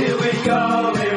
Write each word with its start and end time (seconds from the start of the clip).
Here 0.00 0.16
we 0.18 0.32
go, 0.46 1.09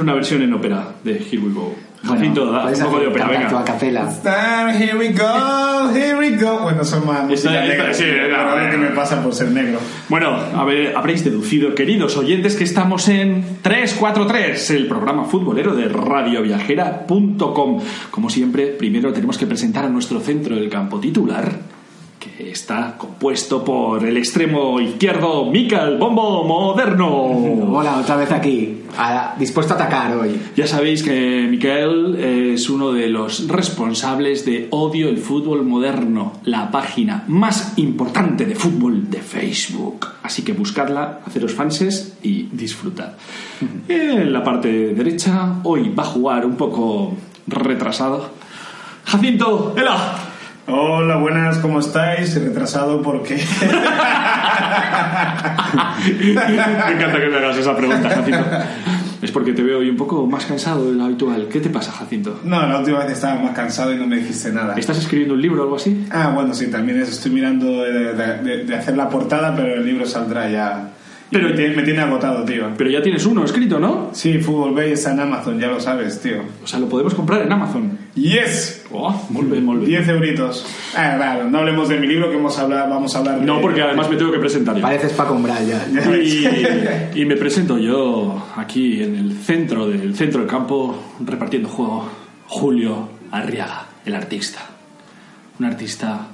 hacer 0.00 0.02
una 0.02 0.14
versión 0.14 0.42
en 0.42 0.52
ópera 0.54 0.94
de 1.04 1.12
Here 1.12 1.38
we 1.38 1.52
go. 1.52 1.74
Jacinto, 2.02 2.50
da 2.50 2.62
puedes 2.62 2.78
un 2.78 2.84
poco 2.86 2.98
de 3.00 3.06
ópera, 3.08 3.26
tu 3.26 3.30
a 3.30 3.38
venga. 3.38 3.64
capela. 3.64 4.08
Star, 4.10 4.74
here 4.74 4.96
we 4.96 5.08
go, 5.12 5.90
here 5.94 6.16
we 6.16 6.30
go. 6.42 6.60
Bueno, 6.60 6.82
son 6.82 7.06
más 7.06 7.26
música 7.28 7.50
negra. 7.60 7.92
sí, 7.92 8.04
era- 8.04 8.54
Perdón 8.54 8.70
que 8.70 8.76
me 8.78 8.86
pasa 8.96 9.22
por 9.22 9.34
ser 9.34 9.48
negro. 9.50 9.78
Bueno, 10.08 10.34
a 10.56 10.64
ver, 10.64 10.96
habréis 10.96 11.22
deducido, 11.24 11.74
queridos 11.74 12.16
oyentes, 12.16 12.56
que 12.56 12.64
estamos 12.64 13.06
en 13.08 13.44
343, 13.60 14.70
el 14.70 14.86
programa 14.88 15.24
futbolero 15.24 15.74
de 15.74 15.88
radioviajera.com. 15.90 17.82
Como 18.10 18.30
siempre, 18.30 18.68
primero 18.68 19.12
tenemos 19.12 19.36
que 19.36 19.46
presentar 19.46 19.84
a 19.84 19.88
nuestro 19.90 20.20
centro 20.20 20.56
del 20.56 20.70
campo 20.70 20.98
titular, 21.00 21.52
que 22.20 22.50
está 22.50 22.98
compuesto 22.98 23.64
por 23.64 24.04
el 24.04 24.18
extremo 24.18 24.78
izquierdo, 24.78 25.46
Mikel 25.46 25.96
Bombo 25.96 26.44
Moderno. 26.44 27.08
Hola, 27.78 27.96
otra 27.98 28.16
vez 28.16 28.30
aquí. 28.30 28.82
A- 28.98 29.34
dispuesto 29.38 29.72
a 29.72 29.76
atacar 29.76 30.14
hoy. 30.16 30.38
Ya 30.54 30.66
sabéis 30.66 31.02
que 31.02 31.46
Miquel 31.50 32.16
es 32.54 32.68
uno 32.68 32.92
de 32.92 33.08
los 33.08 33.48
responsables 33.48 34.44
de 34.44 34.68
Odio 34.70 35.08
el 35.08 35.16
Fútbol 35.16 35.64
Moderno, 35.64 36.34
la 36.44 36.70
página 36.70 37.24
más 37.26 37.72
importante 37.78 38.44
de 38.44 38.54
fútbol 38.54 39.08
de 39.10 39.18
Facebook. 39.22 40.06
Así 40.22 40.42
que 40.42 40.52
buscadla, 40.52 41.20
haceros 41.26 41.54
fanses 41.54 42.18
y 42.22 42.42
disfrutad. 42.52 43.12
En 43.88 44.30
la 44.32 44.44
parte 44.44 44.92
derecha, 44.94 45.54
hoy 45.64 45.88
va 45.98 46.02
a 46.02 46.06
jugar 46.06 46.44
un 46.44 46.56
poco 46.56 47.14
retrasado. 47.46 48.28
Jacinto, 49.06 49.74
¡Ela! 49.76 50.26
Hola, 50.72 51.16
buenas, 51.16 51.58
¿cómo 51.58 51.80
estáis? 51.80 52.34
Retrasado 52.42 53.02
porque. 53.02 53.34
Me 56.06 56.30
encanta 56.32 57.20
que 57.20 57.28
me 57.28 57.36
hagas 57.36 57.56
esa 57.58 57.76
pregunta, 57.76 58.08
Jacinto. 58.08 58.44
Es 59.22 59.30
porque 59.32 59.52
te 59.52 59.62
veo 59.62 59.78
hoy 59.80 59.90
un 59.90 59.96
poco 59.96 60.26
más 60.26 60.46
cansado 60.46 60.90
de 60.90 60.96
lo 60.96 61.04
habitual. 61.04 61.48
¿Qué 61.50 61.60
te 61.60 61.68
pasa, 61.68 61.92
Jacinto? 61.92 62.40
No, 62.44 62.66
la 62.66 62.78
última 62.78 63.00
vez 63.00 63.12
estaba 63.12 63.34
más 63.40 63.52
cansado 63.54 63.92
y 63.92 63.96
no 63.96 64.06
me 64.06 64.16
dijiste 64.16 64.50
nada. 64.52 64.74
¿Estás 64.76 64.98
escribiendo 64.98 65.34
un 65.34 65.42
libro 65.42 65.60
o 65.60 65.64
algo 65.64 65.76
así? 65.76 66.06
Ah, 66.10 66.32
bueno, 66.34 66.54
sí, 66.54 66.68
también. 66.70 67.00
Estoy 67.00 67.30
mirando 67.32 67.82
de- 67.82 68.14
de- 68.14 68.64
de 68.64 68.74
hacer 68.76 68.96
la 68.96 69.08
portada, 69.08 69.54
pero 69.54 69.74
el 69.74 69.84
libro 69.84 70.06
saldrá 70.06 70.48
ya. 70.48 70.90
Pero- 71.30 71.48
me 71.50 71.54
tiene, 71.54 71.76
me 71.76 71.82
tiene 71.82 72.00
agotado, 72.00 72.44
tío. 72.44 72.70
Pero 72.76 72.90
ya 72.90 73.02
tienes 73.02 73.24
uno 73.26 73.44
escrito, 73.44 73.78
¿no? 73.78 74.10
Sí, 74.12 74.38
Fútbol 74.38 74.74
Bay 74.74 74.92
está 74.92 75.12
en 75.12 75.20
Amazon, 75.20 75.58
ya 75.60 75.68
lo 75.68 75.80
sabes, 75.80 76.20
tío. 76.20 76.42
O 76.62 76.66
sea, 76.66 76.78
lo 76.80 76.88
podemos 76.88 77.14
comprar 77.14 77.42
en 77.42 77.52
Amazon. 77.52 77.98
¡Yes! 78.14 78.84
Oh, 78.90 79.26
muy 79.30 79.44
bien. 79.46 79.84
10 79.84 80.08
euritos. 80.08 80.66
Ah, 80.96 81.14
claro, 81.16 81.48
no 81.48 81.58
hablemos 81.58 81.88
de 81.88 81.98
mi 81.98 82.06
libro 82.08 82.28
que 82.30 82.36
vamos 82.36 82.58
a 82.58 82.62
hablar, 82.62 82.88
vamos 82.90 83.14
a 83.14 83.18
hablar 83.20 83.38
de... 83.40 83.46
No, 83.46 83.60
porque 83.60 83.82
además 83.82 84.10
me 84.10 84.16
tengo 84.16 84.32
que 84.32 84.38
presentar 84.40 84.74
yo. 84.74 84.82
Pareces 84.82 85.12
Paco 85.12 85.34
Umbral 85.34 85.64
ya. 85.66 85.86
Y, 86.16 86.46
y 87.20 87.24
me 87.24 87.36
presento 87.36 87.78
yo 87.78 88.46
aquí 88.56 89.02
en 89.02 89.16
el 89.16 89.34
centro 89.34 89.86
del 89.88 90.14
centro 90.16 90.40
del 90.40 90.48
campo 90.50 91.00
repartiendo 91.24 91.68
juego. 91.68 92.08
Julio 92.48 93.08
Arriaga, 93.30 93.86
el 94.04 94.14
artista. 94.16 94.58
Un 95.60 95.66
artista 95.66 96.26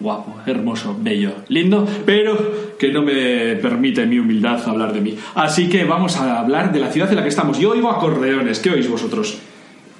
guapo, 0.00 0.36
hermoso, 0.46 0.96
bello, 1.00 1.32
lindo, 1.48 1.86
pero 2.04 2.74
que 2.78 2.92
no 2.92 3.02
me 3.02 3.56
permite 3.56 4.04
mi 4.06 4.18
humildad 4.18 4.60
hablar 4.68 4.92
de 4.92 5.00
mí. 5.00 5.16
Así 5.34 5.68
que 5.68 5.84
vamos 5.84 6.16
a 6.16 6.40
hablar 6.40 6.72
de 6.72 6.80
la 6.80 6.90
ciudad 6.90 7.08
en 7.10 7.16
la 7.16 7.22
que 7.22 7.28
estamos. 7.28 7.58
Yo 7.58 7.70
oigo 7.70 7.90
acordeones, 7.90 8.58
¿qué 8.58 8.70
oís 8.70 8.88
vosotros? 8.90 9.38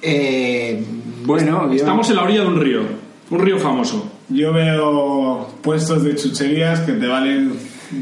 Eh, 0.01 0.83
bueno, 1.25 1.67
yo- 1.69 1.75
Estamos 1.75 2.09
en 2.09 2.17
la 2.17 2.23
orilla 2.23 2.41
de 2.41 2.47
un 2.47 2.59
río, 2.61 2.81
un 3.31 3.39
río 3.39 3.57
famoso. 3.57 4.11
Yo 4.29 4.53
veo 4.53 5.49
puestos 5.61 6.03
de 6.03 6.15
chucherías 6.15 6.81
que 6.81 6.91
te 6.93 7.07
valen 7.07 7.53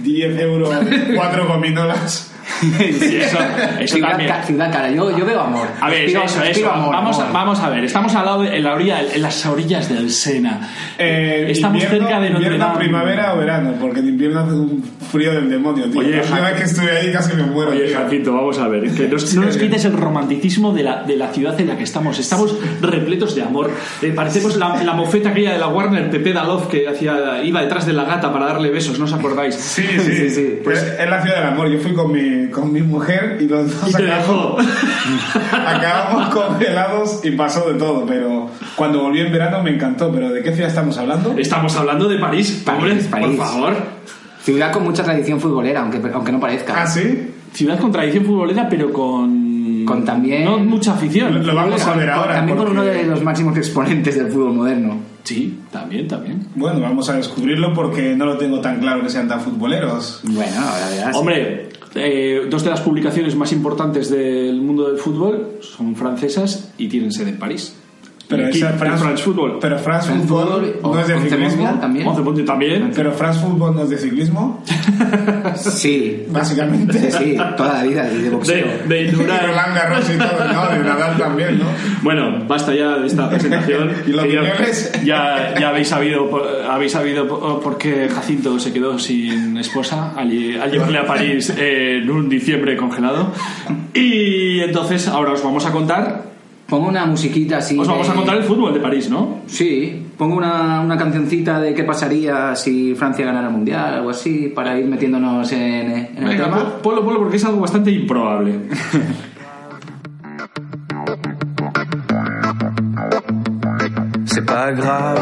10 0.04 0.40
euros, 0.42 0.70
4 1.16 1.48
gominolas. 1.48 2.33
Sí, 2.64 3.18
eso, 3.18 3.38
eso 3.80 3.96
ciudad, 3.96 4.10
también. 4.12 4.30
ca- 4.30 4.44
ciudad 4.44 4.72
cara. 4.72 4.90
Yo, 4.92 5.18
yo 5.18 5.26
veo 5.26 5.42
amor. 5.42 5.68
A 5.82 5.90
ver, 5.90 6.06
Respiro- 6.08 6.24
eso, 6.26 6.40
respiro 6.40 6.68
eso. 6.68 6.76
amor, 6.76 6.92
vamos, 6.94 7.20
A, 7.20 7.22
amor. 7.24 7.34
vamos 7.34 7.60
a 7.60 7.70
ver. 7.70 7.84
Estamos 7.84 8.16
al 8.16 8.26
lado 8.26 8.42
de, 8.44 8.56
en, 8.58 8.64
la 8.64 8.74
orilla, 8.74 9.02
en 9.14 9.22
las 9.22 9.46
orillas 9.46 9.90
del 9.90 10.10
Sena. 10.12 10.70
Eh, 10.98 11.48
Estamos 11.50 11.82
invierno, 11.84 12.08
cerca 12.08 12.22
de 12.22 12.30
Notre 12.30 12.46
invierno, 12.48 12.66
Dame. 12.66 12.80
primavera 12.80 13.34
o 13.34 13.38
verano, 13.38 13.74
porque 13.80 14.00
en 14.00 14.08
invierno 14.10 14.40
hace 14.42 14.54
un 14.54 14.84
frío 15.12 15.34
del 15.34 15.50
demonio, 15.50 15.86
tío. 15.90 16.00
Oye, 16.02 16.12
la 16.18 16.22
última 16.22 16.42
vez 16.42 16.56
que 16.58 16.64
estuve 16.64 16.92
ahí 16.98 17.12
casi 17.12 17.36
me 17.36 17.44
muero, 17.44 17.72
Oye, 17.72 17.94
vamos 18.26 18.60
a 18.60 18.68
ver. 18.68 18.92
Que 18.94 19.08
nos- 19.08 19.34
no 19.36 19.42
nos 19.44 19.58
quites 19.58 19.86
el 19.86 19.94
romanticismo 19.94 20.74
de 20.74 20.84
la, 20.84 21.04
de 21.04 21.16
la 21.18 21.28
ciudad 21.30 21.60
en 21.60 21.68
la 21.68 21.78
que 21.78 21.84
estamos. 21.84 22.20
Estamos 22.20 22.56
repletos 22.82 23.36
de 23.36 23.42
amor. 23.42 23.72
Eh, 24.02 24.12
parecemos 24.16 24.56
la, 24.58 24.84
la 24.84 24.94
mofeta 24.94 25.30
aquella 25.30 25.54
de 25.54 25.60
la 25.60 25.68
Warner, 25.68 26.10
Pepe 26.10 26.34
Daloz, 26.34 26.68
que 26.68 26.88
hacía, 26.88 27.42
iba 27.44 27.62
detrás 27.62 27.86
de 27.86 27.94
la 27.94 28.04
gata 28.06 28.32
para 28.32 28.46
darle 28.48 28.70
besos, 28.70 28.98
¿no 29.00 29.06
os 29.06 29.14
acordáis? 29.14 29.56
Sí, 29.56 29.84
sí, 30.00 30.12
Sí, 30.14 30.30
sí. 30.30 30.60
Pues 30.64 30.82
es 30.82 31.10
la 31.10 31.22
ciudad 31.22 31.38
del 31.38 31.48
amor. 31.48 31.70
Yo 31.70 31.80
fui 31.80 31.94
con 31.94 32.12
mi, 32.12 32.22
con 32.52 32.72
mi 32.72 32.82
mujer 32.82 33.38
y 33.42 33.48
los 33.48 33.80
dos 33.82 33.92
Y 34.00 34.04
acabamos, 34.04 34.66
acabamos 35.52 36.30
congelados 36.34 37.20
y 37.24 37.32
pasó 37.32 37.70
de 37.72 37.78
todo. 37.80 38.06
Pero 38.06 38.50
cuando 38.76 39.02
volví 39.04 39.20
en 39.22 39.32
verano 39.32 39.62
me 39.64 39.72
encantó. 39.72 40.12
¿Pero 40.12 40.32
de 40.32 40.42
qué 40.44 40.52
ciudad 40.54 40.70
estamos 40.70 40.98
hablando? 40.98 41.34
Estamos 41.38 41.76
hablando 41.76 42.08
de 42.08 42.18
París, 42.20 42.62
París, 42.66 42.82
hombre, 42.84 43.04
París. 43.10 43.38
por 43.38 43.46
favor. 43.48 43.74
Ciudad 44.44 44.72
con 44.72 44.84
mucha 44.84 45.04
tradición 45.04 45.40
futbolera, 45.40 45.82
aunque, 45.82 46.02
aunque 46.14 46.32
no 46.32 46.40
parezca. 46.40 46.82
¿Ah, 46.84 46.88
sí? 46.88 47.32
Ciudad 47.54 47.80
con 47.80 47.92
tradición 47.92 48.26
futbolera, 48.26 48.68
pero 48.70 48.92
con... 48.92 49.86
Con 49.86 50.04
también- 50.06 50.46
No 50.46 50.58
mucha 50.60 50.94
afición. 50.94 51.46
Lo 51.46 51.56
vamos 51.56 51.82
a 51.86 51.94
ver 51.96 52.10
ahora. 52.10 52.36
También 52.36 52.58
con 52.58 52.68
porque- 52.68 52.80
uno 52.82 52.90
de 52.90 53.04
los 53.04 53.22
máximos 53.24 53.58
exponentes 53.58 54.16
del 54.18 54.28
fútbol 54.32 54.54
moderno. 54.54 54.98
Sí, 55.24 55.60
también, 55.72 56.08
también. 56.08 56.48
Bueno, 56.56 56.82
vamos 56.82 57.10
a 57.10 57.14
descubrirlo 57.16 57.74
porque 57.74 58.14
no 58.16 58.26
lo 58.26 58.38
tengo 58.38 58.60
tan 58.60 58.80
claro 58.80 59.02
que 59.04 59.10
sean 59.10 59.28
tan 59.30 59.40
futboleros. 59.40 60.22
Bueno, 60.24 60.60
ahora 60.60 60.90
verás. 60.90 61.16
Hombre, 61.16 61.70
eh, 61.96 62.48
dos 62.50 62.64
de 62.64 62.70
las 62.70 62.82
publicaciones 62.82 63.36
más 63.36 63.52
importantes 63.52 64.10
del 64.10 64.62
mundo 64.62 64.88
del 64.90 64.98
fútbol 64.98 65.60
son 65.62 65.96
francesas 65.96 66.74
y 66.78 66.88
tienen 66.88 67.12
sede 67.12 67.30
en 67.30 67.40
París. 67.40 67.76
Pero 68.28 68.48
esa 68.48 68.70
France, 68.74 69.04
France 69.04 69.24
Football. 69.24 69.58
Pero 69.60 69.78
France 69.80 70.08
France 70.08 70.28
Football 70.28 70.74
Football, 70.82 70.94
no 70.96 71.02
es 71.02 71.08
de 71.08 71.30
ciclismo. 71.30 71.78
también. 71.80 72.08
11 72.08 72.22
puntos 72.22 72.46
también. 72.54 72.92
Pero 72.96 73.12
France 73.12 73.40
Football 73.42 73.76
no 73.76 73.84
es 73.84 73.90
de 73.90 73.98
ciclismo, 73.98 74.64
Sí, 75.56 76.26
básicamente. 76.30 77.12
sí, 77.12 77.38
toda 77.58 77.74
la 77.76 77.84
vida 77.84 78.04
de 78.04 78.30
boxeo. 78.30 78.66
De, 78.88 78.96
de 78.96 79.02
indurar. 79.10 79.46
Roland 79.48 79.76
Garros 79.76 80.10
y 80.10 80.18
todo, 80.18 80.54
¿no? 80.54 80.72
De 80.72 80.80
Nadal 80.84 81.18
también, 81.18 81.60
¿no? 81.60 81.66
Bueno, 82.02 82.44
basta 82.48 82.74
ya 82.74 82.98
de 82.98 83.08
esta 83.08 83.30
presentación. 83.30 83.92
¿Y 84.08 84.12
los 84.12 84.24
Que 84.26 84.34
ya, 84.34 85.04
ya, 85.54 85.60
ya 85.60 85.70
habéis 85.70 85.88
sabido 85.90 86.30
por, 86.30 86.44
habéis 86.70 86.92
sabido 86.94 87.28
por, 87.28 87.62
por 87.62 87.78
qué 87.78 88.10
Jacinto 88.10 88.60
se 88.60 88.72
quedó 88.74 88.98
sin 89.00 89.58
esposa 89.58 90.14
al, 90.16 90.30
al 90.62 90.72
llevarle 90.72 90.98
a 91.00 91.06
París 91.06 91.54
en 91.58 92.10
un 92.10 92.30
diciembre 92.30 92.76
congelado. 92.78 93.32
Y 93.94 94.60
entonces 94.62 95.08
ahora 95.08 95.34
os 95.34 95.44
vamos 95.44 95.66
a 95.66 95.72
contar, 95.72 96.33
Pongo 96.74 96.88
una 96.90 97.06
musiquita 97.06 97.58
así. 97.58 97.78
os 97.78 97.88
vamos 97.88 98.08
de- 98.08 98.14
a 98.14 98.16
contar 98.16 98.36
el 98.38 98.44
fútbol 98.46 98.74
de 98.74 98.80
París, 98.80 99.08
¿no? 99.08 99.42
Sí, 99.46 100.08
pongo 100.18 100.38
una, 100.38 100.82
una 100.82 100.98
cancioncita 100.98 101.60
de 101.60 101.72
qué 101.76 101.84
pasaría 101.84 102.56
si 102.56 102.96
Francia 102.96 103.24
ganara 103.26 103.46
el 103.50 103.54
mundial, 103.54 103.94
algo 103.94 104.10
así, 104.10 104.52
para 104.56 104.80
ir 104.80 104.88
metiéndonos 104.88 105.52
en, 105.52 105.62
en 105.62 106.18
el 106.18 106.26
Venga, 106.30 106.46
tema. 106.46 106.58
pon- 106.58 106.72
ponlo, 106.82 107.04
ponlo 107.04 107.20
porque 107.20 107.38
es 107.38 107.46
algo 107.46 107.60
bastante 107.62 107.92
improbable. 107.92 108.60
c'est 114.26 114.46
pas 114.46 114.72
grave. 114.72 115.20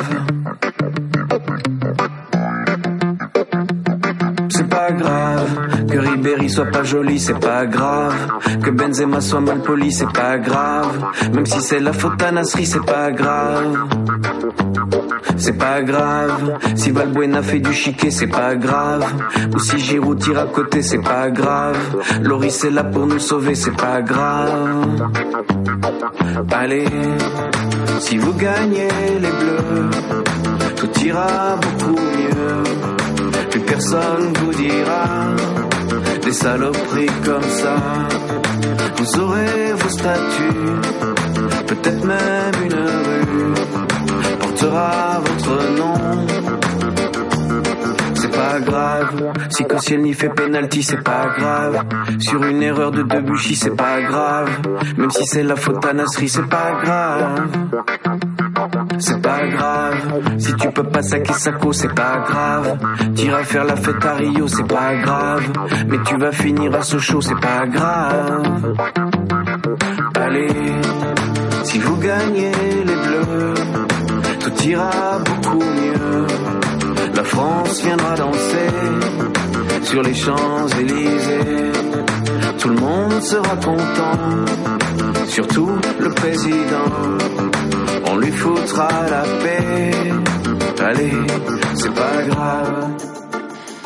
Ribéry 6.21 6.51
soit 6.51 6.65
pas 6.65 6.83
joli, 6.83 7.19
c'est 7.19 7.39
pas 7.39 7.65
grave. 7.65 8.13
Que 8.61 8.69
Benzema 8.69 9.21
soit 9.21 9.41
mal 9.41 9.59
poli, 9.63 9.91
c'est 9.91 10.13
pas 10.13 10.37
grave. 10.37 11.03
Même 11.33 11.47
si 11.47 11.59
c'est 11.61 11.79
la 11.79 11.93
faute 11.93 12.21
à 12.21 12.31
Nasri, 12.31 12.63
c'est 12.63 12.85
pas 12.85 13.11
grave. 13.11 13.75
C'est 15.37 15.57
pas 15.57 15.81
grave. 15.81 16.59
Si 16.75 16.91
Valbuena 16.91 17.41
fait 17.41 17.59
du 17.59 17.73
chiquet, 17.73 18.11
c'est 18.11 18.27
pas 18.27 18.53
grave. 18.53 19.03
Ou 19.51 19.57
si 19.57 19.79
Giroud 19.79 20.19
tire 20.19 20.37
à 20.37 20.45
côté, 20.45 20.83
c'est 20.83 21.01
pas 21.01 21.31
grave. 21.31 21.79
Loris 22.21 22.65
est 22.65 22.69
là 22.69 22.83
pour 22.83 23.07
nous 23.07 23.17
sauver, 23.17 23.55
c'est 23.55 23.75
pas 23.75 24.03
grave. 24.03 25.09
Allez, 26.51 26.85
si 27.99 28.17
vous 28.17 28.33
gagnez 28.33 28.89
les 29.19 29.31
bleus, 29.39 29.89
tout 30.75 30.99
ira 31.03 31.55
beaucoup 31.55 31.99
mieux. 31.99 33.61
personne 33.65 34.33
vous 34.39 34.53
dira 34.53 35.31
des 36.31 36.37
saloperies 36.37 37.15
comme 37.25 37.43
ça. 37.43 37.75
Vous 38.97 39.19
aurez 39.19 39.73
vos 39.73 39.89
statuts, 39.89 40.79
peut-être 41.67 42.05
même 42.05 42.55
une 42.63 42.73
rue 42.73 43.53
portera 44.39 45.21
votre 45.25 45.55
nom. 45.79 46.27
C'est 48.15 48.31
pas 48.31 48.59
grave, 48.61 49.33
si 49.49 49.63
Koscielny 49.65 50.03
n'y 50.03 50.13
fait 50.13 50.29
penalty, 50.29 50.83
c'est 50.83 51.03
pas 51.03 51.27
grave. 51.37 51.83
Sur 52.19 52.43
une 52.43 52.63
erreur 52.63 52.91
de 52.91 53.03
Debuchy, 53.03 53.55
c'est 53.55 53.75
pas 53.75 54.01
grave. 54.01 54.49
Même 54.97 55.11
si 55.11 55.25
c'est 55.25 55.43
la 55.43 55.57
faute 55.57 55.85
à 55.85 55.93
Nasri, 55.93 56.29
c'est 56.29 56.47
pas 56.47 56.79
grave. 56.81 57.49
C'est 58.99 59.21
pas 59.21 59.47
grave, 59.47 59.95
si 60.37 60.53
tu 60.55 60.69
peux 60.69 60.83
pas 60.83 61.01
saquer 61.01 61.33
Sako, 61.33 61.73
c'est 61.73 61.93
pas 61.93 62.23
grave. 62.27 62.77
T'iras 63.15 63.43
faire 63.43 63.63
la 63.63 63.75
fête 63.75 64.05
à 64.05 64.13
Rio, 64.15 64.47
c'est 64.47 64.67
pas 64.67 64.95
grave. 64.95 65.43
Mais 65.87 65.97
tu 66.05 66.17
vas 66.17 66.31
finir 66.31 66.75
à 66.75 66.83
Sochaux, 66.83 67.21
c'est 67.21 67.39
pas 67.39 67.65
grave. 67.65 68.73
Allez, 70.15 70.47
si 71.63 71.79
vous 71.79 71.97
gagnez 71.97 72.51
les 72.85 72.95
bleus, 72.95 73.53
tout 74.39 74.63
ira 74.67 75.19
beaucoup 75.25 75.63
mieux. 75.63 76.27
La 77.15 77.23
France 77.23 77.81
viendra 77.81 78.15
danser 78.15 78.69
sur 79.83 80.03
les 80.03 80.13
Champs-Élysées. 80.13 81.71
Tout 82.59 82.69
le 82.69 82.75
monde 82.75 83.21
sera 83.21 83.55
content, 83.55 84.45
surtout 85.27 85.71
le 85.99 86.09
président. 86.09 87.80
On 88.11 88.17
lui 88.17 88.31
foutra 88.31 88.87
la 89.09 89.23
paix. 89.41 90.11
Allez, 90.83 91.11
c'est 91.75 91.93
pas 91.93 92.21
grave. 92.27 92.87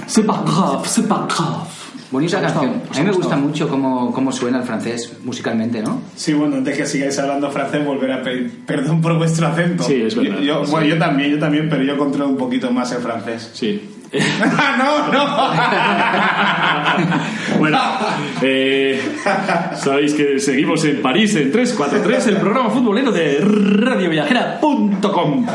C'est 0.08 0.26
pas 0.26 0.42
grave, 0.46 0.82
c'est 0.88 1.08
pas 1.08 1.26
grave. 1.30 1.68
Bonita 2.12 2.40
canción. 2.40 2.82
A 2.94 3.00
mí 3.00 3.06
me 3.06 3.12
gusta 3.12 3.36
mucho 3.36 3.68
cómo, 3.68 4.12
cómo 4.14 4.32
suena 4.32 4.60
el 4.60 4.64
francés 4.64 5.12
musicalmente, 5.24 5.82
¿no? 5.82 6.02
Sí, 6.16 6.34
bueno, 6.34 6.56
antes 6.56 6.78
que 6.78 6.86
sigáis 6.86 7.18
hablando 7.20 7.52
francés, 7.52 7.84
volver 7.86 8.12
a 8.14 8.22
pedir 8.24 8.64
perdón 8.66 9.02
por 9.02 9.18
vuestro 9.18 9.48
acento. 9.48 9.84
Sí, 9.84 10.04
es 10.04 10.16
verdad. 10.16 10.40
Yo, 10.40 10.64
yo- 10.64 10.72
bueno, 10.72 10.88
yo 10.88 10.98
también, 10.98 11.32
yo 11.32 11.40
también, 11.40 11.68
pero 11.70 11.84
yo 11.84 11.98
controlo 11.98 12.30
un 12.30 12.38
poquito 12.38 12.72
más 12.72 12.92
el 12.94 13.00
francés. 13.00 13.50
Sí. 13.54 13.82
no, 14.78 15.12
no. 15.12 15.26
bueno, 17.60 17.80
eh, 18.42 19.02
sabéis 19.76 20.14
que 20.14 20.40
seguimos 20.40 20.86
en 20.86 21.02
París 21.02 21.36
en 21.36 21.52
343, 21.52 22.28
el 22.28 22.38
programa 22.38 22.70
futbolero 22.70 23.12
de 23.12 23.40
radioviajera.com. 23.40 25.46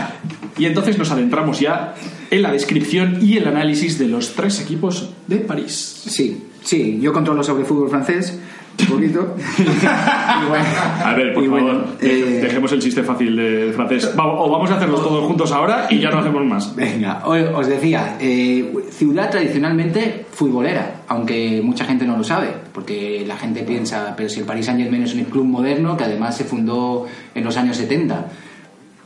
Y 0.58 0.66
entonces 0.66 0.98
nos 0.98 1.10
adentramos 1.10 1.60
ya 1.60 1.94
en 2.30 2.42
la 2.42 2.52
descripción 2.52 3.18
y 3.22 3.38
el 3.38 3.48
análisis 3.48 3.98
de 3.98 4.06
los 4.06 4.34
tres 4.34 4.60
equipos 4.60 5.10
de 5.26 5.36
París. 5.36 6.02
Sí, 6.06 6.44
sí, 6.62 6.98
yo 7.00 7.12
controlo 7.12 7.42
sobre 7.42 7.64
fútbol 7.64 7.88
francés 7.88 8.38
un 8.82 8.86
poquito. 8.88 9.36
y 9.58 10.48
bueno, 10.48 10.64
A 11.04 11.14
ver, 11.14 11.34
por 11.34 11.44
favor, 11.44 11.62
bueno, 11.62 11.84
eh, 12.00 12.40
dejemos 12.42 12.72
el 12.72 12.80
chiste 12.80 13.02
fácil 13.02 13.36
de 13.36 13.72
francés. 13.74 14.10
Va- 14.18 14.26
o 14.26 14.50
vamos 14.50 14.70
a 14.70 14.76
hacerlos 14.76 15.02
todos 15.02 15.24
juntos 15.26 15.52
ahora 15.52 15.86
y 15.90 15.98
ya 16.00 16.10
no 16.10 16.18
hacemos 16.18 16.44
más. 16.44 16.74
Venga, 16.76 17.22
os 17.26 17.66
decía, 17.66 18.16
eh, 18.20 18.72
ciudad 18.90 19.30
tradicionalmente 19.30 20.26
futbolera, 20.32 21.02
aunque 21.08 21.60
mucha 21.62 21.84
gente 21.84 22.04
no 22.06 22.16
lo 22.16 22.24
sabe, 22.24 22.48
porque 22.72 23.24
la 23.26 23.36
gente 23.36 23.62
piensa, 23.62 24.14
pero 24.16 24.28
si 24.28 24.40
el 24.40 24.46
Paris 24.46 24.66
Saint 24.66 24.80
Germain 24.80 25.02
es 25.02 25.14
un 25.14 25.24
club 25.24 25.44
moderno 25.44 25.96
que 25.96 26.04
además 26.04 26.36
se 26.36 26.44
fundó 26.44 27.06
en 27.34 27.44
los 27.44 27.56
años 27.56 27.76
70. 27.76 28.26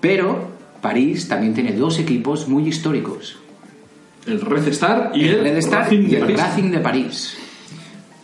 Pero 0.00 0.48
París 0.80 1.28
también 1.28 1.54
tiene 1.54 1.72
dos 1.72 1.98
equipos 1.98 2.46
muy 2.48 2.68
históricos, 2.68 3.38
El 4.26 4.40
Red 4.40 4.68
Star 4.68 5.12
y 5.14 5.24
el, 5.24 5.34
el 5.36 5.44
Red 5.44 5.56
Star 5.58 5.82
Racing 5.84 5.98
y 6.00 6.06
de 6.08 6.18
el. 6.18 6.36
Racing 6.38 6.70
de 6.70 6.78
París. 6.78 7.38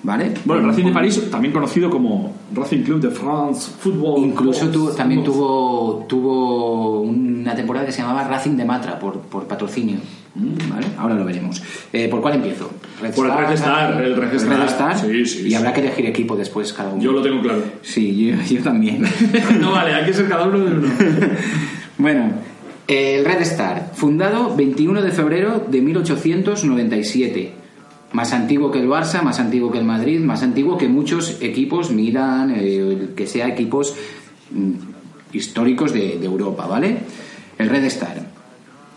¿Vale? 0.02 0.32
Bueno, 0.46 0.62
el 0.62 0.68
Racing 0.68 0.84
de 0.86 0.92
París, 0.92 1.30
también 1.30 1.52
conocido 1.52 1.90
como 1.90 2.32
Racing 2.54 2.84
Club 2.84 3.00
de 3.02 3.10
France 3.10 3.70
Football. 3.80 4.24
Incluso 4.24 4.70
tuvo- 4.70 4.90
también 4.92 5.22
tuvo, 5.22 6.06
tuvo 6.08 7.00
una 7.02 7.54
temporada 7.54 7.84
que 7.84 7.92
se 7.92 8.00
llamaba 8.00 8.26
Racing 8.26 8.56
de 8.56 8.64
Matra 8.64 8.98
por, 8.98 9.18
por 9.20 9.46
patrocinio. 9.46 9.98
¿Vale? 10.34 10.86
Ahora 10.96 11.16
lo 11.16 11.24
veremos. 11.24 11.60
Eh, 11.92 12.08
¿Por 12.08 12.22
cuál 12.22 12.36
empiezo? 12.36 12.70
Red 13.02 13.14
Por 13.14 13.26
el 13.26 13.36
Red 13.36 13.52
Star, 13.52 14.02
el 14.02 14.16
Red 14.16 14.34
Star. 14.68 14.98
Sí, 14.98 15.26
sí, 15.26 15.38
y 15.46 15.50
sí. 15.50 15.54
habrá 15.54 15.74
que 15.74 15.80
elegir 15.80 16.06
equipo 16.06 16.34
después 16.36 16.72
cada 16.72 16.90
uno. 16.90 17.02
Yo 17.02 17.12
lo 17.12 17.20
tengo 17.20 17.42
claro. 17.42 17.62
Sí, 17.82 18.16
yo, 18.16 18.36
yo 18.56 18.62
también. 18.62 19.02
no 19.60 19.72
vale, 19.72 19.92
hay 19.92 20.06
que 20.06 20.14
ser 20.14 20.28
cada 20.28 20.46
uno 20.46 20.60
de 20.60 20.72
uno. 20.78 20.88
bueno, 21.98 22.30
el 22.86 23.24
Red 23.24 23.40
Star, 23.42 23.90
fundado 23.94 24.54
21 24.56 25.02
de 25.02 25.10
febrero 25.10 25.66
de 25.68 25.80
1897. 25.82 27.52
Más 28.12 28.32
antiguo 28.32 28.70
que 28.70 28.80
el 28.80 28.88
Barça, 28.88 29.22
más 29.22 29.38
antiguo 29.38 29.70
que 29.70 29.78
el 29.78 29.84
Madrid, 29.84 30.20
más 30.20 30.42
antiguo 30.42 30.76
que 30.76 30.88
muchos 30.88 31.40
equipos, 31.40 31.90
Milan, 31.90 32.52
eh, 32.56 33.10
que 33.14 33.26
sea 33.26 33.48
equipos 33.48 33.94
mm, 34.50 34.72
históricos 35.32 35.92
de, 35.92 36.18
de 36.18 36.26
Europa, 36.26 36.66
¿vale? 36.66 36.98
El 37.56 37.68
Red 37.68 37.84
Star, 37.84 38.26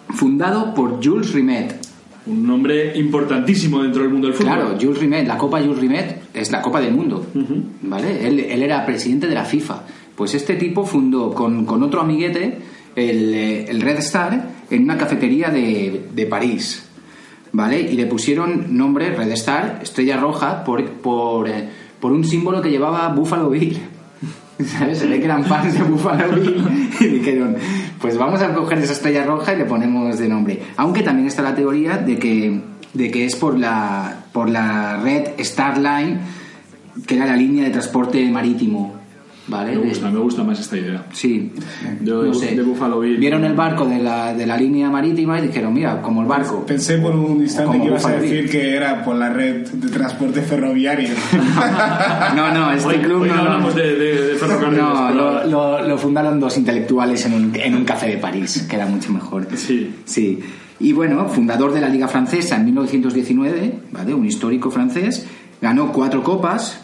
fundado 0.10 0.74
por 0.74 1.04
Jules 1.04 1.33
Rimet. 1.33 1.75
Un 2.25 2.48
nombre 2.48 2.98
importantísimo 2.98 3.83
dentro 3.83 4.01
del 4.01 4.12
mundo 4.12 4.27
del 4.27 4.36
fútbol. 4.36 4.54
Claro, 4.54 4.77
Jules 4.80 5.00
Rimet, 5.00 5.27
la 5.27 5.38
Copa 5.38 5.62
Jules 5.62 5.80
Rimet 5.80 6.24
es 6.33 6.51
la 6.51 6.62
Copa 6.62 6.80
del 6.80 6.94
Mundo, 6.94 7.27
¿vale? 7.81 8.25
Él, 8.25 8.39
él 8.39 8.63
era 8.63 8.86
presidente 8.86 9.27
de 9.27 9.36
la 9.36 9.44
FIFA. 9.44 9.83
Pues 10.15 10.33
este 10.33 10.56
tipo 10.56 10.86
fundó 10.86 11.33
con, 11.33 11.65
con 11.65 11.83
otro 11.83 12.01
amiguete 12.01 12.60
el, 12.95 13.33
eh, 13.33 13.65
el 13.69 13.81
Red 13.81 13.98
Star 13.98 14.50
en 14.69 14.83
una 14.83 14.98
cafetería 14.98 15.50
de, 15.50 16.06
de 16.13 16.25
París, 16.25 16.83
¿vale? 17.53 17.79
Y 17.79 17.95
le 17.95 18.05
pusieron 18.07 18.75
nombre 18.75 19.15
Red 19.15 19.31
Star, 19.31 19.79
estrella 19.81 20.17
roja, 20.17 20.63
por, 20.65 20.83
por, 20.85 21.47
eh, 21.47 21.69
por 22.00 22.11
un 22.11 22.25
símbolo 22.25 22.61
que 22.61 22.69
llevaba 22.69 23.07
Buffalo 23.09 23.50
Bill. 23.50 23.79
¿Sabes? 24.65 25.00
Se 25.00 25.07
ve 25.07 25.19
que 25.19 25.25
eran 25.25 25.45
fans 25.45 25.73
de 25.73 25.83
Buffalo 25.83 26.35
Bill 26.35 26.89
y 27.00 27.05
dijeron, 27.05 27.55
pues 28.01 28.17
vamos 28.17 28.41
a 28.41 28.53
coger 28.53 28.79
esa 28.79 28.94
estrella 28.94 29.23
roja 29.23 29.53
y 29.53 29.57
le 29.57 29.65
ponemos 29.65 30.17
de 30.17 30.27
nombre. 30.27 30.61
Aunque 30.75 31.03
también 31.03 31.27
está 31.27 31.41
la 31.41 31.55
teoría 31.55 31.97
de 31.97 32.17
que, 32.17 32.61
de 32.94 33.11
que 33.11 33.25
es 33.25 33.35
por 33.35 33.57
la, 33.57 34.25
por 34.33 34.50
la 34.50 34.97
red 34.97 35.29
Star 35.38 35.77
Line, 35.77 36.19
que 37.07 37.15
era 37.15 37.25
la 37.25 37.35
línea 37.35 37.63
de 37.63 37.69
transporte 37.69 38.29
marítimo. 38.29 39.02
¿Vale? 39.45 39.71
Me 39.75 39.89
gusta, 39.89 40.09
me 40.09 40.19
gusta 40.19 40.41
más 40.43 40.57
esta 40.57 40.77
idea. 40.77 41.05
Sí. 41.11 41.51
Yo 42.01 42.23
de- 42.23 42.55
de 42.55 42.61
Buffalo 42.63 43.01
Bill. 43.01 43.17
Vieron 43.17 43.43
el 43.43 43.53
barco 43.53 43.85
de 43.85 43.99
la, 43.99 44.33
de 44.33 44.45
la 44.45 44.55
línea 44.55 44.89
marítima 44.89 45.37
y 45.39 45.47
dijeron, 45.47 45.73
mira, 45.73 46.01
como 46.01 46.21
el 46.21 46.27
barco. 46.27 46.65
Pensé 46.65 46.97
por 46.99 47.13
un 47.13 47.41
instante 47.41 47.77
que 47.81 47.85
ibas 47.88 48.05
a 48.05 48.12
decir 48.13 48.43
Bill. 48.43 48.50
que 48.50 48.75
era 48.77 49.03
por 49.03 49.15
la 49.17 49.29
red 49.31 49.67
de 49.67 49.89
transporte 49.89 50.41
ferroviario. 50.41 51.09
No, 52.35 52.51
no, 52.53 52.71
este 52.71 52.88
Hoy, 52.89 52.97
club 53.00 53.21
hoy 53.23 53.29
no 53.29 53.35
no, 53.35 53.41
hablamos 53.41 53.75
de, 53.75 53.95
de, 53.95 54.27
de 54.29 54.35
ferrocarriles. 54.35 54.81
No, 54.83 55.12
lo, 55.12 55.45
lo- 55.45 55.88
lo 55.88 55.97
fundaron 55.97 56.39
dos 56.39 56.57
intelectuales 56.57 57.25
en 57.25 57.33
un, 57.33 57.51
en 57.55 57.75
un 57.75 57.85
café 57.85 58.07
de 58.07 58.17
París, 58.17 58.65
que 58.69 58.75
era 58.75 58.85
mucho 58.85 59.12
mejor. 59.12 59.47
Sí. 59.55 59.93
Sí. 60.05 60.39
Y 60.79 60.93
bueno, 60.93 61.27
fundador 61.29 61.73
de 61.73 61.81
la 61.81 61.89
Liga 61.89 62.07
Francesa 62.07 62.55
en 62.55 62.65
1919, 62.65 63.79
¿vale? 63.91 64.13
Un 64.13 64.25
histórico 64.25 64.71
francés, 64.71 65.25
ganó 65.62 65.91
cuatro 65.91 66.23
copas, 66.23 66.82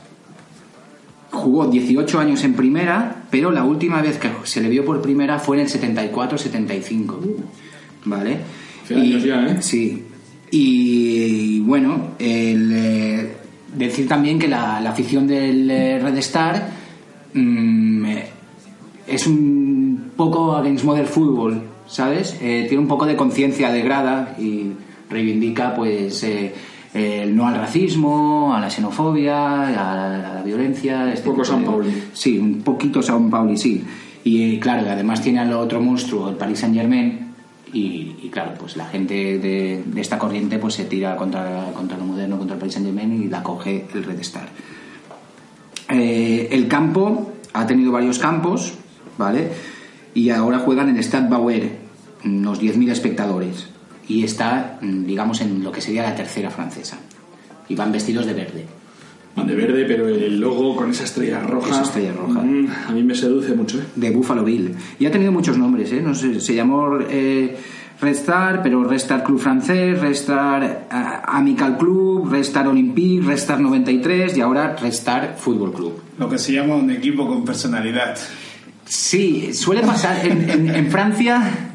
jugó 1.32 1.68
18 1.68 2.20
años 2.20 2.44
en 2.44 2.54
primera, 2.54 3.24
pero 3.30 3.52
la 3.52 3.64
última 3.64 4.02
vez 4.02 4.18
que 4.18 4.30
se 4.44 4.62
le 4.62 4.70
vio 4.70 4.86
por 4.86 5.02
primera 5.02 5.40
fue 5.40 5.58
en 5.58 5.64
el 5.64 5.70
74-75, 5.70 7.18
¿vale? 8.06 8.38
Años 8.90 9.24
ya, 9.24 9.46
¿eh? 9.46 9.58
Sí. 9.62 10.04
Y 10.52 11.60
bueno, 11.60 12.16
el, 12.18 12.72
eh, 12.74 13.30
decir 13.76 14.08
también 14.08 14.40
que 14.40 14.48
la, 14.48 14.80
la 14.82 14.92
afición 14.92 15.28
del 15.28 15.70
eh, 15.70 16.00
Red 16.00 16.18
Star 16.18 16.70
mm, 17.34 18.06
eh, 18.06 18.28
es 19.08 19.28
un 19.28 20.12
poco 20.16 20.56
against 20.56 20.84
modern 20.86 21.08
football, 21.08 21.62
¿sabes? 21.88 22.38
Tiene 22.40 22.78
un 22.78 22.88
poco 22.88 23.06
de 23.06 23.16
conciencia 23.16 23.72
de 23.72 23.82
grada 23.82 24.36
y 24.40 24.72
reivindica 25.10 25.74
pues 25.76 26.24
eh, 26.24 26.54
el 26.94 27.36
no 27.36 27.48
al 27.48 27.56
racismo, 27.56 28.54
a 28.56 28.60
la 28.60 28.70
xenofobia, 28.70 29.68
a 29.68 29.72
la, 29.72 30.32
a 30.32 30.34
la 30.36 30.44
violencia. 30.44 31.12
Este 31.12 31.30
Un 31.30 31.36
poco 31.36 31.46
San 31.46 31.64
Pauli. 31.64 32.04
Sí, 32.14 32.38
un 32.38 32.62
poquito 32.62 33.02
San 33.02 33.30
Pauli, 33.30 33.58
sí. 33.58 33.84
Y 34.24 34.60
claro, 34.60 34.90
además 34.90 35.22
tiene 35.22 35.40
al 35.40 35.54
otro 35.54 35.82
monstruo, 35.82 36.30
el 36.30 36.36
Paris 36.36 36.60
Saint 36.60 36.76
Germain, 36.76 37.30
y, 37.72 38.16
y, 38.24 38.30
claro, 38.32 38.54
pues 38.60 38.76
la 38.76 38.86
gente 38.86 39.38
de, 39.38 39.84
de 39.86 40.02
esta 40.02 40.18
corriente 40.18 40.58
pues 40.58 40.74
se 40.74 40.86
tira 40.86 41.16
contra, 41.16 41.72
contra 41.74 41.98
lo 41.98 42.06
moderno, 42.06 42.38
contra 42.38 42.56
el 42.56 42.60
Paris 42.60 42.74
Saint 42.74 42.88
Germain 42.88 43.24
y 43.24 43.28
la 43.28 43.44
coge 43.44 43.86
el 43.94 44.04
Red 44.04 44.20
Star. 44.20 44.50
Eh, 45.90 46.50
el 46.52 46.68
campo 46.68 47.34
ha 47.54 47.66
tenido 47.66 47.92
varios 47.92 48.20
campos, 48.20 48.74
¿vale? 49.18 49.52
Y 50.14 50.30
ahora 50.32 50.60
juegan 50.60 50.90
en 50.90 51.02
Stade 51.02 51.30
Bauer, 51.30 51.78
unos 52.26 52.62
10.000 52.62 52.92
espectadores. 52.92 53.68
Y 54.10 54.24
está, 54.26 54.78
mm, 54.82 55.06
digamos, 55.06 55.40
en 55.40 55.64
lo 55.64 55.72
que 55.72 55.80
sería 55.80 56.04
la 56.04 56.16
tercera 56.16 56.50
francesa. 56.50 56.98
Y 57.70 57.76
van 57.76 57.92
vestidos 57.94 58.26
de 58.26 58.34
verde. 58.34 58.66
Van 59.36 59.46
de 59.48 59.56
verde, 59.56 59.86
pero 59.88 60.08
el 60.10 60.40
logo 60.40 60.76
con 60.76 60.90
esa 60.92 61.04
estrella 61.06 61.40
roja. 61.40 61.70
Esa 61.70 61.84
estrella 61.84 62.12
roja. 62.14 62.42
mm, 62.42 62.68
a 62.88 62.92
mí 62.92 63.04
me 63.04 63.16
seduce 63.16 63.54
mucho, 63.54 63.78
¿eh? 63.80 63.84
de 63.96 64.10
Buffalo 64.10 64.44
Bill. 64.44 64.74
Y 65.00 65.06
ha 65.06 65.12
tenido 65.12 65.32
muchos 65.32 65.58
nombres, 65.58 65.92
¿eh? 65.94 66.02
No 66.02 66.14
sé, 66.16 66.42
se 66.42 66.56
llamó 66.56 66.98
eh, 67.08 67.56
Red 68.02 68.12
Star, 68.16 68.62
pero 68.64 68.84
Red 68.84 68.96
Star 68.98 69.24
Club 69.24 69.40
francés, 69.40 70.00
Red 70.02 70.12
Star 70.12 70.64
eh, 70.64 70.96
Amical 71.28 71.78
Club, 71.78 72.30
Red 72.32 72.40
Star 72.42 72.68
Olympique, 72.68 73.24
Red 73.24 73.36
Star 73.38 73.60
93 73.62 74.36
y 74.38 74.42
ahora 74.42 74.76
Red 74.76 74.90
Star 74.90 75.36
Fútbol 75.38 75.72
Club. 75.72 76.02
Lo 76.18 76.28
que 76.28 76.40
se 76.40 76.54
llama 76.54 76.76
un 76.76 76.90
equipo 76.90 77.28
con 77.28 77.46
personalidad. 77.46 78.18
Sí, 78.86 79.54
suele 79.54 79.82
pasar 79.82 80.26
en, 80.26 80.50
en- 80.50 80.76
en 80.76 80.90
Francia. 80.90 81.70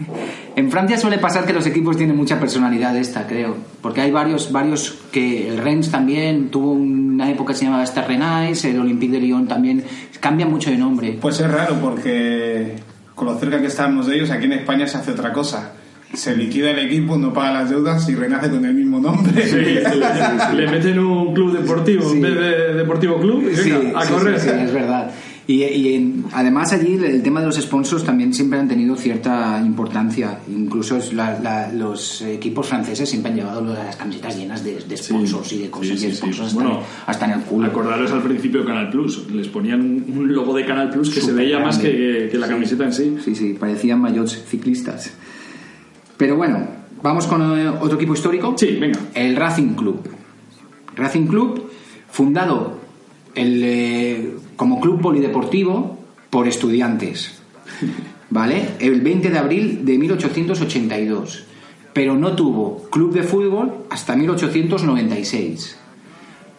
En 0.57 0.71
Francia 0.71 0.97
suele 0.97 1.19
pasar 1.19 1.45
que 1.47 1.53
los 1.53 1.67
equipos 1.67 1.97
tienen 1.97 2.17
mucha 2.17 2.39
personalidad 2.39 2.97
esta, 2.97 3.27
creo. 3.27 3.57
Porque 3.83 4.01
hay 4.03 4.11
varios, 4.13 4.53
varios 4.53 4.97
que 5.11 5.49
el 5.49 5.59
Rennes 5.59 5.91
también 5.91 6.49
tuvo 6.51 6.73
una 6.73 7.29
época 7.31 7.53
que 7.53 7.59
se 7.59 7.65
llamaba 7.65 7.83
Star 7.85 8.07
Renais, 8.07 8.65
el 8.65 8.79
Olympique 8.79 9.13
de 9.15 9.21
Lyon 9.21 9.49
también. 9.49 9.83
Cambia 10.21 10.47
mucho 10.47 10.71
de 10.71 10.77
nombre. 10.79 11.19
Pues 11.21 11.41
es 11.41 11.51
raro 11.51 11.75
porque 11.81 12.77
con 13.17 13.27
lo 13.27 13.39
cerca 13.39 13.61
que 13.61 13.67
estamos 13.67 14.07
de 14.07 14.17
ellos, 14.17 14.31
aquí 14.31 14.45
en 14.47 14.53
España 14.53 14.87
se 14.87 14.97
hace 14.99 15.11
otra 15.11 15.33
cosa. 15.33 15.73
Se 16.13 16.37
liquida 16.37 16.71
el 16.71 16.79
equipo, 16.79 17.17
no 17.17 17.33
paga 17.33 17.53
las 17.63 17.71
deudas 17.71 18.09
y 18.09 18.15
renace 18.15 18.49
con 18.49 18.65
el 18.65 18.73
mismo 18.75 19.01
nombre. 19.01 19.33
Le 20.55 20.69
meten 20.71 20.99
un 21.01 21.35
club 21.35 21.59
deportivo 21.59 22.09
Sí. 22.09 22.17
en 22.17 22.23
vez 22.23 22.35
de 22.37 22.75
deportivo 22.75 23.19
club 23.19 23.41
y 23.43 23.47
venga, 23.47 23.63
Sí, 23.63 23.93
a 23.97 24.03
sí, 24.03 24.13
correr. 24.13 24.39
sí, 24.41 24.49
sí, 24.49 24.55
es 24.61 24.73
verdad. 24.73 25.11
Y, 25.47 25.63
y 25.63 25.95
en- 25.95 26.25
además 26.33 26.73
allí 26.73 26.95
el 26.95 27.23
tema 27.23 27.41
de 27.41 27.47
los 27.47 27.57
sponsors 27.57 28.03
también 28.03 28.33
siempre 28.33 28.59
han 28.59 28.67
tenido 28.67 28.97
cierta 28.97 29.61
importancia. 29.63 30.39
Incluso 30.49 30.99
la- 31.13 31.39
la- 31.39 31.71
los 31.71 32.23
equipos 32.23 32.67
franceses 32.67 33.11
siempre 33.11 33.31
han 33.31 33.37
llevado 33.37 33.61
las 33.75 33.95
camisetas 33.97 34.37
llenas 34.39 34.65
de, 34.65 34.81
de 34.81 34.97
sponsors 34.97 35.53
y 35.53 35.59
de 35.59 35.71
cosas 35.71 36.01
sí, 36.01 36.07
y 36.07 36.11
sí, 36.11 36.17
sponsors 36.17 36.49
hasta, 36.49 36.55
Bueno, 36.63 36.81
hasta 37.07 37.27
en 37.27 37.33
el 37.33 37.41
culo. 37.43 37.67
Acordaros 37.67 38.11
al 38.13 38.23
principio 38.23 38.61
de 38.61 38.67
Canal 38.67 38.89
Plus, 38.91 39.31
les 39.33 39.49
ponían 39.49 39.81
un 39.83 40.33
logo 40.33 40.55
de 40.55 40.65
Canal 40.65 40.89
Plus 40.89 41.11
que 41.13 41.21
se 41.21 41.33
veía 41.33 41.59
más 41.59 41.77
que, 41.77 42.29
que 42.33 42.39
la 42.39 42.49
camiseta 42.49 42.85
en 42.85 42.93
sí. 42.95 43.17
Sí, 43.23 43.35
sí, 43.35 43.53
parecían 43.53 44.01
mayots 44.01 44.45
ciclistas. 44.49 45.13
Pero 46.17 46.37
bueno, 46.37 46.67
vamos 47.03 47.27
con 47.27 47.43
eh, 47.59 47.69
otro 47.69 47.97
equipo 47.97 48.15
histórico. 48.15 48.55
Sí, 48.57 48.79
venga. 48.81 48.99
El 49.13 49.37
Racing 49.37 49.75
Club. 49.75 50.09
Racing 50.97 51.27
Club, 51.27 51.71
fundado 52.11 52.79
el, 53.35 53.61
eh, 53.63 54.35
como 54.57 54.81
club 54.81 55.01
polideportivo 55.01 55.99
por 56.31 56.49
estudiantes. 56.49 57.39
¿Vale? 58.31 58.71
El 58.81 59.01
20 59.01 59.31
de 59.31 59.39
abril 59.39 59.85
de 59.85 59.99
1882. 59.99 61.45
Pero 61.93 62.17
no 62.17 62.35
tuvo 62.35 62.89
club 62.91 63.13
de 63.13 63.23
fútbol 63.23 63.73
hasta 63.91 64.17
1896. 64.17 65.79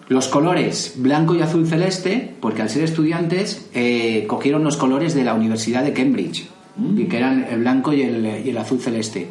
Los 0.07 0.27
colores 0.27 0.93
blanco 0.97 1.35
y 1.35 1.41
azul 1.41 1.67
celeste, 1.67 2.35
porque 2.39 2.61
al 2.61 2.69
ser 2.69 2.83
estudiantes 2.83 3.69
eh, 3.73 4.25
cogieron 4.27 4.63
los 4.63 4.77
colores 4.77 5.15
de 5.15 5.23
la 5.23 5.33
Universidad 5.33 5.83
de 5.83 5.93
Cambridge, 5.93 6.47
y 6.95 7.05
que 7.05 7.17
eran 7.17 7.45
el 7.49 7.59
blanco 7.59 7.91
y 7.91 8.03
el, 8.03 8.43
y 8.45 8.49
el 8.49 8.57
azul 8.57 8.79
celeste. 8.79 9.27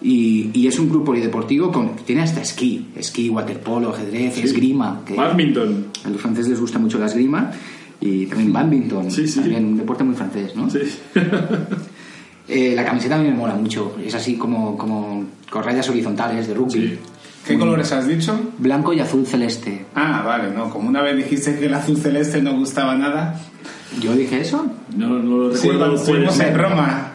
Y, 0.00 0.50
y 0.54 0.66
es 0.66 0.78
un 0.78 0.88
club 0.88 1.04
polideportivo 1.04 1.70
con 1.70 1.96
tiene 1.96 2.22
hasta 2.22 2.40
esquí, 2.40 2.88
esquí, 2.96 3.28
waterpolo, 3.28 3.90
ajedrez, 3.90 4.38
esgrima. 4.38 5.02
Que 5.04 5.14
Badminton. 5.14 5.86
a 6.04 6.08
los 6.08 6.20
franceses 6.20 6.50
les 6.50 6.60
gusta 6.60 6.78
mucho 6.78 6.98
la 6.98 7.06
esgrima 7.06 7.52
y 8.02 8.26
también 8.26 8.52
badminton, 8.52 9.10
Sí, 9.10 9.26
sí. 9.26 9.40
también 9.40 9.64
un 9.64 9.76
deporte 9.78 10.04
muy 10.04 10.14
francés, 10.14 10.54
¿no? 10.54 10.68
Sí. 10.68 10.80
Eh, 12.48 12.72
la 12.74 12.84
camiseta 12.84 13.14
a 13.14 13.18
mí 13.18 13.28
me 13.28 13.34
mola 13.34 13.54
mucho, 13.54 13.96
es 14.04 14.14
así 14.14 14.34
como, 14.36 14.76
como 14.76 15.24
con 15.48 15.62
rayas 15.62 15.88
horizontales 15.88 16.48
de 16.48 16.54
rugby, 16.54 16.72
Sí. 16.72 16.98
¿Qué 17.46 17.58
colores 17.58 17.90
has 17.92 18.06
dicho? 18.06 18.38
blanco 18.58 18.92
y 18.92 19.00
azul 19.00 19.24
celeste. 19.26 19.86
Ah, 19.94 20.22
vale, 20.26 20.50
no. 20.54 20.68
Como 20.68 20.88
una 20.88 21.02
vez 21.02 21.16
dijiste 21.16 21.58
que 21.58 21.66
el 21.66 21.74
azul 21.74 21.96
celeste 21.96 22.42
no 22.42 22.52
gustaba 22.56 22.94
nada. 22.96 23.40
¿Yo 24.00 24.14
dije 24.14 24.40
eso? 24.40 24.66
No, 24.96 25.08
no 25.20 25.36
lo 25.48 25.50
Sí, 25.50 25.62
recuerdo. 25.68 25.78
cuando 25.78 25.96
estuvimos 25.96 26.36
pues- 26.36 26.48
en 26.48 26.58
Roma. 26.58 27.11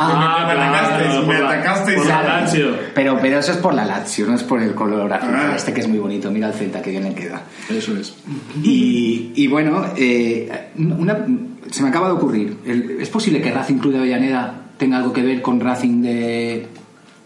Ah, 0.00 0.44
me 0.46 0.52
atacaste, 0.52 1.16
por 1.16 1.26
me 1.26 1.40
la- 1.40 1.48
atacaste 1.50 1.92
y 1.96 2.08
la 2.08 2.22
Lazio. 2.22 2.66
Pero, 2.94 3.18
pero 3.20 3.38
eso 3.38 3.52
es 3.52 3.58
por 3.58 3.74
la 3.74 3.84
Lazio, 3.84 4.26
no 4.26 4.34
es 4.34 4.42
por 4.44 4.62
el 4.62 4.74
color 4.74 5.12
azul 5.12 5.30
Ah. 5.34 5.42
celeste 5.48 5.72
que 5.72 5.80
es 5.80 5.88
muy 5.88 5.98
bonito. 5.98 6.30
Mira 6.30 6.48
el 6.48 6.54
Celta 6.54 6.80
que 6.82 6.90
bien 6.90 7.04
le 7.04 7.14
queda. 7.14 7.42
Eso 7.68 7.96
es. 7.96 8.14
Y, 8.62 9.32
y 9.34 9.46
bueno, 9.48 9.84
eh, 9.96 10.70
una- 10.78 11.26
se 11.70 11.82
me 11.82 11.88
acaba 11.88 12.06
de 12.08 12.12
ocurrir. 12.14 12.56
El- 12.64 12.98
¿Es 13.00 13.08
posible 13.10 13.40
que 13.40 13.52
Racing 13.52 13.76
Club 13.78 13.92
de 13.94 13.98
Avellaneda 13.98 14.54
tenga 14.78 14.98
algo 14.98 15.12
que 15.12 15.22
ver 15.22 15.42
con 15.42 15.60
Racing 15.60 16.02
de... 16.02 16.66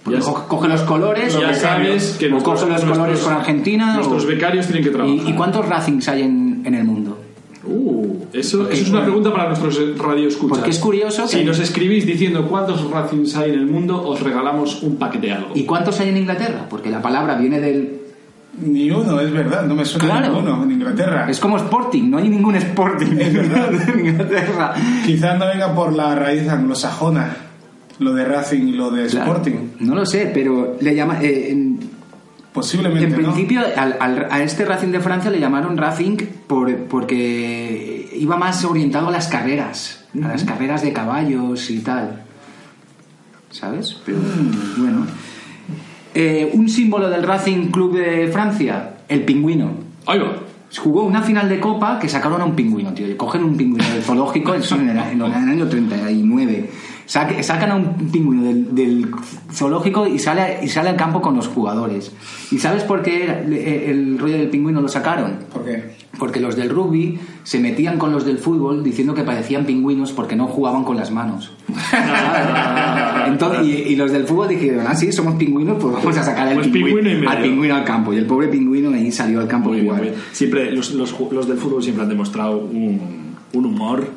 porque 0.02 0.21
Ya- 0.21 0.26
coge, 0.49 0.69
los 0.69 0.83
colores 0.83 1.38
Ya 1.38 1.55
sabes 1.55 2.17
que 2.19 2.26
o 2.26 2.31
nuestros- 2.31 2.61
coge 2.61 2.73
los 2.73 2.81
colores 2.81 2.99
nuestros- 2.99 3.21
con 3.25 3.35
Argentina 3.35 3.95
Nuestros 3.95 4.25
o- 4.25 4.26
becarios 4.26 4.67
tienen 4.67 4.83
que 4.85 4.91
trabajar. 4.91 5.17
¿Y, 5.26 5.31
y 5.31 5.33
cuántos 5.35 5.69
Racings 5.69 6.09
hay 6.09 6.23
en, 6.23 6.62
en 6.64 6.75
el 6.75 6.85
mundo? 6.85 7.22
Uh, 7.64 8.25
eso, 8.33 8.69
eso 8.69 8.83
es 8.83 8.88
una 8.90 9.02
pregunta 9.04 9.33
para 9.33 9.47
nuestros 9.49 9.78
radioescuchas. 9.99 10.59
Porque 10.59 10.71
es 10.71 10.78
curioso 10.78 11.28
Si 11.28 11.38
que- 11.38 11.45
nos 11.45 11.59
escribís 11.61 12.04
diciendo 12.07 12.49
cuántos 12.49 12.90
Racings 12.90 13.37
hay 13.37 13.50
en 13.52 13.59
el 13.61 13.66
mundo, 13.66 14.02
os 14.07 14.21
regalamos 14.21 14.83
un 14.83 14.97
paquete 14.97 15.28
de 15.28 15.33
algo. 15.35 15.50
¿Y 15.54 15.64
cuántos 15.64 16.00
hay 16.00 16.09
en 16.09 16.16
Inglaterra? 16.16 16.66
Porque 16.69 16.90
la 16.90 17.00
palabra 17.00 17.37
viene 17.37 17.61
del... 17.61 17.99
Ni 18.61 18.90
uno, 18.90 19.19
es 19.21 19.33
verdad, 19.33 19.64
no 19.66 19.75
me 19.75 19.85
suena 19.85 20.07
Claro. 20.19 20.35
ninguno 20.35 20.62
en 20.64 20.73
Inglaterra. 20.73 21.26
Es 21.31 21.40
como 21.40 21.57
Sporting, 21.57 22.11
no 22.11 22.19
hay 22.19 22.28
ningún 22.28 22.54
Sporting 22.57 23.16
Es 23.19 23.33
verdad. 23.33 23.71
en 23.95 24.07
Inglaterra. 24.07 24.75
Quizás 25.07 25.38
no 25.38 25.47
venga 25.47 25.75
por 25.75 25.92
la 25.95 26.14
raíz 26.14 26.47
anglosajona, 26.49 27.35
lo 27.99 28.12
de 28.12 28.25
Racing 28.25 28.66
y 28.69 28.73
lo 28.73 28.90
de 28.90 29.07
Claro, 29.07 29.33
Sporting. 29.33 29.57
No 29.81 29.95
lo 29.95 30.04
sé, 30.04 30.31
pero 30.35 30.76
le 30.81 30.95
llama... 30.95 31.23
eh, 31.23 31.50
en, 31.52 31.91
Posiblemente, 32.52 33.04
En 33.06 33.11
¿no? 33.12 33.16
principio, 33.32 33.61
al- 33.76 33.97
al- 33.99 34.28
a 34.30 34.42
este 34.42 34.64
Racing 34.64 34.88
de 34.88 35.00
Francia 35.00 35.30
le 35.30 35.40
llamaron 35.40 35.76
Racing 35.76 36.16
por, 36.47 36.75
porque 36.85 38.11
iba 38.14 38.37
más 38.37 38.64
orientado 38.64 39.09
a 39.09 39.11
las 39.11 39.28
carreras, 39.28 40.04
a 40.23 40.28
las 40.28 40.44
carreras 40.44 40.82
de 40.82 40.92
caballos 40.92 41.71
y 41.71 41.78
tal. 41.78 42.23
¿Sabes? 43.50 43.97
Pero 44.04 44.18
bueno. 44.78 45.06
Eh, 46.14 46.50
un 46.52 46.68
símbolo 46.68 47.09
del 47.09 47.23
Racing 47.23 47.68
Club 47.71 47.94
de 47.97 48.28
Francia, 48.28 48.97
el 49.09 49.23
pingüino. 49.25 49.71
Ahí 50.06 50.18
va. 50.18 50.37
Jugó 50.76 51.04
una 51.04 51.23
final 51.23 51.49
de 51.50 51.61
copa 51.61 51.99
que 51.99 52.09
sacaron 52.09 52.40
a 52.40 52.44
un 52.44 52.54
pingüino, 52.54 52.92
tío. 52.94 53.14
Cogen 53.16 53.44
un 53.44 53.56
pingüino 53.56 53.87
del 53.90 54.02
zoológico 54.02 54.54
eso 54.54 54.76
en 54.76 54.88
el, 54.90 54.97
en 54.99 55.21
el 55.23 55.32
año 55.32 55.68
39. 55.68 56.71
Sacan 57.12 57.71
a 57.71 57.75
un 57.76 57.95
pingüino 58.11 58.42
del, 58.45 58.75
del 58.75 59.07
zoológico 59.52 60.07
y 60.07 60.19
sale, 60.19 60.61
y 60.62 60.69
sale 60.69 60.88
al 60.88 60.97
campo 60.97 61.21
con 61.21 61.37
los 61.37 61.47
jugadores. 61.47 62.11
¿Y 62.50 62.57
sabes 62.59 62.85
por 62.85 63.02
qué 63.02 63.25
era- 63.25 63.42
le- 63.42 63.90
el 63.90 64.19
rollo 64.19 64.38
del 64.38 64.49
pingüino 64.49 64.81
lo 64.81 64.88
sacaron? 64.88 65.40
¿Por 65.52 65.62
qué? 65.62 65.90
Porque 66.19 66.40
los 66.40 66.57
del 66.57 66.71
rugby 66.71 67.19
se 67.42 67.59
metían 67.59 67.99
con 67.99 68.12
los 68.12 68.25
del 68.25 68.38
fútbol 68.38 68.83
diciendo 68.83 69.12
que 69.12 69.25
parecían 69.25 69.66
pingüinos 69.66 70.12
porque 70.12 70.37
no 70.37 70.47
jugaban 70.47 70.85
con 70.85 70.97
las 70.97 71.11
manos. 71.11 71.52
Entonces, 73.26 73.66
y, 73.66 73.73
y 73.92 73.97
los 73.97 74.11
del 74.11 74.25
fútbol 74.25 74.49
dijeron, 74.49 74.87
ah, 74.88 74.95
sí, 74.95 75.12
somos 75.12 75.35
pingüinos, 75.35 75.76
pues 75.81 75.92
vamos 75.95 76.16
a 76.16 76.23
sacar 76.23 76.49
al, 76.49 76.54
Pues 76.54 76.69
pingüino 76.69 77.02
medio. 77.02 77.28
al 77.28 77.42
pingüino 77.42 77.75
al 77.75 77.85
campo. 77.85 78.12
Y 78.14 78.16
el 78.16 78.26
pobre 78.26 78.49
pingüino 78.49 78.90
ahí 78.90 79.12
salió 79.12 79.40
al 79.40 79.49
campo 79.49 79.71
bien, 79.71 79.85
bien. 80.00 80.14
Siempre, 80.33 80.73
los, 80.73 80.92
los, 80.92 81.14
los 81.31 81.47
del 81.47 81.59
fútbol 81.59 81.83
siempre 81.83 82.04
han 82.04 82.09
demostrado 82.09 82.59
un, 82.59 83.35
un 83.52 83.66
humor 83.66 84.09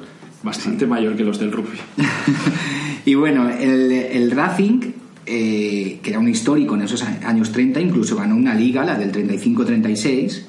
bastante 0.44 0.86
mayor 0.86 1.16
que 1.16 1.24
los 1.24 1.40
del 1.40 1.52
rugby. 1.52 1.78
Y 3.06 3.14
bueno, 3.16 3.50
el, 3.50 3.92
el 3.92 4.32
Racing, 4.32 4.80
eh, 5.26 6.00
que 6.02 6.10
era 6.10 6.20
un 6.20 6.28
histórico 6.28 6.76
en 6.76 6.82
esos 6.84 7.04
años 7.04 7.52
30, 7.52 7.80
incluso 7.80 8.16
ganó 8.16 8.36
una 8.36 8.54
liga, 8.56 8.84
la 8.84 8.96
del 8.98 9.12
35-36. 9.12 10.44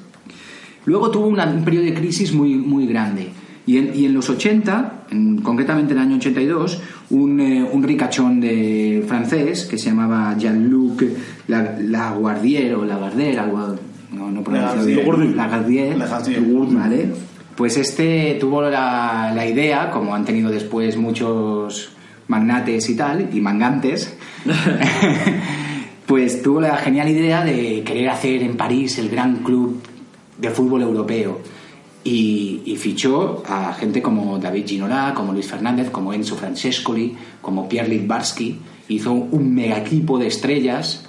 Luego 0.85 1.11
tuvo 1.11 1.27
una- 1.27 1.45
un 1.45 1.63
periodo 1.63 1.85
de 1.85 1.93
crisis 1.93 2.33
muy, 2.33 2.55
muy 2.55 2.87
grande. 2.87 3.27
Y 3.65 3.77
en, 3.77 3.91
y 3.93 4.05
en 4.05 4.13
los 4.13 4.29
80, 4.29 5.03
en- 5.11 5.41
concretamente 5.41 5.93
en 5.93 5.99
el 5.99 6.05
año 6.05 6.15
82, 6.17 6.81
un, 7.09 7.39
eh, 7.41 7.63
un 7.71 7.83
ricachón 7.83 8.39
de 8.39 9.03
francés 9.07 9.65
que 9.65 9.77
se 9.77 9.89
llamaba 9.89 10.35
Jean-Luc 10.37 11.03
La- 11.47 11.77
Laguardier 11.79 12.75
o 12.75 12.85
Lagardier, 12.85 13.39
algo, 13.39 13.75
no, 14.13 14.31
no 14.31 14.41
pronuncio 14.43 14.83
bien. 14.85 15.05
Lagardier. 15.35 15.35
Lagardier. 15.35 15.97
Lagardier. 15.97 16.41
¿vale? 16.77 17.09
Pues 17.55 17.75
este 17.77 18.37
tuvo 18.39 18.61
la, 18.61 19.31
la 19.35 19.45
idea, 19.47 19.91
como 19.91 20.15
han 20.15 20.23
tenido 20.23 20.49
después 20.49 20.95
muchos 20.95 21.89
magnates 22.27 22.89
y 22.89 22.95
tal, 22.95 23.29
y 23.33 23.41
mangantes, 23.41 24.15
pues 26.05 26.41
tuvo 26.41 26.61
la 26.61 26.77
genial 26.77 27.09
idea 27.09 27.43
de 27.43 27.83
querer 27.83 28.09
hacer 28.09 28.43
en 28.43 28.57
París 28.57 28.97
el 28.97 29.09
gran 29.09 29.37
club 29.37 29.81
de 30.37 30.49
fútbol 30.49 30.81
europeo. 30.81 31.39
Y, 32.03 32.61
y 32.65 32.77
fichó 32.77 33.43
a 33.45 33.73
gente 33.73 34.01
como 34.01 34.39
David 34.39 34.65
Ginola, 34.65 35.13
como 35.13 35.33
Luis 35.33 35.47
Fernández, 35.47 35.89
como 35.89 36.13
Enzo 36.13 36.37
Francescoli, 36.37 37.17
como 37.41 37.67
Pierre 37.67 37.89
Litbarski. 37.89 38.59
Hizo 38.87 39.11
un 39.11 39.53
mega 39.53 39.77
equipo 39.77 40.17
de 40.17 40.27
estrellas, 40.27 41.05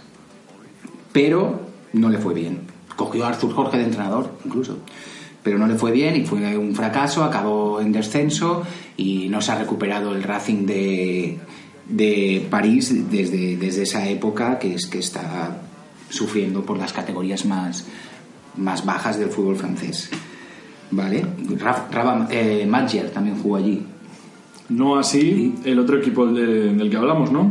pero 1.12 1.68
no 1.92 2.08
le 2.08 2.18
fue 2.18 2.34
bien. 2.34 2.62
Cogió 2.96 3.24
a 3.24 3.28
Arthur 3.28 3.54
Jorge 3.54 3.78
de 3.78 3.84
entrenador, 3.84 4.32
incluso. 4.44 4.78
Pero 5.48 5.58
no 5.58 5.66
le 5.66 5.76
fue 5.76 5.92
bien 5.92 6.14
y 6.14 6.26
fue 6.26 6.58
un 6.58 6.74
fracaso, 6.74 7.24
acabó 7.24 7.80
en 7.80 7.90
descenso 7.90 8.64
y 8.98 9.30
no 9.30 9.40
se 9.40 9.50
ha 9.52 9.58
recuperado 9.58 10.14
el 10.14 10.22
Racing 10.22 10.66
de, 10.66 11.38
de 11.88 12.46
París 12.50 12.92
desde, 13.10 13.56
desde 13.56 13.84
esa 13.84 14.06
época 14.06 14.58
que, 14.58 14.74
es, 14.74 14.86
que 14.86 14.98
está 14.98 15.62
sufriendo 16.10 16.66
por 16.66 16.76
las 16.76 16.92
categorías 16.92 17.46
más, 17.46 17.86
más 18.58 18.84
bajas 18.84 19.18
del 19.18 19.30
fútbol 19.30 19.56
francés. 19.56 20.10
¿Vale? 20.90 21.24
Raf- 21.58 21.88
Raba- 21.90 22.28
eh, 22.30 22.68
también 23.14 23.38
jugó 23.42 23.56
allí. 23.56 23.82
No 24.68 24.98
así 24.98 25.54
el 25.64 25.78
otro 25.78 25.96
equipo 25.96 26.26
de- 26.26 26.74
del 26.74 26.90
que 26.90 26.96
hablamos, 26.98 27.32
¿no? 27.32 27.50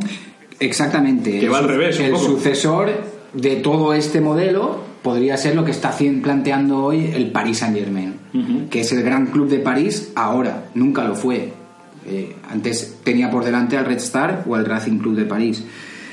Exactamente. 0.60 1.40
Que 1.40 1.50
va 1.50 1.58
al 1.58 1.68
revés, 1.68 1.98
un 1.98 2.06
El 2.06 2.12
poco. 2.12 2.26
sucesor 2.26 2.92
de 3.34 3.56
todo 3.56 3.96
este 3.96 4.22
modelo 4.22 4.86
podría 5.08 5.38
ser 5.38 5.56
lo 5.56 5.64
que 5.64 5.72
está 5.72 5.92
planteando 6.22 6.84
hoy 6.84 7.12
el 7.14 7.32
Paris 7.32 7.60
Saint 7.60 7.78
Germain, 7.78 8.14
que 8.70 8.82
es 8.82 8.92
el 8.92 9.04
gran 9.04 9.28
club 9.28 9.48
de 9.48 9.60
París 9.60 10.12
ahora, 10.16 10.66
nunca 10.76 11.06
lo 11.06 11.16
fue. 11.16 11.54
Eh, 12.06 12.36
antes 12.52 12.98
tenía 13.06 13.32
por 13.32 13.46
delante 13.46 13.78
al 13.78 13.86
Red 13.86 13.98
Star 13.98 14.44
o 14.46 14.56
al 14.56 14.66
Racing 14.66 14.98
Club 15.00 15.16
de 15.16 15.24
París. 15.24 15.64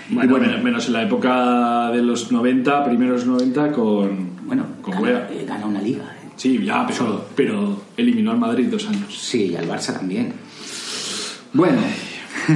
Y 0.09 0.15
Bueno, 0.15 0.31
bueno, 0.39 0.53
men- 0.53 0.63
menos 0.63 0.87
en 0.87 0.93
la 0.93 1.03
época 1.03 1.91
de 1.93 2.03
los 2.03 2.31
90, 2.31 2.85
primeros 2.85 3.27
90 3.27 3.73
con, 3.73 4.31
bueno, 4.47 4.65
con 4.81 4.95
gana, 5.03 5.27
eh, 5.31 5.45
gana 5.45 5.67
una 5.67 5.81
liga. 5.83 6.05
eh. 6.05 6.29
Sí, 6.37 6.61
ya, 6.65 6.87
pero, 6.87 7.25
pero 7.35 7.83
eliminó 7.97 8.31
al 8.31 8.39
Madrid 8.39 8.67
dos 8.71 8.87
años. 8.89 9.07
Sí, 9.19 9.47
y 9.53 9.57
al 9.57 9.69
Barça 9.69 9.93
también. 9.93 10.33
Bueno, 11.53 11.79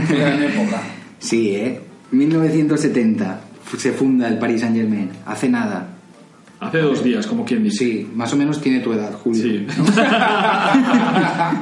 Gran 0.08 0.40
época. 0.42 0.82
sí, 1.18 1.50
¿eh? 1.56 1.80
1970 2.12 3.40
se 3.76 3.92
funda 3.92 4.28
el 4.28 4.38
Paris 4.38 4.60
Saint 4.62 4.76
Germain. 4.76 5.10
Hace 5.26 5.48
nada. 5.48 5.88
Hace 6.60 6.78
dos 6.78 7.04
días, 7.04 7.26
como 7.26 7.44
quien 7.44 7.62
dice. 7.62 7.84
Sí, 7.84 8.06
más 8.14 8.32
o 8.32 8.36
menos 8.36 8.60
tiene 8.60 8.80
tu 8.80 8.92
edad, 8.92 9.12
Julio. 9.22 9.42
Sí. 9.42 9.66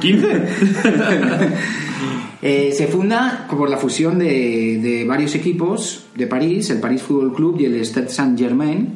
¿15? 0.01 0.47
Eh, 2.39 2.71
se 2.71 2.85
funda 2.85 3.47
por 3.49 3.67
la 3.67 3.77
fusión 3.77 4.19
de, 4.19 4.77
de 4.79 5.05
varios 5.05 5.33
equipos 5.33 6.05
de 6.15 6.27
París, 6.27 6.69
el 6.69 6.79
París 6.79 7.01
Football 7.01 7.33
Club 7.33 7.59
y 7.59 7.65
el 7.65 7.83
Stade 7.83 8.09
Saint-Germain, 8.09 8.89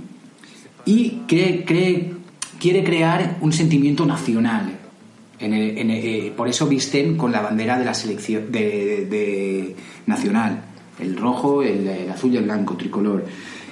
y 0.86 1.22
cree- 1.27 1.65
cree- 1.65 2.13
quiere 2.60 2.84
crear 2.84 3.38
un 3.41 3.51
sentimiento 3.51 4.05
nacional. 4.05 4.77
En 5.39 5.53
el- 5.53 5.75
en 5.79 5.89
el- 5.89 6.05
eh, 6.05 6.34
por 6.38 6.50
eso 6.50 6.67
visten 6.67 7.17
con 7.17 7.31
la 7.31 7.41
bandera 7.41 7.79
de 7.79 7.86
la 7.86 7.96
selección 7.96 8.51
de, 8.51 9.08
de- 9.10 9.75
nacional, 10.05 10.62
el 11.00 11.17
rojo, 11.17 11.63
el, 11.63 11.88
el 11.88 12.12
azul 12.12 12.31
y 12.31 12.38
el 12.38 12.43
blanco, 12.43 12.75
tricolor. 12.77 13.25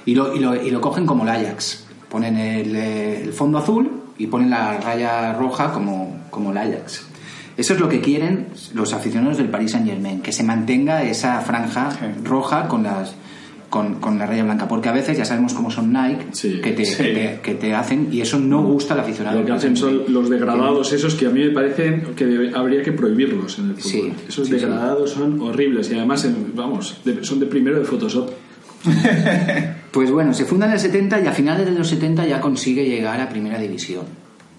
Y 0.04 0.16
lo, 0.16 0.34
y 0.34 0.40
lo- 0.40 0.60
y 0.66 0.70
lo 0.72 0.80
cogen 0.80 1.06
como 1.06 1.22
el 1.22 1.28
Ajax. 1.28 1.86
Ponen 2.10 2.36
el, 2.36 2.74
eh, 2.76 3.22
el 3.22 3.32
fondo 3.32 3.58
azul 3.58 3.90
y 4.18 4.26
ponen 4.26 4.50
la 4.50 4.78
raya 4.80 5.32
roja 5.32 5.72
como, 5.72 6.24
como 6.30 6.50
el 6.50 6.58
Ajax. 6.58 7.06
Eso 7.56 7.74
es 7.74 7.80
lo 7.80 7.88
que 7.88 8.00
quieren 8.00 8.48
los 8.74 8.92
aficionados 8.92 9.38
del 9.38 9.48
Paris 9.48 9.72
Saint 9.72 9.86
Germain, 9.86 10.20
que 10.20 10.32
se 10.32 10.42
mantenga 10.42 11.02
esa 11.04 11.40
franja 11.40 11.90
roja 12.24 12.68
con 12.68 12.82
las 12.82 13.14
con, 13.68 14.00
con 14.00 14.18
la 14.18 14.26
raya 14.26 14.42
blanca, 14.42 14.66
porque 14.66 14.88
a 14.88 14.92
veces 14.92 15.16
ya 15.16 15.24
sabemos 15.24 15.54
cómo 15.54 15.70
son 15.70 15.92
Nike, 15.92 16.26
Sí. 16.32 16.60
que, 16.60 16.72
te, 16.72 16.84
Sí. 16.84 16.96
que, 16.96 17.04
te, 17.12 17.40
que 17.40 17.54
te 17.54 17.72
hacen 17.72 18.08
y 18.10 18.20
eso 18.20 18.36
no 18.40 18.64
gusta 18.64 18.94
al 18.94 19.00
aficionado. 19.00 19.38
Lo 19.38 19.46
que 19.46 19.52
hacen 19.52 19.76
son 19.76 20.02
los 20.08 20.28
degradados 20.28 20.92
esos 20.92 21.14
que 21.14 21.26
a 21.26 21.30
mí 21.30 21.38
me 21.44 21.50
parecen 21.52 22.02
que 22.16 22.26
debe- 22.26 22.52
habría 22.52 22.82
que 22.82 22.90
prohibirlos 22.90 23.60
en 23.60 23.66
el 23.70 23.76
fútbol. 23.76 23.90
Sí, 23.92 24.12
esos 24.28 24.50
degradados 24.50 25.12
son 25.12 25.40
horribles 25.40 25.88
y 25.92 25.94
además, 25.94 26.24
en- 26.24 26.52
vamos, 26.56 27.00
de- 27.04 27.22
son 27.22 27.38
de 27.38 27.46
primero 27.46 27.78
de 27.78 27.84
Photoshop. 27.84 28.30
Pues 29.90 30.10
bueno, 30.12 30.32
se 30.32 30.44
funda 30.44 30.66
en 30.66 30.72
el 30.72 30.78
70 30.78 31.20
y 31.20 31.26
a 31.26 31.32
finales 31.32 31.66
de 31.66 31.72
los 31.72 31.88
70 31.88 32.24
ya 32.24 32.40
consigue 32.40 32.84
llegar 32.84 33.20
a 33.20 33.28
Primera 33.28 33.58
División. 33.58 34.04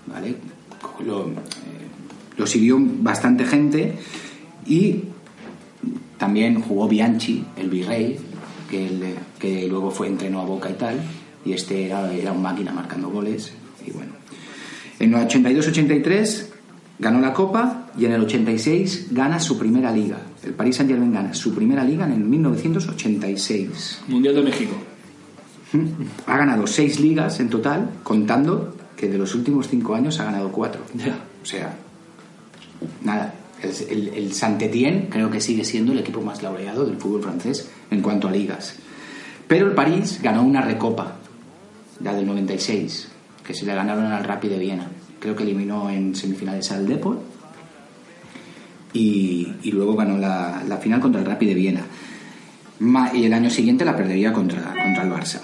¿Vale? 0.06 0.36
Lo, 1.06 1.28
eh, 1.28 1.34
lo 2.36 2.46
siguió 2.46 2.78
bastante 2.80 3.46
gente 3.46 3.96
y 4.66 5.04
también 6.18 6.62
jugó 6.62 6.88
Bianchi, 6.88 7.46
el 7.56 7.70
virrey, 7.70 8.20
que, 8.70 9.16
que 9.40 9.68
luego 9.68 9.90
fue 9.90 10.08
entrenó 10.08 10.42
a 10.42 10.46
Boca 10.46 10.70
y 10.70 10.74
tal, 10.74 11.02
y 11.46 11.54
este 11.54 11.86
era, 11.86 12.12
era 12.12 12.32
un 12.32 12.42
máquina 12.42 12.72
marcando 12.72 13.10
goles. 13.10 13.54
Y 13.86 13.92
bueno, 13.92 14.12
en 15.00 15.14
el 15.14 15.28
82-83 15.28 16.48
ganó 17.00 17.22
la 17.22 17.34
Copa 17.34 17.81
y 17.98 18.06
en 18.06 18.14
el 18.14 18.22
86 18.22 19.08
gana 19.12 19.40
su 19.40 19.58
primera 19.58 19.92
liga. 19.92 20.18
El 20.44 20.54
Paris 20.54 20.78
Saint-Germain 20.78 21.14
gana 21.14 21.34
su 21.34 21.54
primera 21.54 21.84
liga 21.84 22.06
en 22.06 22.14
el 22.14 22.24
1986. 22.24 24.02
Mundial 24.08 24.36
de 24.36 24.42
México. 24.42 24.76
Ha 26.26 26.38
ganado 26.38 26.68
seis 26.68 27.00
ligas 27.00 27.40
en 27.40 27.50
total, 27.50 27.90
contando 28.04 28.76
que 28.96 29.08
de 29.08 29.18
los 29.18 29.36
últimos 29.36 29.68
cinco 29.68 29.96
años 29.96 30.20
ha 30.20 30.26
ganado 30.26 30.52
cuatro. 30.52 30.82
Ya. 30.94 31.18
O 31.42 31.46
sea, 31.46 31.76
nada. 33.04 33.36
El, 33.62 33.90
el, 33.90 34.08
el 34.16 34.34
Saint-Étienne 34.34 35.08
creo 35.10 35.30
que 35.30 35.40
sigue 35.40 35.64
siendo 35.64 35.92
el 35.92 36.00
equipo 36.00 36.22
más 36.22 36.42
laureado 36.42 36.84
del 36.86 36.98
fútbol 36.98 37.22
francés 37.22 37.70
en 37.92 38.02
cuanto 38.02 38.28
a 38.28 38.32
ligas. 38.32 38.76
Pero 39.48 39.68
el 39.68 39.74
París 39.74 40.20
ganó 40.24 40.44
una 40.44 40.62
recopa, 40.62 41.18
la 42.02 42.14
del 42.14 42.26
96, 42.26 43.10
que 43.46 43.54
se 43.54 43.66
le 43.66 43.76
ganaron 43.76 44.06
al 44.06 44.24
Rapid 44.24 44.50
de 44.50 44.58
Viena. 44.58 44.88
Creo 45.20 45.36
que 45.36 45.44
eliminó 45.44 45.90
en 45.90 46.16
semifinales 46.16 46.72
al 46.72 46.88
Depor 46.88 47.20
y, 48.94 49.48
y 49.64 49.72
luego 49.72 49.96
ganó 49.96 50.18
la, 50.18 50.64
la 50.68 50.78
final 50.78 51.00
contra 51.00 51.22
el 51.22 51.28
Rapid 51.28 51.48
de 51.48 51.54
Viena. 51.54 51.86
Ma- 52.80 53.12
y 53.14 53.26
el 53.26 53.34
año 53.34 53.50
siguiente 53.50 53.86
la 53.86 53.96
perdería 53.96 54.34
contra, 54.34 54.62
contra 54.84 55.04
el 55.04 55.10
Barça. 55.12 55.42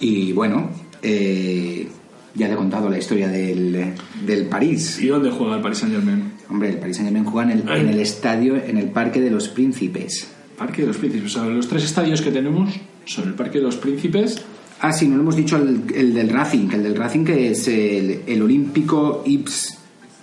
Y 0.00 0.32
bueno, 0.32 0.70
eh, 1.02 1.88
ya 2.34 2.46
te 2.46 2.52
he 2.52 2.56
contado 2.56 2.88
la 2.88 2.98
historia 2.98 3.28
del, 3.28 3.94
del 4.26 4.46
París. 4.46 4.98
¿Y 5.00 5.06
dónde 5.08 5.30
juega 5.30 5.56
el 5.56 5.62
Paris 5.62 5.78
Saint 5.78 5.94
Germain? 5.94 6.32
Hombre, 6.50 6.70
el 6.70 6.76
Paris 6.78 6.96
Saint 6.96 7.08
Germain 7.10 7.24
juega 7.30 7.52
en 7.52 7.58
el, 7.60 7.68
en 7.68 7.88
el 7.88 8.00
estadio, 8.00 8.56
en 8.56 8.76
el 8.78 8.90
Parque 8.90 9.20
de 9.20 9.30
los 9.30 9.48
Príncipes. 9.48 10.28
Parque 10.58 10.82
de 10.82 10.88
los 10.88 10.96
Príncipes. 10.98 11.34
O 11.36 11.40
sea, 11.40 11.48
los 11.50 11.68
tres 11.68 11.84
estadios 11.84 12.20
que 12.22 12.30
tenemos 12.30 12.70
son 13.06 13.28
el 13.28 13.34
Parque 13.34 13.58
de 13.58 13.64
los 13.64 13.76
Príncipes, 13.76 14.42
Ah, 14.80 14.92
sí, 14.92 15.08
no 15.08 15.14
lo 15.16 15.22
hemos 15.22 15.36
dicho 15.36 15.56
el, 15.56 15.84
el 15.94 16.12
del 16.12 16.28
Racing, 16.28 16.68
el 16.72 16.82
del 16.82 16.96
Racing 16.96 17.24
que 17.24 17.52
es 17.52 17.68
el, 17.68 18.20
el 18.26 18.42
Olímpico 18.42 19.22
Ips 19.24 19.78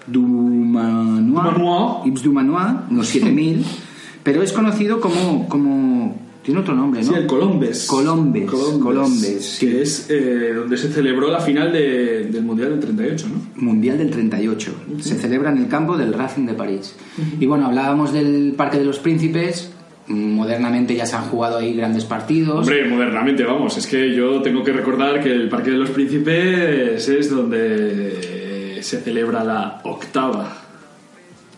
du 0.08 0.22
Manoir, 0.22 1.54
Manoir. 1.58 2.08
Ips 2.08 2.24
du 2.24 2.32
Manoir, 2.34 2.76
unos 2.90 3.08
7000, 3.08 3.64
pero 4.24 4.42
es 4.44 4.52
conocido 4.54 5.00
como, 5.00 5.48
como 5.48 6.20
tiene 6.44 6.60
otro 6.60 6.74
nombre, 6.76 7.02
¿no? 7.04 7.08
Sí, 7.08 7.14
el 7.16 7.28
Colombes. 7.28 7.86
Colombes, 7.86 8.50
Colombes, 8.50 9.46
sí. 9.46 9.68
Que 9.68 9.82
es 9.84 10.08
eh, 10.10 10.54
donde 10.56 10.76
se 10.76 10.90
celebró 10.92 11.30
la 11.30 11.40
final 11.40 11.72
de- 11.72 12.26
del 12.32 12.44
Mundial 12.44 12.70
del 12.72 12.80
38, 12.80 13.28
¿no? 13.32 13.62
Mundial 13.64 13.98
del 14.00 14.10
38. 14.10 14.74
Se 15.02 15.16
celebra 15.16 15.52
en 15.52 15.60
el 15.60 15.68
campo 15.68 15.96
del 15.98 16.14
Racing 16.14 16.48
de 16.48 16.54
París. 16.54 16.96
Y 17.40 17.46
bueno, 17.46 17.68
hablábamos 17.68 18.12
del 18.12 18.54
Parque 18.58 18.80
de 18.80 18.86
los 18.86 18.98
Príncipes. 18.98 19.72
Modernamente 20.08 20.96
ya 20.96 21.06
se 21.06 21.16
han 21.16 21.26
jugado 21.26 21.60
ahí 21.60 21.76
grandes 21.76 22.06
partidos. 22.06 22.62
Hombre, 22.68 22.90
modernamente, 22.90 23.44
vamos, 23.44 23.78
es 23.78 23.86
que 23.86 24.14
yo 24.16 24.42
tengo 24.42 24.64
que 24.64 24.74
recordar 24.74 25.22
que 25.22 25.32
el 25.32 25.48
Parque 25.48 25.70
de 25.72 25.78
los 25.78 25.92
Príncipes 25.92 27.08
es 27.08 27.30
donde 27.30 28.41
se 28.84 29.02
celebra 29.02 29.44
la 29.44 29.80
octava. 29.84 30.48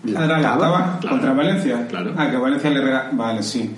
La 0.06 0.26
¿Era 0.26 0.38
la 0.40 0.54
octava. 0.54 0.56
octava 0.78 1.00
Claro. 1.00 1.16
contra 1.16 1.34
Valencia? 1.34 1.88
Claro. 1.88 2.14
Ah, 2.18 2.30
que 2.30 2.38
Valencia 2.38 2.70
le 2.70 2.82
regala... 2.82 3.10
Vale, 3.14 3.42
sí. 3.44 3.74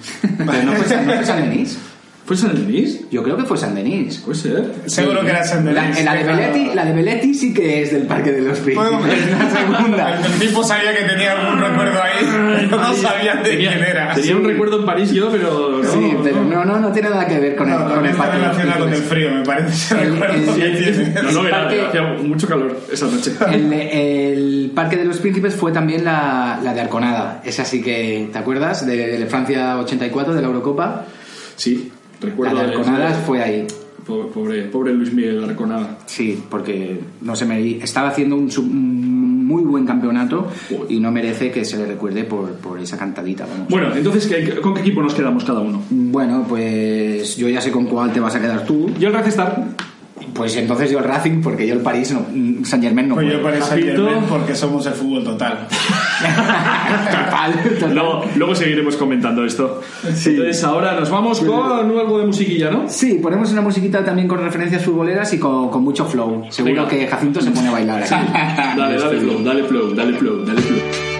San- 0.45 0.65
no 0.65 0.71
fue 0.73 0.85
San 0.87 1.41
Denis. 1.41 1.77
¿Fue 2.25 2.35
San 2.35 2.55
Denis? 2.55 3.01
Yo 3.11 3.21
creo 3.21 3.37
que 3.37 3.43
fue 3.43 3.55
San 3.55 3.75
Denis. 3.75 4.17
Puede 4.17 4.39
ser. 4.39 4.71
Seguro 4.87 5.21
que 5.21 5.29
era 5.29 5.43
San 5.43 5.63
La, 5.75 5.83
Denis. 5.83 6.03
la 6.03 6.13
de 6.15 6.23
Belletti, 6.23 6.71
la 6.73 6.83
de 6.85 6.93
Belletti 6.93 7.33
sí 7.35 7.53
que 7.53 7.83
es 7.83 7.91
del 7.93 8.07
Parque 8.07 8.31
de 8.31 8.41
los 8.41 8.57
Príncipes. 8.59 8.89
Bueno, 8.91 9.05
la 9.05 9.49
segunda. 9.75 10.21
El 10.25 10.39
tipo 10.39 10.63
sabía 10.63 10.97
que 10.97 11.03
tenía 11.03 11.33
algún 11.33 11.59
recuerdo 11.61 11.99
ahí. 12.01 12.67
Yo 12.71 12.77
no 12.77 12.93
sabía 12.95 13.35
de 13.35 13.49
tenía, 13.51 13.73
quién 13.73 13.83
era. 13.83 14.13
Tenía 14.15 14.35
un 14.37 14.43
recuerdo 14.43 14.79
en 14.79 14.85
París 14.87 15.11
yo, 15.11 15.29
pero 15.29 15.83
no. 15.83 15.91
Sí, 15.91 16.17
pero 16.23 16.43
no, 16.43 16.65
no, 16.65 16.79
no 16.79 16.91
tiene 16.91 17.11
nada 17.11 17.27
que 17.27 17.39
ver 17.39 17.55
con 17.55 17.69
el, 17.71 17.77
No, 17.77 17.83
con 17.83 17.89
el 17.89 17.93
también 17.93 18.11
está 18.15 18.23
Parque 18.23 18.37
de 18.39 18.47
los 18.47 18.57
relacionado 18.57 18.85
con 18.85 18.93
el 18.95 19.01
frío, 19.03 19.31
me 19.31 19.45
parece 19.45 19.93
El- 20.01 20.11
recuerdo 20.13 20.55
el- 20.55 20.61
que 20.61 20.77
tiene. 20.83 21.21
No, 21.21 21.31
no, 21.31 21.47
era, 21.47 21.61
Parque- 21.61 21.81
hacía 21.89 22.01
mucho 22.23 22.47
calor 22.47 22.79
esa 22.91 23.05
noche. 23.05 23.31
El, 23.53 23.71
el 23.71 24.71
Parque 24.73 24.97
de 24.97 25.05
los 25.05 25.19
Príncipes 25.19 25.53
fue 25.53 25.71
también 25.71 26.03
la, 26.03 26.59
la 26.63 26.73
de 26.73 26.81
Arconada. 26.81 27.41
Esa 27.45 27.63
sí 27.65 27.83
que, 27.83 28.29
¿te 28.33 28.39
acuerdas? 28.39 28.83
De, 28.87 28.97
de 29.19 29.25
Francia 29.27 29.77
84, 29.77 30.33
de 30.33 30.41
la 30.41 30.47
Eurocopa. 30.47 31.05
Sí, 31.55 31.91
La 32.37 32.53
de 32.53 32.59
Arconada 32.71 33.13
fue 33.25 33.41
ahí. 33.41 33.67
Pobre, 34.05 34.27
pobre, 34.31 34.61
pobre 34.65 34.93
Luis 34.93 35.11
Miguel 35.13 35.43
Arconada. 35.43 35.97
Sí, 36.05 36.43
porque 36.49 36.99
no 37.21 37.35
se 37.35 37.45
me 37.45 37.77
estaba 37.83 38.09
haciendo 38.09 38.35
un, 38.35 38.51
sub- 38.51 38.69
un 38.69 39.47
muy 39.47 39.63
buen 39.63 39.85
campeonato 39.85 40.47
y 40.89 40.99
no 40.99 41.11
merece 41.11 41.49
que 41.51 41.65
se 41.65 41.77
le 41.77 41.85
recuerde 41.87 42.23
por, 42.23 42.51
por 42.53 42.79
esa 42.79 42.97
cantadita. 42.97 43.45
vamos. 43.45 43.67
Bueno, 43.69 43.95
entonces, 43.95 44.27
¿qué- 44.27 44.61
¿con 44.61 44.73
qué 44.75 44.81
equipo 44.81 45.01
nos 45.01 45.13
quedamos 45.15 45.43
cada 45.43 45.59
uno? 45.61 45.81
Bueno, 45.89 46.45
pues 46.47 47.35
yo 47.35 47.47
ya 47.49 47.61
sé 47.61 47.71
con 47.71 47.85
cuál 47.85 48.11
te 48.13 48.19
vas 48.19 48.35
a 48.35 48.41
quedar 48.41 48.63
tú. 48.65 48.91
Yo 48.99 49.07
el 49.09 49.13
Red 49.15 49.27
Star. 49.27 49.63
Pues 50.35 50.55
entonces 50.57 50.91
yo 50.91 50.99
el 50.99 51.05
Racing, 51.05 51.41
porque 51.41 51.65
yo 51.65 51.73
el 51.75 51.79
París, 51.79 52.11
no, 52.11 52.65
San 52.65 52.81
Germain 52.81 53.07
no 53.07 53.15
Pues 53.15 53.27
yo 53.31 53.41
puedo. 53.41 53.55
para 53.55 53.65
San. 53.65 53.81
Germain 53.81 54.23
porque 54.27 54.53
somos 54.53 54.85
el 54.85 54.93
fútbol 54.93 55.23
total. 55.23 55.65
Total, 56.25 57.53
total. 57.79 57.93
Luego, 57.95 58.25
luego 58.35 58.55
seguiremos 58.55 58.95
comentando 58.97 59.45
esto. 59.45 59.81
Entonces 60.03 60.63
ahora 60.63 60.93
nos 60.99 61.09
vamos 61.09 61.39
con 61.41 61.61
algo 61.61 62.19
de 62.19 62.25
musiquilla, 62.25 62.69
¿no? 62.71 62.83
Sí, 62.87 63.19
ponemos 63.21 63.51
una 63.51 63.61
musiquita 63.61 64.03
también 64.03 64.27
con 64.27 64.39
referencias 64.39 64.83
futboleras 64.83 65.33
y 65.33 65.39
con, 65.39 65.69
con 65.69 65.83
mucho 65.83 66.05
flow. 66.05 66.45
Seguro 66.49 66.73
Venga. 66.85 66.87
que 66.89 67.07
Jacinto 67.07 67.41
se 67.41 67.51
pone 67.51 67.67
a 67.69 67.71
bailar. 67.71 68.03
aquí. 68.03 68.13
Dale, 68.77 68.97
dale 68.97 69.19
flow, 69.19 69.43
dale 69.43 69.63
flow, 69.63 69.93
dale 69.95 70.13
flow, 70.17 70.45
dale 70.45 70.61
flow. 70.61 71.14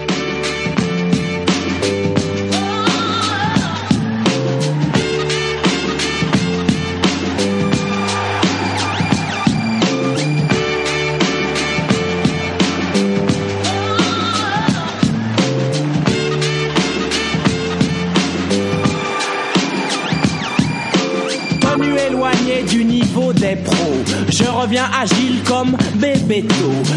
Reviens 24.66 24.90
agile 25.00 25.42
comme 25.44 25.76
Bébéto. 25.94 26.54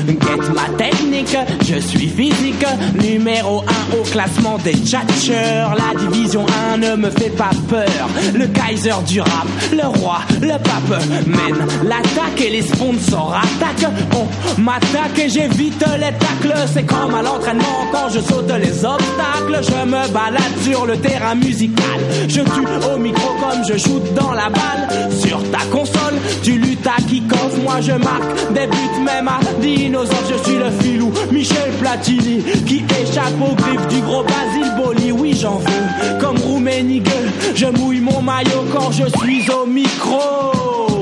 Guette 0.08 0.54
ma 0.56 0.76
technique, 0.76 1.38
je 1.62 1.80
suis 1.80 2.08
physique. 2.08 2.66
Numéro 3.00 3.64
1 3.94 3.98
au 3.98 4.04
classement 4.04 4.58
des 4.64 4.74
tchatcheurs. 4.74 5.76
La 5.76 6.00
division 6.00 6.46
1 6.74 6.78
ne 6.78 6.96
me 6.96 7.12
fait 7.12 7.30
pas 7.30 7.52
peur. 7.70 8.10
Le 8.34 8.48
Kaiser 8.48 8.96
du 9.06 9.22
rap, 9.22 9.48
le 9.72 9.86
roi, 10.00 10.20
le 10.42 10.58
pape 10.58 11.04
mène 11.28 11.68
l'attaque 11.84 12.42
et 12.44 12.50
les 12.50 12.64
sponsors 12.64 13.36
attaquent. 13.38 13.92
On 14.16 14.62
m'attaque 14.62 15.20
et 15.20 15.30
j'évite 15.30 15.86
les 16.00 16.14
tacles. 16.18 16.56
C'est 16.74 16.84
comme 16.84 17.14
à 17.14 17.22
l'entraînement 17.22 17.86
quand 17.92 18.10
je 18.10 18.20
saute 18.20 18.52
les 18.60 18.84
obstacles. 18.84 19.60
Je 19.62 19.86
me 19.86 20.12
balade 20.12 20.42
sur 20.64 20.88
le 20.88 20.98
terrain 20.98 21.36
musical. 21.36 22.00
Je 22.28 22.42
tue 22.42 22.90
au 22.92 22.98
micro 22.98 23.30
comme 23.40 23.64
je 23.68 23.78
shoot 23.78 24.14
dans 24.16 24.32
la 24.32 24.50
balle. 24.50 25.12
Sur 25.12 25.40
ta 25.52 25.60
console, 25.72 26.16
tu 26.42 26.54
luttes 26.54 26.88
à 26.88 27.00
kick-off. 27.02 27.49
Moi 27.64 27.82
je 27.82 27.92
marque 27.92 28.54
des 28.54 28.68
buts 28.68 29.04
même 29.04 29.28
à 29.28 29.40
dinosaures. 29.62 30.18
Je 30.30 30.50
suis 30.50 30.58
le 30.58 30.72
filou 30.82 31.12
Michel 31.32 31.72
Platini 31.80 32.44
qui 32.66 32.84
échappe 33.02 33.34
aux 33.42 33.56
griffes 33.56 33.88
du 33.88 34.02
gros 34.02 34.24
Basile 34.24 34.74
Boli. 34.78 35.12
Oui, 35.12 35.38
j'en 35.40 35.58
veux 35.58 36.20
comme 36.20 36.38
Rouménigue. 36.38 37.10
Je 37.56 37.66
mouille 37.66 38.02
mon 38.02 38.22
maillot 38.22 38.66
quand 38.74 38.92
je 38.92 39.06
suis 39.20 39.50
au 39.52 39.66
micro. 39.66 40.99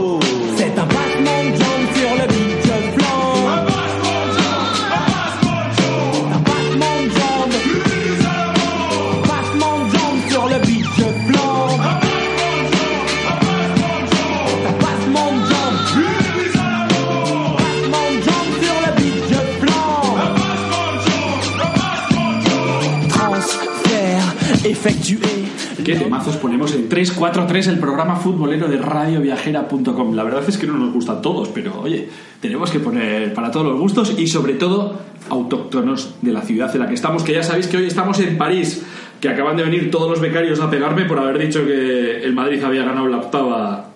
¿Qué 25.83 25.95
temazos 25.95 26.37
ponemos 26.37 26.73
en 26.73 26.87
343, 26.87 27.67
el 27.67 27.79
programa 27.79 28.15
futbolero 28.15 28.69
de 28.69 28.77
radioviajera.com? 28.77 30.15
La 30.15 30.23
verdad 30.23 30.43
es 30.47 30.57
que 30.57 30.65
no 30.65 30.77
nos 30.77 30.93
gustan 30.93 31.21
todos, 31.21 31.49
pero 31.49 31.81
oye, 31.81 32.07
tenemos 32.39 32.71
que 32.71 32.79
poner 32.79 33.33
para 33.33 33.51
todos 33.51 33.65
los 33.65 33.79
gustos 33.79 34.15
y 34.17 34.27
sobre 34.27 34.53
todo 34.53 34.97
autóctonos 35.29 36.15
de 36.21 36.31
la 36.31 36.41
ciudad 36.41 36.73
en 36.73 36.79
la 36.79 36.87
que 36.87 36.93
estamos, 36.93 37.23
que 37.23 37.33
ya 37.33 37.43
sabéis 37.43 37.67
que 37.67 37.77
hoy 37.77 37.87
estamos 37.87 38.19
en 38.19 38.37
París, 38.37 38.85
que 39.19 39.27
acaban 39.27 39.57
de 39.57 39.63
venir 39.63 39.91
todos 39.91 40.09
los 40.09 40.21
becarios 40.21 40.61
a 40.61 40.69
pegarme 40.69 41.03
por 41.03 41.19
haber 41.19 41.37
dicho 41.37 41.65
que 41.65 42.23
el 42.23 42.33
Madrid 42.33 42.63
había 42.63 42.85
ganado 42.85 43.07
la 43.07 43.17
octava 43.17 43.86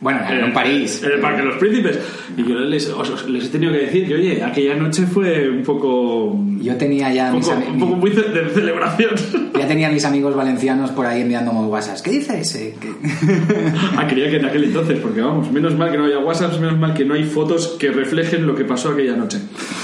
Bueno, 0.00 0.20
en 0.30 0.52
París. 0.54 1.02
En 1.04 1.12
el 1.12 1.20
Parque 1.20 1.42
de 1.42 1.48
los 1.48 1.56
Príncipes. 1.58 1.98
Y 2.34 2.42
yo 2.48 2.54
les, 2.58 2.88
os- 2.88 3.10
os- 3.10 3.28
les 3.28 3.44
he 3.44 3.48
tenido 3.48 3.70
que 3.72 3.80
decir 3.80 4.08
que, 4.08 4.14
oye, 4.14 4.42
aquella 4.42 4.74
noche 4.74 5.04
fue 5.06 5.50
un 5.50 5.62
poco. 5.62 6.38
Yo 6.62 6.74
tenía 6.76 7.12
ya 7.12 7.30
un 7.30 7.36
mis, 7.38 7.48
poco, 7.48 7.70
un 7.70 7.78
poco 7.78 7.96
muy 7.96 8.10
ce- 8.12 8.22
de 8.22 8.48
celebración. 8.48 9.10
ya 9.58 9.68
tenía 9.68 9.90
mis 9.90 10.02
amigos 10.06 10.34
valencianos 10.34 10.90
por 10.92 11.04
ahí 11.04 11.20
enviándome 11.20 11.60
WhatsApp. 11.66 11.98
¿Qué 12.02 12.12
dice 12.12 12.40
ese? 12.40 12.76
¿Qué- 12.80 12.94
ah, 13.98 14.06
quería 14.08 14.30
que 14.30 14.36
en 14.36 14.46
aquel 14.46 14.64
entonces, 14.64 14.98
porque 15.00 15.20
vamos, 15.20 15.52
menos 15.52 15.76
mal 15.76 15.90
que 15.90 15.98
no 15.98 16.06
haya 16.06 16.18
WhatsApp, 16.18 16.54
menos 16.58 16.78
mal 16.78 16.94
que 16.94 17.04
no 17.04 17.12
hay 17.12 17.24
fotos 17.24 17.76
que 17.78 17.90
reflejen 17.90 18.46
lo 18.46 18.54
que 18.54 18.64
pasó 18.64 18.90
aquella 18.92 19.16
noche. 19.16 19.36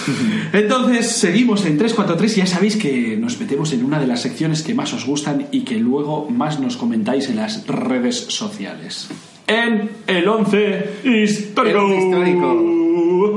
Entonces, 0.54 1.08
seguimos 1.08 1.66
en 1.66 1.76
343 1.76 2.36
y 2.36 2.40
ya 2.40 2.46
sabéis 2.46 2.76
que 2.76 3.18
nos 3.20 3.38
metemos 3.38 3.72
en 3.74 3.84
una 3.84 3.98
de 4.00 4.06
las 4.06 4.22
secciones 4.22 4.62
que 4.62 4.72
más 4.74 4.94
os 4.94 5.04
gustan 5.06 5.46
y 5.50 5.60
que 5.62 5.76
luego 5.76 6.28
más 6.30 6.58
nos 6.60 6.76
comentáis 6.78 7.28
en 7.28 7.36
las 7.36 7.66
redes 7.66 8.16
sociales. 8.28 9.08
En 9.46 9.90
el 10.06 10.28
11 10.28 10.90
histórico. 11.04 11.78
El 11.78 11.92
histórico. 11.92 12.85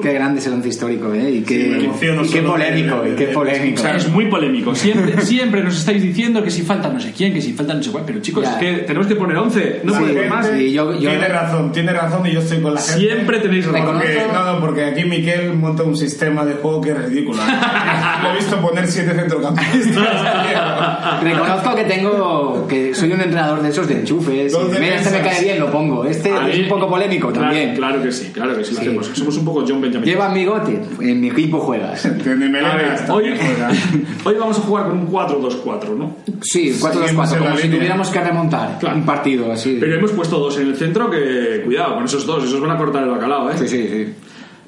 Qué 0.02 0.14
grande 0.14 0.40
es 0.40 0.48
el 0.48 0.54
once 0.54 0.70
histórico, 0.70 1.14
¿eh? 1.14 1.32
Y 1.32 1.42
qué, 1.42 1.90
Sí, 2.00 2.08
y 2.24 2.30
qué 2.30 2.42
polémico, 2.42 3.02
de- 3.02 3.12
y 3.12 3.16
qué 3.16 3.28
de- 3.28 3.34
polémico. 3.34 3.80
O 3.80 3.84
sea, 3.84 3.96
es 3.96 4.10
muy 4.10 4.26
polémico. 4.26 4.74
Siempre, 4.76 5.22
siempre 5.26 5.64
nos 5.64 5.78
estáis 5.78 6.02
diciendo 6.02 6.44
que 6.44 6.52
si 6.52 6.62
falta 6.64 6.90
no 6.90 7.00
sé 7.00 7.12
quién, 7.12 7.34
que 7.34 7.42
si 7.42 7.54
falta 7.54 7.74
no 7.74 7.84
sé 7.84 7.92
cuál. 7.92 8.04
Pero 8.06 8.20
chicos, 8.22 8.44
Ya. 8.44 8.52
es 8.54 8.58
que 8.58 8.74
tenemos 8.84 9.08
que 9.08 9.16
poner 9.16 9.38
11. 9.38 9.82
No 9.84 9.94
Sí, 9.94 10.00
podemos 10.00 10.22
Gente, 10.22 10.30
más. 10.30 10.48
sí, 10.48 10.72
yo- 10.72 10.94
yo- 11.00 11.10
tiene 11.10 11.28
razón, 11.28 11.72
tiene 11.72 11.94
razón 11.94 12.26
y 12.28 12.32
yo 12.34 12.40
estoy 12.40 12.62
con 12.62 12.74
la 12.74 12.82
gente. 12.82 13.00
Siempre 13.02 13.40
tenéis 13.40 13.66
razón. 13.68 13.94
Porque, 13.94 14.22
no, 14.34 14.54
no, 14.54 14.60
porque 14.60 14.86
aquí 14.86 15.06
Miquel 15.06 15.54
monta 15.54 15.84
un 15.84 15.96
sistema 15.98 16.46
de 16.46 16.54
juego 16.56 16.82
que 16.82 16.92
es 16.92 16.98
ridículo. 17.06 17.40
Lo 18.24 18.32
he 18.32 18.36
visto 18.36 18.58
poner 18.62 18.88
siete 18.88 19.14
centrocampistas. 19.14 20.08
Reconozco 21.24 21.76
que 21.76 21.84
tengo. 21.86 22.68
que 22.68 22.94
soy 22.94 23.12
un 23.12 23.22
entrenador 23.22 23.62
de 23.62 23.70
esos 23.70 23.88
de 23.88 24.00
enchufes. 24.00 24.54
Mira, 24.80 24.96
este 24.96 25.10
me 25.12 25.22
cae 25.22 25.44
bien, 25.44 25.60
lo 25.60 25.72
pongo. 25.72 26.06
Este 26.06 26.32
A 26.32 26.48
es 26.50 26.60
un 26.60 26.68
poco 26.68 26.88
polémico 26.90 27.30
Claro, 27.32 27.48
también. 27.48 27.76
Claro 27.76 28.02
que 28.02 28.12
sí, 28.12 28.32
claro 28.34 28.56
que 28.58 28.64
sí, 28.64 28.74
lo 28.74 28.80
Sí. 28.80 28.86
hacemos. 28.88 29.08
Somos 29.14 29.38
un 29.38 29.46
poco 29.46 29.64
John 29.68 29.82
Benjamin. 29.90 30.10
Lleva 30.10 30.26
amigote, 30.28 30.82
en 31.02 31.22
mi 31.22 31.28
equipo 31.30 31.60
juegas. 31.60 32.02
Tiene 32.24 32.46
A 32.46 32.50
melenas 32.50 32.76
ver, 32.76 33.12
hoy, 33.12 33.34
hoy 34.26 34.36
vamos 34.40 34.58
a 34.58 34.62
jugar 34.62 34.86
con 34.90 35.00
un 35.00 35.12
4-2-4, 35.12 35.98
¿no? 35.98 36.16
Sí, 36.42 36.72
4-2-4, 36.80 36.94
Seguimos 37.04 37.32
en 37.34 37.38
como 37.40 37.50
la 37.50 37.56
si 37.58 37.62
línea. 37.64 37.78
tuviéramos 37.80 38.10
que 38.10 38.22
remontar 38.22 38.78
Claro. 38.80 38.96
un 38.98 39.04
partido 39.06 39.52
así. 39.52 39.78
Pero 39.80 39.96
hemos 39.96 40.12
puesto 40.12 40.40
dos 40.40 40.58
en 40.60 40.68
el 40.68 40.76
centro 40.76 41.10
que, 41.10 41.62
cuidado, 41.66 41.96
con 41.96 42.06
esos 42.06 42.26
dos, 42.26 42.44
esos 42.44 42.60
van 42.62 42.72
a 42.72 42.78
cortar 42.78 43.04
el 43.04 43.10
bacalao, 43.10 43.50
¿eh? 43.52 43.56
Sí, 43.58 43.68
sí, 43.68 43.88
sí. 43.88 44.14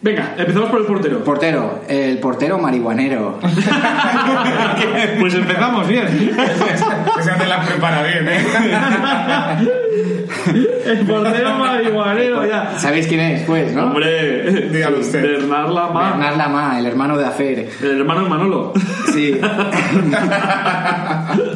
Venga, 0.03 0.33
empezamos 0.35 0.71
por 0.71 0.79
el 0.81 0.87
portero. 0.87 1.23
Portero, 1.23 1.81
el 1.87 2.17
portero 2.17 2.57
marihuanero. 2.57 3.37
Pues 5.19 5.33
empezamos 5.35 5.87
bien. 5.87 6.07
Esa 7.19 7.35
te 7.37 7.45
la 7.45 7.61
prepara 7.63 8.01
bien, 8.03 8.27
¿eh? 8.27 9.71
El 10.85 11.05
portero 11.05 11.57
marihuanero, 11.57 12.45
ya. 12.47 12.77
¿Sabéis 12.79 13.07
quién 13.07 13.19
es? 13.21 13.41
Pues, 13.43 13.73
¿no? 13.73 13.85
Hombre, 13.87 14.69
Dígalo 14.69 14.99
usted. 14.99 15.21
Bernard 15.21 15.69
Lama, 15.71 16.11
Bernard 16.11 16.37
Lama, 16.37 16.79
el 16.79 16.85
hermano 16.85 17.17
de 17.17 17.25
Afer. 17.25 17.69
el 17.81 17.99
hermano 17.99 18.23
de 18.23 18.29
Manolo. 18.29 18.73
Sí. 19.13 19.37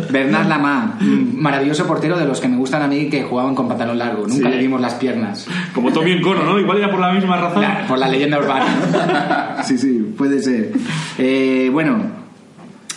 Bernard 0.09 0.47
Lama, 0.47 0.97
mm, 0.99 1.41
maravilloso 1.41 1.85
portero 1.87 2.17
de 2.17 2.25
los 2.25 2.39
que 2.41 2.47
me 2.47 2.57
gustan 2.57 2.81
a 2.81 2.87
mí 2.87 3.09
que 3.09 3.23
jugaban 3.23 3.55
con 3.55 3.67
pantalón 3.67 3.97
largo. 3.97 4.21
Nunca 4.27 4.33
Sí. 4.49 4.53
le 4.55 4.57
vimos 4.57 4.81
las 4.81 4.95
piernas. 4.95 5.47
Como 5.73 5.91
Tommy 5.91 6.11
Encono, 6.13 6.43
¿no? 6.43 6.59
Igual 6.59 6.77
era 6.79 6.91
por 6.91 6.99
la 6.99 7.11
misma 7.11 7.37
razón. 7.37 7.61
La- 7.61 7.85
por 7.87 7.97
la 7.97 8.07
leyenda 8.07 8.39
urbana. 8.39 9.57
sí, 9.63 9.77
sí, 9.77 10.13
puede 10.17 10.41
ser. 10.41 10.71
Eh, 11.17 11.69
bueno, 11.71 12.24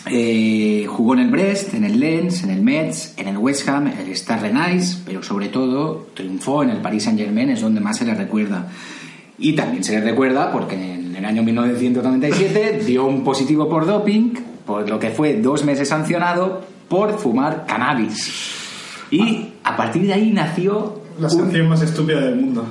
eh, 0.05 0.85
jugó 0.87 1.13
en 1.13 1.19
el 1.19 1.29
Brest, 1.29 1.73
en 1.73 1.83
el 1.83 1.99
Lens, 1.99 2.43
en 2.43 2.51
el 2.51 2.61
Metz, 2.61 3.13
en 3.17 3.27
el 3.27 3.37
West 3.37 3.67
Ham, 3.67 3.87
en 3.87 3.99
el 3.99 4.09
Star 4.11 4.41
Renais, 4.41 5.01
pero 5.05 5.21
sobre 5.21 5.49
todo 5.49 6.07
triunfó 6.13 6.63
en 6.63 6.69
el 6.69 6.77
Paris 6.77 7.03
Saint 7.03 7.19
Germain, 7.19 7.49
es 7.49 7.61
donde 7.61 7.81
más 7.81 7.97
se 7.97 8.05
le 8.05 8.13
recuerda. 8.13 8.67
Y 9.37 9.53
también 9.53 9.83
se 9.83 9.93
le 9.93 10.01
recuerda 10.01 10.51
porque 10.51 10.75
en 10.75 11.15
el 11.15 11.25
año 11.25 11.43
1997 11.43 12.83
dio 12.85 13.05
un 13.05 13.23
positivo 13.23 13.69
por 13.69 13.85
doping, 13.85 14.33
por 14.65 14.89
lo 14.89 14.99
que 14.99 15.09
fue 15.09 15.35
dos 15.35 15.63
meses 15.63 15.89
sancionado 15.89 16.61
por 16.87 17.17
fumar 17.17 17.65
cannabis. 17.65 18.57
Y 19.11 19.49
a 19.63 19.75
partir 19.75 20.03
de 20.03 20.13
ahí 20.13 20.31
nació 20.31 21.01
La 21.19 21.27
un 21.27 21.33
sanción 21.33 21.69
más 21.69 21.81
estúpida 21.81 22.21
del 22.21 22.35
mundo. 22.35 22.65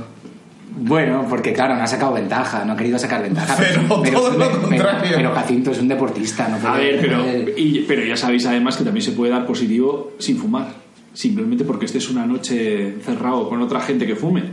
Bueno, 0.81 1.27
porque 1.29 1.53
claro, 1.53 1.75
no 1.77 1.83
ha 1.83 1.87
sacado 1.87 2.13
ventaja, 2.15 2.65
no 2.65 2.73
ha 2.73 2.77
querido 2.77 2.99
sacar 2.99 3.23
ventaja. 3.23 3.55
Pero 3.59 3.83
todo 3.83 4.05
es 4.05 4.15
un 4.35 4.39
lo 4.39 4.61
contrario. 4.63 5.01
pero- 5.03 5.17
pero 5.17 5.35
Jacinto 5.35 5.71
es 5.73 5.79
un 5.81 5.89
deportista, 5.89 6.49
no 6.49 6.57
A 6.57 6.73
puede- 6.73 6.93
ver, 6.93 7.01
pero, 7.01 7.25
y- 7.57 7.85
pero 7.89 8.05
ya 8.05 8.17
sabéis 8.17 8.47
además 8.47 8.77
que 8.77 8.85
también 8.85 9.05
se 9.05 9.13
puede 9.13 9.33
dar 9.33 9.45
positivo 9.47 10.13
sin 10.19 10.37
fumar. 10.39 10.67
Simplemente 11.13 11.65
porque 11.65 11.87
estés 11.87 12.09
una 12.11 12.25
noche 12.27 12.97
cerrado 13.05 13.49
con 13.49 13.61
otra 13.63 13.81
gente 13.81 14.07
que 14.07 14.15
fume. 14.15 14.45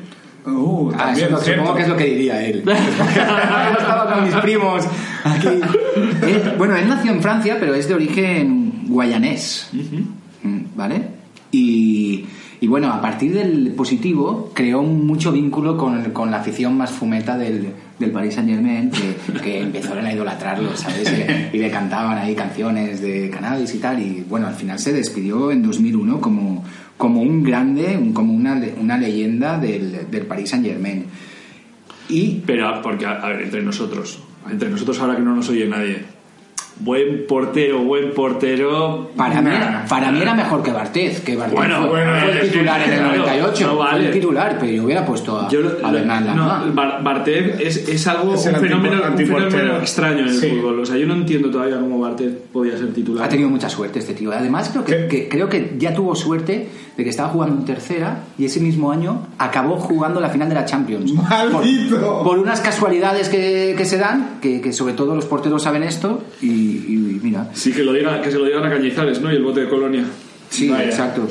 Uh, 0.47 0.91
Ah, 0.93 0.97
también, 1.07 1.27
eso 1.27 1.39
supongo 1.41 1.73
que 1.75 1.81
es 1.81 1.87
lo 1.87 1.97
que 1.97 2.05
diría 2.05 2.43
él. 2.45 2.63
Estaba 3.79 4.13
con 4.13 4.23
mis 4.25 4.35
primos 4.35 4.85
aquí. 5.23 5.47
Eh, 6.21 6.53
bueno, 6.57 6.75
él 6.75 6.87
nació 6.89 7.11
en 7.11 7.21
Francia, 7.21 7.57
pero 7.59 7.73
es 7.75 7.87
de 7.87 7.93
origen 7.93 8.83
guayanés. 8.87 9.69
Mm, 10.43 10.59
¿Vale? 10.75 11.01
Y, 11.51 12.25
y 12.65 12.67
bueno, 12.67 12.91
a 12.91 12.99
partir 12.99 13.31
del 13.31 13.73
positivo 13.77 14.49
creó 14.55 14.81
mucho 14.81 15.31
vínculo 15.31 15.77
con, 15.77 16.03
con 16.05 16.31
la 16.31 16.37
afición 16.37 16.75
más 16.75 16.89
fumeta 16.89 17.37
del, 17.37 17.69
del 17.99 18.09
Paris 18.09 18.33
Saint 18.33 18.49
Germain, 18.49 18.89
que, 18.89 19.39
que 19.39 19.61
empezaron 19.61 20.03
a 20.03 20.11
idolatrarlo, 20.11 20.75
¿sabes? 20.75 21.13
Y 21.53 21.57
y 21.57 21.59
le 21.59 21.69
cantaban 21.69 22.17
ahí 22.17 22.33
canciones 22.33 23.01
de 23.01 23.29
cannabis 23.29 23.75
y 23.75 23.77
tal. 23.77 24.01
Y 24.01 24.25
bueno, 24.27 24.47
al 24.47 24.55
final 24.55 24.79
se 24.79 24.93
despidió 24.93 25.51
en 25.51 25.61
2001 25.61 26.19
como, 26.19 26.65
como 26.97 27.21
un 27.21 27.43
grande, 27.43 27.99
como 28.15 28.33
una, 28.33 28.59
una 28.81 28.97
leyenda 28.97 29.59
del, 29.59 30.09
del 30.09 30.25
Paris 30.25 30.49
Saint 30.49 30.65
Germain. 30.65 31.05
Y 32.09 32.41
Pero, 32.47 32.81
porque, 32.81 33.05
a 33.05 33.27
ver, 33.27 33.43
entre 33.43 33.61
nosotros, 33.61 34.23
entre 34.49 34.71
nosotros 34.71 34.99
ahora 35.01 35.15
que 35.15 35.21
no 35.21 35.35
nos 35.35 35.47
oye 35.49 35.67
nadie, 35.67 36.03
Buen 36.77 37.25
portero, 37.25 37.79
buen 37.83 38.11
portero. 38.11 39.09
Para, 39.15 39.41
mí, 39.41 39.49
era, 39.49 39.85
para 39.87 40.11
mí 40.11 40.21
era 40.21 40.33
mejor 40.33 40.61
que 40.61 40.71
Barthez, 40.73 41.21
que 41.21 41.35
Barthez 41.37 41.55
Bueno, 41.57 41.77
fue, 41.81 41.89
bueno, 41.89 42.11
fue 42.21 42.31
el 42.31 42.51
titular 42.51 42.81
en 42.81 42.91
el 42.91 42.99
claro, 42.99 43.17
98, 43.17 43.67
no 43.67 43.75
fue 43.75 43.85
vale. 43.85 44.05
el 44.07 44.11
titular, 44.11 44.57
pero 44.59 44.71
yo 44.73 44.83
hubiera 44.83 45.05
puesto 45.05 45.39
a, 45.39 45.47
Yo, 45.49 45.59
a 45.83 45.91
Bernal 45.91 46.35
no. 46.35 46.73
Bar- 46.73 47.01
Bartet 47.01 47.61
es, 47.61 47.87
es 47.87 48.05
algo, 48.07 48.33
Es 48.35 48.45
un 48.45 48.55
fenómeno, 48.55 49.01
un 49.09 49.17
fenómeno 49.17 49.77
extraño 49.77 50.19
en 50.19 50.27
el 50.27 50.37
Sí. 50.39 50.49
fútbol. 50.49 50.79
O 50.81 50.85
sea, 50.85 50.97
yo 50.97 51.07
no 51.07 51.13
entiendo 51.13 51.49
todavía 51.49 51.79
cómo 51.79 51.97
Bartet 51.99 52.41
podía 52.51 52.77
ser 52.77 52.93
titular. 52.93 53.25
Ha 53.25 53.29
tenido 53.29 53.49
mucha 53.49 53.69
suerte 53.69 53.99
este 53.99 54.13
tío. 54.13 54.33
Además, 54.33 54.69
creo 54.71 54.83
que, 54.83 55.07
que- 55.07 55.29
creo 55.29 55.47
que 55.47 55.75
ya 55.77 55.93
tuvo 55.93 56.13
suerte 56.13 56.67
de 56.97 57.03
que 57.03 57.09
estaba 57.09 57.29
jugando 57.29 57.55
en 57.59 57.65
tercera 57.65 58.19
y 58.37 58.45
ese 58.45 58.59
mismo 58.59 58.91
año 58.91 59.27
acabó 59.37 59.77
jugando 59.77 60.19
la 60.19 60.29
final 60.29 60.49
de 60.49 60.55
la 60.55 60.65
Champions. 60.65 61.13
¡Maldito! 61.29 61.99
Por, 61.99 62.23
por 62.23 62.39
unas 62.39 62.59
casualidades 62.61 63.29
que, 63.29 63.75
que 63.77 63.85
se 63.85 63.97
dan, 63.97 64.39
que, 64.41 64.59
que 64.61 64.73
sobre 64.73 64.93
todo 64.93 65.15
los 65.15 65.25
porteros 65.25 65.63
saben 65.63 65.83
esto, 65.83 66.21
y, 66.41 66.64
y 66.65 67.19
mira. 67.23 67.49
Sí, 67.53 67.71
que, 67.71 67.83
lo 67.83 67.93
que 67.93 68.31
se 68.31 68.37
lo 68.37 68.45
digan 68.45 68.65
a 68.65 68.69
Cañizares, 68.69 69.21
¿no? 69.21 69.31
Y 69.31 69.35
el 69.35 69.43
bote 69.43 69.61
de 69.61 69.69
Colonia. 69.69 70.03
Sí, 70.49 70.69
Vaya. 70.69 70.85
exacto. 70.85 71.27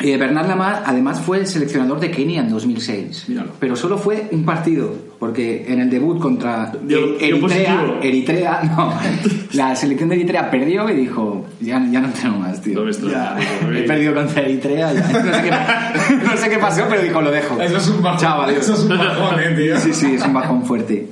Eh, 0.00 0.16
Bernard 0.16 0.48
Lamar 0.48 0.82
además 0.86 1.20
fue 1.20 1.38
el 1.38 1.46
seleccionador 1.46 2.00
de 2.00 2.10
Kenia 2.10 2.40
en 2.40 2.48
2006. 2.48 3.28
Míralo. 3.28 3.52
Pero 3.60 3.76
solo 3.76 3.98
fue 3.98 4.26
un 4.32 4.44
partido, 4.44 4.92
porque 5.20 5.66
en 5.68 5.80
el 5.80 5.90
debut 5.90 6.18
contra 6.18 6.72
Dio- 6.82 7.14
E- 7.20 7.26
dio 7.26 7.36
Eritrea, 7.36 7.76
positivo. 7.76 7.98
Eritrea, 8.02 8.60
no, 8.76 8.94
la 9.52 9.76
selección 9.76 10.08
de 10.08 10.16
Eritrea 10.16 10.50
perdió 10.50 10.88
y 10.88 10.94
dijo, 10.96 11.46
ya, 11.60 11.86
ya 11.90 12.00
no 12.00 12.08
tengo 12.08 12.38
más, 12.38 12.60
tío. 12.62 12.82
No 12.82 12.90
Ya, 12.90 13.36
he 13.76 13.82
perdido 13.82 14.14
contra 14.14 14.42
Eritrea, 14.42 14.92
ya. 14.92 15.00
No, 15.02 15.34
sé 15.34 15.42
qué, 15.42 16.16
no 16.26 16.36
sé 16.36 16.50
qué 16.50 16.58
pasó, 16.58 16.84
pero 16.88 17.02
dijo, 17.02 17.20
lo 17.22 17.30
dejo. 17.30 17.60
Eso 17.60 17.76
es 17.76 17.88
un 17.88 18.02
bajón. 18.02 18.18
Chao. 18.20 18.48
Eso 18.50 18.74
es 18.74 18.80
un 18.80 18.88
bajón, 18.98 19.40
eh, 19.40 19.54
tío. 19.56 19.78
Sí, 19.78 19.92
sí, 19.92 20.14
es 20.14 20.22
un 20.24 20.32
bajón 20.32 20.64
fuerte. 20.64 21.06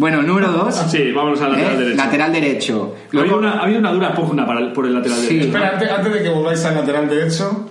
Bueno, 0.00 0.22
número 0.22 0.50
dos. 0.50 0.74
Sí, 0.90 1.12
vámonos 1.12 1.40
al 1.42 1.52
lateral 1.52 1.74
¿eh? 1.74 1.78
derecho. 1.78 1.96
Lateral 1.96 2.32
derecho. 2.32 2.94
Ha 2.96 3.08
Luego- 3.12 3.34
habido 3.34 3.38
una, 3.38 3.60
ha 3.60 3.62
habido 3.64 3.78
una 3.80 3.92
dura 3.92 4.14
pugna 4.14 4.46
para 4.46 4.60
el- 4.60 4.72
por 4.72 4.86
el 4.86 4.94
lateral 4.94 5.18
Sí. 5.18 5.26
derecho. 5.36 5.46
Espera, 5.48 5.70
antes, 5.74 5.90
antes 5.90 6.12
de 6.14 6.22
que 6.22 6.28
volváis 6.30 6.64
al 6.64 6.74
lateral 6.76 7.08
derecho, 7.08 7.70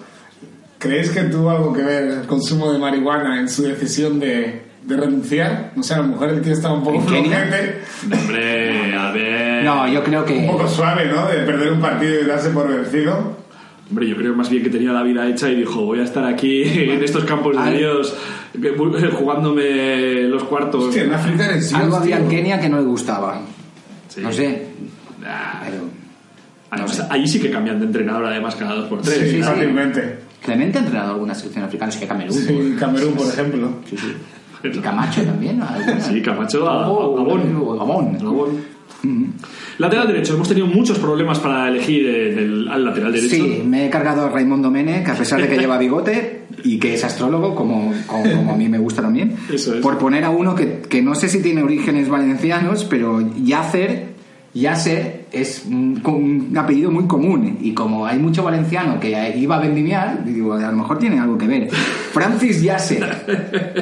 ¿creéis 0.77 1.09
que 1.09 1.21
tuvo 1.23 1.49
algo 1.49 1.73
que 1.73 1.81
ver 1.81 2.03
el 2.03 2.21
consumo 2.27 2.71
de 2.71 2.77
marihuana 2.77 3.39
en 3.39 3.49
su 3.49 3.63
decisión 3.63 4.19
de, 4.19 4.61
de 4.83 4.95
renunciar? 4.97 5.71
O 5.75 5.81
sea, 5.81 5.97
a 5.97 6.01
lo 6.01 6.07
mejor 6.09 6.29
el 6.29 6.41
tío 6.41 6.53
estaba 6.53 6.75
un 6.75 6.83
poco 6.83 7.01
flojete, 7.01 7.79
Hombre, 8.13 8.95
a 8.95 9.11
ver. 9.11 9.63
No, 9.63 9.87
yo 9.87 10.03
creo 10.03 10.23
que... 10.23 10.37
un 10.37 10.47
poco 10.47 10.67
suave, 10.67 11.05
¿no? 11.07 11.27
De 11.27 11.37
perder 11.39 11.71
un 11.73 11.81
partido 11.81 12.21
y 12.21 12.25
darse 12.25 12.49
por 12.51 12.67
vencido. 12.67 13.37
Hombre, 13.89 14.07
yo 14.07 14.15
creo 14.15 14.35
más 14.35 14.49
bien 14.49 14.61
que 14.63 14.69
tenía 14.69 14.91
la 14.93 15.01
vida 15.03 15.27
hecha 15.27 15.49
y 15.49 15.55
dijo, 15.55 15.81
voy 15.83 15.99
a 15.99 16.03
estar 16.03 16.23
aquí 16.25 16.61
en 16.65 17.03
estos 17.03 17.23
campos 17.25 17.55
de 17.65 17.77
Dios 17.77 18.15
que- 18.53 19.09
jugándome 19.11 20.23
los 20.23 20.43
cuartos. 20.43 20.85
Hostia, 20.85 21.03
en 21.03 21.13
África 21.13 21.45
eres 21.45 21.73
Algo 21.73 21.97
había 21.97 22.17
en. 22.17 22.27
Kenia 22.29 22.59
que 22.59 22.69
no 22.69 22.77
le 22.77 22.83
gustaba. 22.83 23.41
Sí. 24.07 24.21
No 24.21 24.31
sé. 24.31 24.67
Ah, 25.25 25.61
Pero 25.65 25.83
además, 26.71 27.07
allí 27.09 27.27
sí 27.27 27.39
que 27.39 27.49
cambian 27.51 27.79
de 27.79 27.85
entrenador 27.85 28.25
además 28.25 28.55
cada 28.55 28.75
dos 28.75 28.85
por 28.89 29.01
tres. 29.01 29.17
Sí, 29.17 29.25
sí, 29.25 29.35
sí. 29.37 29.43
fácilmente. 29.43 30.19
Clemente 30.43 30.77
ha 30.77 30.81
entrenado 30.81 31.13
alguna 31.13 31.35
selección 31.35 31.65
africana, 31.65 31.91
sí 31.91 31.99
que 31.99 32.07
Camerún. 32.07 32.33
Sí, 32.33 32.75
Camerún, 32.79 33.13
por 33.13 33.27
ejemplo. 33.27 33.69
Sí, 33.89 33.97
sí. 33.97 34.13
Y 34.63 34.79
Camacho 34.79 35.23
también, 35.23 35.59
¿no? 35.59 35.67
Sí, 36.01 36.21
Camacho 36.21 36.67
a, 36.69 36.75
a- 36.85 36.87
Gabón. 36.87 37.77
Gabón. 37.77 38.17
Gabón. 38.19 38.78
Lateral 39.77 40.07
derecho, 40.07 40.33
hemos 40.33 40.47
tenido 40.47 40.67
muchos 40.67 40.99
problemas 40.99 41.39
para 41.39 41.67
elegir 41.69 42.05
eh, 42.05 42.35
del- 42.35 42.67
al 42.67 42.83
lateral 42.83 43.11
derecho. 43.13 43.35
Sí, 43.35 43.61
me 43.65 43.85
he 43.85 43.89
cargado 43.89 44.25
a 44.25 44.29
Raymond 44.29 44.63
Domenech, 44.63 45.07
a 45.09 45.13
pesar 45.15 45.41
de 45.41 45.47
que 45.47 45.57
lleva 45.57 45.77
bigote 45.77 46.41
y 46.63 46.77
que 46.79 46.93
es 46.95 47.03
astrólogo, 47.03 47.55
como, 47.55 47.93
como, 48.07 48.23
como 48.35 48.51
a 48.53 48.55
mí 48.57 48.67
me 48.67 48.77
gusta 48.77 49.01
también. 49.01 49.35
Eso 49.51 49.75
es. 49.75 49.81
Por 49.81 49.97
poner 49.97 50.23
a 50.25 50.29
uno 50.29 50.53
que, 50.55 50.81
que 50.81 51.01
no 51.01 51.15
sé 51.15 51.29
si 51.29 51.41
tiene 51.41 51.63
orígenes 51.63 52.09
valencianos, 52.09 52.83
pero 52.83 53.21
Yacer, 53.43 54.07
Yasser 54.53 55.25
es 55.31 55.63
un, 55.67 56.51
apellido 56.57 56.89
muy 56.89 57.05
común. 57.05 57.59
Y 57.61 57.73
como 57.73 58.05
hay 58.05 58.17
mucho 58.17 58.43
valenciano 58.43 58.99
que 58.99 59.35
iba 59.37 59.57
a 59.57 59.59
vendimiar, 59.59 60.23
digo, 60.25 60.53
a 60.53 60.59
lo 60.61 60.71
mejor 60.77 60.97
tiene 60.97 61.19
algo 61.19 61.37
que 61.37 61.47
ver. 61.47 61.69
Francis 61.69 62.61
Yasser. 62.61 63.05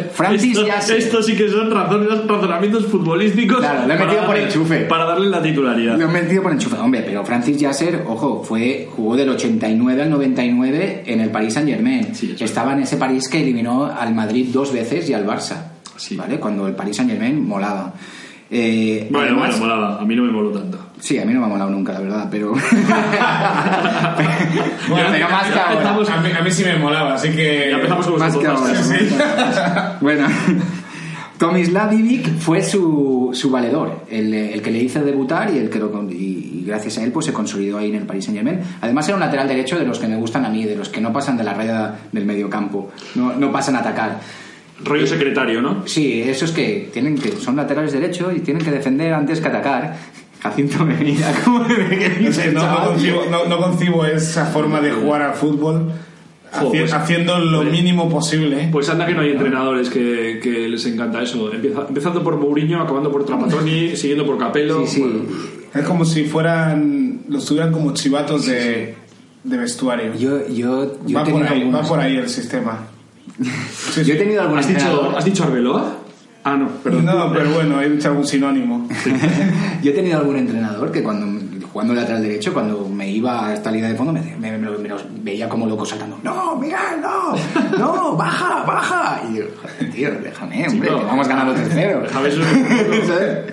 Francis 0.14 0.58
Esto, 0.58 0.68
Yasser. 0.68 0.98
esto 0.98 1.24
sí 1.24 1.36
que 1.36 1.50
son 1.50 1.72
razones, 1.72 2.10
razonamientos 2.28 2.86
futbolísticos. 2.88 3.60
Claro, 3.60 3.88
lo 3.88 3.94
he 3.94 3.98
metido 3.98 4.26
por 4.26 4.36
darle- 4.36 4.44
enchufe. 4.46 4.80
Para 4.82 5.06
darle 5.06 5.30
la 5.30 5.42
titularidad. 5.42 5.98
Lo 5.98 6.06
he 6.06 6.08
metido 6.22 6.44
por 6.44 6.52
enchufe. 6.52 6.76
Hombre, 6.78 7.04
pero 7.06 7.24
Francis 7.24 7.58
Yasser, 7.58 8.04
ojo, 8.06 8.44
fue, 8.44 8.90
jugó 8.96 9.16
del 9.16 9.30
89 9.30 10.02
al 10.04 10.10
99 10.10 11.04
en 11.06 11.22
el 11.22 11.30
Paris 11.30 11.54
Saint 11.54 11.70
Germain. 11.70 12.14
Sí. 12.14 12.36
Estaba 12.40 12.74
en 12.74 12.80
ese 12.82 12.98
París 12.98 13.30
que 13.30 13.42
eliminó 13.42 13.86
al 13.86 14.14
Madrid 14.14 14.48
dos 14.52 14.74
veces 14.74 15.10
y 15.10 15.14
al 15.14 15.26
Barça. 15.26 15.56
Sí. 15.96 16.16
¿Vale? 16.16 16.40
Cuando 16.40 16.68
el 16.68 16.76
Paris 16.76 16.98
Saint 16.98 17.10
Germain 17.10 17.48
molaba. 17.48 17.94
Eh, 18.50 19.08
Bueno, 19.12 19.28
además- 19.28 19.60
bueno, 19.60 19.76
molaba. 19.76 20.02
A 20.02 20.06
mí 20.06 20.16
no 20.16 20.24
me 20.24 20.32
moló 20.32 20.50
tanto. 20.52 20.80
Sí, 21.00 21.20
a 21.20 21.26
mí 21.26 21.34
no 21.34 21.42
me 21.42 21.46
ha 21.46 21.50
molado 21.50 21.70
nunca, 21.70 21.94
la 21.94 22.00
verdad, 22.00 22.28
pero. 22.32 22.54
Bueno, 24.90 25.10
pero 25.12 25.30
más 25.30 25.48
que 25.48 25.60
ahora. 25.60 25.90
A 26.16 26.22
mí, 26.22 26.30
a 26.40 26.42
mí 26.42 26.52
sí 26.52 26.64
me 26.64 26.78
molaba, 26.78 27.14
así 27.16 27.30
que... 27.30 27.68
Ya 27.70 27.76
empezamos 27.76 28.06
con 28.06 28.14
los 28.14 28.22
Más 28.24 28.38
que 28.38 28.48
ahora. 28.48 28.84
Sí, 28.84 28.94
sí. 29.00 29.16
Bueno, 30.02 30.28
Tomislav 31.38 31.94
Ivic 31.94 32.38
fue 32.40 32.64
su, 32.64 33.30
su 33.34 33.50
valedor, 33.52 34.06
el, 34.10 34.34
el 34.34 34.62
que 34.62 34.72
le 34.72 34.80
hizo 34.80 35.04
debutar 35.04 35.52
y 35.54 35.58
el 35.60 35.70
que 35.70 35.78
lo, 35.80 35.92
y, 36.10 36.14
y 36.16 36.64
gracias 36.66 36.98
a 36.98 37.04
él 37.04 37.12
pues 37.12 37.26
se 37.28 37.34
consolidó 37.34 37.78
ahí 37.78 37.90
en 37.90 37.96
el 37.98 38.04
Paris 38.04 38.26
Saint 38.26 38.38
Germain. 38.40 38.60
Además 38.82 39.08
era 39.08 39.16
un 39.16 39.22
lateral 39.22 39.48
derecho 39.48 39.78
de 39.78 39.86
los 39.86 40.00
que 40.00 40.08
me 40.08 40.16
gustan 40.16 40.46
a 40.46 40.50
mí, 40.50 40.64
de 40.66 40.76
los 40.76 40.90
que 40.90 41.00
no 41.02 41.14
pasan 41.14 41.38
de 41.38 41.44
la 41.44 41.54
raya 41.54 41.96
del 42.12 42.26
mediocampo, 42.26 42.90
no, 43.16 43.34
no 43.34 43.52
pasan 43.52 43.76
a 43.76 43.80
atacar. 43.80 44.20
Rollo 44.84 45.08
secretario, 45.08 45.62
¿no? 45.62 45.84
Sí, 45.88 46.22
esos 46.22 46.52
que 46.52 46.90
tienen 46.94 47.18
que 47.18 47.32
son 47.32 47.56
laterales 47.56 47.94
derechos 47.94 48.34
y 48.36 48.40
tienen 48.42 48.64
que 48.64 48.72
defender 48.72 49.14
antes 49.14 49.42
que 49.42 49.48
atacar. 49.48 49.98
Jacinto 50.42 50.86
me 50.86 50.94
mira 50.96 51.34
como 51.44 51.66
que 51.68 52.52
No, 52.54 52.62
no, 52.80 52.86
concibo, 52.90 53.24
no- 53.30 53.46
no 53.46 53.58
concibo 53.58 54.06
esa 54.06 54.46
forma 54.46 54.80
de 54.82 54.92
jugar 54.92 55.24
al 55.24 55.34
fútbol 55.34 55.92
haci- 56.54 56.70
pues- 56.70 56.94
haciendo 56.94 57.40
lo 57.40 57.64
mínimo 57.64 58.08
posible. 58.08 58.70
Pues 58.72 58.88
anda 58.90 59.08
que 59.08 59.14
no 59.16 59.22
hay 59.22 59.32
entrenadores 59.32 59.90
que, 59.90 60.40
que 60.44 60.70
les 60.70 60.86
encanta 60.86 61.24
eso. 61.24 61.52
Empieza- 61.52 61.86
empezando 61.88 62.24
por 62.24 62.38
Mourinho, 62.38 62.80
acabando 62.82 63.12
por 63.12 63.26
Trapattoni, 63.26 63.96
siguiendo 63.96 64.26
por 64.28 64.38
Capello. 64.38 64.86
Sí, 64.86 64.96
sí. 64.96 65.02
Bueno, 65.02 65.20
Es 65.74 65.84
como 65.86 66.06
si 66.06 66.26
fueran, 66.26 67.22
los 67.30 67.46
tuvieran 67.46 67.72
como 67.72 67.94
chivatos 67.96 68.46
de, 68.46 68.94
de 69.44 69.58
vestuario. 69.58 70.14
Yo, 70.16 70.48
yo, 70.48 70.98
yo 71.08 71.18
va, 71.18 71.82
por 71.82 72.00
ahí 72.00 72.16
el 72.16 72.30
sistema. 72.30 72.88
Sí, 73.94 74.04
Yo 74.04 74.14
he 74.14 74.18
sí. 74.18 74.24
tenido 74.24 74.42
algún 74.42 74.60
¿Has, 74.60 74.68
dicho, 74.68 75.14
¿Has 75.18 75.26
dicho 75.26 75.44
Arbeloa? 75.44 75.98
Ah, 76.44 76.56
no, 76.56 76.68
perdón. 76.84 77.06
No, 77.06 77.32
pero 77.34 77.50
bueno, 77.52 77.82
he 77.82 77.90
dicho 77.90 78.08
algún 78.10 78.26
sinónimo. 78.26 78.88
Yo 79.84 79.92
he 79.92 79.94
tenido 79.94 80.20
algún 80.20 80.38
entrenador 80.38 80.92
que 80.92 81.04
cuando 81.04 81.46
jugando 81.74 81.94
lateral 81.94 82.22
derecho, 82.24 82.54
cuando 82.54 82.88
me 82.88 83.10
iba 83.12 83.48
a 83.48 83.54
esta 83.54 83.70
línea 83.70 83.90
de 83.90 83.96
fondo, 83.96 84.14
me, 84.14 84.22
me- 84.40 84.58
me- 84.58 84.78
me 84.78 84.88
los 84.90 85.04
veía 85.24 85.48
como 85.50 85.68
loco 85.68 85.86
saltando. 85.86 86.18
No, 86.24 86.56
Miguel, 86.56 86.80
no, 87.02 87.36
no, 87.78 88.16
baja, 88.16 88.64
baja. 88.64 89.22
Y 89.30 89.38
yo, 89.38 89.44
tío, 89.94 90.10
déjame, 90.24 90.68
hombre, 90.68 90.88
Chico, 90.90 91.00
que 91.00 91.06
vamos 91.06 91.28
ganando 91.28 91.54
tercero. 91.54 92.04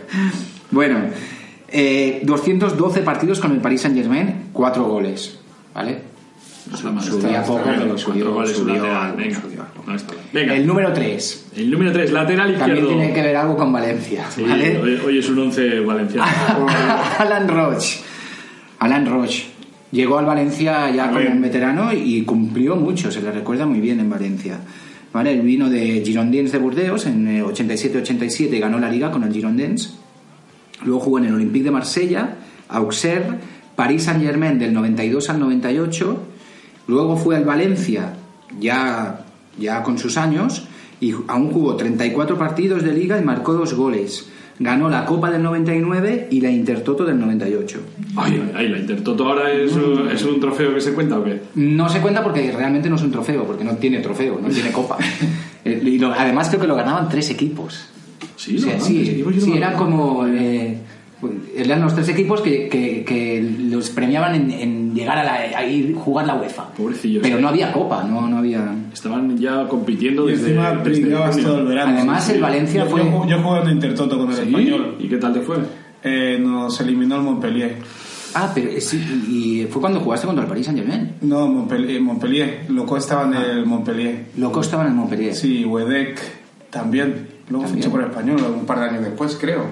bueno, 0.71 0.99
eh, 1.69 2.21
212 2.25 3.01
partidos 3.01 3.41
con 3.41 3.53
el 3.53 3.59
Paris 3.61 3.83
Saint 3.83 3.97
Germain, 3.97 4.51
4 4.53 4.85
goles, 4.85 5.39
¿vale? 5.75 6.14
Poco, 6.71 7.61
pero 7.65 7.99
subió, 7.99 8.47
subió 8.47 8.75
lateral, 8.75 8.97
algo, 9.07 9.17
venga. 9.19 9.41
subió 9.41 9.63
algo. 9.63 9.85
No 9.87 9.95
está 9.95 10.15
mal. 10.15 10.23
Venga. 10.33 10.55
El 10.57 10.67
número 10.67 10.93
3 10.93 11.47
El 11.57 11.71
número 11.71 11.93
3, 11.93 12.13
lateral 12.13 12.57
también 12.57 12.79
izquierdo. 12.79 12.89
tiene 12.99 13.13
que 13.15 13.23
ver 13.23 13.37
algo 13.37 13.57
con 13.57 13.73
Valencia, 13.73 14.25
Sí, 14.31 14.43
¿vale? 14.43 14.79
hoy, 14.79 15.01
hoy 15.07 15.19
es 15.19 15.29
un 15.29 15.39
11 15.39 15.81
valenciano. 15.81 16.27
Alan 17.19 17.49
Roche. 17.49 17.99
Alan 18.79 19.07
Roche. 19.07 19.47
Llegó 19.93 20.19
al 20.19 20.25
Valencia 20.27 20.91
ya 20.91 21.11
como 21.11 21.21
un 21.31 21.41
veterano 21.41 21.93
y 21.93 22.23
cumplió 22.23 22.75
mucho, 22.77 23.11
se 23.13 23.21
le 23.23 23.31
recuerda 23.31 23.65
muy 23.67 23.81
bien 23.81 24.01
en 24.01 24.11
Valencia. 24.11 24.59
¿Vale? 25.13 25.33
Él 25.33 25.43
vino 25.43 25.71
de 25.71 26.03
Girondins 26.05 26.51
de 26.51 26.59
Burdeos 26.59 27.07
en 27.07 27.29
eh, 27.29 27.43
87-87 27.45 28.53
y 28.53 28.59
ganó 28.59 28.81
la 28.81 28.91
liga 28.91 29.13
con 29.13 29.23
el 29.23 29.33
Girondins. 29.33 29.95
Luego 30.85 30.99
jugó 31.01 31.19
en 31.19 31.27
el 31.27 31.35
Olympique 31.35 31.67
de 31.67 31.71
Marsella, 31.71 32.37
Auxerre, 32.69 33.39
París 33.77 34.03
Saint 34.03 34.21
Germain 34.25 34.59
del 34.59 34.75
92 34.75 35.31
al 35.31 35.39
98. 35.39 36.23
Luego 36.87 37.17
fue 37.17 37.37
al 37.37 37.45
Valencia 37.45 38.15
ya, 38.61 39.25
ya 39.59 39.83
con 39.83 39.99
sus 39.99 40.17
años 40.17 40.67
y 41.01 41.13
aún 41.29 41.51
jugó 41.51 41.77
34 41.77 42.39
partidos 42.39 42.83
de 42.83 42.93
liga 42.93 43.19
y 43.21 43.25
marcó 43.25 43.53
dos 43.55 43.75
goles. 43.75 44.29
Ganó 44.61 44.89
la 44.89 45.05
Copa 45.05 45.31
del 45.33 45.43
99 45.43 46.29
y 46.31 46.41
la 46.41 46.49
Intertoto 46.51 47.05
del 47.05 47.19
98. 47.19 47.81
Ay, 48.17 48.41
ay, 48.41 48.53
ay, 48.55 48.69
la 48.69 48.79
Intertoto 48.79 49.27
ahora 49.27 49.51
es, 49.53 49.73
un- 49.73 50.09
es 50.09 50.23
un 50.25 50.39
trofeo 50.39 50.73
que 50.73 50.81
se 50.81 50.93
cuenta 50.93 51.19
o 51.19 51.25
qué? 51.25 51.41
No 51.57 51.89
se 51.89 52.01
cuenta 52.01 52.23
porque 52.23 52.53
realmente 52.53 52.89
no 52.89 52.95
es 52.95 53.03
un 53.03 53.11
trofeo, 53.11 53.45
porque 53.45 53.65
no 53.65 53.73
tiene 53.77 53.99
trofeo, 53.99 54.39
no 54.41 54.49
tiene 54.49 54.71
copa. 54.71 54.99
Eh, 55.67 55.81
y 55.83 55.99
lo- 55.99 56.13
además 56.13 56.49
creo 56.51 56.61
que 56.61 56.67
lo 56.67 56.75
ganaban 56.77 57.09
tres 57.09 57.31
equipos. 57.31 57.87
Sí, 58.37 58.57
O 58.59 58.61
sea, 58.61 58.77
¿no? 58.77 58.85
sí, 58.85 59.25
sí, 59.41 59.53
eran 59.57 59.73
acuerdo. 59.73 59.97
como... 59.97 60.27
eh, 60.27 60.79
eran 61.57 61.81
los 61.83 61.95
tres 61.95 62.09
equipos 62.09 62.41
que, 62.41 62.69
que- 62.69 63.05
que 63.05 63.43
los 63.71 63.91
premiaban 63.91 64.35
en, 64.35 64.51
en 64.51 64.95
llegar 64.95 65.19
a, 65.19 65.25
la, 65.25 65.35
a 65.59 65.65
ir 65.67 65.95
jugar 65.95 66.27
la 66.27 66.35
UEFA. 66.37 66.69
Pobrecillos, 66.75 67.23
Pero 67.23 67.39
eh. 67.39 67.41
no 67.43 67.49
había 67.49 67.73
copa, 67.73 68.05
no, 68.05 68.27
no 68.29 68.39
había... 68.39 68.75
Estaban 68.93 69.37
ya 69.39 69.67
compitiendo 69.69 70.29
Y 70.29 70.33
desde. 70.33 70.49
encima 70.51 70.71
desde 70.83 71.01
brincabas 71.03 71.35
junio. 71.35 71.49
todo 71.49 71.59
el 71.61 71.67
verano. 71.67 71.93
Además, 71.97 72.29
el 72.31 72.41
Valencia 72.41 72.85
yo, 72.85 72.91
fue... 72.91 73.01
Yo, 73.05 73.27
yo 73.29 73.39
jugué 73.43 73.61
en 73.63 73.69
Intertoto 73.71 74.19
con 74.19 74.31
el 74.31 74.37
¿Sí? 74.37 74.43
español. 74.43 74.97
¿Y 74.99 75.09
qué 75.09 75.17
tal 75.17 75.33
te 75.33 75.41
fue? 75.41 75.57
Eh, 76.03 76.39
nos 76.41 76.81
eliminó 76.81 77.17
el 77.17 77.23
Montpellier. 77.23 77.77
Ah, 78.37 78.51
pero 78.55 78.69
eh, 78.71 78.81
sí, 78.81 78.97
y 79.29 79.67
fue 79.71 79.81
cuando 79.81 80.01
jugaste 80.01 80.27
contra 80.27 80.43
el 80.45 80.49
Paris 80.49 80.67
Saint 80.67 80.81
Germain. 80.81 81.13
No, 81.23 81.47
Montpellier. 81.47 82.01
Montpellier. 82.01 82.65
Loco 82.69 82.97
estaba 82.97 83.25
en 83.27 83.35
el 83.35 83.65
Montpellier. 83.67 84.27
Loco 84.37 84.61
estaba 84.61 84.83
en 84.83 84.89
el 84.91 84.95
Montpellier. 84.97 85.35
Sí, 85.35 85.65
Wedek 85.65 86.21
también. 86.71 87.29
Luego 87.49 87.69
fichó 87.69 87.91
por 87.91 88.01
el 88.01 88.07
español 88.09 88.41
un 88.59 88.67
par 88.67 88.81
de 88.81 88.85
años 88.87 89.05
después, 89.05 89.37
creo. 89.41 89.65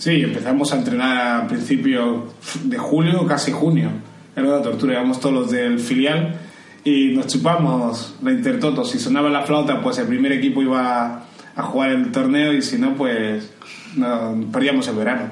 Sí, 0.00 0.22
empezamos 0.22 0.72
a 0.72 0.78
entrenar 0.78 1.42
a 1.42 1.46
principios 1.46 2.22
de 2.64 2.78
julio, 2.78 3.26
casi 3.26 3.52
junio. 3.52 3.90
Era 4.34 4.48
una 4.48 4.62
tortura, 4.62 4.94
íbamos 4.94 5.20
todos 5.20 5.34
los 5.34 5.50
del 5.50 5.78
filial 5.78 6.36
y 6.84 7.08
nos 7.08 7.26
chupamos 7.26 8.14
la 8.22 8.32
Intertoto. 8.32 8.82
Si 8.86 8.98
sonaba 8.98 9.28
la 9.28 9.42
flauta, 9.42 9.82
pues 9.82 9.98
el 9.98 10.06
primer 10.06 10.32
equipo 10.32 10.62
iba 10.62 11.24
a 11.54 11.62
jugar 11.64 11.90
el 11.90 12.10
torneo 12.12 12.54
y 12.54 12.62
si 12.62 12.78
no, 12.78 12.94
pues 12.94 13.52
no, 13.94 14.42
perdíamos 14.50 14.88
el 14.88 14.94
verano. 14.96 15.24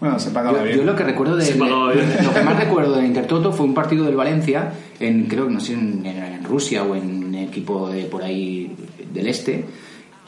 Bueno, 0.00 0.18
se 0.18 0.32
pagaba 0.32 0.58
Yo, 0.58 0.64
bien. 0.64 0.76
yo 0.78 0.82
lo 0.84 0.96
que 0.96 1.04
recuerdo 1.04 1.36
de 1.36 1.44
Se 1.44 1.54
pagaba 1.54 1.92
bien. 1.92 2.08
lo 2.24 2.34
que 2.34 2.42
más 2.42 2.56
recuerdo 2.58 2.96
del 2.96 3.06
Intertoto 3.06 3.52
fue 3.52 3.64
un 3.64 3.74
partido 3.74 4.04
del 4.04 4.16
Valencia 4.16 4.72
en 4.98 5.26
creo 5.26 5.46
que 5.46 5.54
no 5.54 5.60
sé 5.60 5.74
en, 5.74 6.04
en 6.04 6.42
Rusia 6.42 6.82
o 6.82 6.96
en 6.96 7.26
un 7.26 7.34
equipo 7.36 7.88
de 7.88 8.06
por 8.06 8.24
ahí 8.24 8.74
del 9.14 9.28
este 9.28 9.64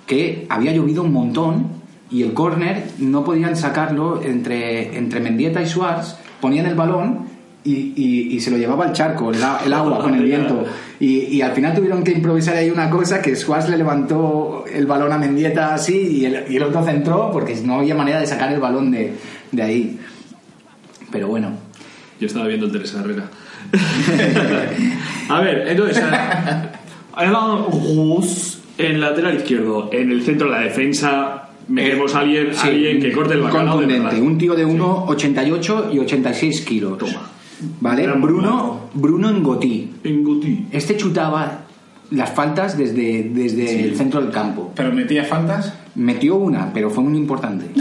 que 0.06 0.46
había 0.48 0.72
llovido 0.72 1.02
un 1.02 1.12
montón 1.12 1.83
y 2.10 2.22
el 2.22 2.32
córner 2.34 2.84
no 2.98 3.24
podían 3.24 3.56
sacarlo 3.56 4.22
entre 4.22 4.96
entre 4.96 5.20
Mendieta 5.20 5.62
y 5.62 5.66
Suárez 5.66 6.16
ponían 6.40 6.66
el 6.66 6.74
balón 6.74 7.26
y, 7.64 7.72
y- 7.96 8.28
y 8.36 8.40
se 8.40 8.50
lo 8.50 8.58
llevaba 8.58 8.84
al 8.84 8.92
charco, 8.92 9.30
el, 9.30 9.36
el 9.38 9.72
agua 9.72 10.00
con 10.00 10.14
el 10.14 10.22
viento. 10.30 10.64
Y, 11.00 11.20
y 11.34 11.40
al 11.42 11.52
final 11.52 11.74
tuvieron 11.74 12.04
que 12.04 12.12
improvisar 12.12 12.56
ahí 12.56 12.68
una 12.70 12.90
cosa 12.90 13.22
que 13.22 13.34
Suárez 13.34 13.68
le 13.70 13.78
levantó 13.78 14.64
el 14.70 14.86
balón 14.86 15.12
a 15.12 15.18
Mendieta 15.18 15.72
así 15.74 15.96
y 15.96 16.24
el, 16.26 16.44
y 16.50 16.56
el 16.56 16.62
otro 16.62 16.84
centró 16.84 17.30
porque 17.32 17.54
no 17.64 17.76
había 17.80 17.94
manera 17.94 18.20
de 18.20 18.26
sacar 18.26 18.52
el 18.52 18.60
balón 18.60 18.90
de, 18.90 19.14
de 19.50 19.62
ahí. 19.62 19.98
Pero 21.10 21.28
bueno, 21.28 21.52
Yo 22.20 22.26
estaba 22.26 22.46
viendo 22.46 22.66
el 22.66 22.72
Teresa 22.72 23.00
Herrera. 23.00 23.24
a 25.28 25.40
ver, 25.40 25.66
entonces. 25.68 26.02
Alan 27.14 27.64
Rus 27.70 28.58
en 28.78 29.00
lateral 29.00 29.36
izquierdo. 29.36 29.88
En 29.92 30.10
el 30.10 30.22
centro 30.22 30.48
de 30.50 30.52
la 30.52 30.60
defensa 30.62 31.43
metemos 31.68 32.14
a 32.14 32.20
alguien, 32.20 32.48
Sí, 32.54 32.68
alguien 32.68 33.00
que 33.00 33.12
corte 33.12 33.34
el 33.34 33.42
bacalao 33.42 33.80
de 33.80 33.86
contundente. 33.86 34.20
Un 34.20 34.38
tío 34.38 34.54
de 34.54 34.66
1,88 34.66 35.92
y 35.92 35.98
86 35.98 36.60
kilos. 36.62 36.98
Toma. 36.98 37.30
¿Vale? 37.80 38.06
Bruno. 38.06 38.90
Bruno 38.94 39.28
Engotí. 39.30 39.90
En 40.04 40.24
Guti. 40.24 40.66
Este 40.70 40.96
chutaba 40.96 41.64
las 42.10 42.30
faltas 42.30 42.76
desde, 42.76 43.30
desde 43.32 43.84
el 43.84 43.96
centro 43.96 44.20
del 44.20 44.30
campo. 44.30 44.72
Pero 44.74 44.92
metía 44.92 45.24
faltas. 45.24 45.72
Metió 45.94 46.36
una, 46.36 46.72
pero 46.72 46.90
fue 46.90 47.04
muy 47.04 47.16
importante. 47.16 47.66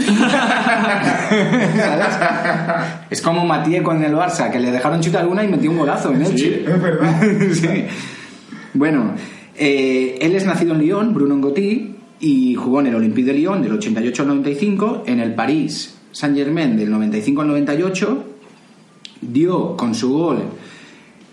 ¿Sabes? 1.76 2.14
Es 3.10 3.20
como 3.20 3.44
Matías 3.44 3.82
con 3.82 4.02
el 4.02 4.14
Barça, 4.14 4.50
que 4.50 4.60
le 4.60 4.70
dejaron 4.70 5.00
chutar 5.00 5.26
una 5.26 5.44
y 5.44 5.48
metió 5.48 5.70
un 5.70 5.78
golazo 5.78 6.12
en 6.12 6.22
Elche. 6.22 6.36
Sí. 6.36 6.64
Es 6.66 6.82
verdad. 6.82 7.22
Sí. 7.54 7.84
Bueno, 8.72 9.12
eh, 9.56 10.18
él 10.20 10.34
es 10.34 10.46
nacido 10.46 10.74
en 10.74 10.80
Lyon, 10.80 11.14
Bruno 11.14 11.36
Ngoti, 11.36 11.94
y 12.24 12.54
jugó 12.54 12.80
en 12.80 12.86
el 12.86 12.94
Olympique 12.94 13.26
de 13.26 13.34
Lyon 13.34 13.60
del 13.60 13.72
88 13.72 14.22
al 14.22 14.28
95, 14.28 15.02
en 15.06 15.20
el 15.20 15.34
París 15.34 15.94
Saint 16.10 16.34
Germain 16.34 16.74
del 16.74 16.90
95 16.90 17.42
al 17.42 17.48
98, 17.48 18.24
dio 19.20 19.76
con 19.76 19.94
su 19.94 20.10
gol 20.14 20.38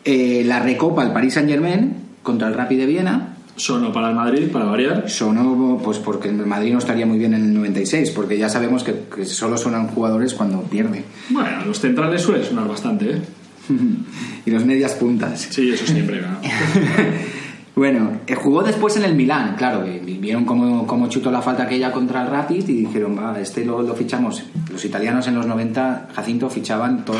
eh, 0.04 0.44
la 0.46 0.60
recopa 0.60 1.04
al 1.04 1.14
París 1.14 1.36
Saint 1.36 1.48
Germain 1.48 1.94
contra 2.22 2.50
el 2.50 2.56
Rapid 2.56 2.78
de 2.78 2.86
Viena. 2.86 3.38
Sono 3.56 3.94
para 3.94 4.10
el 4.10 4.16
Madrid, 4.16 4.50
para 4.52 4.66
variar. 4.66 5.10
Sonó, 5.10 5.80
pues 5.82 5.98
porque 6.00 6.28
el 6.28 6.46
Madrid 6.46 6.74
no 6.74 6.80
estaría 6.80 7.06
muy 7.06 7.18
bien 7.18 7.36
en 7.36 7.44
el 7.44 7.54
96, 7.54 8.12
porque 8.12 8.38
ya 8.38 8.50
sabemos 8.50 8.84
que, 8.84 9.04
que 9.16 9.26
solo 9.26 9.58
sonan 9.58 9.88
jugadores 9.88 10.34
cuando 10.34 10.62
pierde. 10.64 11.04
Bueno, 11.30 11.66
los 11.66 11.80
centrales 11.80 12.22
suelen 12.22 12.44
sonar 12.44 12.68
bastante, 12.68 13.12
¿eh? 13.12 13.22
y 14.46 14.52
los 14.52 14.66
medias 14.66 14.94
puntas. 14.94 15.48
Sí, 15.52 15.72
eso 15.72 15.86
siempre. 15.86 16.22
¿no? 16.22 16.40
Bueno, 17.74 18.20
eh, 18.28 18.36
jugó 18.36 18.64
después 18.64 18.98
en 18.98 19.06
el 19.06 19.16
Milán, 19.16 19.56
claro, 19.58 19.86
que 19.86 20.00
vieron 20.00 20.44
cómo, 20.44 20.86
cómo 20.86 21.08
chutó 21.08 21.32
la 21.32 21.42
falta 21.42 21.64
aquella 21.64 21.92
contra 21.92 22.22
el 22.24 22.28
Rapid 22.30 22.68
y 22.68 22.74
dijeron, 22.86 23.18
va, 23.18 23.40
este 23.40 23.64
lo, 23.66 23.82
lo 23.82 23.96
fichamos. 23.96 24.44
Los 24.70 24.84
italianos 24.84 25.26
en 25.28 25.36
los 25.36 25.46
90, 25.46 26.10
Jacinto, 26.14 26.50
fichaban 26.50 27.06
todo. 27.06 27.18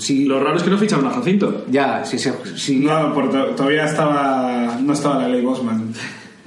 Sí, 0.00 0.24
Lo 0.24 0.40
raro 0.42 0.56
es 0.56 0.64
que 0.64 0.70
no 0.70 0.76
ficharon 0.78 1.06
a 1.06 1.10
Jacinto. 1.10 1.64
ya, 1.70 2.04
sí, 2.04 2.18
sí, 2.18 2.30
sí, 2.56 2.80
No, 2.80 3.14
porque 3.14 3.38
todavía 3.56 3.84
estaba, 3.84 4.76
no 4.82 4.92
estaba 4.92 5.18
la 5.22 5.28
ley 5.28 5.40
Bosman. 5.40 5.92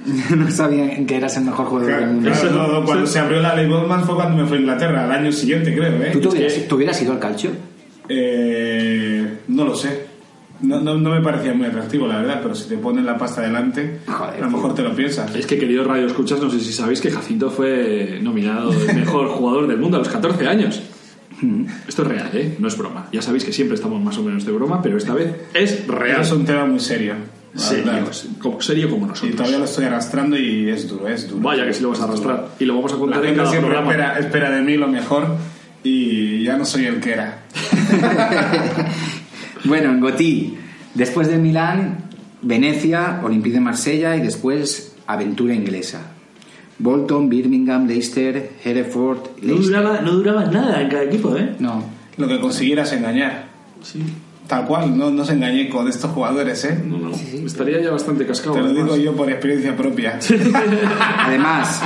no 0.36 0.50
sabían 0.50 1.06
que 1.06 1.16
eras 1.16 1.36
el 1.38 1.44
mejor 1.46 1.66
jugador 1.66 1.96
del 1.98 2.06
mundo. 2.10 2.30
claro, 2.30 2.46
Eso- 2.48 2.56
no, 2.56 2.66
no, 2.68 2.84
cuando 2.84 3.06
se 3.06 3.18
abrió 3.18 3.40
la 3.40 3.54
ley 3.56 3.66
Bosman 3.66 4.04
fue 4.04 4.14
cuando 4.16 4.36
me 4.42 4.46
fui 4.46 4.58
a 4.58 4.60
Inglaterra, 4.60 5.04
al 5.04 5.10
año 5.12 5.32
siguiente 5.32 5.74
creo, 5.74 6.02
¿eh? 6.02 6.10
¿Tú 6.12 6.20
te 6.20 6.28
hubieras, 6.28 6.52
que- 6.52 6.60
te 6.60 6.74
hubieras 6.74 7.02
ido 7.02 7.12
al 7.12 7.18
calcio? 7.18 7.50
Eh, 8.08 9.38
no 9.48 9.64
lo 9.64 9.74
sé. 9.74 10.05
No, 10.60 10.80
no, 10.80 10.94
no 10.96 11.10
me 11.10 11.20
parecía 11.20 11.52
muy 11.54 11.66
atractivo, 11.66 12.06
la 12.06 12.18
verdad, 12.18 12.40
pero 12.42 12.54
si 12.54 12.68
te 12.68 12.76
ponen 12.78 13.04
la 13.04 13.18
pasta 13.18 13.42
delante, 13.42 14.00
Joder, 14.06 14.42
a 14.42 14.46
lo 14.46 14.50
mejor 14.50 14.74
te 14.74 14.82
lo 14.82 14.94
piensas. 14.94 15.34
Es 15.34 15.46
que, 15.46 15.58
queridos 15.58 15.86
radio 15.86 16.06
escuchas, 16.06 16.40
no 16.40 16.48
sé 16.50 16.60
si 16.60 16.72
sabéis 16.72 17.00
que 17.00 17.10
Jacinto 17.10 17.50
fue 17.50 18.18
nominado 18.22 18.72
el 18.72 18.96
mejor 18.96 19.28
jugador 19.28 19.66
del 19.66 19.78
mundo 19.78 19.96
a 19.98 20.00
los 20.00 20.08
14 20.08 20.46
años. 20.46 20.82
Esto 21.86 22.02
es 22.02 22.08
real, 22.08 22.30
¿eh? 22.32 22.56
No 22.58 22.68
es 22.68 22.78
broma. 22.78 23.08
Ya 23.12 23.20
sabéis 23.20 23.44
que 23.44 23.52
siempre 23.52 23.74
estamos 23.74 24.02
más 24.02 24.16
o 24.16 24.22
menos 24.22 24.46
de 24.46 24.52
broma, 24.52 24.80
pero 24.80 24.96
esta 24.96 25.12
vez 25.12 25.34
es 25.52 25.86
real. 25.86 26.22
Es 26.22 26.32
un 26.32 26.46
tema 26.46 26.64
muy 26.64 26.80
serio. 26.80 27.12
la 27.52 27.60
Serio, 27.60 27.92
como, 28.38 28.62
serio 28.62 28.88
como 28.88 29.04
Y 29.04 29.08
nosotros. 29.10 29.36
todavía 29.36 29.58
lo 29.58 29.64
estoy 29.66 29.84
arrastrando 29.84 30.38
y 30.38 30.70
es 30.70 30.88
duro, 30.88 31.06
es 31.08 31.28
duro. 31.28 31.42
Vaya 31.42 31.66
que 31.66 31.74
sí 31.74 31.82
lo 31.82 31.90
vas 31.90 32.00
a 32.00 32.04
arrastrar. 32.04 32.48
Y 32.58 32.64
lo 32.64 32.74
vamos 32.76 32.92
a 32.92 32.94
La 32.94 33.00
contar 33.00 33.18
en 33.20 33.24
gente 33.26 33.38
cada 33.40 33.50
siempre 33.50 33.70
programa. 33.74 33.90
espera, 33.92 34.18
espera 34.18 34.50
de 34.50 34.62
mí 34.62 34.76
lo 34.78 34.88
mejor 34.88 35.26
y 35.84 36.42
ya 36.42 36.56
no 36.56 36.64
soy 36.64 36.86
el 36.86 37.00
que 37.00 37.12
era. 37.12 37.42
Bueno, 39.66 39.90
en 39.90 40.00
Gotí, 40.00 40.56
después 40.94 41.28
del 41.28 41.40
Milán, 41.40 41.98
Venecia, 42.42 43.20
Olympique 43.24 43.54
de 43.54 43.60
Marsella 43.60 44.16
y 44.16 44.20
después 44.20 44.94
aventura 45.06 45.54
inglesa. 45.54 46.12
Bolton, 46.78 47.28
Birmingham, 47.28 47.86
Leicester, 47.86 48.52
Hereford, 48.62 49.18
No 49.40 49.48
Leicester. 49.54 49.76
duraba, 49.80 50.00
no 50.02 50.12
duraba 50.12 50.44
nada 50.46 50.82
en 50.82 50.88
cada 50.90 51.04
equipo, 51.04 51.34
¿eh? 51.36 51.54
No, 51.58 51.82
Lo 52.18 52.28
que 52.28 52.38
consiguieras 52.38 52.92
engañar. 52.92 53.46
Sí. 53.82 54.02
Tal 54.46 54.64
cual, 54.66 54.96
no, 54.96 55.10
no 55.10 55.24
se 55.24 55.32
engañé 55.32 55.68
con 55.68 55.88
estos 55.88 56.10
jugadores, 56.12 56.64
¿eh? 56.66 56.78
No, 56.86 56.98
no. 56.98 57.10
Estaría 57.44 57.80
ya 57.82 57.90
bastante 57.90 58.26
cascado. 58.26 58.54
Te 58.54 58.60
lo 58.60 58.66
además. 58.66 58.84
digo 58.84 58.96
yo 58.96 59.16
por 59.16 59.28
experiencia 59.30 59.74
propia. 59.76 60.18
Además, 61.18 61.80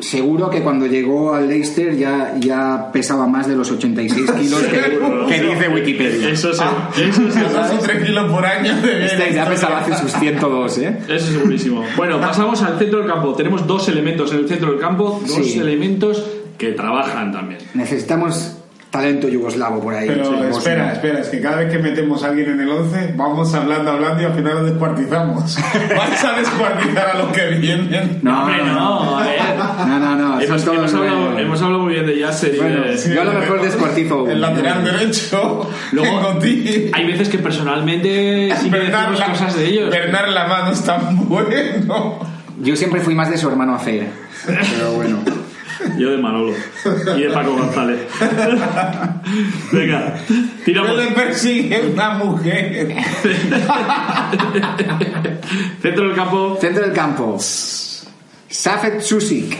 seguro 0.00 0.50
que 0.50 0.62
cuando 0.62 0.86
llegó 0.86 1.34
al 1.34 1.48
Leicester 1.48 1.96
ya, 1.96 2.34
ya 2.38 2.90
pesaba 2.92 3.26
más 3.26 3.46
de 3.48 3.56
los 3.56 3.70
86 3.70 4.30
kilos 4.40 4.62
que, 4.62 4.98
que 5.34 5.42
dice 5.42 5.68
Wikipedia. 5.68 6.28
Eso 6.30 6.52
sí, 6.52 6.60
Ah, 6.62 6.90
eso 6.96 7.22
sí. 7.30 7.40
Dos 7.40 7.70
o 7.70 7.78
tres 7.82 8.04
kilos 8.04 8.30
por 8.30 8.44
año 8.44 8.76
de 8.82 9.06
Este 9.06 9.32
ya 9.34 9.48
pesaba 9.48 9.78
hace 9.80 9.94
sus 9.96 10.12
102, 10.12 10.78
¿eh? 10.78 10.98
Eso 11.08 11.26
segurísimo. 11.32 11.84
Bueno, 11.96 12.20
pasamos 12.20 12.62
al 12.62 12.78
centro 12.78 12.98
del 13.00 13.08
campo. 13.08 13.34
Tenemos 13.34 13.66
dos 13.66 13.88
elementos 13.88 14.32
en 14.32 14.38
el 14.40 14.48
centro 14.48 14.70
del 14.72 14.80
campo, 14.80 15.20
dos 15.26 15.46
Sí. 15.46 15.58
elementos 15.58 16.24
que 16.58 16.72
trabajan 16.72 17.32
también. 17.32 17.60
Necesitamos 17.74 18.55
talento 18.96 19.28
yugoslavo 19.28 19.80
por 19.80 19.94
ahí. 19.94 20.06
Pero 20.08 20.24
Sí, 20.24 20.34
espera, 20.34 20.50
Bosnia. 20.84 20.92
espera, 20.92 21.20
es 21.20 21.28
que 21.28 21.40
cada 21.40 21.56
vez 21.56 21.70
que 21.72 21.78
metemos 21.78 22.22
a 22.24 22.28
alguien 22.28 22.50
en 22.50 22.60
el 22.60 22.68
11, 22.70 23.14
vamos 23.16 23.54
hablando, 23.54 23.90
hablando 23.90 24.22
y 24.22 24.24
al 24.24 24.34
final 24.34 24.54
lo 24.54 24.64
descuartizamos. 24.64 25.56
Vas 25.96 26.24
a 26.24 26.32
descuartizar 26.38 27.06
a 27.10 27.18
los 27.18 27.28
que 27.32 27.46
vienen. 27.58 28.20
No, 28.22 28.42
Hombre, 28.44 28.64
no, 28.64 29.18
a 29.18 29.22
ver. 29.24 29.40
No, 29.86 29.98
no, 29.98 30.16
no. 30.16 30.40
Hemos, 30.40 30.66
hemos 30.66 30.94
hablado, 30.94 31.38
hemos 31.38 31.62
hablado 31.62 31.82
muy 31.84 31.92
bien 31.94 32.06
de 32.06 32.18
Yasser 32.18 32.54
y 32.54 32.58
Bueno, 32.58 32.80
de- 32.84 32.98
sí. 32.98 33.10
Yo 33.14 33.20
a 33.22 33.24
lo 33.24 33.32
mejor 33.34 33.62
descuartizo. 33.62 34.28
El 34.28 34.40
lateral 34.40 34.84
derecho, 34.84 35.68
Luego, 35.92 36.38
hay 36.92 37.06
veces 37.06 37.28
que 37.28 37.38
personalmente 37.38 38.52
sí 38.60 38.70
que 38.70 38.78
Bernard, 38.78 39.10
decimos 39.10 39.18
la, 39.20 39.26
cosas 39.26 39.56
de 39.56 39.66
ellos. 39.66 39.90
Bernard 39.90 40.28
la 40.30 40.46
mano 40.46 40.72
es 40.72 40.82
tan 40.82 41.28
bueno. 41.28 42.18
Yo 42.62 42.74
siempre 42.76 43.00
fui 43.00 43.14
más 43.14 43.30
de 43.30 43.36
su 43.36 43.48
hermano 43.48 43.74
Acer. 43.74 44.06
Pero 44.46 44.92
bueno. 44.94 45.18
Yo 45.98 46.10
de 46.10 46.18
Manolo 46.18 46.52
y 47.16 47.22
de 47.22 47.30
Paco 47.30 47.56
González. 47.56 48.00
Venga, 49.72 50.14
tiramos. 50.64 50.96
Le 50.96 51.06
persigue 51.08 51.90
una 51.92 52.10
mujer. 52.10 52.96
Centro 55.80 56.06
del 56.06 56.14
campo. 56.14 56.58
Centro 56.60 56.82
del 56.84 56.92
campo. 56.92 57.36
Safet 57.38 59.00
Susik. 59.00 59.56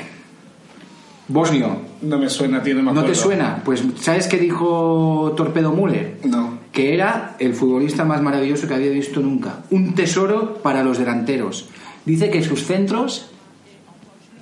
Bosnio. 1.29 1.81
No 2.03 2.19
me 2.19 2.29
suena, 2.29 2.63
tío, 2.63 2.75
no 2.75 2.83
me 2.83 2.93
¿No 2.93 3.05
te 3.05 3.15
suena? 3.15 3.63
Pues, 3.65 3.83
¿sabes 4.01 4.29
qué 4.29 4.39
dijo 4.39 5.35
Torpedo 5.37 5.73
Müller? 5.73 6.19
No. 6.25 6.59
Que 6.71 6.95
era 6.95 7.37
el 7.39 7.55
futbolista 7.55 8.05
más 8.05 8.23
maravilloso 8.23 8.69
que 8.69 8.75
había 8.75 8.91
visto 8.91 9.21
nunca. 9.21 9.65
Un 9.71 9.95
tesoro 9.95 10.59
para 10.63 10.85
los 10.85 10.99
delanteros. 10.99 11.69
Dice 12.05 12.31
que 12.31 12.45
sus 12.45 12.65
centros 12.65 13.31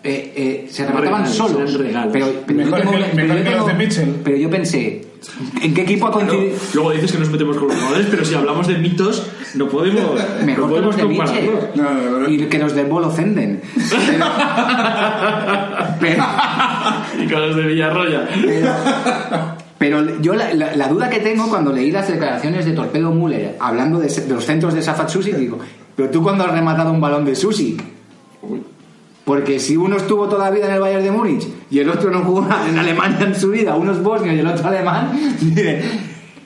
eh, 0.04 0.32
eh, 0.36 0.66
se 0.70 0.82
No 0.82 0.88
remataban 0.90 1.22
regalos, 1.24 1.36
solos. 1.36 1.74
regalos. 1.78 2.12
Pero, 2.12 2.26
pero 2.46 2.58
yo 2.60 2.64
Mejor 2.66 2.78
tengo 2.80 2.90
que- 2.92 2.96
una- 2.98 3.06
mejor 3.06 3.14
pero 3.16 3.26
yo 3.28 3.34
que 3.44 3.50
los 3.50 3.54
tengo- 3.66 3.66
de 3.68 3.74
Mitchell. 3.86 4.14
pero 4.22 4.36
yo 4.36 4.50
pensé, 4.50 5.06
¿en 5.62 5.74
qué 5.74 5.80
equipo 5.82 6.06
ha 6.06 6.10
No, 6.10 6.14
coincidido? 6.16 6.56
luego 6.74 6.90
dices 6.92 7.12
que 7.12 7.18
nos 7.18 7.30
metemos 7.30 7.56
con 7.56 7.68
los 7.68 7.76
jugadores, 7.76 8.06
pero 8.10 8.24
si 8.24 8.34
hablamos 8.34 8.66
de 8.68 8.74
mitos, 8.78 9.26
no 9.54 9.68
podemos, 9.68 10.02
no 10.04 10.44
Mejor 10.46 10.64
que 10.64 10.70
podemos 10.70 10.82
los 10.84 10.96
de 10.96 11.04
Miche 11.04 11.16
compararlos. 11.24 11.64
No, 11.76 11.82
no, 11.94 12.18
no. 12.20 12.28
y 12.28 12.38
que 12.46 12.58
los 12.58 12.74
de 12.74 12.84
Bolo 12.84 13.10
Zenden. 13.10 13.62
Pero, 13.74 14.24
pero- 16.00 16.24
Y 17.22 17.26
con 17.28 17.40
los 17.48 17.56
de 17.56 17.62
Villarroya. 17.62 18.28
pero 19.78 20.20
yo 20.20 20.34
la, 20.34 20.52
la- 20.54 20.74
la 20.76 20.88
duda 20.88 21.08
que 21.10 21.20
tengo 21.20 21.48
cuando 21.48 21.72
leí 21.72 21.90
las 21.90 22.08
declaraciones 22.08 22.64
de 22.66 22.72
Torpedo 22.72 23.10
Müller 23.10 23.56
hablando 23.60 23.98
de, 24.00 24.08
de 24.08 24.34
los 24.34 24.44
centros 24.44 24.74
de 24.74 24.82
Safat 24.82 25.08
Susik, 25.08 25.36
digo, 25.36 25.58
pero 25.96 26.10
tú 26.10 26.22
cuando 26.22 26.44
has 26.44 26.52
rematado 26.52 26.90
un 26.92 27.00
balón 27.00 27.24
de 27.24 27.34
Susik, 27.34 27.82
porque 29.24 29.58
si 29.58 29.76
uno 29.76 29.96
estuvo 29.96 30.28
toda 30.28 30.44
la 30.44 30.50
vida 30.50 30.66
en 30.66 30.74
el 30.74 30.80
Bayern 30.80 31.02
de 31.04 31.10
Múnich 31.10 31.46
y 31.70 31.78
el 31.78 31.88
otro 31.88 32.10
no 32.10 32.20
jugó 32.20 32.46
en 32.68 32.78
Alemania 32.78 33.26
en 33.26 33.34
su 33.34 33.50
vida, 33.50 33.74
uno 33.76 33.92
es 33.92 34.02
bosnio 34.02 34.32
y 34.32 34.38
el 34.40 34.46
otro 34.46 34.68
alemán, 34.68 35.10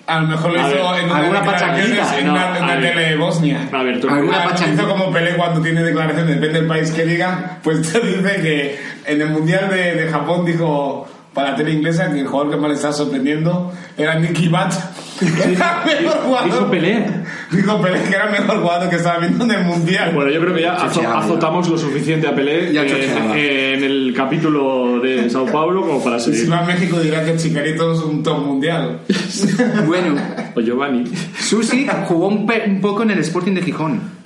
A 0.08 0.20
lo 0.20 0.28
mejor 0.28 0.52
lo 0.54 0.58
A 0.58 0.68
hizo 0.70 0.90
ver, 0.90 1.00
en 1.00 1.10
una 1.10 1.16
alguna 1.18 1.44
pachangita, 1.44 2.18
en 2.18 2.26
no, 2.28 2.32
una, 2.32 2.80
tele 2.80 3.08
de 3.10 3.16
Bosnia. 3.16 3.68
A 3.70 3.82
ver, 3.82 4.00
tú- 4.00 4.08
Alguna 4.08 4.42
Ah, 4.42 4.54
hizo 4.72 4.88
como 4.88 5.12
Pelé 5.12 5.36
cuando 5.36 5.60
tiene 5.60 5.82
declaraciones, 5.82 6.36
depende 6.36 6.60
del 6.60 6.66
país 6.66 6.90
que 6.92 7.04
diga, 7.04 7.58
pues 7.62 7.82
te 7.92 8.00
dice 8.00 8.40
que 8.40 8.78
en 9.04 9.20
el 9.20 9.28
Mundial 9.28 9.68
de, 9.68 9.96
de 9.96 10.08
Japón 10.10 10.46
dijo 10.46 11.06
para 11.34 11.50
la 11.50 11.56
tele 11.56 11.72
inglesa 11.72 12.10
que 12.12 12.20
el 12.20 12.26
jugador 12.26 12.52
que 12.52 12.56
más 12.58 12.68
le 12.70 12.74
estaba 12.76 12.92
sorprendiendo 12.92 13.72
era 13.96 14.18
Nicky 14.18 14.48
Bat. 14.48 14.72
Era 15.20 15.82
el 15.84 16.04
mejor 16.04 16.20
jugador. 16.22 16.50
Dijo 16.52 16.70
Pelé. 16.70 17.06
Dijo 17.50 17.80
Pelé 17.80 18.02
que 18.02 18.14
era 18.14 18.24
el 18.26 18.40
mejor 18.40 18.60
jugador 18.60 18.88
que 18.88 18.96
estaba 18.96 19.18
viendo 19.18 19.44
en 19.44 19.50
el 19.50 19.64
Mundial. 19.64 20.12
Bueno, 20.14 20.30
yo 20.30 20.40
creo 20.40 20.54
que 20.54 20.62
ya 20.62 20.76
Chocheaba, 20.76 21.18
azotamos 21.20 21.68
lo 21.68 21.76
suficiente 21.78 22.26
a 22.26 22.34
Pelé 22.34 22.72
Ya 22.72 22.82
en, 22.82 23.84
el 23.84 24.14
capítulo 24.16 25.00
de 25.00 25.28
Sao 25.30 25.46
Paulo 25.46 25.82
como 25.82 26.02
para 26.02 26.16
Y 26.16 26.20
si 26.20 26.32
seguir. 26.32 26.52
va 26.52 26.60
a 26.60 26.64
México 26.64 27.00
dirá 27.00 27.24
que 27.24 27.36
Chicarito 27.36 27.92
es 27.92 28.00
un 28.00 28.22
top 28.22 28.38
mundial. 28.44 29.00
bueno, 29.86 30.14
O 30.54 30.60
Giovanni. 30.60 31.04
Susik 31.38 31.90
jugó 32.06 32.28
un, 32.28 32.48
un 32.66 32.80
poco 32.80 33.02
en 33.02 33.10
el 33.10 33.18
Sporting 33.20 33.54
de 33.54 33.62
Gijón. 33.62 34.18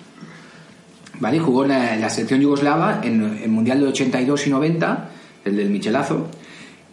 ¿Vale? 1.20 1.38
Jugó 1.38 1.62
en 1.64 1.68
la, 1.70 1.94
en 1.94 2.00
la 2.00 2.10
selección 2.10 2.40
yugoslava 2.40 3.00
en 3.04 3.38
el 3.42 3.48
Mundial 3.48 3.78
del 3.80 3.88
82 3.90 4.46
y 4.46 4.50
90, 4.50 5.08
el 5.44 5.56
del 5.56 5.70
Michelazo, 5.70 6.28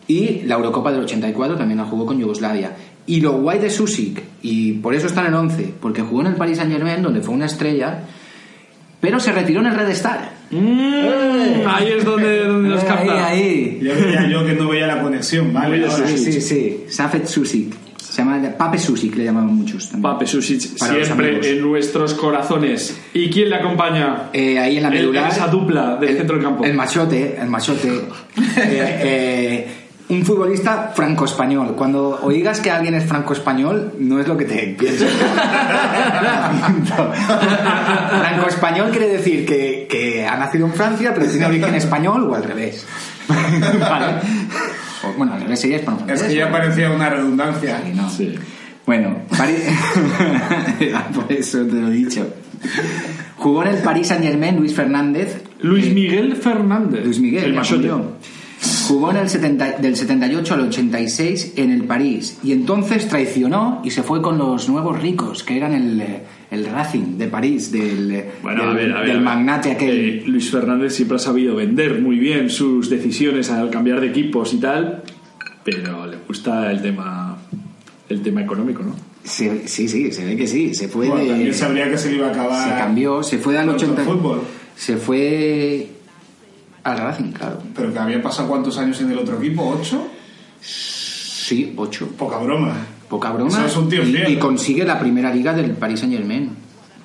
y 0.10 0.42
la 0.46 0.56
Eurocopa 0.56 0.92
del 0.92 1.02
84 1.04 1.56
también 1.56 1.78
la 1.78 1.86
jugó 1.86 2.06
con 2.06 2.20
Yugoslavia. 2.20 2.74
Y 3.08 3.22
lo 3.22 3.34
guay 3.40 3.60
de 3.60 3.70
Susik, 3.70 4.22
y 4.42 4.74
por 4.74 4.94
eso 4.94 5.08
está 5.08 5.22
en 5.22 5.28
el 5.28 5.34
11, 5.36 5.74
porque 5.80 6.02
jugó 6.02 6.22
en 6.22 6.28
el 6.28 6.36
Paris 6.36 6.58
Saint 6.58 6.72
Germain, 6.74 7.02
donde 7.02 7.22
fue 7.22 7.34
una 7.34 7.46
estrella, 7.46 8.02
pero 9.00 9.20
se 9.20 9.32
retiró 9.32 9.62
en 9.62 9.68
el 9.68 9.76
Red 9.76 9.90
Star. 9.92 10.32
Mm, 10.52 11.68
ahí 11.68 11.88
es 11.98 12.04
donde, 12.04 12.44
donde 12.46 12.70
nos 12.70 12.84
capta. 12.84 13.28
Ahí, 13.28 13.40
ahí. 13.42 13.80
Ya 13.82 13.94
veía 13.94 14.28
yo 14.30 14.46
que 14.46 14.54
no 14.56 14.68
veía 14.68 14.88
la 14.88 15.02
conexión, 15.02 15.54
¿vale? 15.54 15.86
Ahora 15.86 16.08
Sí, 16.08 16.18
Susik. 16.18 16.34
sí, 16.34 16.42
sí. 16.42 16.84
Safet 16.90 17.26
Susik. 17.26 17.74
Se 17.98 18.24
llama 18.26 18.42
Pape 18.58 18.78
Susik, 18.80 19.16
le 19.16 19.26
llamaban 19.26 19.56
muchos 19.56 19.90
también. 19.90 20.02
Pape 20.14 20.26
los 20.34 20.46
siempre 20.46 21.50
en 21.52 21.62
nuestros 21.62 22.16
corazones. 22.16 23.00
¿Y 23.14 23.30
quién 23.30 23.50
le 23.50 23.56
acompaña? 23.58 24.30
Eh, 24.34 24.58
ahí 24.60 24.78
en 24.78 24.84
la 24.84 24.90
El- 24.90 24.96
medular. 24.96 25.32
esa 25.32 25.48
dupla 25.48 25.96
del 25.96 26.10
el- 26.10 26.18
centro 26.18 26.36
del 26.36 26.44
campo. 26.46 26.64
El 26.66 26.74
machote, 26.74 27.38
el 27.40 27.48
machote. 27.48 27.88
Eh, 28.58 29.00
eh, 29.02 29.68
un 30.10 30.26
futbolista 30.26 30.92
franco-español. 30.96 31.76
Cuando 31.76 32.20
oigas 32.24 32.60
que 32.60 32.72
alguien 32.72 32.96
es 32.96 33.06
franco-español, 33.06 33.94
no 34.00 34.20
es 34.20 34.28
lo 34.28 34.36
que 34.38 34.46
te 34.46 34.76
piensas. 34.78 35.10
franco-español 38.20 38.90
quiere 38.92 39.08
decir 39.10 39.46
que, 39.46 39.88
que 39.90 40.26
ha 40.26 40.38
nacido 40.38 40.66
en 40.66 40.74
Francia, 40.74 41.14
pero 41.14 41.28
tiene 41.28 41.46
origen 41.46 41.76
español 41.76 42.28
o 42.30 42.36
al 42.36 42.44
revés. 42.44 42.86
Vale. 43.80 44.06
O, 45.04 45.14
bueno, 45.18 45.34
al 45.34 45.42
revés 45.42 45.60
sería 45.62 45.78
Es 45.78 45.82
hispano-francés. 45.84 46.28
que 46.28 46.36
ya 46.36 46.52
parecía 46.52 46.92
una 46.92 47.10
redundancia. 47.10 47.82
Sí, 47.86 47.92
no. 47.96 48.10
Sí. 48.10 48.36
Bueno, 48.86 49.18
Pari- 49.30 51.14
por 51.14 51.32
eso 51.32 51.60
te 51.66 51.74
lo 51.76 51.88
he 51.90 51.92
dicho. 51.92 52.28
Jugó 53.38 53.62
en 53.64 53.70
el 53.70 53.78
Paris 53.84 54.08
Saint 54.08 54.24
Germain 54.24 54.56
Luis 54.58 54.74
Fernández. 54.74 55.44
Luis 55.62 55.88
Eh, 55.88 55.94
Miguel 55.94 56.36
Fernández. 56.36 57.06
Luis 57.06 57.20
Miguel, 57.20 57.56
el 57.56 57.62
yo. 57.62 58.18
Jugó 58.90 59.12
en 59.12 59.18
el 59.18 59.30
70 59.30 59.74
del 59.74 59.96
78 59.96 60.54
al 60.56 60.62
86 60.62 61.54
en 61.58 61.72
el 61.72 61.84
París 61.84 62.40
y 62.44 62.52
entonces 62.54 63.08
traicionó 63.08 63.82
y 63.86 63.92
se 63.92 64.02
fue 64.04 64.22
con 64.22 64.38
los 64.40 64.68
nuevos 64.68 65.00
ricos, 65.02 65.44
que 65.44 65.56
eran 65.58 65.74
el, 65.74 66.02
eh, 66.02 66.24
el 66.52 66.66
Racing 66.66 67.18
de 67.18 67.28
París, 67.28 67.72
del, 67.72 68.12
eh, 68.12 68.30
Bueno, 68.42 68.62
del, 68.62 68.70
a 68.70 68.74
ver, 68.74 68.92
a 68.92 69.00
ver, 69.02 69.08
del 69.08 69.12
a 69.12 69.14
ver. 69.20 69.22
magnate 69.24 69.72
aquel. 69.72 69.98
Eh, 70.00 70.24
Luis 70.26 70.50
Fernández 70.50 70.94
siempre 70.96 71.18
ha 71.18 71.20
sabido 71.20 71.56
vender 71.56 72.02
muy 72.02 72.18
bien 72.18 72.50
sus 72.50 72.90
decisiones 72.90 73.52
al 73.52 73.70
cambiar 73.70 74.02
de 74.02 74.08
equipos 74.08 74.54
y 74.54 74.58
tal, 74.58 75.04
pero 75.64 76.08
le 76.08 76.18
gusta 76.28 76.72
el 76.72 76.82
tema 76.82 77.38
el 78.10 78.22
tema 78.24 78.42
económico, 78.42 78.82
¿no? 78.82 78.96
Se- 79.24 79.68
sí, 79.68 79.88
sí, 79.88 80.12
se 80.12 80.26
ve 80.26 80.36
que 80.36 80.48
sí. 80.48 80.74
Se 80.74 80.88
fue 80.88 81.08
Bueno, 81.10 81.24
de- 81.24 81.30
también 81.30 81.54
sabría 81.54 81.88
que 81.92 81.98
se 82.00 82.10
le 82.10 82.16
iba 82.18 82.28
a 82.28 82.32
acabar. 82.32 82.68
se 82.68 82.76
cambió, 82.76 83.22
se 83.22 83.38
fue 83.38 83.56
al 83.56 83.68
Con 83.68 83.76
el 83.76 83.82
80. 83.84 84.04
fútbol. 84.04 84.42
Se 84.76 84.98
fue 84.98 85.88
al 86.90 87.00
Racing, 87.00 87.32
claro. 87.32 87.62
Pero 87.76 87.92
que 87.94 88.00
había 88.00 88.22
pasado 88.22 88.48
cuántos 88.50 88.78
años 88.78 89.00
en 89.02 89.12
el 89.12 89.18
otro 89.18 89.38
equipo, 89.38 89.68
¿ocho? 89.68 90.08
Sí, 90.62 91.74
ocho. 91.78 92.08
Poca 92.18 92.38
broma. 92.38 92.76
Poca 93.10 93.32
broma. 93.32 93.50
Eso 93.50 93.66
es 93.66 93.76
un 93.78 93.90
tío 93.90 94.04
y, 94.04 94.12
fiel. 94.12 94.30
y 94.34 94.38
consigue 94.38 94.84
la 94.86 95.00
primera 95.00 95.34
liga 95.34 95.54
del 95.54 95.72
Paris 95.72 96.02
Saint 96.02 96.14
Germain. 96.16 96.50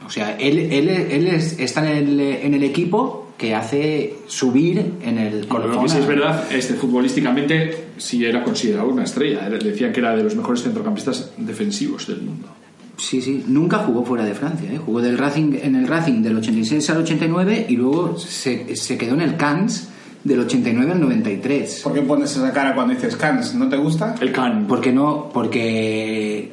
O 0.07 0.11
sea, 0.11 0.37
él, 0.37 0.59
él, 0.59 0.89
él 0.89 1.29
es- 1.29 1.59
está 1.59 1.91
en 1.91 1.97
el, 2.09 2.21
en 2.21 2.53
el 2.55 2.63
equipo 2.63 3.33
que 3.39 3.55
hace 3.55 4.17
subir 4.27 4.93
en 5.03 5.19
el 5.19 5.47
Lo 5.49 5.81
que 5.83 5.89
sí 5.89 5.97
a- 5.97 6.01
es 6.01 6.07
verdad, 6.07 6.45
este 6.53 6.75
futbolísticamente 6.75 7.87
sí 7.97 8.25
era 8.25 8.45
considerado 8.45 8.89
una 8.89 9.05
estrella. 9.05 9.49
Decían 9.49 9.93
que 9.93 10.01
era 10.01 10.15
de 10.15 10.23
los 10.23 10.37
mejores 10.37 10.63
centrocampistas 10.63 11.33
defensivos 11.39 12.07
del 12.07 12.21
mundo. 12.21 12.49
Sí, 12.97 13.21
sí. 13.21 13.45
Nunca 13.49 13.79
jugó 13.79 14.05
fuera 14.05 14.25
de 14.25 14.35
Francia. 14.35 14.71
¿eh? 14.73 14.79
Jugó 14.79 15.01
del 15.01 15.19
Racing, 15.19 15.55
en 15.63 15.75
el 15.77 15.87
Racing 15.89 16.23
del 16.23 16.37
86 16.37 16.89
al 16.91 16.99
89 16.99 17.67
y 17.69 17.77
luego 17.77 18.17
se, 18.19 18.77
se 18.77 18.97
quedó 18.97 19.15
en 19.15 19.21
el 19.23 19.37
Cannes 19.37 19.89
del 20.23 20.41
89 20.41 20.93
al 20.93 21.01
93. 21.01 21.81
¿Por 21.83 21.93
qué 21.93 22.03
pones 22.03 22.35
esa 22.37 22.53
cara 22.53 22.75
cuando 22.75 22.95
dices 22.95 23.17
Cans? 23.17 23.55
¿No 23.55 23.69
te 23.69 23.77
gusta? 23.77 24.15
El 24.21 24.33
Can. 24.33 24.67
¿Por 24.67 24.81
qué 24.81 24.93
no? 24.93 25.29
Porque 25.33 26.51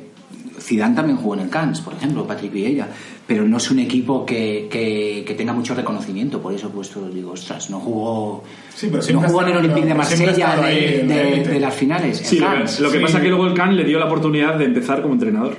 Zidane 0.59 0.95
también 0.95 1.17
jugó 1.17 1.35
en 1.35 1.41
el 1.41 1.49
Cannes, 1.49 1.79
por 1.81 1.93
ejemplo, 1.93 2.25
Patrick 2.27 2.51
Vieira, 2.51 2.87
pero 3.25 3.47
no 3.47 3.57
es 3.57 3.71
un 3.71 3.79
equipo 3.79 4.25
que, 4.25 4.67
que- 4.69 5.23
que 5.25 5.33
tenga 5.35 5.53
mucho 5.53 5.73
reconocimiento, 5.73 6.41
por 6.41 6.53
eso 6.53 6.67
he 6.67 6.69
puesto, 6.71 7.07
digo, 7.09 7.31
ostras, 7.31 7.69
no 7.69 7.79
jugó, 7.79 8.43
Sí, 8.75 8.89
pero 8.91 9.03
no 9.21 9.27
jugó 9.27 9.41
en 9.43 9.47
el 9.49 9.57
Olympique 9.57 9.87
de 9.87 9.93
Marsella 9.95 10.55
de, 10.57 11.57
las 11.59 11.73
finales. 11.73 12.17
Sí, 12.23 12.37
el 12.37 12.41
lo 12.41 12.47
que, 12.49 12.53
Cannes. 12.55 12.79
lo 12.79 12.91
que 12.91 12.97
sí. 12.97 13.03
pasa 13.03 13.17
es 13.19 13.23
que 13.23 13.29
luego 13.29 13.47
el 13.47 13.53
Can 13.53 13.75
le 13.77 13.83
dio 13.85 13.97
la 13.99 14.05
oportunidad 14.05 14.55
de 14.55 14.65
empezar 14.65 15.01
como 15.01 15.13
entrenador. 15.13 15.57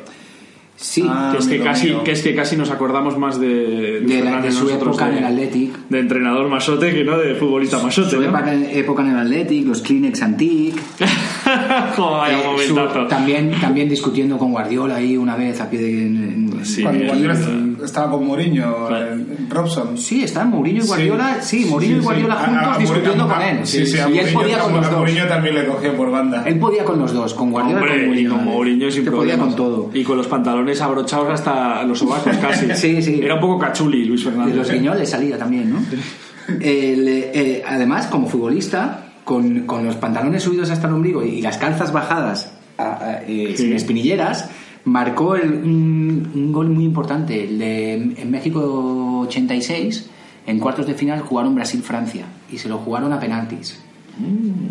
Sí, 0.82 1.04
Ah, 1.08 1.30
que, 1.32 1.38
es 1.38 1.46
que, 1.46 1.60
casi, 1.60 1.86
mío. 1.90 2.02
que 2.02 2.10
es 2.10 2.22
que 2.22 2.34
casi 2.34 2.56
nos 2.56 2.70
acordamos 2.72 3.16
más 3.16 3.38
de, 3.38 4.00
de, 4.00 4.22
la- 4.24 4.40
de 4.40 4.50
su 4.50 4.68
época 4.68 5.06
de, 5.06 5.12
en 5.12 5.18
el 5.18 5.24
Athletic. 5.26 5.78
de 5.88 6.00
entrenador 6.00 6.48
masote 6.48 6.92
que 6.92 7.04
no 7.04 7.16
de 7.18 7.36
futbolista 7.36 7.78
masote. 7.80 8.10
Su 8.10 8.16
¿no? 8.16 8.24
época, 8.24 8.52
época 8.52 9.02
en 9.02 9.10
el 9.10 9.18
Athletic, 9.18 9.64
los 9.66 9.80
Kleenex 9.80 10.20
Antique. 10.22 10.80
Joder, 11.96 12.34
eh, 12.34 12.66
su- 12.66 13.06
también, 13.08 13.52
también 13.60 13.88
discutiendo 13.88 14.38
con 14.38 14.50
Guardiola 14.50 14.96
ahí 14.96 15.16
una 15.16 15.36
vez 15.36 15.60
a 15.60 15.70
pie 15.70 15.80
de. 15.80 16.02
en- 16.06 16.51
Sí, 16.64 16.82
Cuando 16.82 17.04
Guardiola 17.06 17.34
est- 17.34 17.82
estaba 17.84 18.10
con 18.12 18.26
Mourinho, 18.26 18.86
Claro. 18.88 19.12
en 19.12 19.46
Robson. 19.50 19.98
Sí, 19.98 20.24
están 20.24 20.50
Mourinho 20.50 20.82
y 20.84 20.86
Guardiola, 20.86 21.36
sí, 21.42 21.64
Mourinho 21.66 21.96
y 21.96 22.00
Guardiola 22.00 22.34
juntos 22.36 22.62
a- 22.66 22.74
a- 22.74 22.78
discutiendo 22.78 23.24
a- 23.24 23.28
con 23.34 23.42
él. 23.42 23.58
Sí, 23.66 23.86
sí, 23.86 23.96
y 24.12 24.18
él 24.18 24.32
podía 24.32 24.58
con 24.58 24.72
los 24.74 24.86
dos. 24.90 24.98
Mourinho 24.98 25.26
también 25.26 25.54
le 25.54 25.66
cogió 25.66 25.96
por 25.96 26.10
banda. 26.10 26.44
Él 26.46 26.58
podía 26.58 26.84
con 26.84 26.98
los 26.98 27.12
dos, 27.12 27.34
con 27.34 27.50
Guardiola 27.50 27.80
y 27.80 27.82
Hombre, 27.82 27.94
con 27.94 28.02
y 28.02 28.06
Mourinho. 28.06 28.30
con 28.36 28.44
Mourinho 28.44 28.90
sin 28.90 29.04
Que 29.04 29.10
podía 29.10 29.38
con 29.38 29.56
todo. 29.56 29.90
Y 29.94 30.04
con 30.04 30.16
los 30.16 30.26
pantalones 30.26 30.80
abrochados 30.80 31.28
hasta 31.30 31.82
los 31.84 31.98
sobacos 31.98 32.36
casi. 32.38 32.66
Sí, 32.74 33.02
sí. 33.02 33.20
Era 33.22 33.34
un 33.36 33.40
poco 33.40 33.58
cachuli 33.58 34.04
Luis 34.04 34.24
De 34.24 34.30
Fernández. 34.30 34.56
los 34.56 34.70
¿eh? 34.70 34.74
guiñoles 34.74 35.10
salía 35.10 35.36
también, 35.38 35.70
¿no? 35.72 35.78
El, 36.60 37.06
eh, 37.08 37.62
además, 37.66 38.06
como 38.08 38.28
futbolista, 38.28 39.04
con, 39.24 39.60
con 39.60 39.84
los 39.84 39.94
pantalones 39.96 40.42
subidos 40.42 40.70
hasta 40.70 40.88
el 40.88 40.94
ombligo 40.94 41.22
y 41.24 41.40
las 41.40 41.56
calzas 41.58 41.92
bajadas 41.92 42.52
a- 42.78 42.82
a- 43.04 43.22
eh, 43.26 43.54
Sí. 43.56 43.64
sin 43.64 43.72
espinilleras, 43.74 44.48
marcó 44.84 45.36
el- 45.36 45.52
un, 45.52 46.30
un 46.34 46.52
gol 46.52 46.68
muy 46.70 46.84
importante. 46.84 47.44
El 47.44 47.58
de, 47.58 47.94
en 47.94 48.30
México 48.30 49.20
86, 49.26 50.08
en 50.46 50.58
cuartos 50.58 50.86
de 50.86 50.94
final, 50.94 51.20
jugaron 51.20 51.54
Brasil-Francia 51.54 52.24
y 52.50 52.58
se 52.58 52.68
lo 52.68 52.78
jugaron 52.78 53.12
a 53.12 53.20
penaltis. 53.20 53.78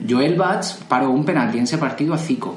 Joel 0.10 0.36
Bats 0.36 0.80
paró 0.88 1.10
un 1.10 1.26
penalti 1.26 1.58
en 1.58 1.64
ese 1.64 1.78
partido 1.78 2.14
a 2.14 2.18
Zico. 2.18 2.56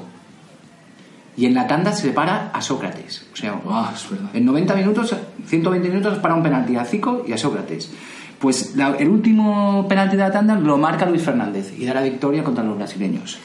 Y 1.37 1.45
en 1.45 1.53
la 1.53 1.67
tanda 1.67 1.91
se 1.91 2.07
le 2.07 2.13
para 2.13 2.49
a 2.51 2.61
Sócrates. 2.61 3.25
O 3.33 3.35
sea, 3.35 3.59
Ah, 3.67 3.93
en 4.33 4.45
90 4.45 4.73
minutos, 4.75 5.13
120 5.47 5.89
minutos 5.89 6.17
para 6.19 6.33
un 6.35 6.43
penalti 6.43 6.75
a 6.77 6.85
Zico 6.85 7.25
y 7.27 7.33
a 7.33 7.37
Sócrates. 7.37 7.91
Pues 8.39 8.75
la- 8.75 8.95
el 8.97 9.09
último 9.09 9.85
penalti 9.89 10.15
de 10.15 10.23
la 10.23 10.31
tanda 10.31 10.55
lo 10.55 10.77
marca 10.77 11.05
Luis 11.05 11.23
Fernández 11.23 11.73
y 11.77 11.85
da 11.85 11.93
la 11.95 12.03
victoria 12.03 12.43
contra 12.43 12.63
los 12.63 12.77
brasileños. 12.77 13.39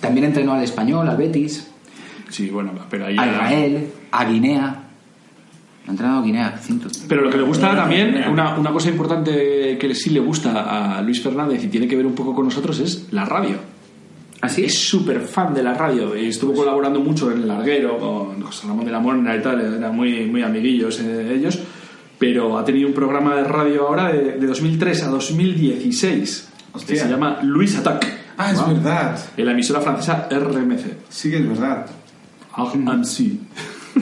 También 0.00 0.26
entrenó 0.26 0.52
al 0.54 0.62
español, 0.64 1.08
al 1.08 1.16
Betis, 1.16 1.68
Sí, 2.32 2.48
bueno, 2.50 2.72
pero 2.90 3.06
ahí 3.06 3.16
a 3.18 3.24
era- 3.24 3.32
Israel, 3.34 3.88
a 4.10 4.24
Guinea. 4.24 4.76
Ha 5.86 5.90
entrenado 5.90 6.22
Guinea, 6.22 6.56
cinto. 6.60 6.88
Pero 7.08 7.22
lo 7.22 7.30
que 7.30 7.36
le 7.36 7.42
gusta 7.42 7.74
también, 7.76 8.24
una, 8.30 8.56
una 8.58 8.70
cosa 8.72 8.88
importante 8.88 9.76
que 9.78 9.94
sí 9.94 10.10
le 10.10 10.20
gusta 10.20 10.96
a 10.96 11.02
Luis 11.02 11.20
Fernández 11.22 11.62
y 11.64 11.68
tiene 11.68 11.86
que 11.88 11.96
ver 11.96 12.06
un 12.06 12.14
poco 12.14 12.34
con 12.34 12.44
nosotros 12.46 12.78
es 12.80 13.08
la 13.12 13.24
radio. 13.24 13.56
¿Así? 14.40 14.64
Es 14.64 14.76
súper 14.78 15.20
fan 15.20 15.52
de 15.54 15.62
la 15.62 15.74
radio 15.74 16.16
y 16.16 16.26
estuvo 16.28 16.52
colaborando 16.54 16.98
mucho 17.00 17.30
en 17.30 17.38
el 17.42 17.48
larguero 17.48 17.96
con 17.98 18.40
José 18.42 18.66
Ramón 18.66 18.84
de 18.84 18.90
la 18.92 18.98
Morena 18.98 19.36
y 19.36 19.40
tal, 19.42 19.60
eran 19.60 19.94
muy, 19.94 20.24
muy 20.26 20.42
amiguillos 20.42 20.98
eh, 21.00 21.32
ellos, 21.34 21.60
pero 22.18 22.58
ha 22.58 22.64
tenido 22.64 22.88
un 22.88 22.94
programa 22.94 23.36
de 23.36 23.44
radio 23.44 23.86
ahora 23.88 24.12
de, 24.12 24.38
de 24.38 24.46
2003 24.46 25.02
a 25.04 25.08
2016 25.08 26.48
que 26.72 26.76
Hostia. 26.78 27.02
se 27.04 27.08
llama 27.08 27.38
Luis 27.42 27.76
Attack 27.76 28.06
Ah, 28.38 28.50
es 28.50 28.66
verdad. 28.66 29.18
en 29.36 29.46
la 29.46 29.52
emisora 29.52 29.80
francesa 29.80 30.26
RMC. 30.30 30.80
Sí 31.08 31.30
que 31.30 31.36
es 31.36 31.48
verdad. 31.48 31.86
RMC. 32.56 33.20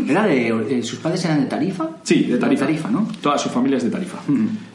¿Era 0.08 0.24
de, 0.26 0.48
eh, 0.78 0.82
¿Sus 0.82 1.00
padres 1.00 1.24
eran 1.24 1.40
de 1.40 1.46
Tarifa? 1.46 1.88
Sí, 2.04 2.22
de 2.24 2.38
Tarifa. 2.38 2.64
Tarifa, 2.66 2.90
¿no? 2.90 3.08
Toda 3.20 3.36
su 3.38 3.48
familia 3.48 3.78
es 3.78 3.84
de 3.84 3.90
Tarifa. 3.90 4.18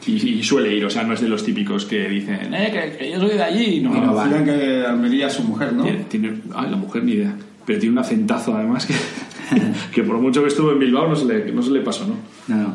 y, 0.06 0.12
y 0.12 0.42
suele 0.42 0.74
ir, 0.74 0.84
o 0.84 0.90
sea, 0.90 1.04
no 1.04 1.14
es 1.14 1.20
de 1.22 1.28
los 1.28 1.42
típicos 1.44 1.86
que 1.86 2.06
dicen, 2.08 2.52
eh, 2.52 2.70
que, 2.70 2.98
que 2.98 3.10
yo 3.12 3.20
soy 3.20 3.30
de 3.30 3.42
allí. 3.42 3.80
No, 3.80 3.94
no 3.94 4.14
va. 4.14 4.26
Decían 4.26 4.44
que 4.44 4.84
Almería 4.86 5.28
es 5.28 5.32
su 5.32 5.42
mujer, 5.44 5.72
¿no? 5.72 5.84
Tiene, 5.84 6.04
tiene- 6.04 6.34
ay, 6.54 6.70
la 6.70 6.76
mujer 6.76 7.02
ni 7.04 7.12
idea. 7.12 7.34
Pero 7.64 7.78
tiene 7.80 7.94
un 7.94 7.98
acentazo 7.98 8.54
además 8.54 8.86
que, 8.86 8.94
que 9.94 10.02
por 10.02 10.18
mucho 10.18 10.42
que 10.42 10.48
estuvo 10.48 10.70
en 10.72 10.78
Bilbao 10.78 11.08
no 11.08 11.16
se 11.16 11.24
le, 11.24 11.50
no 11.52 11.62
se 11.62 11.70
le 11.70 11.80
pasó, 11.80 12.06
¿no? 12.06 12.14
No, 12.54 12.62
no. 12.62 12.74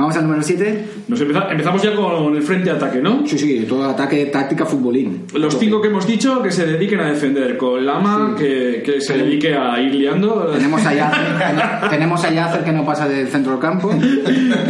Vamos 0.00 0.16
al 0.16 0.22
número 0.24 0.42
7. 0.42 0.84
Nos 1.08 1.20
empeza- 1.20 1.48
empezamos 1.50 1.82
ya 1.82 1.94
con 1.94 2.34
el 2.34 2.42
frente 2.42 2.70
de 2.70 2.76
ataque, 2.76 3.00
¿no? 3.00 3.26
Sí, 3.26 3.38
sí, 3.38 3.66
todo 3.68 3.84
ataque, 3.84 4.26
táctica, 4.26 4.64
futbolín. 4.64 5.24
Los 5.34 5.58
cinco 5.58 5.80
que 5.82 5.88
hemos 5.88 6.06
dicho 6.06 6.42
que 6.42 6.50
se 6.50 6.66
dediquen 6.66 7.00
a 7.00 7.10
defender, 7.10 7.56
con 7.58 7.84
Lama 7.84 8.34
que, 8.38 8.82
que 8.84 9.00
se 9.00 9.18
dedique 9.18 9.54
a 9.54 9.78
ir 9.80 9.94
liando. 9.94 10.46
Tenemos 10.52 10.84
a 10.86 10.94
Yasser, 10.94 11.88
tenemos 11.90 12.24
a 12.24 12.30
Yasser 12.32 12.64
que 12.64 12.72
no 12.72 12.84
pasa 12.86 13.06
del 13.08 13.28
centro 13.28 13.52
del 13.52 13.60
campo. 13.60 13.90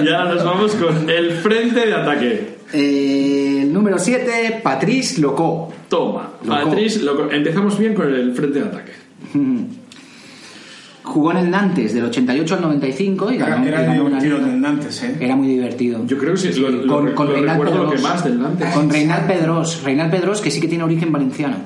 Ya 0.05 0.25
nos 0.25 0.45
vamos 0.45 0.75
con 0.75 1.09
el 1.09 1.31
frente 1.33 1.87
de 1.87 1.95
ataque. 1.95 2.49
Eh, 2.73 3.61
el 3.63 3.73
número 3.73 3.99
7, 3.99 4.61
Patrice 4.63 5.21
Locó. 5.21 5.73
Toma. 5.89 6.31
Patrice, 6.47 7.01
loco. 7.03 7.29
empezamos 7.31 7.79
bien 7.79 7.95
con 7.95 8.13
el 8.13 8.33
frente 8.35 8.61
de 8.61 8.65
ataque. 8.67 8.93
Jugó 11.11 11.33
en 11.33 11.39
el 11.39 11.51
Nantes 11.51 11.93
del 11.93 12.05
88 12.05 12.55
al 12.55 12.61
95 12.63 13.33
y 13.33 13.37
ganó, 13.37 13.57
Era, 13.57 13.65
y 13.65 13.69
era 13.69 13.83
ganó 13.83 14.05
divertido 14.05 14.37
en 14.39 14.61
Nantes, 14.61 15.03
¿eh? 15.03 15.17
Era 15.19 15.35
muy 15.35 15.49
divertido. 15.49 16.07
Yo 16.07 16.17
creo 16.19 16.35
que 16.35 16.39
sí, 16.39 16.53
lo, 16.61 16.71
lo- 16.71 16.87
con, 16.87 17.07
lo 17.07 17.15
con 17.17 17.27
Reinald 17.33 17.59
lo 17.59 17.65
que 17.65 17.73
Pedros. 17.97 18.03
más 18.03 18.25
del 18.25 18.41
Nantes. 18.41 18.69
Con 18.75 18.89
Reinald 18.91 19.27
Pedros. 19.27 19.83
Reinald 19.83 20.11
Pedros, 20.13 20.41
que 20.41 20.53
sí 20.53 20.61
que 20.61 20.69
tiene 20.69 20.85
origen 20.85 21.11
valenciano. 21.11 21.57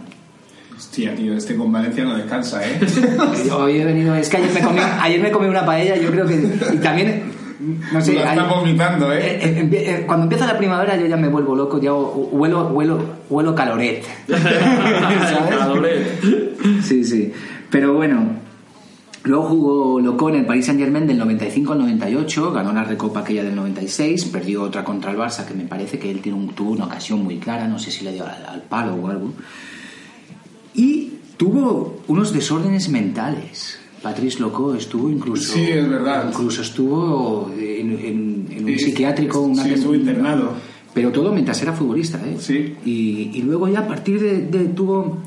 Hostia, 0.74 1.14
tío, 1.14 1.34
este 1.36 1.56
con 1.56 1.70
Valencia 1.70 2.04
no 2.04 2.16
descansa, 2.16 2.66
¿eh? 2.66 2.78
Yo 3.46 3.58
hoy 3.58 3.76
he 3.80 3.84
venido, 3.84 4.14
es 4.14 4.28
que 4.30 4.38
ayer 4.38 4.50
me 4.54 4.60
comí, 4.60 4.78
ayer 4.80 5.20
me 5.20 5.30
comí 5.30 5.46
una 5.46 5.64
paella, 5.66 5.96
yo 5.96 6.10
creo 6.10 6.26
que. 6.26 6.34
Y 6.72 6.76
también, 6.78 7.22
no 7.92 8.00
sé. 8.00 8.14
Lo 8.14 8.20
está 8.20 8.44
vomitando, 8.44 9.12
¿eh? 9.12 9.18
eh, 9.20 9.40
eh, 9.44 9.68
eh, 9.72 10.04
cuando 10.06 10.24
empieza 10.24 10.46
la 10.46 10.56
primavera 10.58 10.96
yo 10.96 11.06
ya 11.06 11.16
me 11.16 11.28
vuelvo 11.28 11.54
loco, 11.54 11.80
ya 11.80 11.90
hu- 11.92 12.28
huelo, 12.32 12.68
huelo, 12.68 12.98
huelo 13.28 13.54
caloret. 13.54 14.04
Calabre. 15.48 16.06
Sí, 16.82 17.04
sí. 17.04 17.32
Pero 17.70 17.94
bueno, 17.94 18.36
luego 19.24 19.44
jugó 19.44 20.00
Loco 20.00 20.28
en 20.30 20.36
el 20.36 20.46
Paris 20.46 20.66
Saint 20.66 20.80
Germain 20.80 21.06
del 21.06 21.18
95 21.18 21.72
al 21.72 21.78
98, 21.80 22.52
ganó 22.52 22.72
la 22.72 22.84
Recopa 22.84 23.20
aquella 23.20 23.42
del 23.44 23.54
96, 23.56 24.26
perdió 24.26 24.62
otra 24.62 24.84
contra 24.84 25.10
el 25.10 25.16
Barça, 25.18 25.44
que 25.46 25.54
me 25.54 25.64
parece 25.64 25.98
que 25.98 26.10
él 26.10 26.20
tiene 26.20 26.38
un- 26.38 26.48
tuvo 26.50 26.72
una 26.72 26.84
ocasión 26.86 27.22
muy 27.24 27.38
clara, 27.38 27.66
no 27.68 27.78
sé 27.78 27.90
si 27.90 28.04
le 28.04 28.12
dio 28.12 28.24
al, 28.26 28.44
al 28.46 28.62
palo 28.62 28.94
o 28.94 29.08
algo. 29.08 29.32
Y 30.74 31.10
tuvo 31.36 32.00
unos 32.08 32.32
desórdenes 32.32 32.88
mentales. 32.88 33.78
Patrice 34.02 34.40
Loco 34.40 34.74
estuvo 34.74 35.08
incluso. 35.08 35.54
Sí, 35.54 35.62
es 35.70 35.88
verdad. 35.88 36.26
Incluso 36.28 36.62
estuvo 36.62 37.50
en, 37.58 37.92
en- 37.92 38.46
en 38.50 38.64
un 38.64 38.70
Sí, 38.72 38.78
psiquiátrico. 38.86 39.40
Una 39.40 39.62
sí, 39.62 39.70
estuvo 39.70 39.94
internado. 39.94 40.52
Pero 40.92 41.10
todo 41.10 41.32
mientras 41.32 41.60
era 41.62 41.72
futbolista, 41.72 42.20
¿eh? 42.24 42.36
Sí. 42.38 42.74
Y, 42.84 43.30
y 43.34 43.42
luego 43.42 43.66
ya 43.68 43.80
a 43.80 43.86
partir 43.88 44.20
de, 44.20 44.42
de- 44.42 44.66
tuvo 44.66 45.18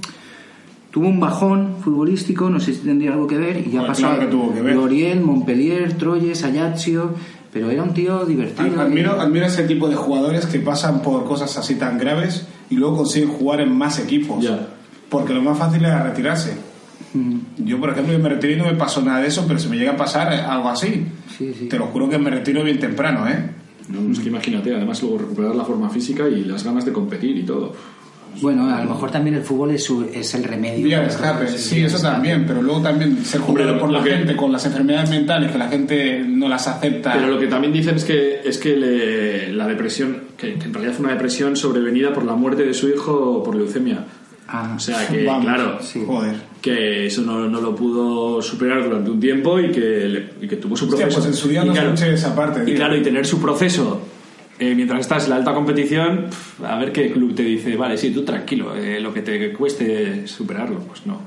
tuvo 0.97 1.09
un 1.09 1.19
bajón 1.19 1.75
futbolístico, 1.83 2.49
no 2.49 2.59
sé 2.59 2.73
si 2.73 2.79
tendría 2.79 3.13
algo 3.13 3.27
que 3.27 3.37
ver, 3.37 3.67
y 3.67 3.69
ya 3.69 3.85
pasó 3.85 4.01
claro 4.01 4.15
a 4.15 4.19
que 4.21 4.25
tuvo 4.31 4.51
que 4.51 4.61
ver. 4.63 4.75
Lorient, 4.75 5.21
Montpellier, 5.23 5.93
Troyes, 5.93 6.43
Ajaccio, 6.43 7.11
pero 7.53 7.69
era 7.69 7.83
un 7.83 7.93
tío 7.93 8.25
divertido. 8.25 8.81
Admiro, 8.81 9.21
admiro 9.21 9.45
ese 9.45 9.65
tipo 9.65 9.87
de 9.89 9.95
jugadores 9.95 10.47
que 10.47 10.57
pasan 10.57 11.03
por 11.03 11.23
cosas 11.25 11.55
así 11.55 11.75
tan 11.75 11.99
graves 11.99 12.47
y 12.71 12.77
luego 12.77 12.97
consiguen 12.97 13.29
jugar 13.29 13.61
en 13.61 13.77
más 13.77 13.99
equipos. 13.99 14.43
Ya. 14.43 14.69
Porque 15.07 15.35
lo 15.35 15.41
más 15.43 15.59
fácil 15.59 15.85
era 15.85 16.01
retirarse. 16.01 16.57
Mm, 17.13 17.37
Yo, 17.63 17.79
por 17.79 17.91
ejemplo, 17.91 18.17
me 18.17 18.29
retiré 18.29 18.53
y 18.53 18.55
no 18.55 18.65
me 18.65 18.73
pasó 18.73 18.99
nada 19.03 19.19
de 19.21 19.27
eso, 19.27 19.45
pero 19.47 19.59
si 19.59 19.69
me 19.69 19.77
llega 19.77 19.91
a 19.91 19.97
pasar 19.97 20.33
algo 20.33 20.67
así, 20.67 21.05
Sí, 21.37 21.53
sí. 21.59 21.67
te 21.67 21.77
lo 21.77 21.85
juro 21.87 22.09
que 22.09 22.17
me 22.17 22.31
retiro 22.31 22.63
bien 22.63 22.79
temprano, 22.79 23.27
¿eh? 23.27 23.51
No, 23.89 24.11
es 24.11 24.17
que 24.19 24.29
imagínate, 24.29 24.73
además 24.73 24.99
luego 25.03 25.19
recuperar 25.19 25.53
la 25.55 25.63
forma 25.63 25.91
física 25.91 26.27
y 26.27 26.43
las 26.43 26.63
ganas 26.63 26.85
de 26.85 26.91
competir 26.91 27.37
y 27.37 27.43
todo. 27.43 27.73
Bueno, 28.41 28.69
a 28.73 28.83
lo 28.83 28.89
mejor 28.91 29.09
también 29.09 29.35
el 29.37 29.41
fútbol 29.41 29.71
es, 29.71 29.83
su- 29.83 30.07
es 30.13 30.35
el 30.35 30.43
remedio. 30.43 30.85
Vía 30.85 30.99
de 31.01 31.07
escape, 31.07 31.47
sí, 31.47 31.81
eso 31.83 31.99
también, 31.99 32.45
pero 32.45 32.61
luego 32.61 32.81
también 32.81 33.23
ser 33.25 33.41
lo- 33.41 33.79
por 33.79 33.89
la 33.91 34.03
que- 34.03 34.11
gente 34.11 34.35
con 34.35 34.51
las 34.51 34.63
enfermedades 34.65 35.09
mentales 35.09 35.51
que 35.51 35.57
la 35.57 35.67
gente 35.69 36.23
no 36.27 36.47
las 36.47 36.67
acepta. 36.67 37.13
Pero 37.13 37.27
lo 37.27 37.39
que 37.39 37.47
también 37.47 37.73
dicen 37.73 37.95
es 37.95 38.03
que 38.05 38.41
es 38.45 38.57
que 38.59 38.75
le- 38.75 39.53
la 39.53 39.67
depresión, 39.67 40.17
que, 40.37 40.53
que 40.53 40.65
en 40.65 40.73
realidad 40.73 40.93
fue 40.93 41.05
una 41.05 41.13
depresión 41.13 41.55
sobrevenida 41.55 42.13
por 42.13 42.23
la 42.25 42.33
muerte 42.35 42.63
de 42.63 42.73
su 42.75 42.87
hijo 42.89 43.41
por 43.43 43.55
leucemia. 43.55 44.05
Ah, 44.49 44.73
O 44.77 44.79
sea 44.79 45.05
que, 45.07 45.25
Vamos, 45.25 45.43
claro, 45.45 45.79
sí. 45.81 46.03
Joder. 46.07 46.35
que 46.61 47.07
eso 47.07 47.21
no, 47.21 47.49
no 47.49 47.59
lo 47.59 47.75
pudo 47.75 48.41
superar 48.41 48.81
durante 48.83 49.09
un 49.11 49.19
tiempo 49.19 49.59
y 49.59 49.71
que, 49.71 49.79
le- 50.07 50.29
y 50.41 50.47
que 50.47 50.55
tuvo 50.55 50.77
su 50.77 50.85
Hostia, 50.85 51.01
proceso. 51.07 51.21
pues 51.21 51.35
en 51.35 51.41
su 51.41 51.49
día 51.49 51.63
Y 51.63 51.67
no 51.67 51.73
claro, 51.73 51.93
esa 51.93 52.33
parte, 52.35 52.61
Y 52.61 52.65
tío. 52.67 52.75
claro, 52.75 52.95
y 52.95 53.01
tener 53.01 53.25
su 53.25 53.41
proceso 53.41 54.06
eh, 54.59 54.73
mientras 54.75 55.01
estás 55.01 55.25
en 55.25 55.31
la 55.31 55.35
alta 55.37 55.53
competición, 55.53 56.27
a 56.63 56.77
ver 56.77 56.91
qué 56.91 57.11
club 57.11 57.35
te 57.35 57.43
dice, 57.43 57.75
vale, 57.75 57.97
sí, 57.97 58.11
tú 58.11 58.23
tranquilo, 58.23 58.75
eh, 58.75 58.99
lo 58.99 59.13
que 59.13 59.21
te 59.21 59.53
cueste 59.53 60.27
superarlo. 60.27 60.79
Pues 60.79 61.05
no. 61.05 61.21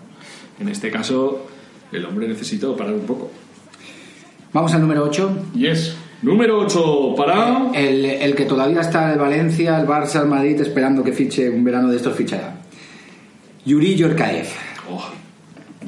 En 0.58 0.68
este 0.68 0.90
caso, 0.90 1.46
el 1.92 2.04
hombre 2.04 2.26
necesitó 2.28 2.76
parar 2.76 2.94
un 2.94 3.06
poco. 3.06 3.30
Vamos 4.52 4.74
al 4.74 4.80
número 4.80 5.04
8. 5.04 5.46
Yes. 5.54 5.96
Número 6.22 6.58
8 6.58 7.14
para... 7.16 7.70
El, 7.72 8.04
el 8.04 8.34
que 8.34 8.44
todavía 8.44 8.80
está 8.80 9.12
el 9.12 9.18
Valencia, 9.18 9.80
el 9.80 9.86
Barça, 9.86 10.20
el 10.20 10.28
Madrid 10.28 10.60
esperando 10.60 11.02
que 11.02 11.12
fiche 11.12 11.48
un 11.48 11.64
verano 11.64 11.88
de 11.88 11.96
estos 11.96 12.16
fichará. 12.16 12.56
Yuri 13.64 13.94
Yorkaev. 13.94 14.46
Oh, 14.90 15.19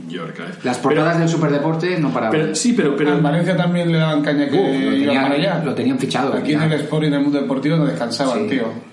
Yorkaev. 0.09 0.65
Las 0.65 0.79
portadas 0.79 1.19
del 1.19 1.29
Superdeporte 1.29 1.99
no 1.99 2.11
paraban. 2.13 2.33
Pero, 2.33 2.55
sí, 2.55 2.73
pero, 2.73 2.97
pero 2.97 3.15
en 3.15 3.23
Valencia 3.23 3.57
también 3.57 3.91
le 3.93 3.99
daban 3.99 4.23
caña 4.23 4.49
que 4.49 4.57
Uf, 4.57 4.67
lo, 4.67 4.73
iba 4.75 4.91
tenían, 4.93 5.23
para 5.23 5.35
allá. 5.35 5.63
lo 5.65 5.75
tenían 5.75 5.99
fichado. 5.99 6.35
Aquí 6.35 6.53
en 6.53 6.61
ya. 6.61 6.67
el 6.67 6.73
Sport 6.73 7.05
y 7.05 7.07
en 7.07 7.15
el 7.15 7.21
mundo 7.21 7.41
deportivo 7.41 7.77
no 7.77 7.87
descansaba 7.87 8.35
el 8.39 8.45
Sí. 8.49 8.57
tío. 8.57 8.93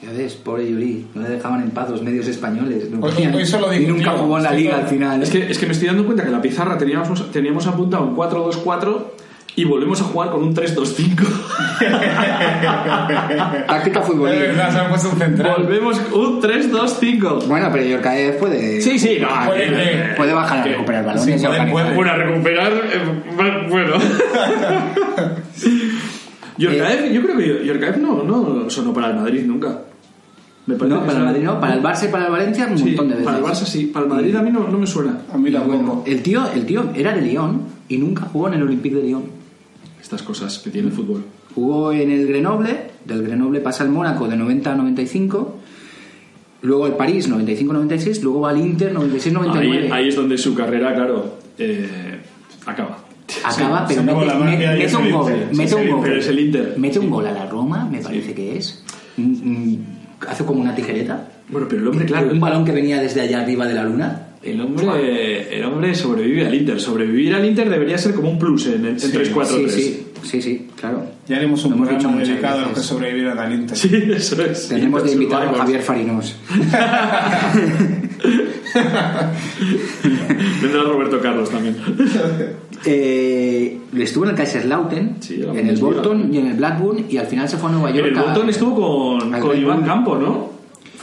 Ya 0.00 0.12
ves, 0.12 0.34
pobre 0.34 0.70
Yuri, 0.70 1.06
no 1.14 1.22
le 1.22 1.28
dejaban 1.30 1.60
en 1.60 1.70
paz 1.70 1.90
los 1.90 2.02
medios 2.02 2.26
españoles. 2.28 2.88
No 2.90 3.00
Hoy- 3.04 3.10
podían- 3.12 3.34
hoy 3.34 3.44
solo 3.44 3.72
y 3.74 3.78
digo, 3.80 3.90
nunca 3.96 4.12
tío, 4.12 4.20
jugó 4.22 4.36
en 4.38 4.44
la 4.44 4.52
liga 4.52 4.76
al 4.76 4.86
final. 4.86 5.20
es, 5.22 5.30
que, 5.30 5.50
es 5.50 5.58
que 5.58 5.66
me 5.66 5.72
estoy 5.72 5.88
dando 5.88 6.04
cuenta 6.04 6.22
que 6.22 6.28
en 6.28 6.34
la 6.36 6.40
pizarra 6.42 6.78
teníamos, 6.78 7.32
teníamos 7.32 7.66
apuntado 7.66 8.04
un 8.04 8.14
4-2-4 8.14 9.12
y 9.60 9.64
volvemos 9.64 10.00
a 10.00 10.04
jugar 10.04 10.30
con 10.30 10.42
un 10.44 10.54
3-2-5. 10.54 11.26
Táctica 13.66 14.00
Es 14.00 14.06
futbolista. 14.06 14.40
verdad, 14.46 14.72
se 14.72 14.78
han 14.78 14.88
puesto 14.88 15.08
un 15.10 15.18
central. 15.18 15.54
volvemos 15.58 16.00
un 16.12 16.40
3-2-5. 16.40 17.46
Bueno, 17.48 17.68
pero 17.72 17.84
Yorkaev 17.84 18.38
puede, 18.38 18.80
Sí, 18.80 18.98
sí, 18.98 19.18
no, 19.20 19.28
Puede 19.46 19.64
que- 19.66 19.72
que- 19.74 20.14
puede 20.16 20.32
bajar 20.32 20.60
a 20.60 20.62
que- 20.62 20.70
recuperar 20.70 21.02
sí, 21.02 21.06
balones. 21.08 21.42
y 21.42 21.46
puede- 21.46 21.70
puede. 21.72 21.94
Bueno, 21.94 22.10
a 22.12 22.16
recuperar. 22.16 22.72
eh, 22.72 23.66
bueno. 23.68 23.94
Yorkaev, 26.58 27.12
yo 27.12 27.22
creo 27.22 27.36
que 27.36 27.66
Yorkaev 27.66 27.98
no, 27.98 28.22
no 28.22 28.68
sonó 28.70 28.92
para 28.92 29.08
el 29.10 29.16
Madrid 29.16 29.44
nunca. 29.46 29.80
Me 30.66 30.74
parece 30.76 30.96
No, 30.96 31.04
para 31.06 31.18
el 31.18 31.24
Madrid 31.24 31.42
no, 31.44 31.60
para 31.60 31.74
el 31.74 31.82
Barça 31.82 32.04
y 32.08 32.12
para 32.12 32.26
el 32.26 32.30
Valencia 32.32 32.66
un 32.70 32.76
Sí, 32.78 32.84
montón 32.84 33.08
de 33.08 33.14
veces. 33.14 33.24
para 33.26 33.38
el 33.38 33.44
Barça 33.44 33.64
sí, 33.64 33.86
para 33.86 34.04
el 34.04 34.10
Madrid 34.12 34.36
a 34.36 34.42
mí 34.42 34.50
no, 34.50 34.68
no 34.68 34.78
me 34.78 34.86
suena. 34.86 35.18
A 35.32 35.38
mí 35.38 35.50
tampoco. 35.50 35.76
bueno, 35.78 36.02
el 36.06 36.22
tío, 36.22 36.42
el 36.54 36.66
tío 36.66 36.90
era 36.94 37.14
de 37.14 37.22
Lyon 37.22 37.62
y 37.88 37.96
nunca 37.96 38.22
jugó 38.30 38.48
en 38.48 38.54
el 38.54 38.62
Olympique 38.64 38.96
de 38.96 39.02
Lyon. 39.04 39.37
Estas 40.00 40.22
cosas 40.22 40.58
que 40.58 40.70
tiene 40.70 40.88
el 40.88 40.94
fútbol. 40.94 41.24
Jugó 41.54 41.92
en 41.92 42.10
el 42.10 42.26
Grenoble, 42.26 42.90
del 43.04 43.22
Grenoble 43.22 43.60
pasa 43.60 43.84
al 43.84 43.90
Mónaco 43.90 44.28
de 44.28 44.36
90 44.36 44.72
a 44.72 44.76
95, 44.76 45.56
luego 46.62 46.84
al 46.86 46.96
París 46.96 47.28
95-96, 47.30 48.22
luego 48.22 48.40
va 48.42 48.50
al 48.50 48.58
Inter 48.58 48.94
96-99. 48.94 49.58
Ahí, 49.58 49.88
ahí 49.92 50.08
es 50.08 50.16
donde 50.16 50.38
su 50.38 50.54
carrera, 50.54 50.94
claro, 50.94 51.38
eh, 51.58 52.18
acaba. 52.66 52.98
Acaba, 53.44 53.86
se 53.86 53.94
pero 53.94 54.02
mete, 54.04 54.34
mete- 54.34 54.54
y 54.54 54.56
mete 54.68 54.84
es 54.84 54.94
un 54.94 55.10
gol, 55.10 55.32
Inter. 55.32 55.48
mete 55.54 55.68
Sí, 55.68 55.74
un 55.74 55.82
sí, 55.82 55.88
gol. 55.88 56.00
pero 56.02 56.16
es 56.16 56.26
el 56.28 56.38
Inter. 56.40 56.74
Mete 56.78 56.98
un 56.98 57.10
gol 57.10 57.26
a 57.26 57.32
la 57.32 57.46
Roma, 57.46 57.88
me 57.90 57.98
parece 58.00 58.34
que 58.34 58.56
es. 58.56 58.82
Mm, 59.16 59.22
mm, 59.22 59.78
Hace 60.28 60.44
como 60.44 60.60
una 60.62 60.74
tijereta. 60.74 61.28
Bueno, 61.48 61.68
pero 61.68 61.80
el 61.82 61.88
hombre, 61.88 62.04
claro, 62.04 62.30
Un 62.32 62.40
balón 62.40 62.64
que 62.64 62.72
venía 62.72 63.00
desde 63.00 63.20
allá 63.20 63.40
arriba 63.42 63.66
de 63.66 63.74
la 63.74 63.84
luna. 63.84 64.27
El 64.42 64.60
hombre, 64.60 65.56
el 65.58 65.64
hombre 65.64 65.94
sobrevive 65.94 66.46
al 66.46 66.54
Inter. 66.54 66.80
Sobrevivir 66.80 67.34
al 67.34 67.44
Inter 67.44 67.68
debería 67.68 67.98
ser 67.98 68.14
como 68.14 68.30
un 68.30 68.38
plus 68.38 68.66
en, 68.66 68.86
en 68.86 69.00
Sí, 69.00 69.10
3-4-3. 69.12 69.46
Sí, 69.46 69.68
sí, 69.70 70.06
sí, 70.22 70.42
sí, 70.42 70.66
claro. 70.78 71.04
Ya 71.26 71.36
haremos 71.36 71.64
un 71.64 71.70
Lo 71.72 71.76
hemos 71.78 71.88
dicho 71.90 72.02
programa 72.02 72.26
dedicado 72.26 72.58
a 72.58 72.62
los 72.68 72.72
que 72.72 72.80
sobrevivieron 72.80 73.38
al 73.38 73.52
Inter. 73.52 73.76
Sí, 73.76 73.90
eso 74.14 74.42
es. 74.42 74.68
Tenemos 74.68 75.04
de 75.04 75.12
invitar 75.12 75.46
a. 75.48 75.52
Javier 75.54 75.82
Farinos. 75.82 76.36
Vendrá 80.62 80.82
Roberto 80.84 81.20
Carlos 81.20 81.50
también. 81.50 81.76
Eh, 82.86 83.76
estuvo 83.98 84.22
en 84.22 84.30
el 84.30 84.36
Kaiserslautern, 84.36 85.16
Sí, 85.18 85.42
en 85.42 85.68
el. 85.68 85.76
Bolton 85.78 86.32
y 86.32 86.38
en 86.38 86.46
el 86.46 86.54
Blackburn 86.58 87.06
y 87.10 87.16
al 87.16 87.26
final 87.26 87.48
se 87.48 87.56
fue 87.56 87.70
a 87.70 87.72
Nueva 87.72 87.90
En 87.90 87.96
York. 87.96 88.08
el 88.12 88.18
a- 88.18 88.22
Bolton 88.22 88.48
estuvo 88.50 89.18
con, 89.20 89.40
con 89.40 89.58
Iván. 89.60 89.82
Campo, 89.84 90.16
¿no? 90.16 90.50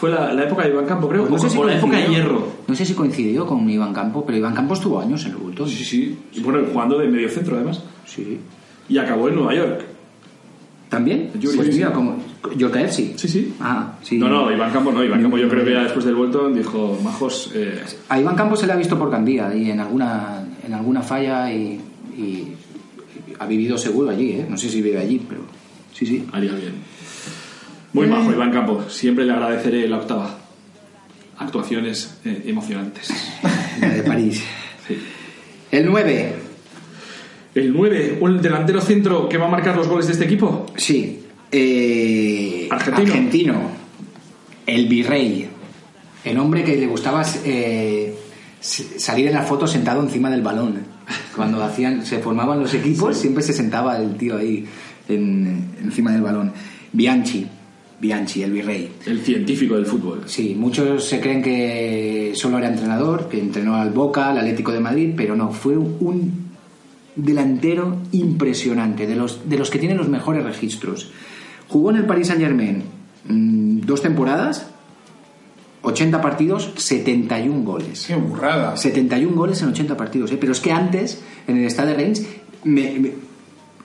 Fue 0.06 0.10
la, 0.14 0.34
la 0.34 0.43
época 0.43 0.64
de 0.64 0.70
Iván 0.70 0.86
Campo, 0.86 1.10
creo. 1.10 1.22
Pues 1.28 1.32
no 1.32 1.36
o 1.38 1.39
sé 1.39 1.49
si 1.49 1.58
o 1.58 1.64
la 1.64 1.76
época 1.78 1.97
de 1.97 2.03
coincidió- 2.06 2.24
Hierro. 2.24 2.47
No 2.68 2.76
sé 2.76 2.86
si 2.86 2.93
coincidió 2.93 3.45
con 3.45 3.68
Iván 3.70 3.93
Campo, 3.93 4.24
pero 4.26 4.38
Iván 4.38 4.53
Campo 4.53 4.74
estuvo 4.76 4.99
años 4.99 5.26
en 5.26 5.32
el 5.32 5.38
Bolton. 5.38 5.68
Sí, 5.68 5.84
sí. 5.84 6.18
Y 6.34 6.41
bueno, 6.41 6.60
jugando 6.72 6.99
de 6.99 7.08
medio 7.08 7.28
centro, 7.30 7.56
además. 7.56 7.82
Sí. 8.06 8.39
Y 8.88 8.97
acabó 8.99 9.30
en 9.30 9.36
Nueva 9.36 9.56
York. 9.56 9.82
¿También? 10.89 11.32
Yuri, 11.39 11.58
pues 11.58 11.68
sí, 11.70 11.74
mira, 11.74 11.88
sí. 11.88 11.93
como 11.95 12.18
sí. 12.91 13.14
Sí, 13.18 13.28
sí. 13.28 13.53
Ah, 13.60 13.93
sí. 14.03 14.18
No, 14.20 14.30
no, 14.30 14.51
Iván 14.51 14.72
Campo 14.72 14.91
no. 14.91 15.03
Iván 15.03 15.22
Campo 15.24 15.38
yo 15.38 15.49
creo 15.49 15.66
que 15.66 15.74
ya 15.74 15.84
después 15.84 16.06
del 16.06 16.14
Bolton 16.16 16.53
dijo, 16.53 16.97
majos... 17.03 17.51
Eh, 17.56 17.82
A 18.10 18.20
Iván 18.20 18.36
Campos 18.36 18.60
se 18.60 18.68
le 18.68 18.74
ha 18.74 18.76
visto 18.76 18.97
por 18.97 19.10
Gandía 19.10 19.53
y 19.56 19.72
en 19.72 19.80
alguna, 19.80 20.43
en 20.66 20.74
alguna 20.74 21.01
falla 21.01 21.51
y, 21.51 21.80
y 22.16 22.47
ha 23.39 23.45
vivido 23.47 23.78
seguro 23.78 24.12
allí, 24.12 24.34
¿eh? 24.34 24.45
No 24.47 24.56
sé 24.58 24.70
si 24.70 24.82
vive 24.84 24.99
allí, 24.99 25.20
pero 25.28 25.41
sí, 25.91 26.06
sí. 26.06 26.24
haría 26.32 26.51
bien. 26.51 26.74
Muy 27.96 28.08
majo, 28.08 28.32
Iván 28.32 28.52
Campo. 28.52 28.84
Siempre 28.89 29.26
le 29.26 29.34
agradeceré 29.34 29.88
la 29.88 29.98
octava. 29.98 30.38
Actuaciones 31.38 32.18
eh, 32.26 32.43
emocionantes. 32.48 33.10
La 33.82 33.89
de 33.89 34.04
París. 34.04 34.41
Sí. 34.88 34.98
El 35.72 35.86
9, 35.86 36.34
El 37.56 37.74
9, 37.74 38.18
un 38.22 38.41
delantero 38.41 38.80
centro 38.82 39.28
que 39.28 39.38
va 39.38 39.46
a 39.48 39.50
marcar 39.50 39.76
los 39.76 39.88
goles 39.88 40.08
de 40.08 40.14
este 40.14 40.26
equipo. 40.26 40.66
sí. 40.78 41.22
Eh, 41.52 42.68
Argentino. 42.70 43.08
argentino. 43.14 43.56
El 44.66 44.88
virrey. 44.88 45.48
El 46.26 46.38
hombre 46.39 46.64
que 46.64 46.76
le 46.76 46.88
gustaba 46.88 47.24
eh, 47.46 48.14
s- 48.60 49.00
salir 49.00 49.28
en 49.28 49.34
la 49.34 49.43
foto 49.43 49.66
sentado 49.68 50.02
encima 50.02 50.30
del 50.30 50.41
balón. 50.41 50.80
Cuando 51.36 51.64
hacían, 51.64 52.06
se 52.06 52.20
formaban 52.20 52.60
los 52.60 52.74
equipos, 52.74 53.16
siempre 53.18 53.41
se 53.43 53.54
sentaba 53.54 53.96
el 53.98 54.18
tío 54.18 54.38
ahí 54.38 54.66
en- 55.08 55.76
encima 55.82 56.12
del 56.12 56.22
balón. 56.24 56.52
Bianchi. 56.91 57.48
Bianchi, 58.00 58.43
el 58.43 58.52
virrey. 58.52 58.91
El 59.06 59.22
científico 59.22 59.76
del 59.76 59.86
fútbol. 59.86 60.24
Sí, 60.26 60.56
muchos 60.58 61.06
se 61.06 61.20
creen 61.22 61.41
que 61.41 62.34
solo 62.36 62.58
era 62.58 62.68
entrenador, 62.68 63.30
que 63.30 63.39
entrenó 63.39 63.76
al 63.76 63.91
Boca, 63.91 64.30
al 64.30 64.38
Atlético 64.38 64.72
de 64.72 64.80
Madrid, 64.82 65.14
pero 65.16 65.36
no, 65.36 65.52
fue 65.52 65.78
un 65.78 66.46
delantero 67.16 67.98
impresionante, 68.12 69.08
de 69.08 69.16
los, 69.16 69.48
de 69.50 69.58
los 69.58 69.70
que 69.70 69.80
tienen 69.80 69.98
los 69.98 70.10
mejores 70.10 70.43
registros. 70.43 71.12
Jugó 71.70 71.91
en 71.91 71.98
el 71.98 72.06
Paris 72.06 72.28
Saint 72.28 72.41
Germain 72.41 72.84
dos 73.28 74.02
temporadas, 74.02 74.68
80 75.82 76.22
partidos, 76.22 76.72
71 76.76 77.64
goles. 77.64 78.06
Qué 78.08 78.16
burrada. 78.16 78.76
71 78.76 79.36
goles 79.36 79.62
en 79.62 79.70
80 79.70 79.96
partidos, 79.96 80.32
¿eh? 80.32 80.38
pero 80.39 80.52
es 80.52 80.60
que 80.60 80.72
antes, 80.72 81.22
en 81.48 81.58
el 81.58 81.70
Stade 81.72 81.91
de 81.91 81.96
Reims, 81.96 82.26
me- 82.64 83.00
me- 83.00 83.12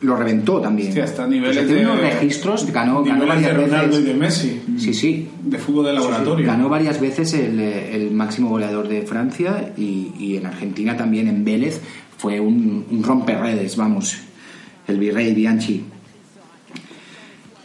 lo 0.02 0.16
reventó 0.16 0.60
también. 0.60 0.88
Hostia, 0.88 1.04
hasta 1.04 1.26
niveles 1.26 1.56
Pues 1.56 1.66
tiene 1.68 1.80
de- 1.82 1.86
unos 1.90 2.00
registros, 2.00 2.72
ganó, 2.72 3.04
ganó 3.04 3.22
Niveles 3.24 3.42
de 3.42 3.52
varias 3.52 3.70
Ronaldo 3.70 3.86
y 3.98 4.02
veces. 4.02 4.04
de 4.06 4.14
Messi. 4.14 4.62
Sí, 4.78 4.94
sí, 4.94 5.28
De 5.44 5.58
fútbol 5.58 5.86
de 5.86 5.92
laboratorio. 5.92 6.46
Ganó 6.46 6.68
varias 6.68 7.00
veces 7.00 7.34
el, 7.34 7.60
el 7.60 8.10
máximo 8.10 8.48
goleador 8.48 8.88
de 8.88 9.02
Francia 9.02 9.72
y, 9.76 10.12
y 10.18 10.36
en 10.36 10.46
Argentina 10.46 10.96
también 10.96 11.28
en 11.28 11.44
Vélez 11.44 11.80
fue 12.16 12.40
un, 12.40 12.86
un 12.90 13.02
romperredes, 13.02 13.76
vamos, 13.76 14.16
el 14.88 14.98
virrey 14.98 15.34
Bianchi. 15.34 15.84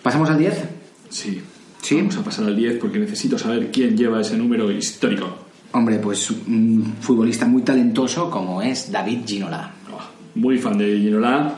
¿Pasamos 0.03 0.29
al 0.29 0.38
10? 0.38 0.63
Sí. 1.09 1.41
Sí. 1.81 1.95
Vamos 1.97 2.17
a 2.17 2.23
pasar 2.23 2.45
al 2.45 2.55
10 2.55 2.77
porque 2.79 2.99
necesito 2.99 3.38
saber 3.38 3.71
quién 3.71 3.95
lleva 3.97 4.21
ese 4.21 4.38
número 4.38 4.71
histórico. 4.71 5.27
Hombre, 5.71 5.97
pues 5.99 6.31
un 6.31 6.95
futbolista 7.01 7.45
muy 7.45 7.61
talentoso 7.63 8.29
como 8.29 8.61
es 8.61 8.91
David 8.91 9.19
Ginola. 9.25 9.71
Oh, 9.93 9.99
muy 10.39 10.57
fan 10.57 10.77
de 10.77 10.97
Ginola. 10.99 11.53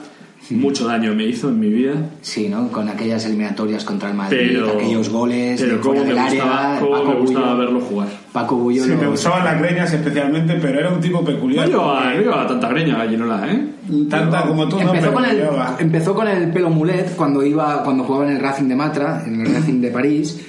Mucho 0.50 0.88
daño 0.88 1.14
me 1.14 1.26
hizo 1.26 1.50
en 1.50 1.60
mi 1.60 1.70
vida. 1.70 1.94
Sí, 2.22 2.48
¿no? 2.48 2.70
Con 2.70 2.88
aquellas 2.88 3.26
eliminatorias 3.26 3.84
contra 3.84 4.10
el 4.10 4.16
Madrid, 4.16 4.38
Pero, 4.54 4.72
aquellos 4.74 5.10
goles 5.10 5.60
pero 5.62 5.76
de 5.76 5.80
cómo 5.82 5.96
fuera 5.96 6.08
me 6.08 6.14
del 6.14 6.24
gustaba, 6.40 6.68
área, 6.70 6.80
cómo 6.80 6.92
Paco 6.94 7.10
me 7.10 7.20
gustaba 7.20 7.46
Bullo, 7.54 7.58
verlo 7.60 7.80
jugar. 7.82 8.08
Paco 8.32 8.56
Bullo 8.56 8.84
Sí, 8.84 8.90
lo- 8.92 8.98
me 8.98 9.08
gustaban 9.08 9.44
las 9.46 9.60
greñas 9.62 9.94
especialmente, 9.94 10.54
pero 10.62 10.80
era 10.80 10.90
un 10.90 11.00
tipo 11.02 11.20
No 11.20 11.26
peculiar. 11.26 11.70
no 11.70 12.12
llevaba 12.22 12.48
tanta 12.48 12.70
greña 12.70 13.06
Ginola, 13.10 13.48
¿eh? 13.52 13.68
Tanta 14.10 14.44
como 14.46 14.68
tú, 14.68 14.76
no, 14.78 14.94
empezó, 14.94 15.02
pero 15.02 15.14
con 15.14 15.26
el, 15.26 15.42
empezó 15.80 16.14
con 16.14 16.28
el 16.28 16.50
pelo 16.52 16.70
mulet 16.70 17.16
cuando 17.16 17.44
iba 17.44 17.84
cuando 17.84 18.04
jugaba 18.04 18.30
en 18.30 18.36
el 18.38 18.42
Racing 18.42 18.68
de 18.68 18.76
Matra, 18.76 19.24
en 19.26 19.42
el 19.46 19.54
Racing 19.54 19.82
de 19.82 19.92
París, 19.92 20.40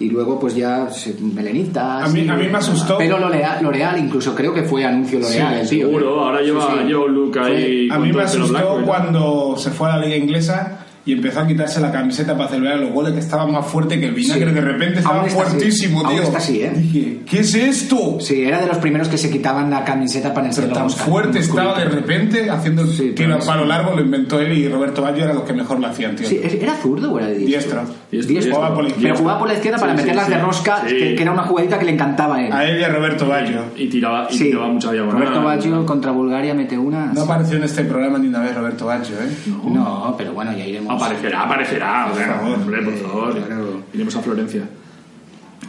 y 0.00 0.08
luego 0.10 0.38
pues 0.40 0.54
ya 0.56 0.88
se- 0.90 1.14
melenitas. 1.20 2.04
A 2.04 2.08
mí- 2.08 2.22
y- 2.22 2.28
a 2.28 2.34
mí 2.34 2.48
me 2.48 2.58
asustó. 2.58 2.98
Pelo 2.98 3.18
L'Oreal, 3.18 3.62
L'Oreal, 3.62 3.98
incluso 3.98 4.34
creo 4.34 4.52
que 4.52 4.62
fue 4.64 4.84
anuncio 4.84 5.20
L'Oreal. 5.20 5.68
tío. 5.68 5.86
Seguro, 5.86 6.20
ahora 6.24 6.40
lleva, 6.42 6.66
Sí, 6.72 6.78
sí. 6.80 6.84
lleva 6.88 7.04
un 7.04 7.14
look 7.14 7.38
ahí. 7.38 7.88
A 7.90 7.98
mí 7.98 8.12
me 8.12 8.22
asustó 8.22 8.52
blanco, 8.52 8.80
¿eh? 8.80 8.82
cuando 8.84 9.54
se 9.56 9.70
fue 9.70 9.90
a 9.90 9.96
la 9.98 10.04
liga 10.04 10.16
inglesa 10.16 10.78
y 11.04 11.12
empezó 11.12 11.40
a 11.40 11.46
quitarse 11.46 11.80
la 11.80 11.90
camiseta 11.90 12.36
para 12.36 12.48
celebrar 12.50 12.78
los 12.78 12.92
goles 12.92 13.12
que 13.12 13.18
estaba 13.18 13.46
más 13.46 13.66
fuerte 13.66 13.98
que 13.98 14.06
el 14.06 14.14
vinagre. 14.14 14.48
Sí. 14.48 14.54
De 14.54 14.60
repente 14.60 14.98
estaba 15.00 15.18
Aún 15.20 15.28
está 15.28 15.42
así. 15.42 15.50
fuertísimo, 15.50 16.00
Aún 16.04 16.14
tío. 16.14 16.22
está 16.22 16.38
así, 16.38 16.62
¿eh? 16.62 16.72
Dije, 16.76 17.20
¿qué 17.28 17.40
es 17.40 17.54
esto? 17.54 18.18
Sí, 18.20 18.42
era 18.44 18.60
de 18.60 18.66
los 18.68 18.78
primeros 18.78 19.08
que 19.08 19.18
se 19.18 19.28
quitaban 19.30 19.70
la 19.70 19.84
camiseta 19.84 20.28
para 20.32 20.48
Pero 20.50 20.62
enseñar 20.66 20.72
tan 20.74 20.90
fuerte 20.90 21.38
estaba 21.40 21.78
de 21.78 21.86
repente 21.86 22.48
haciendo 22.50 22.86
Sí, 22.86 23.12
tiro 23.16 23.34
pero 23.34 23.44
palo 23.46 23.64
largo, 23.64 23.94
lo 23.96 24.02
inventó 24.02 24.40
él 24.40 24.56
y 24.56 24.68
Roberto 24.68 25.02
Baggio 25.02 25.24
eran 25.24 25.36
los 25.36 25.44
que 25.44 25.52
mejor 25.52 25.80
lo 25.80 25.86
hacían, 25.88 26.14
tío. 26.16 26.28
Sí, 26.28 26.40
¿Era 26.42 26.74
zurdo 26.76 27.12
o 27.12 27.18
era 27.18 27.28
diestro? 27.28 27.80
Diestro. 27.80 27.82
Diestro, 28.10 28.32
Diestro. 28.32 28.54
Jugaba 28.54 28.74
por 28.74 28.84
la 28.84 28.88
Pero 28.90 28.96
izquierda. 29.00 29.18
jugaba 29.18 29.38
por 29.38 29.48
la 29.48 29.54
izquierda 29.54 29.78
para 29.78 29.94
meterlas 29.94 30.26
sí. 30.26 30.30
de 30.32 30.38
rosca, 30.38 30.82
Sí. 30.86 30.96
que, 30.96 31.14
que 31.16 31.22
era 31.22 31.32
una 31.32 31.42
jugadita 31.44 31.78
que 31.78 31.84
le 31.86 31.92
encantaba 31.92 32.36
a 32.36 32.46
él. 32.46 32.52
A 32.52 32.64
él 32.68 32.80
y 32.80 32.84
a 32.84 32.88
Roberto 32.88 33.26
Baggio. 33.26 33.60
Y 33.76 33.88
tiraba, 33.88 34.28
y 34.30 34.34
Sí, 34.36 34.44
tiraba 34.44 34.68
mucha 34.68 34.92
diagonal. 34.92 35.20
Roberto 35.20 35.42
Baggio 35.42 35.86
contra 35.86 36.12
Bulgaria 36.12 36.54
mete 36.54 36.76
una. 36.78 37.12
No 37.12 37.22
apareció 37.22 37.56
en 37.56 37.64
este 37.64 37.84
programa 37.84 38.18
ni 38.18 38.28
una 38.28 38.40
vez 38.40 38.54
Roberto 38.54 38.86
Baggio, 38.86 39.16
¿eh? 39.16 39.50
No, 39.70 40.14
pero 40.18 40.32
bueno, 40.32 40.52
ya 40.56 40.64
iremos. 40.66 40.91
Aparecerá, 40.96 41.42
aparecerá. 41.44 42.06
favor. 42.38 42.54
hombre, 42.58 42.82
por 42.82 42.96
favor. 42.98 43.46
Claro. 43.46 43.82
Iremos 43.94 44.16
a 44.16 44.20
Florencia. 44.22 44.62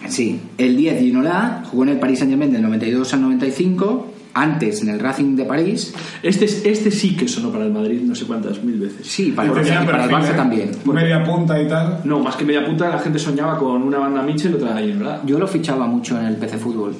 Sí, 0.10 0.40
el 0.58 0.76
10 0.76 1.00
Ginola 1.00 1.64
jugó 1.70 1.84
en 1.84 1.90
el 1.90 2.00
Paris 2.00 2.20
Saint 2.20 2.32
Germain 2.32 2.52
del 2.52 2.62
92 2.62 3.14
al 3.14 3.22
95, 3.22 4.14
antes 4.34 4.82
en 4.82 4.90
el 4.90 5.00
Racing 5.00 5.36
de 5.36 5.46
París, 5.46 5.94
Este, 6.24 6.46
es- 6.46 6.66
este 6.66 6.90
sí 6.92 7.16
que 7.16 7.28
sonó 7.28 7.52
para 7.52 7.66
el 7.66 7.72
Madrid 7.72 8.02
no 8.02 8.16
sé 8.16 8.26
cuántas 8.26 8.62
mil 8.64 8.80
veces. 8.80 9.06
sí, 9.08 9.32
para 9.32 9.48
el, 9.50 9.54
Barça, 9.54 9.86
para 9.86 10.04
el 10.06 10.10
perfil, 10.10 10.28
Barça 10.28 10.32
¿eh? 10.32 10.36
también. 10.36 10.72
Media 10.86 11.24
punta 11.24 11.62
y 11.62 11.68
tal. 11.68 12.02
No, 12.04 12.20
más 12.20 12.36
que 12.36 12.44
media 12.44 12.66
punta, 12.66 12.90
la 12.90 13.00
gente 13.00 13.20
soñaba 13.20 13.58
con 13.60 13.82
una 13.84 14.00
banda 14.00 14.22
Mitchell 14.24 14.52
y 14.52 14.56
otra 14.56 14.78
Ginola. 14.80 15.22
Yo 15.26 15.38
lo 15.40 15.48
fichaba 15.48 15.86
mucho 15.88 16.20
en 16.20 16.26
el 16.26 16.36
PC 16.38 16.58
Fútbol, 16.58 16.96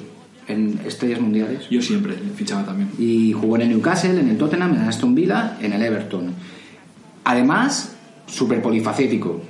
en 0.46 0.78
estrellas 0.86 1.20
mundiales, 1.20 1.68
Yo 1.68 1.82
siempre 1.82 2.14
fichaba 2.36 2.64
también. 2.64 2.88
y 2.98 3.32
jugó 3.32 3.56
en 3.56 3.62
el 3.62 3.68
Newcastle, 3.70 4.18
en 4.18 4.28
el 4.30 4.38
Tottenham, 4.38 4.74
en 4.76 4.82
el 4.82 4.88
Aston 4.88 5.14
Villa, 5.14 5.56
en 5.60 5.72
el 5.72 5.82
Everton. 5.82 6.30
Además, 7.24 7.93
súper 8.26 8.60
polifacético. 8.62 9.40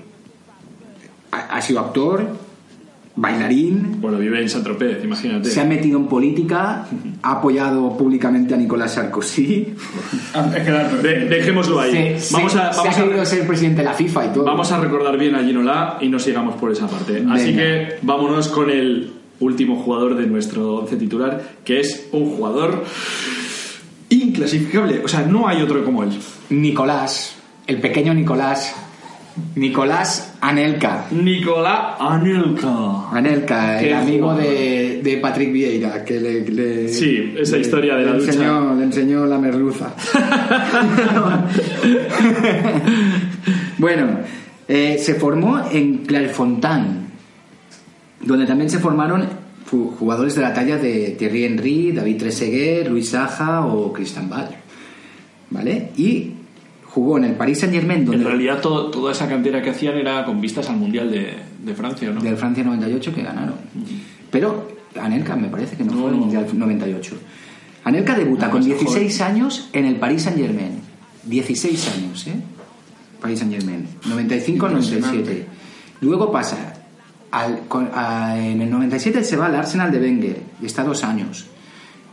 Ha, 1.33 1.57
ha 1.57 1.61
sido 1.63 1.81
actor, 1.81 2.27
bailarín, 3.17 4.01
Bueno, 4.01 4.19
vive 4.19 4.41
en 4.43 4.49
Saint-Tropez, 4.49 5.05
imagínate. 5.05 5.49
se 5.51 5.61
ha 5.61 5.65
metido 5.65 5.99
en 5.99 6.07
política, 6.07 6.87
ha 7.23 7.33
apoyado 7.33 7.97
públicamente 7.97 8.55
a 8.55 8.57
Nicolás 8.57 8.95
Sarkozy. 8.95 9.69
Ah, 10.35 10.43
De- 10.49 11.27
dejémoslo 11.27 11.79
ahí. 11.81 12.19
Se, 12.19 12.35
vamos 12.35 12.53
se- 12.53 12.59
a, 12.59 12.73
se 12.73 12.89
ha 12.89 13.21
a- 13.23 13.25
ser 13.25 13.47
presidente 13.47 13.79
de 13.83 13.85
la 13.85 13.95
FIFA 13.95 14.27
y 14.27 14.29
todo. 14.31 14.45
Vamos 14.45 14.71
a 14.73 14.81
recordar 14.81 15.17
bien 15.17 15.35
a 15.37 15.45
Ginola 15.45 15.99
y 16.01 16.09
no 16.09 16.19
sigamos 16.19 16.57
por 16.57 16.73
esa 16.73 16.87
parte. 16.89 17.25
Así 17.31 17.55
que 17.55 17.99
vámonos 18.03 18.49
con 18.49 18.69
el 18.71 19.13
último 19.41 19.77
jugador 19.77 20.17
de 20.17 20.27
nuestro 20.27 20.77
once 20.77 20.97
titular, 20.97 21.41
que 21.65 21.81
es 21.81 22.09
un 22.13 22.31
jugador 22.37 22.85
inclasificable. 24.09 25.03
O 25.05 25.09
sea, 25.09 25.23
no 25.23 25.49
hay 25.49 25.63
otro 25.63 25.85
como 25.85 26.03
él. 26.03 26.11
Nicolás, 26.51 27.34
el 27.67 27.81
pequeño 27.81 28.15
Nicolás, 28.15 28.75
Nicolás 29.57 30.35
Anelka. 30.41 31.07
Nicolás 31.11 31.97
Anelka. 31.99 33.11
Anelka, 33.11 33.83
el 33.83 33.95
amigo 33.95 34.35
de, 34.35 35.01
de 35.03 35.17
Patrick 35.19 35.53
Vieira, 35.53 36.05
que 36.05 36.21
le, 36.21 36.49
le- 36.49 36.89
Sí, 36.89 37.35
esa 37.39 37.57
le- 37.57 37.63
historia 37.63 37.97
de 37.97 38.05
la 38.07 38.13
ducha. 38.13 38.31
enseñó, 38.33 38.75
le 38.75 38.85
enseñó 38.85 39.27
la 39.27 39.39
merluza. 39.39 39.93
bueno, 43.79 44.19
eh, 44.69 44.99
se 45.01 45.15
formó 45.15 45.63
en 45.71 45.99
Clairefontaine, 45.99 47.05
donde 48.21 48.47
también 48.47 48.71
se 48.71 48.79
formaron 48.79 49.25
jugadores 49.99 50.35
de 50.37 50.43
la 50.43 50.55
talla 50.55 50.77
de 50.79 51.17
Thierry 51.19 51.45
Henry, 51.47 51.91
David 51.93 52.19
Trezeguet, 52.19 52.89
Luis 52.89 53.09
Saja 53.11 53.67
o 53.67 53.93
Cristian 53.93 54.29
Ball. 54.31 54.49
¿Vale? 55.51 55.91
Y 55.97 56.31
jugó 56.95 57.19
en 57.19 57.25
el 57.25 57.33
Paris 57.35 57.59
Saint 57.61 57.75
Germain, 57.75 58.05
donde 58.05 58.23
En 58.23 58.29
realidad, 58.29 58.61
todo- 58.61 58.89
toda 58.91 59.11
esa 59.13 59.29
cantera 59.29 59.61
que 59.61 59.71
hacían 59.71 59.97
era 59.97 60.25
con 60.25 60.41
vistas 60.41 60.71
al 60.71 60.77
Mundial 60.77 61.11
de, 61.11 61.35
de 61.65 61.75
Francia, 61.75 62.11
¿no? 62.11 62.21
del 62.21 62.37
Francia 62.37 62.63
98 62.63 63.13
que 63.15 63.23
ganaron. 63.23 63.55
Pero 64.31 64.69
Anelka 65.01 65.35
me 65.35 65.49
parece 65.49 65.77
que 65.77 65.83
no, 65.85 65.93
No, 65.93 65.99
fue 66.03 66.11
el 66.11 66.15
no. 66.17 66.21
Mundial 66.23 66.47
98. 66.53 67.17
Anelka 67.85 68.15
debuta 68.17 68.47
No, 68.47 68.53
con 68.53 68.61
es 68.61 68.67
16 68.69 69.21
años 69.23 69.69
en 69.73 69.87
el 69.87 69.97
Paris 69.97 70.23
Saint 70.23 70.39
Germain. 70.39 70.81
16 71.25 71.89
años, 71.97 72.27
¿eh? 72.29 72.35
Paris 73.21 73.41
Saint 73.41 73.53
Germain. 73.55 73.87
95 74.09 74.67
al 74.67 74.73
97. 74.75 75.47
Luego 76.01 76.31
pasa 76.31 76.75
al- 77.33 77.61
con- 77.67 77.91
a- 77.93 78.39
en 78.39 78.61
el 78.63 78.71
97 78.71 79.25
se 79.25 79.37
va 79.37 79.47
al 79.47 79.57
Arsenal 79.57 79.91
de 79.91 79.99
Wenger 79.99 80.43
y 80.63 80.67
está 80.67 80.85
dos 80.85 81.03
años. 81.03 81.47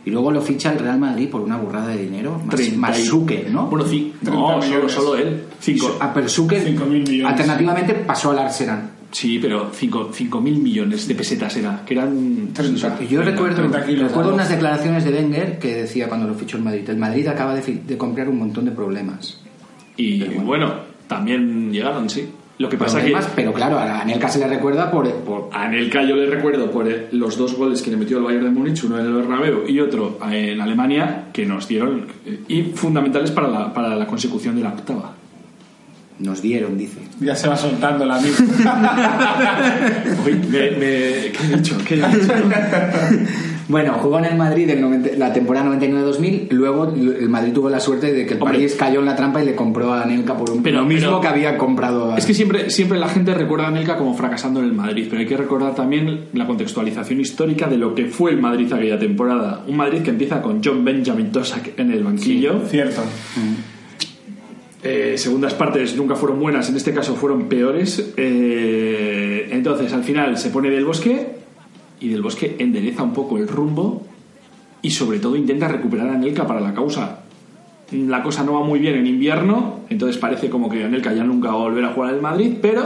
Y 0.04 0.10
luego 0.10 0.32
lo 0.32 0.42
ficha 0.42 0.72
el 0.74 0.80
Real 0.80 1.00
Madrid 1.00 1.30
por 1.30 1.42
una 1.42 1.58
burrada 1.58 1.90
de 1.90 1.98
dinero. 2.04 2.42
Más, 2.46 2.56
30 2.56 2.78
más 2.80 3.00
y- 3.00 3.04
Suque, 3.06 3.48
¿no? 3.52 3.68
Bueno, 3.68 3.86
sí. 3.86 4.14
30 4.24 4.40
No, 4.40 4.62
solo, 4.62 4.90
solo 4.90 5.16
él. 5.16 5.44
Cinco. 5.60 5.98
Ah, 6.00 6.12
pero 6.14 6.28
Suque, 6.28 6.60
5.000 6.64 6.88
millones. 7.08 7.26
alternativamente 7.32 7.94
pasó 7.94 8.32
al 8.32 8.40
Arsenal. 8.40 8.90
Sí, 9.12 9.40
pero 9.40 9.70
5 9.74 10.40
mil 10.40 10.58
millones 10.60 11.06
de 11.06 11.16
pesetas 11.16 11.56
era, 11.58 11.84
que 11.86 11.96
eran... 11.96 12.48
30. 12.54 12.98
Y 13.02 13.08
yo 13.10 13.20
30, 13.22 13.24
recuerdo, 13.32 13.56
30 13.58 13.86
kilos, 13.86 14.08
recuerdo 14.08 14.34
unas 14.34 14.48
declaraciones 14.48 15.04
de 15.04 15.12
Wenger 15.12 15.60
que 15.60 15.76
decía 15.82 16.08
cuando 16.08 16.28
lo 16.28 16.34
fichó 16.34 16.56
el 16.56 16.64
Madrid, 16.64 16.90
el 16.90 16.96
Madrid 16.98 17.28
acaba 17.28 17.54
de, 17.54 17.62
de 17.62 17.98
comprar 17.98 18.30
un 18.30 18.40
montón 18.40 18.64
de 18.64 18.72
problemas. 18.72 19.42
Y 19.98 20.24
bueno. 20.40 20.74
también 21.08 21.74
llegaron, 21.74 22.10
sí. 22.10 22.30
Lo 22.62 22.70
que 22.70 22.78
pasa 22.78 23.00
Problemas, 23.00 23.26
que 23.26 23.32
pero 23.36 23.54
claro, 23.54 23.78
a 23.80 24.02
Anelka 24.02 24.30
se 24.30 24.40
le 24.40 24.48
recuerda 24.48 24.92
por, 24.92 25.12
por 25.24 25.50
a 25.52 25.64
Anelka 25.64 26.04
yo 26.04 26.16
le 26.16 26.28
recuerdo 26.30 26.70
por 26.72 26.86
los 27.12 27.38
dos 27.38 27.56
goles 27.56 27.82
que 27.82 27.90
le 27.92 27.98
metió 27.98 28.18
el 28.20 28.24
Bayern 28.24 28.46
de 28.46 28.52
Múnich, 28.52 28.84
uno 28.84 29.00
en 29.00 29.06
el 29.06 29.14
Bernabéu 29.14 29.68
y 29.68 29.80
otro 29.80 30.18
en 30.32 30.62
Alemania, 30.62 31.26
que 31.34 31.46
nos 31.46 31.68
dieron 31.68 32.06
y 32.48 32.64
fundamentales 32.76 33.32
para 33.32 33.48
la, 33.48 33.74
para 33.74 33.96
la 33.96 34.06
consecución 34.08 34.56
de 34.56 34.62
la 34.64 34.70
octava. 34.70 35.14
nos 36.20 36.42
dieron, 36.42 36.78
dice. 36.78 37.00
Ya 37.20 37.36
se 37.36 37.48
va 37.48 37.56
soltando 37.58 38.06
la. 38.06 38.20
Uy, 38.20 40.34
me, 40.52 40.72
me- 40.72 41.32
¿Qué 41.32 41.38
he 41.52 41.56
dicho? 41.58 41.78
¿Qué 41.86 41.96
he 41.96 41.98
dicho? 41.98 42.34
Bueno, 43.72 43.94
jugó 43.94 44.20
en 44.20 44.26
el 44.26 44.36
Madrid 44.36 44.70
el 44.70 44.82
90 44.82 45.12
la 45.18 45.32
temporada 45.32 45.70
99-2000, 45.78 46.50
luego 46.50 46.94
el 46.94 47.30
Madrid 47.30 47.54
tuvo 47.54 47.70
la 47.70 47.80
suerte 47.80 48.12
de 48.12 48.26
que 48.26 48.34
el 48.34 48.42
Hombre. 48.42 48.58
París 48.58 48.76
cayó 48.78 49.00
en 49.00 49.06
la 49.06 49.16
trampa 49.16 49.42
y 49.42 49.46
le 49.46 49.56
compró 49.56 49.94
a 49.94 50.04
Anelka 50.04 50.38
por 50.38 50.52
un 50.52 50.62
Pero- 50.62 50.80
lo 50.82 50.86
mismo 50.86 51.08
pero- 51.08 51.22
que 51.22 51.28
había 51.30 51.58
comprado 51.58 52.12
a... 52.12 52.18
Es 52.18 52.26
que 52.26 52.34
siempre, 52.34 52.70
siempre 52.70 53.00
la 53.00 53.08
gente 53.08 53.34
recuerda 53.34 53.66
a 53.66 53.68
Anelka 53.70 53.98
como 53.98 54.14
fracasando 54.14 54.60
en 54.60 54.66
el 54.66 54.74
Madrid, 54.74 55.08
pero 55.10 55.22
hay 55.22 55.26
que 55.26 55.38
recordar 55.38 55.74
también 55.74 56.26
la 56.34 56.46
contextualización 56.46 57.22
histórica 57.22 57.68
de 57.68 57.78
lo 57.78 57.96
que 57.96 58.08
fue 58.08 58.32
el 58.32 58.38
Madrid 58.42 58.72
aquella 58.74 59.00
temporada. 59.00 59.64
Un 59.66 59.78
Madrid 59.78 60.02
que 60.02 60.10
empieza 60.10 60.42
con 60.42 60.62
John 60.62 60.84
Benjamin 60.84 61.32
Tosak 61.32 61.80
en 61.80 61.92
el 61.92 62.04
banquillo. 62.04 62.60
Cierto. 62.68 63.02
Eh, 64.84 65.14
segundas 65.18 65.54
partes 65.54 65.96
nunca 65.96 66.16
fueron 66.16 66.40
buenas, 66.40 66.68
en 66.70 66.76
este 66.76 66.92
caso 66.94 67.16
fueron 67.16 67.48
peores. 67.48 68.14
Eh, 68.18 69.48
entonces, 69.52 69.94
al 69.94 70.04
final 70.04 70.38
se 70.38 70.50
pone 70.50 70.70
del 70.72 70.84
bosque 70.86 71.40
y 72.02 72.10
del 72.10 72.22
bosque 72.22 72.58
endereza 72.60 73.04
un 73.04 73.14
poco 73.14 73.38
el 73.38 73.48
rumbo 73.48 74.06
y, 74.82 74.90
sobre 74.90 75.20
todo, 75.20 75.36
intenta 75.36 75.68
recuperar 75.68 76.10
a 76.10 76.14
Anelka 76.16 76.46
para 76.46 76.60
la 76.60 76.74
causa. 76.74 77.20
La 77.92 78.24
cosa 78.24 78.44
no 78.44 78.54
va 78.54 78.66
muy 78.66 78.80
bien 78.80 78.96
en 78.96 79.06
invierno, 79.06 79.82
entonces 79.90 80.18
parece 80.18 80.50
como 80.50 80.70
que 80.70 80.84
Anelka 80.84 81.14
ya 81.14 81.24
nunca 81.24 81.50
va 81.50 81.56
a 81.56 81.58
volver 81.58 81.86
a 81.86 81.94
jugar 81.94 82.14
al 82.14 82.22
Madrid, 82.22 82.54
pero 82.62 82.84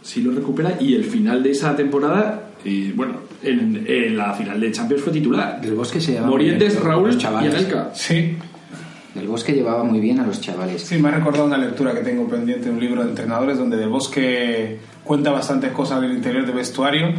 sí 0.00 0.22
lo 0.22 0.32
recupera 0.32 0.76
y 0.80 0.94
el 0.94 1.04
final 1.04 1.42
de 1.42 1.50
esa 1.50 1.76
temporada, 1.76 2.50
y 2.64 2.92
bueno, 2.92 3.14
en, 3.42 3.84
en 3.86 4.16
la 4.16 4.32
final 4.32 4.60
de 4.60 4.72
Champions 4.72 5.02
fue 5.02 5.12
titular. 5.12 5.60
Del 5.60 5.74
Bosque 5.74 6.00
se 6.00 6.20
muy 6.20 6.30
Morientes, 6.30 6.74
bien, 6.74 6.84
Raúl 6.84 7.18
y. 7.20 7.24
Anelka. 7.24 7.90
Sí. 7.94 8.36
Del 9.14 9.26
Bosque 9.26 9.52
llevaba 9.52 9.84
muy 9.84 10.00
bien 10.00 10.20
a 10.20 10.26
los 10.26 10.40
chavales. 10.40 10.80
Sí, 10.82 10.96
me 10.96 11.08
ha 11.08 11.12
recordado 11.12 11.44
una 11.44 11.58
lectura 11.58 11.92
que 11.92 12.00
tengo 12.00 12.26
pendiente, 12.28 12.70
un 12.70 12.80
libro 12.80 13.02
de 13.02 13.10
entrenadores 13.10 13.58
donde 13.58 13.76
Del 13.76 13.90
Bosque 13.90 14.78
cuenta 15.04 15.30
bastantes 15.32 15.72
cosas 15.72 16.00
del 16.00 16.12
interior 16.12 16.46
del 16.46 16.54
vestuario 16.54 17.12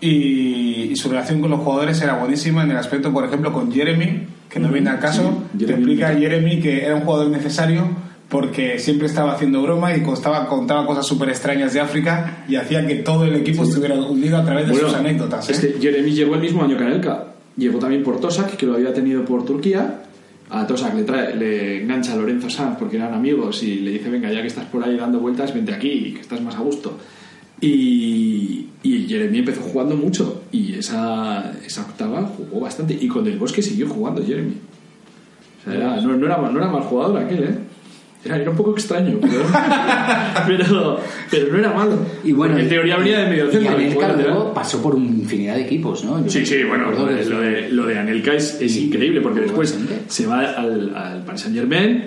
y, 0.00 0.90
y 0.90 0.96
su 0.96 1.08
relación 1.08 1.40
con 1.40 1.50
los 1.50 1.60
jugadores 1.60 2.00
era 2.00 2.14
buenísima 2.14 2.62
en 2.62 2.70
el 2.70 2.76
aspecto, 2.76 3.12
por 3.12 3.24
ejemplo, 3.24 3.52
con 3.52 3.72
Jeremy, 3.72 4.26
que 4.48 4.60
no 4.60 4.68
viene 4.68 4.90
al 4.90 4.98
caso. 4.98 5.44
Sí, 5.58 5.64
Te 5.64 5.72
explica. 5.72 6.14
Jeremy 6.14 6.60
que 6.60 6.84
era 6.84 6.96
un 6.96 7.02
jugador 7.02 7.30
necesario 7.30 7.88
porque 8.28 8.78
siempre 8.78 9.06
estaba 9.06 9.32
haciendo 9.32 9.62
broma 9.62 9.96
y 9.96 10.02
contaba, 10.02 10.46
contaba 10.46 10.86
cosas 10.86 11.06
súper 11.06 11.30
extrañas 11.30 11.72
de 11.72 11.80
África 11.80 12.44
y 12.46 12.56
hacía 12.56 12.86
que 12.86 12.96
todo 12.96 13.24
el 13.24 13.34
equipo 13.36 13.62
estuviera 13.62 13.94
unido 13.94 14.36
a 14.36 14.44
través 14.44 14.68
de 14.68 14.74
sus 14.74 14.94
anécdotas. 14.94 15.48
¿eh? 15.48 15.52
Es 15.52 15.60
que 15.60 15.80
Jeremy 15.80 16.10
llegó 16.12 16.34
el 16.34 16.40
mismo 16.40 16.62
año 16.62 16.76
que 16.76 16.84
Anelka. 16.84 17.24
Llegó 17.56 17.78
también 17.78 18.04
por 18.04 18.20
Tosak, 18.20 18.56
que 18.56 18.66
lo 18.66 18.74
había 18.74 18.92
tenido 18.92 19.24
por 19.24 19.44
Turquía. 19.44 20.02
A 20.50 20.66
Tosak 20.66 20.94
le, 20.94 21.02
trae, 21.02 21.34
le 21.34 21.82
engancha 21.82 22.12
a 22.12 22.16
Lorenzo 22.16 22.48
Sanz 22.48 22.76
porque 22.78 22.96
eran 22.96 23.14
amigos 23.14 23.62
y 23.62 23.80
le 23.80 23.92
dice: 23.92 24.08
Venga, 24.08 24.30
ya 24.30 24.40
que 24.42 24.46
estás 24.46 24.66
por 24.66 24.84
ahí 24.84 24.96
dando 24.96 25.18
vueltas, 25.18 25.52
vente 25.52 25.74
aquí, 25.74 26.12
que 26.14 26.20
estás 26.20 26.40
más 26.40 26.54
a 26.54 26.60
gusto. 26.60 26.98
Y, 27.60 28.67
y 28.82 29.06
Jeremy 29.08 29.38
empezó 29.38 29.60
jugando 29.62 29.96
mucho 29.96 30.42
y 30.52 30.74
esa, 30.74 31.52
esa 31.66 31.82
octava 31.82 32.22
jugó 32.36 32.60
bastante. 32.60 32.96
Y 33.00 33.08
con 33.08 33.26
el 33.26 33.38
Bosque 33.38 33.60
siguió 33.62 33.88
jugando 33.88 34.24
Jeremy. 34.24 34.52
O 35.60 35.64
sea, 35.64 35.74
era- 35.74 36.00
no, 36.00 36.16
no 36.16 36.26
era, 36.26 36.36
mal- 36.38 36.52
no 36.52 36.58
era 36.60 36.68
mal 36.70 36.82
jugador 36.82 37.18
aquel, 37.18 37.42
¿eh? 37.44 37.54
Era, 38.24 38.36
era 38.36 38.50
un 38.50 38.56
poco 38.56 38.72
extraño, 38.72 39.18
pero, 39.20 39.42
pero, 40.46 41.00
pero 41.30 41.52
no 41.52 41.58
era 41.58 41.72
malo. 41.72 41.98
Y 42.24 42.32
bueno, 42.32 42.58
en 42.58 42.68
teoría 42.68 42.96
venía 42.96 43.20
de 43.20 43.30
medio 43.30 43.50
centro. 43.50 43.80
y 43.80 43.84
Anelka 43.84 44.12
luego 44.12 44.52
pasó 44.54 44.82
por 44.82 44.94
una 44.96 45.06
infinidad 45.06 45.54
de 45.54 45.62
equipos, 45.62 46.04
¿no? 46.04 46.24
Yo 46.24 46.30
Sí, 46.30 46.44
sí, 46.44 46.64
bueno, 46.64 46.90
lo 46.90 47.06
de, 47.06 47.24
lo 47.24 47.40
de, 47.40 47.68
lo 47.70 47.86
de 47.86 47.98
Anelka 47.98 48.32
es, 48.34 48.58
es 48.60 48.76
increíble 48.76 49.20
porque 49.20 49.40
después 49.42 49.70
bastante. 49.72 50.02
se 50.12 50.26
va 50.26 50.40
al, 50.40 50.94
al 50.96 51.24
Paris 51.24 51.42
Saint 51.42 51.56
Germain, 51.56 52.04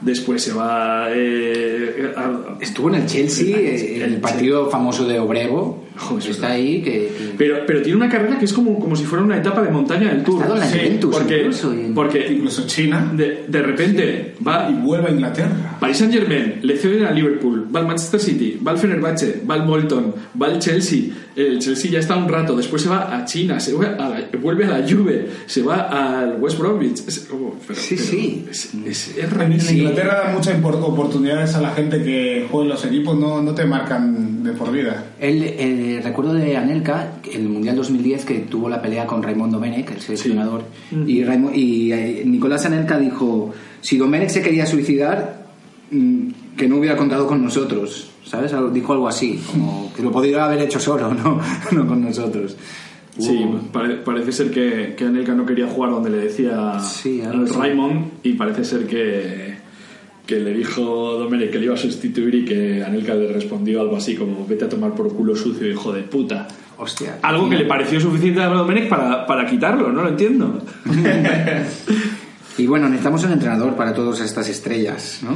después 0.00 0.42
se 0.42 0.52
va 0.52 1.06
eh, 1.10 2.12
a- 2.16 2.56
Estuvo 2.60 2.88
en 2.90 2.94
el 2.96 3.06
Chelsea, 3.06 3.56
eh, 3.58 3.96
el, 3.96 4.02
el 4.14 4.20
partido 4.20 4.70
famoso 4.70 5.06
de 5.06 5.18
Obrego. 5.18 5.84
Joder, 6.00 6.30
está 6.30 6.48
verdad. 6.48 6.56
ahí, 6.56 6.82
que, 6.82 6.90
que- 6.90 7.34
pero, 7.36 7.56
pero 7.66 7.82
tiene 7.82 7.96
una 7.96 8.08
carrera 8.08 8.38
que 8.38 8.44
es 8.44 8.52
como, 8.52 8.78
como 8.80 8.96
si 8.96 9.04
fuera 9.04 9.24
una 9.24 9.36
etapa 9.36 9.62
de 9.62 9.70
montaña 9.70 10.08
del 10.08 10.22
Tour. 10.24 10.40
estado 10.42 10.54
en 10.54 10.60
la 10.60 10.66
Sí, 10.66 10.78
Juventus 10.78 11.10
porque, 11.16 11.38
incluso, 11.38 11.74
y- 11.74 11.92
porque 11.94 12.32
Incluso 12.32 12.66
China 12.66 13.12
de, 13.14 13.44
de 13.48 13.62
repente 13.62 14.34
va 14.46 14.68
y 14.70 14.74
vuelve 14.74 15.08
a 15.08 15.10
Inglaterra. 15.12 15.76
Paris 15.80 15.98
Saint 15.98 16.12
Germain, 16.12 16.54
le 16.62 16.76
ceden 16.76 17.04
a 17.04 17.10
Liverpool, 17.10 17.68
va 17.74 17.80
al 17.80 17.86
Manchester 17.86 18.20
City, 18.20 18.58
va 18.66 18.72
al 18.72 18.78
Fenerbahce, 18.78 19.42
va 19.48 19.54
al 19.54 19.62
Bolton, 19.66 20.14
va 20.40 20.46
al 20.46 20.58
Chelsea. 20.58 21.00
El 21.36 21.58
Chelsea 21.60 21.90
ya 21.92 22.00
está 22.00 22.16
un 22.16 22.28
rato, 22.28 22.56
después 22.56 22.82
se 22.82 22.88
va 22.88 23.16
a 23.16 23.24
China, 23.24 23.60
se 23.60 23.72
va 23.72 23.86
a 23.98 24.08
la- 24.08 24.28
vuelve 24.42 24.64
a 24.64 24.78
la 24.78 24.88
Juve, 24.88 25.28
se 25.46 25.62
va 25.62 26.20
al 26.22 26.36
West 26.40 26.58
Bromwich. 26.58 27.00
Es, 27.06 27.20
como- 27.30 27.54
pero- 27.66 27.78
Sí, 27.80 27.94
pero 27.96 28.04
sí. 28.08 28.44
Es, 28.50 28.74
es- 28.86 29.16
es 29.16 29.32
En. 29.32 29.76
Inglaterra 29.78 30.22
dan 30.24 30.34
muchas 30.34 30.56
oportunidades 30.64 31.54
a 31.54 31.60
la 31.60 31.70
gente 31.70 32.02
que 32.02 32.46
juega 32.50 32.64
en 32.64 32.70
los 32.70 32.84
equipos, 32.84 33.18
no, 33.18 33.40
no 33.42 33.54
te 33.54 33.64
marcan 33.64 34.29
de 34.42 34.52
por 34.52 34.72
vida. 34.72 35.04
El, 35.20 35.42
el 35.42 36.02
recuerdo 36.02 36.34
de 36.34 36.56
Anelka, 36.56 37.12
el 37.32 37.48
Mundial 37.48 37.76
2010, 37.76 38.24
que 38.24 38.34
tuvo 38.40 38.68
la 38.68 38.80
pelea 38.82 39.06
con 39.06 39.22
Raymond 39.22 39.52
Domenech, 39.52 39.90
el 39.90 40.00
seleccionador, 40.00 40.62
y, 41.06 41.22
Raimo- 41.22 41.54
y 41.54 41.92
eh, 41.92 42.22
Nicolás 42.26 42.64
Anelka 42.66 42.98
dijo, 42.98 43.52
si 43.80 43.96
Domenech 43.98 44.30
se 44.30 44.42
quería 44.42 44.66
suicidar, 44.66 45.46
mm, 45.90 46.28
que 46.56 46.68
no 46.68 46.76
hubiera 46.76 46.96
contado 46.96 47.26
con 47.26 47.42
nosotros, 47.42 48.10
¿sabes? 48.24 48.52
Dijo 48.72 48.92
algo 48.92 49.08
así, 49.08 49.40
como 49.50 49.92
que 49.94 50.02
lo 50.02 50.10
podría 50.12 50.44
haber 50.44 50.60
hecho 50.62 50.78
solo, 50.80 51.12
no, 51.14 51.40
no 51.72 51.86
con 51.86 52.02
nosotros. 52.02 52.56
Sí, 53.18 53.44
pare- 53.72 53.96
parece 53.96 54.32
ser 54.32 54.50
que, 54.50 54.94
que 54.96 55.04
Anelka 55.04 55.34
no 55.34 55.44
quería 55.44 55.66
jugar 55.66 55.90
donde 55.90 56.10
le 56.10 56.18
decía 56.18 56.78
Sí. 56.80 57.20
Raymond 57.22 58.06
y 58.22 58.32
parece 58.34 58.64
ser 58.64 58.86
que, 58.86 59.49
que 60.30 60.38
le 60.38 60.54
dijo 60.54 61.18
Domenech 61.18 61.50
que 61.50 61.58
le 61.58 61.64
iba 61.64 61.74
a 61.74 61.76
sustituir 61.76 62.32
y 62.36 62.44
que 62.44 62.84
Anelka 62.84 63.14
le 63.16 63.32
respondió 63.32 63.80
algo 63.80 63.96
así 63.96 64.14
como 64.14 64.46
vete 64.46 64.64
a 64.64 64.68
tomar 64.68 64.92
por 64.92 65.12
culo 65.12 65.34
sucio, 65.34 65.68
hijo 65.68 65.92
de 65.92 66.02
puta. 66.02 66.46
Hostia. 66.78 67.18
Algo 67.22 67.50
que 67.50 67.56
le 67.56 67.64
pareció 67.64 68.00
suficiente 68.00 68.40
a 68.40 68.46
Domenech 68.46 68.88
para, 68.88 69.26
para 69.26 69.44
quitarlo, 69.44 69.90
no 69.90 70.02
lo 70.02 70.08
entiendo. 70.10 70.62
Y 72.58 72.66
bueno, 72.66 72.88
necesitamos 72.88 73.24
un 73.24 73.32
entrenador 73.32 73.74
para 73.74 73.94
todas 73.94 74.20
estas 74.20 74.46
estrellas, 74.50 75.20
¿no? 75.22 75.30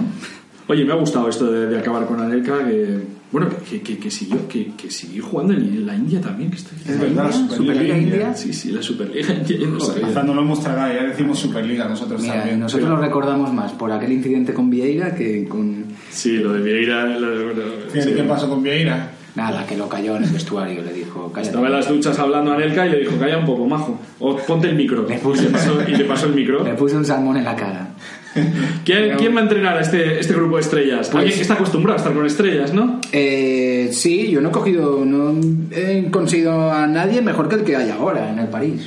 Oye, 0.67 0.85
me 0.85 0.93
ha 0.93 0.97
gustado 0.97 1.29
esto 1.29 1.51
de, 1.51 1.67
de 1.67 1.79
acabar 1.79 2.07
con 2.07 2.21
Anelka, 2.21 2.65
que 2.67 2.99
bueno, 3.31 3.49
que, 3.69 3.83
que, 3.83 3.99
que 3.99 4.11
siguió, 4.11 4.49
que, 4.49 4.73
que 4.77 4.91
siguió 4.91 5.25
jugando 5.25 5.53
en, 5.53 5.85
la 5.85 5.95
India 5.95 6.21
también, 6.21 6.51
que 6.51 6.57
estoy 6.57 6.79
Es 6.87 6.99
verdad, 7.01 7.27
la 7.27 7.33
Superliga 7.33 7.99
India. 7.99 8.35
Sí, 8.35 8.53
sí, 8.53 8.71
la 8.71 8.81
Superliga 8.81 9.35
India, 9.35 9.59
yo 9.59 9.67
no 9.67 9.81
sabía. 9.81 10.07
Hasta 10.07 10.23
no 10.23 10.35
lo 10.35 10.41
hemos 10.43 10.63
tragado, 10.63 10.95
ya 10.95 11.03
decimos 11.03 11.39
Superliga 11.39 11.87
nosotros 11.89 12.23
Mira, 12.23 12.37
también. 12.37 12.61
nosotros 12.61 12.89
lo 12.89 12.97
recordamos 12.97 13.53
más 13.53 13.73
por 13.73 13.93
aquel 13.93 14.13
incidente 14.13 14.55
con 14.55 14.71
Vieira 14.71 15.15
que 15.15 15.47
con... 15.47 15.85
Sí, 16.11 16.37
lo 16.39 16.53
de 16.53 16.63
Vieira, 16.63 17.07
lo 17.07 17.31
de- 17.31 17.45
bueno, 17.45 17.63
sí. 17.93 18.13
¿Qué 18.15 18.23
pasó 18.23 18.49
con 18.49 18.63
Vieira? 18.63 19.11
Nada, 19.35 19.67
que 19.67 19.77
lo 19.77 19.89
cayó 19.89 20.17
en 20.17 20.23
el 20.25 20.31
vestuario, 20.31 20.81
le 20.83 20.93
dijo, 20.93 21.31
cállate. 21.33 21.49
Estaba 21.49 21.67
en 21.67 21.73
las 21.73 21.89
duchas 21.89 22.17
hablando 22.21 22.53
a 22.53 22.55
Anelka 22.55 22.87
y 22.87 22.91
le 22.91 23.01
dijo, 23.01 23.17
calla 23.19 23.39
un 23.39 23.45
poco, 23.45 23.67
majo. 23.67 23.99
O 24.21 24.37
ponte 24.37 24.69
el 24.71 24.77
micro. 24.77 25.05
Le 25.09 25.17
Y 25.17 25.41
le 25.43 25.49
pasó, 25.51 25.83
y 25.89 25.91
le 25.97 26.05
pasó 26.05 26.27
el 26.27 26.35
micro. 26.35 26.63
Le 26.63 26.75
puse 26.75 26.97
un 26.97 27.05
salmón 27.05 27.37
en 27.37 27.45
la 27.45 27.57
cara. 27.57 27.89
¿Quién, 28.85 29.17
quién 29.17 29.35
va 29.35 29.41
a 29.41 29.43
entrenar 29.45 29.77
a 29.79 29.81
este, 29.81 30.19
este 30.21 30.35
grupo 30.35 30.57
de 30.57 30.63
estrellas? 30.63 31.09
Pues- 31.09 31.21
Alguien 31.21 31.37
que 31.37 31.43
está 31.43 31.55
acostumbrado 31.55 31.97
a 31.97 31.99
estar 31.99 32.13
con 32.15 32.27
estrellas, 32.27 32.73
¿no? 32.73 33.01
Eh, 33.13 33.89
sí, 33.93 34.29
yo 34.31 34.41
no 34.41 34.49
he 34.49 34.53
cogido, 34.53 35.05
no 35.05 35.35
he 35.71 36.11
conseguido 36.11 36.71
a 36.73 36.87
nadie 36.87 37.23
mejor 37.23 37.49
que 37.49 37.55
el 37.57 37.65
que 37.65 37.77
hay 37.77 37.91
ahora 37.91 38.31
en 38.31 38.39
el 38.39 38.49
París. 38.49 38.83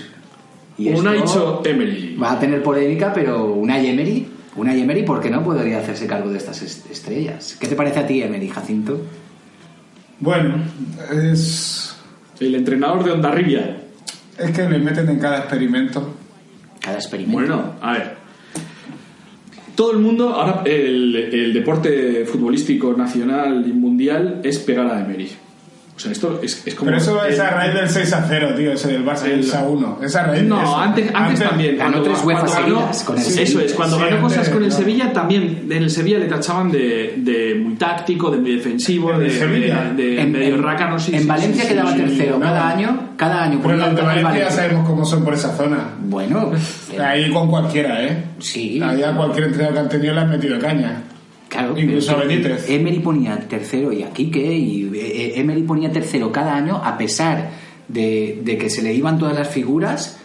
Y 0.77 0.89
Un 0.89 0.95
esto 1.07 1.09
Aicho 1.09 1.61
Emery. 1.65 2.15
Va 2.21 2.33
a 2.33 2.39
tener 2.39 2.61
polémica, 2.61 3.11
pero 3.13 3.53
una 3.53 3.79
Emery, 3.81 4.27
una 4.57 4.75
Emery, 4.75 5.03
¿por 5.03 5.19
qué 5.21 5.29
no 5.29 5.43
podría 5.43 5.79
hacerse 5.79 6.05
cargo 6.07 6.29
de 6.29 6.37
estas 6.37 6.61
est- 6.61 6.91
estrellas? 6.91 7.57
¿Qué 7.59 7.67
te 7.67 7.75
parece 7.75 7.99
a 7.99 8.05
ti, 8.07 8.21
Emery, 8.21 8.47
Jacinto? 8.49 9.01
Bueno, 10.19 10.55
es, 11.11 11.95
El 12.39 12.55
entrenador 12.55 13.03
de 13.03 13.11
Ondarribia. 13.11 13.77
es 14.37 14.51
que 14.51 14.69
le 14.69 14.79
meten 14.79 15.09
en 15.09 15.19
cada 15.19 15.39
experimento. 15.39 16.13
Cada 16.81 16.97
experimento. 16.97 17.37
Bueno, 17.39 17.73
a 17.81 17.93
ver. 17.93 18.17
Todo 19.78 19.91
el 19.91 19.99
mundo, 19.99 20.30
ahora 20.30 20.63
el, 20.65 21.53
deporte 21.53 22.25
futbolístico 22.25 22.95
nacional 22.95 23.63
y 23.67 23.73
mundial 23.73 24.41
es 24.43 24.57
pegar 24.57 24.88
a 24.88 25.01
Emery. 25.01 25.30
O 25.97 25.99
sea, 25.99 26.11
esto 26.11 26.39
es, 26.43 26.61
es 26.63 26.75
como... 26.75 26.85
Pero 26.91 26.97
eso 27.01 27.25
es 27.25 27.33
el- 27.33 27.41
a 27.41 27.49
raíz 27.49 27.73
del 27.73 27.89
6 27.89 28.13
a 28.13 28.23
0, 28.29 28.49
tío, 28.55 28.71
ese 28.71 28.87
del 28.89 29.03
Barça, 29.03 29.25
el 29.25 29.41
6 29.41 29.55
a 29.55 29.63
1. 29.63 29.99
Es 30.03 30.15
a 30.15 30.23
raíz 30.27 30.43
de 30.43 30.47
No, 30.47 30.61
eso. 30.61 30.77
antes, 30.77 31.09
antes 31.11 31.39
también. 31.39 31.75
ganó 31.75 32.03
tres 32.03 32.23
UEFA 32.23 32.47
seguidas 32.47 33.03
con 33.03 33.17
el 33.17 33.23
sí, 33.23 33.31
Sevilla. 33.31 33.43
Eso 33.49 33.59
es, 33.61 33.73
cuando 33.73 33.97
Sí, 33.97 34.03
ganó 34.03 34.21
cosas 34.21 34.49
con 34.49 34.63
el. 34.63 34.71
Sevilla, 34.71 35.11
también 35.11 35.65
en 35.71 35.71
el 35.83 35.89
Sevilla 35.89 36.19
le 36.19 36.25
tachaban 36.27 36.71
de, 36.71 37.15
de 37.17 37.55
muy 37.55 37.73
táctico, 37.77 38.29
de 38.29 38.37
muy 38.37 38.51
defensivo, 38.57 39.11
¿En 39.13 39.19
de, 39.21 39.25
de- 39.27 39.93
de 39.95 40.21
En, 40.21 40.31
medio 40.31 40.53
en- 40.55 40.61
rácano. 40.63 40.99
sí, 40.99 41.15
en 41.15 41.21
sí, 41.23 41.27
Valencia 41.27 41.67
quedaba 41.67 41.95
tercero 41.95 42.33
no. 42.37 42.45
cada 42.45 42.69
año, 42.69 42.99
cada 43.17 43.43
año. 43.45 43.59
Pero 43.63 43.75
los 43.77 43.95
de 43.95 44.01
Valencia 44.03 44.37
ya 44.37 44.51
sabemos 44.51 44.87
cómo 44.87 45.03
son 45.03 45.23
por 45.23 45.33
esa 45.33 45.55
zona. 45.57 45.95
Bueno, 45.99 46.51
Ahí 47.03 47.31
con 47.31 47.49
cualquiera, 47.49 48.03
¿eh? 48.03 48.23
sí. 48.37 48.79
Ahí 48.83 49.01
a 49.01 49.13
cualquier 49.15 49.45
entrenador 49.45 49.73
que 49.73 49.79
han 49.79 49.89
tenido 49.89 50.13
le 50.13 50.19
han 50.21 50.29
metido 50.29 50.59
caña. 50.59 51.01
Claro, 51.49 51.77
Incluso 51.79 52.11
a 52.11 52.15
Benítez. 52.23 52.69
Emery 52.69 52.99
ponía 52.99 53.37
tercero 53.47 53.91
y 53.93 54.03
a 54.03 54.11
Quique 54.11 54.53
y 54.53 54.83
eh, 54.83 54.89
eh, 54.99 55.33
Emery 55.37 55.63
ponía 55.63 55.91
tercero 55.91 56.31
cada 56.31 56.55
año 56.55 56.75
a 56.83 56.97
pesar 56.97 57.49
de, 57.87 58.41
de 58.43 58.57
que 58.57 58.69
se 58.69 58.81
le 58.81 58.93
iban 58.93 59.17
todas 59.17 59.33
las 59.35 59.47
figuras, 59.49 60.19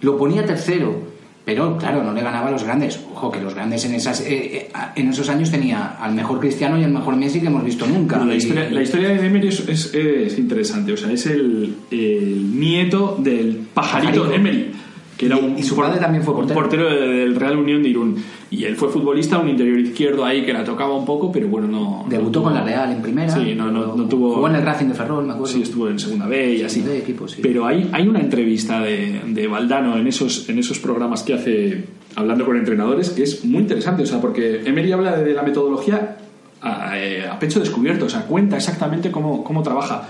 lo 0.00 0.18
ponía 0.18 0.44
tercero. 0.44 1.08
Pero 1.42 1.78
claro, 1.78 2.04
no 2.04 2.12
le 2.12 2.20
ganaba 2.20 2.48
a 2.48 2.50
los 2.50 2.62
grandes. 2.64 3.00
Ojo, 3.12 3.30
que 3.30 3.40
los 3.40 3.54
grandes 3.54 3.84
en, 3.86 3.94
esas, 3.94 4.20
eh, 4.20 4.26
eh, 4.28 4.68
en 4.94 5.08
esos 5.08 5.28
años 5.30 5.50
tenía 5.50 5.96
al 5.98 6.14
mejor 6.14 6.38
Cristiano 6.38 6.78
y 6.78 6.84
al 6.84 6.90
mejor 6.92 7.16
Messi 7.16 7.40
que 7.40 7.46
hemos 7.46 7.64
visto 7.64 7.86
nunca. 7.86 8.16
Pero 8.18 8.28
la, 8.28 8.34
historia, 8.36 8.70
la 8.70 8.82
historia 8.82 9.08
de 9.08 9.26
Emery 9.26 9.48
es, 9.48 9.60
es- 9.66 9.94
es 9.94 10.38
interesante. 10.38 10.92
O 10.92 10.96
sea, 10.98 11.10
es 11.10 11.24
el, 11.26 11.74
el 11.90 12.60
nieto 12.60 13.16
del 13.18 13.66
pajarito, 13.72 14.24
Pajarito. 14.24 14.32
Emery. 14.34 14.70
Que 15.20 15.26
era 15.26 15.38
Y- 15.38 15.44
un, 15.44 15.58
y 15.58 15.62
su 15.62 15.76
padre 15.76 16.00
también 16.00 16.24
fue 16.24 16.32
un 16.32 16.40
portero. 16.46 16.58
portero 16.58 16.88
de- 16.88 17.08
del 17.18 17.36
Real 17.36 17.58
Unión 17.58 17.82
de 17.82 17.90
Irún. 17.90 18.16
Y 18.50 18.64
él 18.64 18.74
fue 18.74 18.88
futbolista, 18.88 19.38
un 19.38 19.50
interior 19.50 19.78
izquierdo 19.78 20.24
ahí 20.24 20.46
que 20.46 20.52
la 20.54 20.64
tocaba 20.64 20.96
un 20.96 21.04
poco, 21.04 21.30
pero 21.30 21.46
bueno, 21.48 21.68
no. 21.68 22.06
Debutó 22.08 22.38
no 22.38 22.44
con 22.44 22.52
tuvo- 22.54 22.58
la 22.60 22.64
Real 22.64 22.90
en 22.92 23.02
primera. 23.02 23.28
Sí, 23.30 23.52
no, 23.54 23.70
no, 23.70 23.94
no 23.94 24.04
tuvo. 24.08 24.32
Jugó 24.36 24.48
en 24.48 24.54
el 24.54 24.62
Racing 24.62 24.86
de 24.86 24.94
Ferrol, 24.94 25.26
me 25.26 25.34
acuerdo. 25.34 25.52
Sí, 25.52 25.60
estuvo 25.60 25.88
en 25.90 25.98
segunda 25.98 26.26
B 26.26 26.54
y 26.54 26.62
así. 26.62 26.80
de 26.80 26.96
equipo, 26.96 27.28
sí. 27.28 27.40
Pero 27.42 27.66
hay, 27.66 27.86
hay 27.92 28.08
una 28.08 28.20
entrevista 28.20 28.80
de, 28.80 29.20
de 29.26 29.46
Valdano 29.46 29.98
en 29.98 30.06
esos, 30.06 30.48
en 30.48 30.58
esos 30.58 30.78
programas 30.78 31.22
que 31.22 31.34
hace 31.34 31.84
hablando 32.16 32.46
con 32.46 32.56
entrenadores 32.56 33.10
que 33.10 33.24
es 33.24 33.44
muy 33.44 33.58
interesante. 33.60 34.04
O 34.04 34.06
sea, 34.06 34.22
porque 34.22 34.62
Emery 34.64 34.90
habla 34.92 35.18
de 35.18 35.34
la 35.34 35.42
metodología 35.42 36.16
a, 36.62 36.98
eh, 36.98 37.28
a 37.28 37.38
pecho 37.38 37.60
descubierto. 37.60 38.06
O 38.06 38.08
sea, 38.08 38.22
cuenta 38.22 38.56
exactamente 38.56 39.10
cómo, 39.10 39.44
cómo 39.44 39.62
trabaja. 39.62 40.08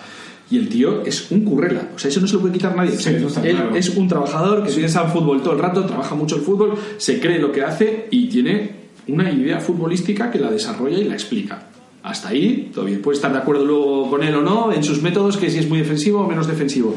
Y 0.51 0.59
el 0.59 0.69
tío 0.69 1.03
es 1.05 1.31
un 1.31 1.45
currela. 1.45 1.91
O 1.95 1.99
sea, 1.99 2.11
eso 2.11 2.21
no 2.21 2.27
se 2.27 2.35
lo 2.35 2.41
puede 2.41 2.55
quitar 2.55 2.75
nadie. 2.75 2.97
O 2.97 2.99
sea, 2.99 3.13
él 3.13 3.57
claro. 3.57 3.77
es 3.77 3.89
un 3.91 4.09
trabajador 4.09 4.65
que 4.65 4.73
piensa 4.73 5.05
en 5.05 5.11
fútbol 5.11 5.43
todo 5.43 5.55
el 5.55 5.61
rato, 5.61 5.85
trabaja 5.85 6.15
mucho 6.17 6.37
el 6.37 6.43
fútbol, 6.43 6.75
se 6.97 7.21
cree 7.21 7.39
lo 7.39 7.53
que 7.53 7.63
hace 7.63 8.09
y 8.11 8.29
tiene 8.29 8.81
una 9.07 9.31
idea 9.31 9.61
futbolística 9.61 10.31
que 10.31 10.39
la 10.39 10.51
desarrolla 10.51 10.99
y 10.99 11.05
la 11.05 11.15
explica. 11.15 11.69
Hasta 12.03 12.31
ahí, 12.31 12.71
todavía 12.73 13.01
puede 13.01 13.17
estar 13.17 13.31
de 13.31 13.39
acuerdo 13.39 13.65
luego 13.65 14.11
con 14.11 14.23
él 14.23 14.35
o 14.35 14.41
no 14.41 14.73
en 14.73 14.83
sus 14.83 15.03
métodos, 15.03 15.37
que 15.37 15.51
si 15.51 15.59
es 15.59 15.69
muy 15.69 15.79
defensivo 15.79 16.21
o 16.21 16.27
menos 16.27 16.47
defensivo. 16.47 16.97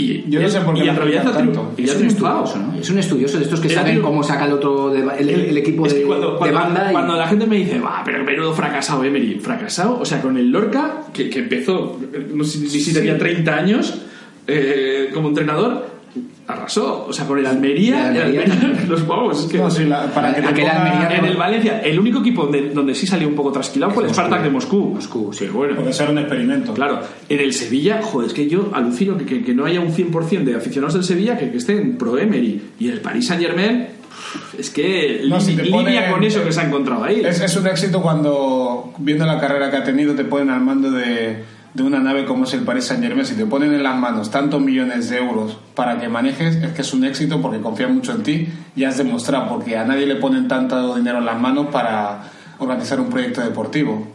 Y, 0.00 0.30
Yo 0.30 0.40
no 0.40 0.48
sé 0.48 0.60
por 0.60 0.74
qué 0.76 0.84
y 0.84 0.88
en 0.88 0.94
realidad 0.96 1.26
ha 1.26 1.32
tanto. 1.32 1.72
y 1.76 1.82
Es 1.82 1.96
un 1.96 2.06
estudioso, 2.06 2.56
¿no? 2.58 2.78
Es 2.80 2.88
un 2.88 2.98
estudioso 3.00 3.36
de 3.38 3.44
estos 3.44 3.58
que 3.58 3.68
saben 3.68 3.98
triun- 3.98 4.02
cómo 4.02 4.22
saca 4.22 4.46
el 4.46 4.52
otro 4.52 4.90
de- 4.90 5.00
el, 5.00 5.28
el- 5.28 5.40
el 5.46 5.56
equipo 5.56 5.86
Es 5.86 5.92
que 5.94 5.98
de, 6.00 6.06
cuando, 6.06 6.32
de 6.32 6.38
cuando- 6.38 6.58
banda. 6.60 6.86
y- 6.88 6.92
cuando 6.92 7.16
la 7.16 7.26
gente 7.26 7.46
me 7.48 7.56
dice, 7.56 7.80
va, 7.80 8.02
pero 8.04 8.22
menudo 8.22 8.52
fracasado 8.52 9.02
Emery, 9.02 9.40
fracasado, 9.40 9.98
o 9.98 10.04
sea, 10.04 10.22
con 10.22 10.38
el 10.38 10.50
Lorca, 10.52 11.02
que, 11.12 11.28
que 11.28 11.40
empezó, 11.40 11.98
no 12.32 12.44
sé 12.44 12.68
si 12.68 12.80
si 12.80 12.94
tenía 12.94 13.18
30 13.18 13.56
años 13.56 14.02
eh, 14.46 15.10
como 15.12 15.28
entrenador, 15.30 15.97
arrasó. 16.48 17.06
O 17.08 17.12
sea, 17.12 17.26
con 17.26 17.38
el 17.38 17.46
Almería, 17.46 18.10
El 18.10 18.16
el 18.16 18.22
Almería. 18.22 18.42
Almería, 18.54 18.84
los 18.88 19.06
vamos, 19.06 19.44
es 19.44 19.50
que. 19.52 19.58
No, 19.58 19.70
sí, 19.70 19.84
la- 19.84 20.06
para 20.06 20.34
que 20.34 20.40
Almería 20.66 21.18
en 21.18 21.24
el 21.26 21.36
Valencia, 21.36 21.80
el 21.80 21.98
único 22.00 22.20
equipo 22.20 22.42
donde, 22.44 22.70
donde 22.70 22.94
sí 22.94 23.06
salió 23.06 23.28
un 23.28 23.34
poco 23.34 23.52
trasquilado 23.52 23.92
fue 23.92 24.04
el. 24.04 24.10
Spartak 24.10 24.42
de 24.42 24.50
Moscú. 24.50 24.92
Moscú, 24.94 25.32
sí. 25.32 25.46
Bueno. 25.46 25.74
Porque 25.76 25.90
eso 25.90 26.02
era 26.02 26.12
un 26.12 26.18
experimento. 26.18 26.74
Claro, 26.74 27.00
en 27.28 27.40
el 27.40 27.52
Sevilla, 27.52 28.00
joder, 28.02 28.28
es 28.28 28.34
que 28.34 28.48
yo 28.48 28.70
alucino 28.72 29.16
que, 29.16 29.24
que- 29.24 29.44
que 29.44 29.54
no 29.54 29.64
haya 29.66 29.80
un 29.80 29.92
100% 29.92 30.42
de 30.44 30.56
aficionados 30.56 30.94
del 30.94 31.04
Sevilla 31.04 31.36
que, 31.38 31.50
que 31.50 31.58
estén 31.58 31.96
pro 31.98 32.18
Emery. 32.18 32.60
Y 32.80 32.86
en 32.88 32.94
el 32.94 33.00
Paris 33.00 33.26
Saint 33.26 33.42
Germain, 33.42 33.86
es 34.58 34.70
que 34.70 35.22
No, 35.28 35.40
si 35.40 35.54
línea 35.56 36.10
con 36.10 36.22
eso 36.24 36.42
que 36.44 36.52
se 36.52 36.60
ha 36.60 36.64
encontrado 36.64 37.04
ahí. 37.04 37.20
Es, 37.24 37.40
es 37.40 37.56
un 37.56 37.66
éxito 37.66 38.02
cuando, 38.02 38.92
viendo 38.98 39.24
la 39.26 39.38
carrera 39.40 39.70
que 39.70 39.76
ha 39.76 39.84
tenido, 39.84 40.14
te 40.14 40.24
ponen 40.24 40.50
al 40.50 40.60
mando 40.60 40.90
de, 40.90 41.44
de 41.74 41.82
una 41.82 41.98
nave 42.00 42.24
como 42.24 42.44
es 42.44 42.54
el 42.54 42.60
Paris 42.62 42.84
Saint 42.84 43.02
Germain. 43.02 43.24
Si 43.26 43.34
te 43.34 43.46
ponen 43.46 43.72
en 43.72 43.82
las 43.82 43.96
manos 43.96 44.30
tantos 44.30 44.60
millones 44.60 45.10
de 45.10 45.18
euros 45.18 45.56
para 45.74 45.98
que 46.00 46.08
manejes, 46.08 46.56
es 46.56 46.72
que 46.72 46.82
es 46.82 46.92
un 46.94 47.04
éxito 47.04 47.40
porque 47.40 47.60
confían 47.60 47.94
mucho 47.94 48.12
en 48.12 48.22
ti 48.22 48.48
y 48.74 48.84
has 48.84 48.96
demostrado, 48.98 49.48
porque 49.48 49.76
a 49.76 49.84
nadie 49.84 50.06
le 50.06 50.16
ponen 50.16 50.48
tanto 50.48 50.96
dinero 50.96 51.18
en 51.18 51.26
las 51.26 51.40
manos 51.40 51.66
para 51.70 52.22
organizar 52.58 53.00
un 53.00 53.08
proyecto 53.10 53.40
deportivo. 53.42 54.08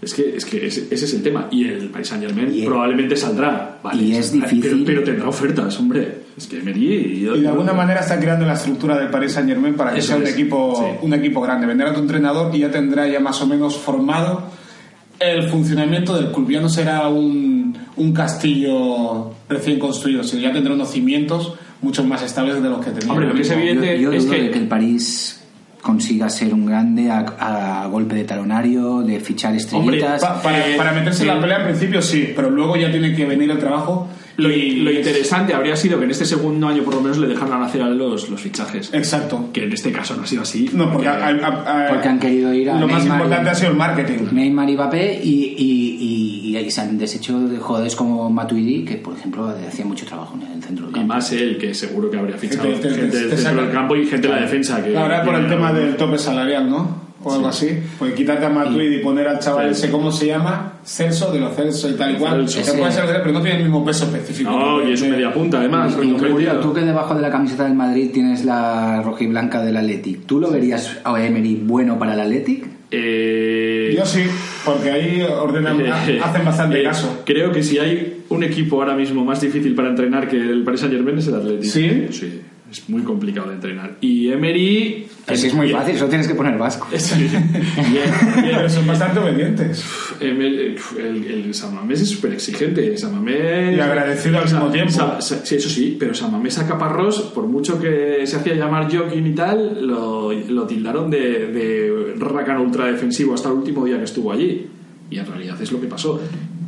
Es 0.00 0.14
que, 0.14 0.36
es 0.36 0.44
que 0.44 0.66
ese, 0.66 0.86
ese 0.92 1.04
es 1.06 1.14
el 1.14 1.22
tema. 1.22 1.48
Y 1.50 1.64
el 1.66 1.88
Paris 1.88 2.08
Saint 2.08 2.24
Germain 2.24 2.54
Y- 2.54 2.64
probablemente 2.64 3.16
saldrá. 3.16 3.78
Vale, 3.82 4.00
y 4.02 4.14
es 4.14 4.26
saldrá, 4.26 4.48
difícil. 4.48 4.70
Pero, 4.84 4.84
pero 4.86 5.04
tendrá 5.04 5.28
ofertas, 5.28 5.78
hombre. 5.80 6.20
Es 6.36 6.46
que 6.46 6.58
Emery. 6.58 6.94
Y 6.94 7.20
de 7.40 7.48
alguna 7.48 7.72
manera 7.72 8.00
está 8.00 8.18
creando 8.20 8.46
la 8.46 8.52
estructura 8.54 8.96
del 8.98 9.08
Paris 9.08 9.32
Saint 9.32 9.48
Germain 9.48 9.74
para 9.74 9.92
que 9.92 9.98
Eso 9.98 10.08
sea 10.08 10.16
un 10.18 10.22
es, 10.22 10.30
equipo, 10.34 10.74
sí. 10.78 11.04
un 11.06 11.14
equipo 11.14 11.40
grande. 11.40 11.66
Vendrá 11.66 11.92
tu 11.92 12.00
entrenador 12.00 12.54
y 12.54 12.60
ya 12.60 12.70
tendrá 12.70 13.08
ya 13.08 13.18
más 13.18 13.40
o 13.42 13.46
menos 13.46 13.76
formado 13.76 14.44
el 15.20 15.44
funcionamiento 15.48 16.16
del 16.16 16.32
club. 16.32 16.50
Ya 16.50 16.60
no 16.60 16.68
será 16.68 17.08
un, 17.08 17.76
un 17.96 18.12
castillo 18.12 19.32
recién 19.48 19.78
construido, 19.78 20.24
sino 20.24 20.42
ya 20.42 20.52
tendrá 20.52 20.74
unos 20.74 20.90
cimientos 20.90 21.54
mucho 21.82 22.02
más 22.04 22.22
estables 22.22 22.62
de 22.62 22.68
los 22.68 22.84
que 22.84 22.90
tenía. 22.90 23.10
Hombre, 23.12 23.28
lo 23.28 23.34
que 23.34 23.42
es 23.42 23.48
Yo, 23.48 23.54
evidente 23.54 24.00
yo 24.00 24.12
es 24.12 24.24
dudo 24.24 24.34
que- 24.34 24.42
de 24.42 24.50
que 24.50 24.58
el 24.58 24.68
París 24.68 25.36
consiga 25.82 26.28
ser 26.28 26.52
un 26.52 26.66
grande 26.66 27.10
a, 27.10 27.20
a 27.84 27.86
golpe 27.86 28.14
de 28.14 28.24
talonario, 28.24 29.00
de 29.00 29.18
fichar 29.20 29.54
estrellitas. 29.54 30.20
Pa- 30.20 30.42
para, 30.42 30.58
Eh, 30.68 30.74
para 30.76 30.92
meterse 30.92 31.22
en 31.24 31.30
eh, 31.30 31.34
la 31.34 31.40
pelea 31.40 31.56
al 31.58 31.64
principio 31.64 32.02
sí, 32.02 32.32
pero 32.36 32.50
luego 32.50 32.76
ya 32.76 32.90
tiene 32.90 33.14
que 33.14 33.24
venir 33.24 33.50
el 33.50 33.58
trabajo. 33.58 34.08
Lo, 34.40 34.50
y- 34.50 34.76
lo 34.76 34.90
interesante 34.90 35.54
habría 35.54 35.76
sido 35.76 35.98
que 35.98 36.04
en 36.04 36.10
este 36.10 36.24
segundo 36.24 36.68
año 36.68 36.82
por 36.82 36.94
lo 36.94 37.00
menos 37.00 37.18
le 37.18 37.26
dejaran 37.28 37.62
hacer 37.62 37.82
a 37.82 37.88
los, 37.90 38.28
los 38.30 38.40
fichajes. 38.40 38.90
Exacto. 38.92 39.50
Que 39.52 39.64
en 39.64 39.72
este 39.72 39.92
caso 39.92 40.16
no 40.16 40.22
ha 40.22 40.26
sido 40.26 40.42
así. 40.42 40.70
No, 40.72 40.90
porque, 40.92 41.08
a- 41.08 41.26
a- 41.28 41.86
a- 41.86 41.88
Porque 41.88 42.08
han 42.08 42.18
querido 42.18 42.52
ir 42.54 42.70
a 42.70 42.78
Lo 42.80 42.86
más 42.88 43.00
Neymar 43.02 43.18
importante 43.18 43.48
y- 43.48 43.52
ha 43.52 43.54
sido 43.54 43.70
el 43.70 43.76
marketing. 43.76 44.18
Neymar 44.32 44.70
y 44.70 44.74
Mbappé 44.74 45.20
y, 45.22 45.28
y, 45.28 45.96
y- 46.00 46.50
y 46.50 46.56
ahí 46.56 46.70
se 46.70 46.80
han 46.80 46.96
deshecho 46.98 47.38
de 47.40 47.58
jugadores 47.58 47.94
como 47.96 48.30
Matuidi, 48.30 48.84
que 48.84 48.96
por 48.96 49.14
ejemplo 49.16 49.48
hacía 49.68 49.84
mucho 49.84 50.06
trabajo 50.06 50.34
en 50.40 50.52
el 50.56 50.62
centro 50.62 50.86
del 50.86 50.94
Y 50.96 50.98
campo. 51.00 51.14
más 51.14 51.32
él, 51.32 51.58
que 51.58 51.74
seguro 51.74 52.10
que 52.10 52.18
habría 52.18 52.36
fichado 52.36 52.62
Te- 52.68 52.74
te- 52.76 52.88
te- 52.88 52.94
gente 52.94 53.16
del 53.28 53.38
centro 53.38 53.62
del 53.62 53.72
campo 53.72 53.96
y 53.96 54.06
gente 54.06 54.26
de 54.28 54.34
la 54.34 54.40
defensa. 54.40 54.82
Que, 54.82 54.96
Ahora 54.96 55.22
por 55.24 55.34
el 55.34 55.48
tema 55.48 55.72
del 55.72 55.96
tope 55.96 56.18
salarial, 56.18 56.68
¿no? 56.68 57.09
O 57.22 57.34
algo 57.34 57.48
así. 57.48 57.78
Pues 57.98 58.14
quitarte 58.14 58.46
a 58.46 58.48
Matuidi 58.48 58.96
y 58.96 58.98
poner 59.00 59.28
al 59.28 59.38
chaval 59.38 59.74
Sí. 59.74 59.82
ese, 59.84 59.92
¿cómo 59.92 60.10
se 60.10 60.26
llama? 60.26 60.74
Celso, 60.84 61.30
de 61.30 61.40
los 61.40 61.54
Celso 61.54 61.90
y 61.90 61.92
tal 61.92 62.12
y 62.14 62.16
cual. 62.16 62.48
Celso. 62.48 62.72
Que 62.72 62.78
puede 62.78 62.92
ser, 62.92 63.04
pero 63.06 63.32
no 63.32 63.42
tiene 63.42 63.58
el 63.58 63.62
mismo 63.64 63.84
peso 63.84 64.04
específico. 64.06 64.50
No, 64.50 64.88
y 64.88 64.92
es 64.94 65.02
un 65.02 65.10
media 65.10 65.32
punta 65.32 65.58
además. 65.58 65.94
Y 66.02 66.12
tú, 66.14 66.26
tú 66.62 66.72
que 66.72 66.80
debajo 66.80 67.14
de 67.14 67.20
la 67.20 67.30
camiseta 67.30 67.64
del 67.64 67.74
Madrid 67.74 68.10
tienes 68.12 68.44
la 68.44 69.02
roja 69.02 69.22
y 69.24 69.26
blanca 69.26 69.62
del 69.62 69.76
Athletic, 69.76 70.24
¿tú 70.26 70.40
lo 70.40 70.50
verías 70.50 70.98
a 71.04 71.22
Emery 71.22 71.56
bueno 71.62 71.98
para 71.98 72.14
el 72.14 72.20
Athletic? 72.20 72.64
Eh, 72.92 73.94
Yo 73.96 74.04
sí, 74.04 74.22
porque 74.64 74.90
ahí 74.90 75.22
ordenan, 75.22 75.80
hacen 76.22 76.44
bastante 76.44 76.80
eh, 76.80 76.84
caso. 76.84 77.22
Creo 77.24 77.52
que 77.52 77.62
si 77.62 77.78
hay 77.78 78.24
un 78.30 78.42
equipo 78.44 78.80
ahora 78.80 78.94
mismo 78.94 79.24
más 79.24 79.40
difícil 79.40 79.74
para 79.74 79.90
entrenar 79.90 80.28
que 80.28 80.36
el 80.36 80.64
Paris 80.64 80.80
Saint 80.80 80.94
Germain 80.94 81.18
es 81.18 81.26
el 81.28 81.34
Atlético. 81.34 81.72
¿Sí? 81.72 82.06
Sí, 82.10 82.40
es 82.70 82.88
muy 82.88 83.02
complicado 83.02 83.48
de 83.48 83.54
entrenar. 83.54 83.96
Y 84.00 84.30
Emery. 84.30 85.06
Pero 85.26 85.38
si 85.38 85.46
es 85.48 85.54
muy 85.54 85.68
y- 85.68 85.72
fácil, 85.72 85.96
solo 85.96 86.08
tienes 86.08 86.28
que 86.28 86.34
poner 86.34 86.56
vasco. 86.56 86.86
Sí. 86.96 87.28
Y- 87.28 87.96
y- 87.96 88.52
Pero 88.54 88.68
son 88.68 88.86
bastante 88.86 89.18
obedientes. 89.18 89.84
Emery- 90.20 90.76
el, 90.98 91.24
el 91.24 91.54
Samamés 91.54 92.00
es 92.02 92.10
súper 92.10 92.32
exigente. 92.34 92.96
Samamés. 92.96 93.76
Y 93.76 93.80
agradecido 93.80 94.38
al 94.38 94.44
mismo 94.44 94.70
tiempo. 94.70 94.92
Sa- 94.92 95.20
Sa- 95.20 95.44
sí, 95.44 95.56
eso 95.56 95.68
sí, 95.68 95.96
pero 95.98 96.14
Samamés 96.14 96.58
a 96.58 96.66
Caparrós, 96.68 97.20
por 97.34 97.46
mucho 97.46 97.80
que 97.80 98.22
se 98.26 98.36
hacía 98.36 98.54
llamar 98.54 98.84
jogging 98.94 99.26
y 99.26 99.34
tal, 99.34 99.86
lo, 99.86 100.32
lo 100.32 100.66
tildaron 100.66 101.10
de, 101.10 101.18
de 101.48 102.14
rácano 102.18 102.62
ultradefensivo 102.62 103.34
hasta 103.34 103.48
el 103.48 103.56
último 103.56 103.84
día 103.84 103.98
que 103.98 104.04
estuvo 104.04 104.32
allí. 104.32 104.66
Y 105.10 105.18
en 105.18 105.26
realidad 105.26 105.60
es 105.60 105.72
lo 105.72 105.80
que 105.80 105.86
pasó. 105.88 106.20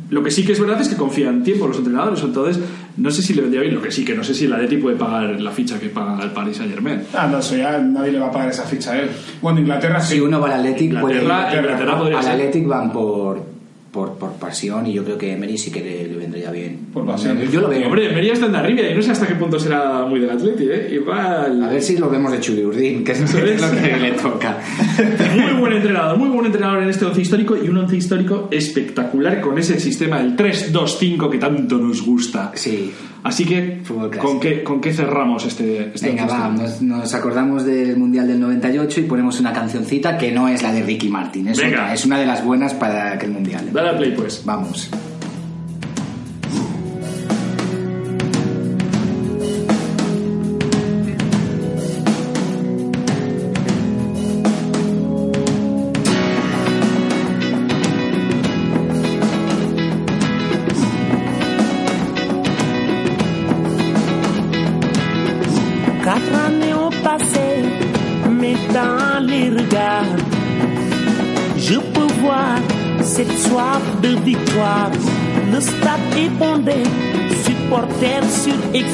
Lo 0.09 0.21
que 0.21 0.29
sí 0.29 0.45
que 0.45 0.51
es 0.51 0.59
verdad 0.59 0.79
es 0.81 0.89
que 0.89 0.95
confían 0.97 1.35
en 1.37 1.43
tiempo 1.43 1.65
los 1.67 1.77
entrenadores, 1.77 2.21
entonces 2.21 2.61
no 2.97 3.11
sé 3.11 3.21
si 3.21 3.33
le 3.33 3.41
vendría 3.41 3.61
bien. 3.61 3.73
Lo 3.75 3.81
que 3.81 3.91
sí 3.91 4.05
que 4.05 4.15
no 4.15 4.23
sé 4.23 4.33
si 4.33 4.45
el 4.45 4.53
Atleti 4.53 4.77
puede 4.77 4.95
pagar 4.95 5.39
la 5.39 5.51
ficha 5.51 5.79
que 5.79 5.89
paga 5.89 6.23
el 6.23 6.31
Paris 6.31 6.57
Saint 6.57 6.71
Germain. 6.71 7.01
Ah, 7.13 7.27
no, 7.27 7.39
eso 7.39 7.55
ya 7.55 7.79
nadie 7.79 8.11
le 8.11 8.19
va 8.19 8.27
a 8.27 8.31
pagar 8.31 8.49
esa 8.49 8.63
ficha 8.63 8.91
a 8.91 8.99
él. 8.99 9.09
Bueno, 9.41 9.59
Inglaterra 9.59 9.99
sí. 9.99 10.15
Si 10.15 10.19
uno 10.19 10.39
va 10.39 10.47
al 10.47 10.59
Athletic, 10.59 10.99
puede 10.99 11.15
ir. 11.15 11.21
Inglaterra, 11.21 11.61
Inglaterra 11.61 11.97
podría 11.97 12.17
al 12.17 12.23
ser. 12.23 12.33
Athletic 12.33 12.67
van 12.67 12.91
por, 12.91 13.52
por, 13.93 14.17
por 14.17 14.33
pasión 14.33 14.87
y 14.87 14.93
yo 14.93 15.05
creo 15.05 15.19
que 15.19 15.31
Emery 15.31 15.55
sí 15.55 15.69
que 15.69 15.79
le, 15.79 16.07
le 16.07 16.17
vendría 16.17 16.49
bien. 16.49 16.87
Por 16.91 17.05
pasión. 17.05 17.39
Yo 17.51 17.61
lo 17.61 17.69
veo. 17.69 17.85
hombre, 17.85 18.09
Emery 18.09 18.31
está 18.31 18.47
en 18.47 18.55
arriba 18.55 18.81
y 18.89 18.95
no 18.95 19.01
sé 19.03 19.11
hasta 19.11 19.27
qué 19.27 19.35
punto 19.35 19.59
será 19.59 20.03
muy 20.05 20.19
del 20.19 20.31
Atleti, 20.31 20.63
¿eh? 20.63 20.89
Igual. 20.93 21.63
A 21.63 21.69
ver 21.69 21.81
si 21.81 21.97
lo 21.97 22.09
vemos 22.09 22.31
de 22.31 22.39
Chuli 22.39 22.65
Urdín, 22.65 23.03
que 23.03 23.11
es 23.11 23.33
lo 23.33 23.39
que 23.39 23.97
le 23.97 24.11
toca. 24.13 24.57
Muy 25.35 25.59
buen 25.59 25.73
entrenador, 25.73 26.17
muy 26.17 26.29
buen 26.29 26.45
entrenador 26.47 26.83
en 26.83 26.89
este 26.89 27.05
once 27.05 27.21
histórico 27.21 27.55
y 27.55 27.69
un 27.69 27.77
once 27.77 27.95
histórico 27.95 28.47
espectacular 28.51 29.41
con 29.41 29.57
ese 29.57 29.79
sistema 29.79 30.17
del 30.19 30.35
3-2-5 30.35 31.29
que 31.29 31.37
tanto 31.37 31.77
nos 31.77 32.01
gusta. 32.03 32.51
Sí. 32.55 32.91
Así 33.23 33.45
que. 33.45 33.81
¿con 34.21 34.39
qué, 34.39 34.63
¿con 34.63 34.81
qué 34.81 34.93
cerramos 34.93 35.45
este, 35.45 35.91
este 35.93 36.09
Venga, 36.09 36.25
va, 36.25 36.49
nos, 36.49 36.81
nos 36.81 37.13
acordamos 37.13 37.65
del 37.65 37.95
Mundial 37.97 38.27
del 38.27 38.39
98 38.39 38.99
y 38.99 39.03
ponemos 39.03 39.39
una 39.39 39.53
cancioncita 39.53 40.17
que 40.17 40.31
no 40.31 40.47
es 40.47 40.61
la 40.61 40.73
de 40.73 40.83
Ricky 40.83 41.09
Martin, 41.09 41.47
es 41.47 41.57
Venga. 41.57 41.83
otra, 41.83 41.93
es 41.93 42.05
una 42.05 42.19
de 42.19 42.25
las 42.25 42.43
buenas 42.43 42.73
para 42.73 43.13
aquel 43.13 43.31
Mundial. 43.31 43.69
Dale 43.71 43.89
al 43.89 43.97
play, 43.97 44.13
pues. 44.15 44.43
Vamos. 44.45 44.89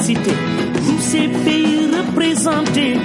Surexcités. 0.10 0.38
Tous 0.86 1.02
ces 1.02 1.28
pays 1.28 1.88
représentés, 1.98 2.98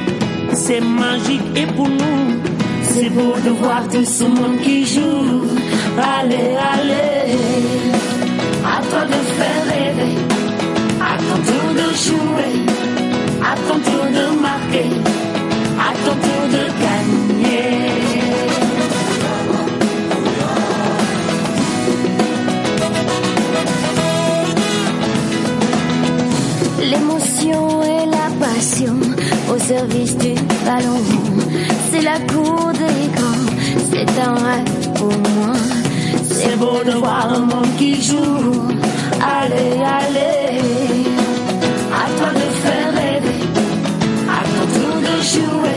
c'est 0.52 0.80
magique 0.80 1.42
et 1.56 1.66
pour 1.66 1.88
nous, 1.88 2.40
c'est 2.82 3.10
beau 3.10 3.34
de 3.44 3.50
voir 3.50 3.86
tout 3.88 4.04
ce 4.04 4.24
monde 4.24 4.60
qui 4.62 4.84
joue. 4.86 5.42
Allez, 5.98 6.56
allez, 6.72 7.36
à 8.64 8.80
toi 8.82 9.04
de 9.06 9.20
faire 9.36 9.64
rêver, 9.68 10.14
à 11.00 11.16
ton 11.18 11.38
tour 11.48 11.68
de 11.74 11.88
jouer, 12.04 12.54
à 13.42 13.54
ton 13.68 13.78
tour 13.80 14.04
de 14.18 14.43
Et 27.46 28.06
la 28.06 28.46
passion 28.46 28.96
au 29.52 29.58
service 29.58 30.16
du 30.16 30.34
ballon. 30.64 31.00
C'est 31.90 32.00
la 32.00 32.18
cour 32.20 32.72
des 32.72 33.08
grands, 33.14 33.46
c'est 33.90 34.18
un 34.18 34.34
rêve 34.34 34.92
pour 34.94 35.12
moi. 35.12 35.52
C'est 36.22 36.56
beau 36.58 36.82
de 36.84 36.92
voir 36.92 37.34
un 37.34 37.40
monde 37.40 37.76
qui 37.76 38.00
joue. 38.00 38.62
Allez, 39.20 39.76
allez, 39.98 40.60
à 41.92 42.04
toi 42.16 42.30
de 42.40 42.46
faire 42.62 42.90
rêver, 42.94 43.42
à 44.26 44.40
ton 44.74 44.94
de 45.06 45.16
jouer, 45.32 45.73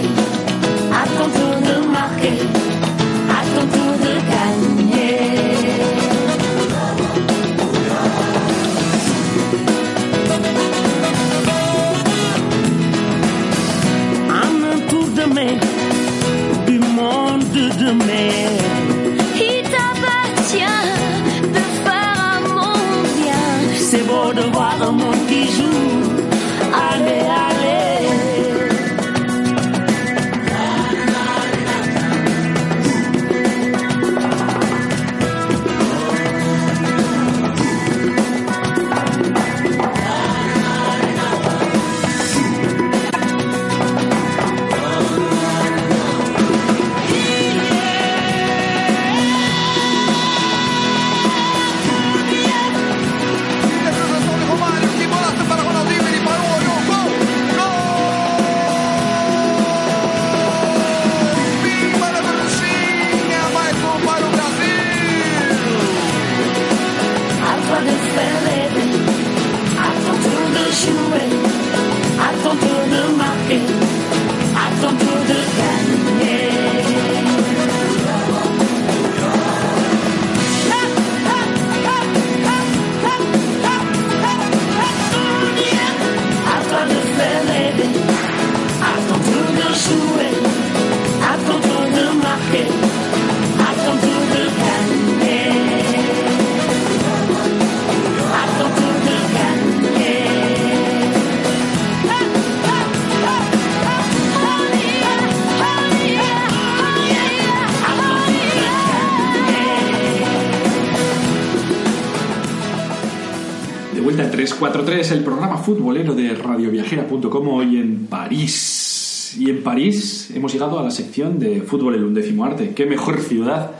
343, 114.88 115.12
el 115.12 115.24
programa 115.26 115.58
futbolero 115.58 116.16
de 116.16 116.34
radioviajera.com 116.34 117.48
hoy 117.50 117.76
en 117.78 118.06
París. 118.08 119.36
Y 119.38 119.50
en 119.50 119.62
París 119.62 120.32
hemos 120.34 120.54
llegado 120.54 120.80
a 120.80 120.84
la 120.84 120.92
sección 120.92 121.38
de 121.40 121.60
fútbol 121.62 121.96
el 121.96 122.06
undécimo 122.06 122.46
arte. 122.46 122.72
¿Qué 122.74 122.86
mejor 122.86 123.20
ciudad 123.20 123.72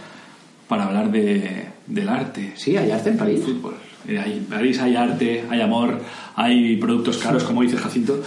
para 0.68 0.84
hablar 0.88 1.10
de, 1.10 1.68
del 1.88 2.10
arte? 2.10 2.52
Sí, 2.58 2.76
hay 2.76 2.92
arte 2.92 3.12
en 3.12 3.18
París. 3.18 3.40
Fútbol. 3.46 3.76
Eh, 4.06 4.20
hay- 4.20 4.34
En 4.34 4.46
París 4.46 4.80
hay 4.82 4.98
arte, 4.98 5.46
hay 5.50 5.62
amor, 5.62 5.98
hay 6.36 6.76
productos 6.76 7.18
caros, 7.20 7.46
como 7.46 7.62
dice 7.62 7.78
Jacinto. 7.78 8.22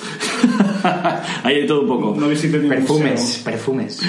hay 1.45 1.61
de 1.61 1.66
todo 1.66 1.83
un 1.83 1.89
poco. 1.89 2.18
No 2.18 2.28
Perfumes, 2.28 3.20
museo. 3.20 3.45
perfumes. 3.45 4.01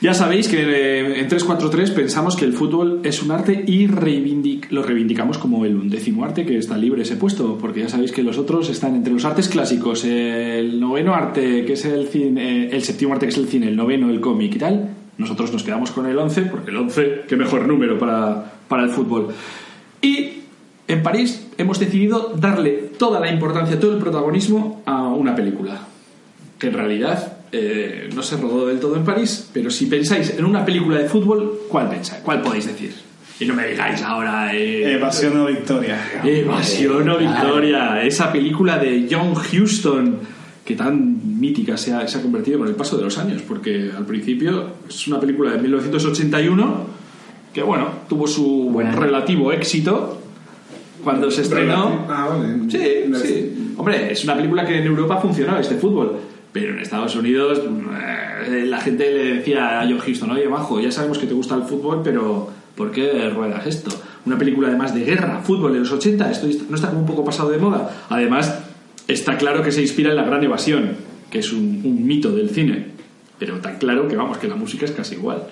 Ya 0.00 0.14
sabéis 0.14 0.46
que 0.46 0.58
eh, 0.62 1.20
en 1.20 1.26
343 1.28 1.90
pensamos 1.90 2.36
que 2.36 2.44
el 2.44 2.52
fútbol 2.52 3.00
es 3.02 3.20
un 3.20 3.32
arte 3.32 3.64
y 3.66 3.88
reivindic- 3.88 4.68
lo 4.70 4.82
reivindicamos 4.84 5.38
como 5.38 5.64
el 5.64 5.74
undécimo 5.76 6.24
arte 6.24 6.46
que 6.46 6.56
está 6.56 6.76
libre 6.78 7.02
ese 7.02 7.16
puesto, 7.16 7.58
porque 7.60 7.80
ya 7.80 7.88
sabéis 7.88 8.12
que 8.12 8.22
los 8.22 8.38
otros 8.38 8.68
están 8.70 8.94
entre 8.94 9.12
los 9.12 9.24
artes 9.24 9.48
clásicos, 9.48 10.04
el 10.04 10.78
noveno 10.78 11.14
arte 11.14 11.64
que 11.64 11.72
es 11.72 11.84
el 11.84 12.06
cine, 12.06 12.66
eh, 12.66 12.70
el 12.72 12.84
séptimo 12.84 13.12
arte 13.12 13.26
que 13.26 13.32
es 13.32 13.38
el 13.38 13.48
cine, 13.48 13.66
el 13.66 13.74
noveno 13.76 14.08
el 14.08 14.20
cómic 14.20 14.54
y 14.54 14.58
tal. 14.58 14.88
Nosotros 15.18 15.52
nos 15.52 15.64
quedamos 15.64 15.90
con 15.90 16.06
el 16.06 16.16
11, 16.16 16.42
porque 16.42 16.70
el 16.70 16.76
11, 16.76 17.22
qué 17.28 17.34
mejor 17.34 17.66
número 17.66 17.98
para, 17.98 18.52
para 18.68 18.84
el 18.84 18.90
fútbol. 18.90 19.34
Y 20.00 20.28
en 20.86 21.02
París 21.02 21.48
hemos 21.58 21.80
decidido 21.80 22.34
darle 22.38 22.70
toda 22.98 23.18
la 23.18 23.32
importancia, 23.32 23.80
todo 23.80 23.94
el 23.94 23.98
protagonismo 23.98 24.80
a 24.86 25.08
una 25.08 25.34
película 25.34 25.80
que 26.60 26.68
en 26.68 26.74
realidad 26.74 27.37
eh, 27.52 28.08
no 28.14 28.22
se 28.22 28.36
rodó 28.36 28.66
del 28.66 28.78
todo 28.80 28.96
en 28.96 29.04
París, 29.04 29.48
pero 29.52 29.70
si 29.70 29.86
pensáis 29.86 30.34
en 30.38 30.44
una 30.44 30.64
película 30.64 30.98
de 30.98 31.08
fútbol, 31.08 31.60
¿cuál 31.68 31.88
pensáis? 31.88 32.22
¿Cuál 32.22 32.42
podéis 32.42 32.66
decir? 32.66 32.92
Y 33.40 33.44
no 33.46 33.54
me 33.54 33.66
digáis 33.68 34.02
ahora... 34.02 34.52
eh, 34.54 34.94
Evasión 34.94 35.38
o 35.40 35.46
victoria. 35.46 35.96
Evasión 36.24 37.08
o 37.08 37.18
Victoria, 37.18 38.02
esa 38.02 38.32
película 38.32 38.78
de 38.78 39.06
John 39.10 39.32
Huston 39.32 40.18
que 40.64 40.74
tan 40.74 41.40
mítica 41.40 41.76
se 41.78 41.94
ha, 41.94 42.06
se 42.06 42.18
ha 42.18 42.22
convertido 42.22 42.58
con 42.58 42.68
el 42.68 42.74
paso 42.74 42.98
de 42.98 43.04
los 43.04 43.16
años, 43.16 43.40
porque 43.46 43.90
al 43.96 44.04
principio 44.04 44.72
es 44.88 45.06
una 45.06 45.18
película 45.18 45.52
de 45.52 45.58
1981 45.62 46.86
que, 47.54 47.62
bueno, 47.62 47.88
tuvo 48.08 48.26
su 48.26 48.68
Buena. 48.70 48.92
relativo 48.92 49.50
éxito 49.52 50.20
cuando 51.02 51.30
se 51.30 51.42
estrenó. 51.42 52.04
Ah, 52.08 52.28
vale. 52.28 52.70
Sí, 52.70 53.04
sí. 53.26 53.74
Hombre, 53.78 54.12
es 54.12 54.24
una 54.24 54.36
película 54.36 54.66
que 54.66 54.78
en 54.78 54.84
Europa 54.84 55.16
funcionó, 55.18 55.56
este 55.58 55.76
fútbol. 55.76 56.18
Pero 56.52 56.72
en 56.72 56.78
Estados 56.78 57.14
Unidos 57.14 57.60
eh, 58.46 58.64
la 58.66 58.80
gente 58.80 59.10
le 59.12 59.34
decía 59.34 59.80
a 59.80 59.84
John 59.84 60.00
Huston, 60.06 60.30
oye, 60.30 60.48
majo, 60.48 60.80
ya 60.80 60.90
sabemos 60.90 61.18
que 61.18 61.26
te 61.26 61.34
gusta 61.34 61.54
el 61.54 61.62
fútbol, 61.62 62.00
pero 62.02 62.50
¿por 62.74 62.90
qué 62.90 63.28
ruedas 63.30 63.66
esto? 63.66 63.90
Una 64.24 64.38
película 64.38 64.68
además 64.68 64.94
de 64.94 65.04
guerra, 65.04 65.40
fútbol 65.42 65.72
de 65.74 65.80
los 65.80 65.92
80, 65.92 66.30
esto 66.30 66.46
no 66.68 66.76
está 66.76 66.88
como 66.88 67.00
un 67.00 67.06
poco 67.06 67.24
pasado 67.24 67.50
de 67.50 67.58
moda. 67.58 68.06
Además, 68.08 68.60
está 69.06 69.36
claro 69.36 69.62
que 69.62 69.72
se 69.72 69.82
inspira 69.82 70.10
en 70.10 70.16
La 70.16 70.24
Gran 70.24 70.42
Evasión, 70.42 70.96
que 71.30 71.40
es 71.40 71.52
un, 71.52 71.82
un 71.84 72.06
mito 72.06 72.32
del 72.32 72.50
cine. 72.50 72.98
Pero 73.38 73.58
tan 73.58 73.78
claro 73.78 74.08
que 74.08 74.16
vamos, 74.16 74.38
que 74.38 74.48
la 74.48 74.56
música 74.56 74.84
es 74.84 74.92
casi 74.92 75.14
igual. 75.14 75.44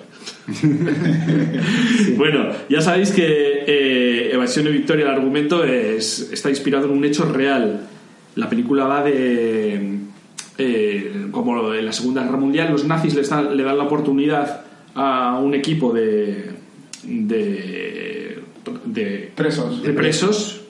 Bueno, 2.17 2.49
ya 2.69 2.81
sabéis 2.81 3.11
que 3.11 3.63
eh, 3.67 4.29
Evasión 4.33 4.67
y 4.67 4.71
Victoria, 4.71 5.05
el 5.05 5.11
argumento 5.11 5.63
es, 5.63 6.29
está 6.31 6.49
inspirado 6.49 6.85
en 6.85 6.91
un 6.91 7.05
hecho 7.05 7.25
real. 7.31 7.87
La 8.35 8.49
película 8.49 8.85
va 8.85 9.03
de. 9.03 9.99
Eh, 10.57 11.27
como 11.31 11.73
en 11.73 11.85
la 11.85 11.93
Segunda 11.93 12.23
Guerra 12.23 12.37
Mundial, 12.37 12.71
los 12.71 12.85
nazis 12.85 13.13
le 13.15 13.23
dan 13.63 13.77
la 13.77 13.83
oportunidad 13.83 14.61
a 14.95 15.39
un 15.39 15.53
equipo 15.53 15.93
de. 15.93 16.51
de. 17.03 18.41
de 18.85 19.31
Presos. 19.35 19.83
de 19.83 19.93
presos 19.93 20.61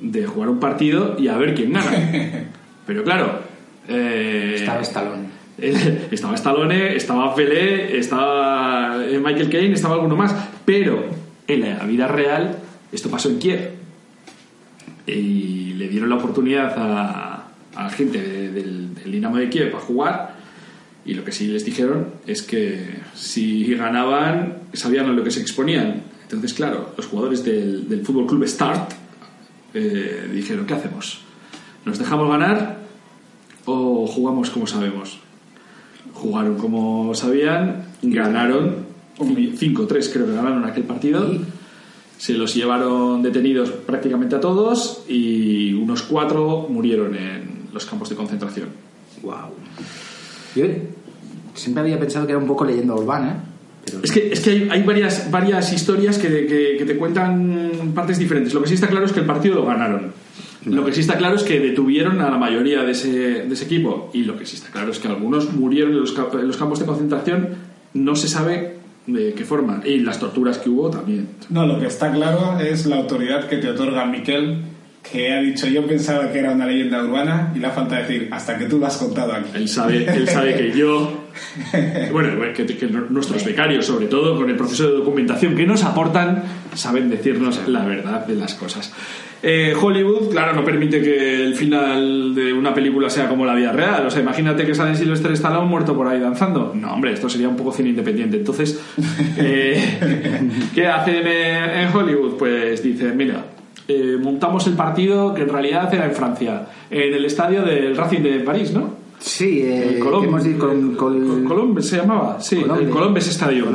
de 0.00 0.26
jugar 0.26 0.48
un 0.48 0.60
partido 0.60 1.16
y 1.18 1.28
a 1.28 1.36
ver 1.36 1.54
quién 1.54 1.72
gana. 1.72 1.90
Pero 2.86 3.04
claro. 3.04 3.40
eh, 3.88 4.54
Estaba 4.56 4.80
Stallone. 4.80 5.24
eh, 5.58 6.08
estaba 6.10 6.34
Stallone, 6.34 6.96
estaba 6.96 7.34
Pelé, 7.34 7.98
estaba 7.98 8.96
Michael 8.98 9.50
Caine, 9.50 9.74
estaba 9.74 9.94
alguno 9.96 10.16
más. 10.16 10.34
Pero 10.64 11.04
en 11.46 11.60
la 11.60 11.84
vida 11.84 12.08
real 12.08 12.58
esto 12.92 13.10
pasó 13.10 13.28
en 13.28 13.38
Kiev. 13.38 13.70
Y 15.06 15.74
le 15.74 15.88
dieron 15.88 16.08
la 16.08 16.16
oportunidad 16.16 16.72
a, 16.76 17.29
a 17.74 17.84
la 17.84 17.90
gente 17.90 18.20
de- 18.20 18.50
del, 18.52 18.94
del 18.94 19.12
Dinamo 19.12 19.36
de 19.36 19.48
Kiev 19.48 19.74
a 19.76 19.80
jugar. 19.80 20.36
Y 21.04 21.14
lo 21.14 21.24
que 21.24 21.32
sí 21.32 21.46
les 21.46 21.64
dijeron 21.64 22.06
es 22.26 22.42
que 22.42 22.96
si 23.14 23.74
ganaban, 23.74 24.58
sabían 24.74 25.06
a 25.06 25.12
lo 25.12 25.24
que 25.24 25.30
se 25.30 25.40
exponían. 25.40 26.02
Entonces, 26.22 26.52
claro, 26.54 26.92
los 26.96 27.06
jugadores 27.06 27.42
del, 27.44 27.88
del 27.88 28.04
Fútbol 28.04 28.26
Club 28.26 28.46
Start 28.46 28.92
eh, 29.74 30.28
dijeron: 30.32 30.66
¿Qué 30.66 30.74
hacemos? 30.74 31.20
¿Nos 31.84 31.98
dejamos 31.98 32.28
ganar 32.28 32.78
o 33.64 34.06
jugamos 34.06 34.50
como 34.50 34.66
sabemos? 34.66 35.18
Jugaron 36.12 36.56
como 36.58 37.14
sabían, 37.14 37.84
ganaron 38.02 38.84
5-3, 39.18 40.12
creo 40.12 40.26
que 40.26 40.32
ganaron 40.34 40.64
aquel 40.64 40.84
partido. 40.84 41.26
Se 42.18 42.34
los 42.34 42.54
llevaron 42.54 43.22
detenidos 43.22 43.70
prácticamente 43.70 44.36
a 44.36 44.40
todos 44.40 45.04
y 45.08 45.72
unos 45.72 46.02
cuatro 46.02 46.66
murieron 46.68 47.14
en 47.14 47.39
los 47.72 47.86
campos 47.86 48.08
de 48.08 48.16
concentración. 48.16 48.68
Wow. 49.22 49.50
Yo 50.56 50.64
siempre 51.54 51.82
había 51.82 51.98
pensado 51.98 52.26
que 52.26 52.32
era 52.32 52.38
un 52.40 52.46
poco 52.46 52.64
leyenda 52.64 52.94
urbana, 52.94 53.44
pero 53.84 54.00
Es 54.02 54.12
que, 54.12 54.32
es 54.32 54.40
que 54.40 54.50
hay, 54.50 54.68
hay 54.70 54.82
varias, 54.82 55.30
varias 55.30 55.72
historias 55.72 56.18
que, 56.18 56.28
que- 56.46 56.76
que 56.78 56.84
te 56.84 56.96
cuentan 56.96 57.92
partes 57.94 58.18
diferentes. 58.18 58.52
Lo 58.54 58.62
que 58.62 58.68
sí 58.68 58.74
está 58.74 58.88
claro 58.88 59.06
es 59.06 59.12
que 59.12 59.20
el 59.20 59.26
partido 59.26 59.54
lo 59.56 59.66
ganaron. 59.66 60.12
Lo 60.66 60.84
que 60.84 60.92
sí 60.92 61.00
está 61.00 61.16
claro 61.16 61.36
es 61.36 61.42
que 61.42 61.58
detuvieron 61.58 62.20
a 62.20 62.30
la 62.30 62.36
mayoría 62.36 62.82
de 62.82 62.92
ese, 62.92 63.08
de 63.10 63.52
ese 63.54 63.64
equipo. 63.64 64.10
Y 64.12 64.24
lo 64.24 64.36
que 64.36 64.44
sí 64.44 64.56
está 64.56 64.68
claro 64.70 64.90
es 64.92 64.98
que 64.98 65.08
algunos 65.08 65.52
murieron 65.54 65.92
en 65.94 66.00
los, 66.00 66.14
en 66.34 66.46
los 66.46 66.56
campos 66.58 66.78
de 66.78 66.84
concentración. 66.84 67.48
No 67.94 68.14
se 68.14 68.28
sabe 68.28 68.76
de 69.06 69.32
qué 69.32 69.44
forma. 69.46 69.80
Y 69.86 70.00
las 70.00 70.18
torturas 70.20 70.58
que 70.58 70.68
hubo 70.68 70.90
también. 70.90 71.28
No, 71.48 71.64
lo 71.66 71.80
que 71.80 71.86
está 71.86 72.12
claro 72.12 72.60
es 72.60 72.84
la 72.84 72.96
autoridad 72.96 73.48
que 73.48 73.56
te 73.56 73.70
otorga 73.70 74.04
Miquel, 74.04 74.58
que 75.10 75.32
ha 75.32 75.40
dicho 75.40 75.66
yo 75.66 75.86
pensaba 75.86 76.30
que 76.30 76.38
era 76.38 76.52
una 76.52 76.66
leyenda 76.66 77.02
urbana 77.02 77.52
y 77.54 77.58
le 77.58 77.70
falta 77.70 77.96
decir 77.96 78.28
hasta 78.30 78.56
que 78.56 78.66
tú 78.66 78.78
lo 78.78 78.86
has 78.86 78.96
contado 78.96 79.32
aquí. 79.32 79.50
Él 79.54 79.68
sabe, 79.68 80.04
él 80.04 80.28
sabe 80.28 80.54
que 80.54 80.72
yo. 80.76 81.26
Bueno, 82.12 82.30
que, 82.54 82.66
que 82.66 82.86
nuestros 82.88 83.44
becarios, 83.44 83.86
sobre 83.86 84.06
todo, 84.06 84.36
con 84.36 84.50
el 84.50 84.56
proceso 84.56 84.90
de 84.90 84.96
documentación 84.98 85.54
que 85.56 85.64
nos 85.64 85.84
aportan, 85.84 86.42
saben 86.74 87.08
decirnos 87.08 87.68
la 87.68 87.84
verdad 87.84 88.26
de 88.26 88.34
las 88.34 88.54
cosas. 88.54 88.92
Eh, 89.42 89.72
Hollywood, 89.80 90.30
claro, 90.30 90.52
no 90.52 90.64
permite 90.64 91.00
que 91.00 91.46
el 91.46 91.54
final 91.54 92.34
de 92.34 92.52
una 92.52 92.74
película 92.74 93.08
sea 93.08 93.28
como 93.28 93.46
la 93.46 93.54
vida 93.54 93.72
real. 93.72 94.06
O 94.06 94.10
sea, 94.10 94.20
imagínate 94.20 94.66
que 94.66 94.74
sale 94.74 94.94
Sylvester 94.96 95.32
Stallone 95.32 95.68
muerto 95.68 95.96
por 95.96 96.08
ahí 96.08 96.20
danzando. 96.20 96.72
No, 96.74 96.92
hombre, 96.92 97.12
esto 97.12 97.28
sería 97.28 97.48
un 97.48 97.56
poco 97.56 97.72
cine 97.72 97.90
independiente. 97.90 98.36
Entonces, 98.36 98.80
eh, 99.38 100.68
¿qué 100.74 100.86
hacen 100.88 101.26
en 101.26 101.94
Hollywood? 101.94 102.36
Pues 102.36 102.82
dicen, 102.82 103.16
mira, 103.16 103.44
eh, 103.90 104.16
montamos 104.22 104.66
el 104.66 104.74
partido 104.74 105.34
que 105.34 105.42
en 105.42 105.48
realidad 105.48 105.92
era 105.92 106.04
en 106.06 106.12
Francia, 106.12 106.66
en 106.90 107.12
el 107.14 107.24
estadio 107.24 107.62
del 107.62 107.96
Racing 107.96 108.20
de 108.22 108.40
París, 108.40 108.72
¿no? 108.72 108.94
sí, 109.18 109.60
eh, 109.62 109.96
El 109.96 110.02
Colom- 110.02 110.24
hemos 110.24 110.44
dicho 110.44 110.58
con, 110.60 110.94
con- 110.96 111.18
Col- 111.26 111.44
Colombes 111.44 111.88
se 111.88 111.96
llamaba, 111.98 112.40
sí, 112.40 112.56
Colombes. 112.56 112.86
el 112.86 112.90
Colombes 112.92 113.28
Estadio. 113.28 113.66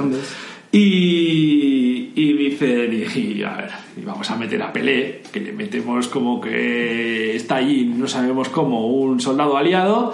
Y, 0.72 2.12
y 2.16 2.34
dicen, 2.34 2.92
y, 2.94 3.20
y, 3.40 3.44
a 3.44 3.56
ver, 3.56 3.70
y 4.02 4.04
vamos 4.06 4.30
a 4.30 4.36
meter 4.36 4.62
a 4.62 4.74
Pelé, 4.74 5.22
que 5.32 5.40
le 5.40 5.54
metemos 5.54 6.08
como 6.10 6.42
que 6.42 7.36
está 7.36 7.56
allí, 7.58 7.86
no 7.86 8.08
sabemos 8.08 8.50
cómo, 8.50 8.88
un 8.88 9.20
soldado 9.22 9.56
aliado, 9.58 10.14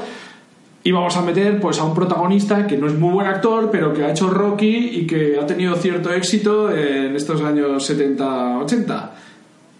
y 0.84 0.92
vamos 0.92 1.16
a 1.18 1.22
meter 1.22 1.60
pues 1.60 1.80
a 1.80 1.84
un 1.84 1.94
protagonista 1.96 2.68
que 2.68 2.78
no 2.78 2.88
es 2.88 2.94
muy 2.94 3.14
buen 3.14 3.28
actor, 3.28 3.70
pero 3.72 3.94
que 3.94 4.04
ha 4.04 4.12
hecho 4.12 4.30
Rocky 4.30 4.76
y 5.02 5.08
que 5.08 5.38
ha 5.42 5.46
tenido 5.48 5.76
cierto 5.76 6.12
éxito 6.14 6.72
en 6.76 7.16
estos 7.16 7.42
años 7.42 7.90
70-80, 7.90 9.10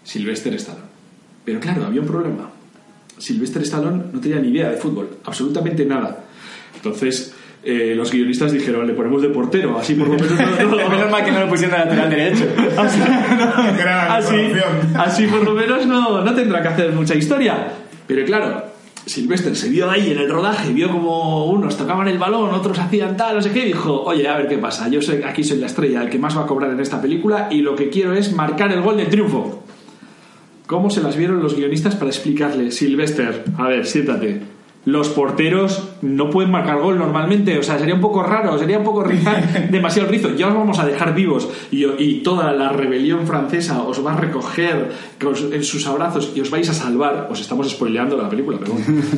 Sylvester 0.04 0.54
Stallone. 0.54 0.84
Pero 1.44 1.60
claro, 1.60 1.84
había 1.86 2.00
un 2.00 2.06
problema. 2.06 2.50
Sylvester 3.18 3.62
Stallone 3.62 4.04
no 4.12 4.20
tenía 4.20 4.38
ni 4.40 4.48
idea 4.48 4.70
de 4.70 4.76
fútbol, 4.76 5.18
absolutamente 5.24 5.84
nada. 5.84 6.24
Entonces, 6.74 7.34
eh, 7.64 7.94
los 7.96 8.10
guionistas 8.10 8.50
dijeron, 8.52 8.86
le 8.86 8.94
ponemos 8.94 9.22
de 9.22 9.28
portero, 9.28 9.78
así 9.78 9.94
por 9.94 10.08
lo 10.08 10.14
menos 10.14 10.30
no- 10.32 10.76
no- 10.76 10.88
Menos 10.88 11.10
mal 11.10 11.24
que 11.24 11.30
no 11.30 11.40
lo 11.40 11.48
pusieron 11.48 11.78
de 11.78 11.84
lateral 11.84 12.10
derecho. 12.10 12.44
así, 14.98 15.26
por 15.26 15.44
lo 15.44 15.54
menos 15.54 15.86
no, 15.86 16.24
no 16.24 16.34
tendrá 16.34 16.62
que 16.62 16.68
hacer 16.68 16.92
mucha 16.92 17.14
historia. 17.14 17.68
Pero 18.06 18.24
claro, 18.26 18.64
Sylvester 19.06 19.54
se 19.56 19.68
vio 19.68 19.88
ahí 19.90 20.10
en 20.12 20.18
el 20.18 20.28
rodaje, 20.30 20.72
vio 20.72 20.90
como 20.90 21.46
unos 21.46 21.76
tocaban 21.76 22.08
el 22.08 22.18
balón, 22.18 22.52
otros 22.52 22.78
hacían 22.78 23.16
tal, 23.16 23.36
no 23.36 23.42
sé 23.42 23.50
qué, 23.52 23.60
y 23.60 23.66
dijo, 23.66 24.02
oye, 24.02 24.26
a 24.28 24.36
ver 24.36 24.48
qué 24.48 24.58
pasa, 24.58 24.88
yo 24.88 25.00
soy, 25.00 25.22
aquí 25.22 25.44
soy 25.44 25.58
la 25.58 25.66
estrella, 25.66 26.02
el 26.02 26.10
que 26.10 26.18
más 26.18 26.36
va 26.36 26.42
a 26.42 26.46
cobrar 26.46 26.70
en 26.72 26.80
esta 26.80 27.00
película, 27.00 27.48
y 27.50 27.60
lo 27.62 27.76
que 27.76 27.88
quiero 27.90 28.12
es 28.12 28.32
marcar 28.32 28.72
el 28.72 28.80
gol 28.82 28.96
de 28.96 29.06
triunfo. 29.06 29.64
¿Cómo 30.66 30.90
se 30.90 31.02
las 31.02 31.16
vieron 31.16 31.42
los 31.42 31.56
guionistas 31.56 31.96
para 31.96 32.10
explicarle, 32.10 32.70
Sylvester, 32.70 33.44
a 33.58 33.68
ver, 33.68 33.86
siéntate. 33.86 34.40
Los 34.84 35.10
porteros 35.10 35.90
no 36.02 36.28
pueden 36.28 36.50
marcar 36.50 36.80
gol 36.80 36.98
normalmente, 36.98 37.56
o 37.56 37.62
sea, 37.62 37.78
sería 37.78 37.94
un 37.94 38.00
poco 38.00 38.24
raro, 38.24 38.58
sería 38.58 38.78
un 38.78 38.84
poco 38.84 39.04
rizar 39.04 39.68
demasiado 39.70 40.08
el 40.08 40.14
rizo. 40.14 40.34
Ya 40.34 40.48
os 40.48 40.54
vamos 40.54 40.80
a 40.80 40.86
dejar 40.86 41.14
vivos 41.14 41.48
y, 41.70 41.84
y 42.02 42.22
toda 42.22 42.52
la 42.52 42.70
rebelión 42.70 43.26
francesa 43.26 43.82
os 43.82 44.04
va 44.04 44.14
a 44.14 44.16
recoger 44.16 44.90
en 45.20 45.62
sus 45.62 45.86
abrazos 45.86 46.32
y 46.34 46.40
os 46.40 46.50
vais 46.50 46.68
a 46.68 46.74
salvar. 46.74 47.28
Os 47.30 47.40
estamos 47.40 47.70
spoileando 47.70 48.16
la 48.16 48.28
película, 48.28 48.58
pero 48.60 48.72
bueno. 48.72 49.02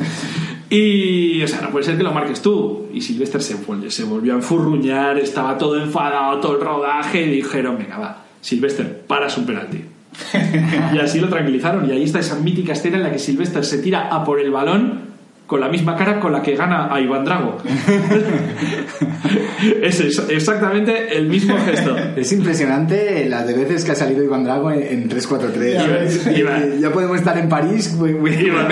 Y, 0.67 1.43
o 1.43 1.47
sea, 1.47 1.61
no 1.61 1.69
puede 1.69 1.85
ser 1.85 1.95
que 1.95 2.01
lo 2.01 2.11
marques 2.11 2.41
tú. 2.41 2.87
Y 2.91 2.99
Sylvester 2.99 3.41
se 3.41 4.03
volvió 4.03 4.33
a 4.33 4.37
enfurruñar, 4.37 5.17
estaba 5.19 5.57
todo 5.59 5.79
enfadado, 5.79 6.39
todo 6.39 6.55
el 6.55 6.61
rodaje, 6.61 7.21
y 7.21 7.29
dijeron, 7.35 7.77
venga, 7.77 7.99
va, 7.99 8.25
Sylvester, 8.41 9.03
paras 9.05 9.37
un 9.37 9.45
penalti. 9.45 9.83
Y 10.93 10.99
así 10.99 11.19
lo 11.19 11.29
tranquilizaron. 11.29 11.87
Y 11.89 11.91
ahí 11.91 12.03
está 12.03 12.19
esa 12.19 12.35
mítica 12.39 12.73
escena 12.73 12.97
en 12.97 13.03
la 13.03 13.11
que 13.11 13.19
Sylvester 13.19 13.63
se 13.65 13.79
tira 13.79 14.07
a 14.09 14.23
por 14.23 14.39
el 14.39 14.51
balón 14.51 15.15
con 15.47 15.59
la 15.61 15.69
misma 15.69 15.95
cara 15.95 16.19
con 16.19 16.31
la 16.31 16.41
que 16.41 16.55
gana 16.55 16.91
a 16.93 16.99
Iván 16.99 17.23
Drago. 17.23 17.57
es 19.81 19.99
ex- 20.01 20.29
exactamente 20.29 21.15
el 21.17 21.27
mismo 21.27 21.57
gesto. 21.57 21.95
Es 22.15 22.31
impresionante 22.31 23.27
las 23.29 23.47
de 23.47 23.53
veces 23.53 23.83
que 23.85 23.91
ha 23.91 23.95
salido 23.95 24.23
Iván 24.23 24.43
Drago 24.43 24.71
en, 24.71 24.81
en 25.03 25.09
343. 25.09 26.37
Iván- 26.37 26.79
ya 26.79 26.91
podemos 26.91 27.17
estar 27.17 27.37
en 27.37 27.49
París 27.49 27.95
o 27.99 28.07
en, 28.07 28.23
Belgrado. 28.23 28.67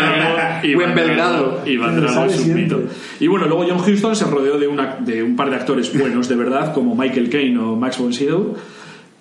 Drago, 1.59 1.67
Iván 1.67 1.95
Lo 1.95 2.01
Drago 2.01 2.13
sabe 2.15 2.27
es 2.31 2.37
un 2.37 2.43
siempre. 2.43 2.63
mito. 2.63 2.81
Y 3.19 3.27
bueno, 3.27 3.47
luego 3.47 3.65
John 3.69 3.79
Huston 3.79 4.15
se 4.15 4.25
rodeó 4.25 4.57
de, 4.57 4.67
una, 4.67 4.97
de 4.99 5.23
un 5.23 5.35
par 5.35 5.49
de 5.49 5.55
actores 5.57 5.95
buenos, 5.97 6.27
de 6.27 6.35
verdad, 6.35 6.73
como 6.73 6.95
Michael 6.95 7.29
Caine 7.29 7.59
o 7.59 7.75
Max 7.75 7.97
von 7.99 8.13
Sydow, 8.13 8.55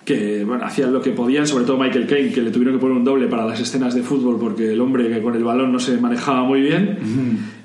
que 0.05 0.43
bueno, 0.45 0.65
hacían 0.65 0.91
lo 0.93 1.01
que 1.01 1.11
podían, 1.11 1.47
sobre 1.47 1.65
todo 1.65 1.77
Michael 1.77 2.07
Caine, 2.07 2.31
que 2.31 2.41
le 2.41 2.51
tuvieron 2.51 2.75
que 2.75 2.81
poner 2.81 2.97
un 2.97 3.03
doble 3.05 3.27
para 3.27 3.45
las 3.45 3.59
escenas 3.59 3.95
de 3.95 4.03
fútbol 4.03 4.37
porque 4.39 4.73
el 4.73 4.81
hombre 4.81 5.09
que 5.09 5.21
con 5.21 5.35
el 5.35 5.43
balón 5.43 5.71
no 5.71 5.79
se 5.79 5.97
manejaba 5.97 6.43
muy 6.43 6.61
bien. 6.61 6.97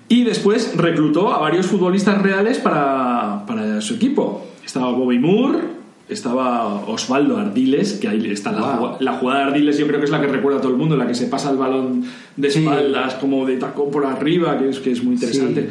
Y 0.08 0.24
después 0.24 0.74
reclutó 0.76 1.32
a 1.34 1.38
varios 1.38 1.66
futbolistas 1.66 2.22
reales 2.22 2.58
para, 2.58 3.44
para 3.46 3.80
su 3.80 3.94
equipo. 3.94 4.46
Estaba 4.64 4.90
Bobby 4.92 5.18
Moore, 5.18 5.58
estaba 6.08 6.74
Osvaldo 6.86 7.36
Ardiles, 7.36 7.94
que 7.94 8.08
ahí 8.08 8.30
está 8.30 8.52
la, 8.52 8.76
Wow. 8.78 8.90
la 9.00 9.12
jugada 9.14 9.40
de 9.40 9.44
Ardiles, 9.46 9.76
yo 9.76 9.86
creo 9.86 9.98
que 9.98 10.06
es 10.06 10.10
la 10.10 10.20
que 10.20 10.28
recuerda 10.28 10.58
a 10.58 10.62
todo 10.62 10.72
el 10.72 10.78
mundo, 10.78 10.96
la 10.96 11.06
que 11.06 11.14
se 11.14 11.26
pasa 11.26 11.50
el 11.50 11.56
balón 11.58 12.04
de 12.36 12.50
Sí. 12.50 12.60
espaldas, 12.60 13.14
como 13.14 13.44
de 13.44 13.56
tacón 13.56 13.90
por 13.90 14.06
arriba, 14.06 14.56
que 14.58 14.70
es, 14.70 14.78
que 14.78 14.92
es 14.92 15.02
muy 15.04 15.14
interesante. 15.14 15.62
Sí. 15.62 15.68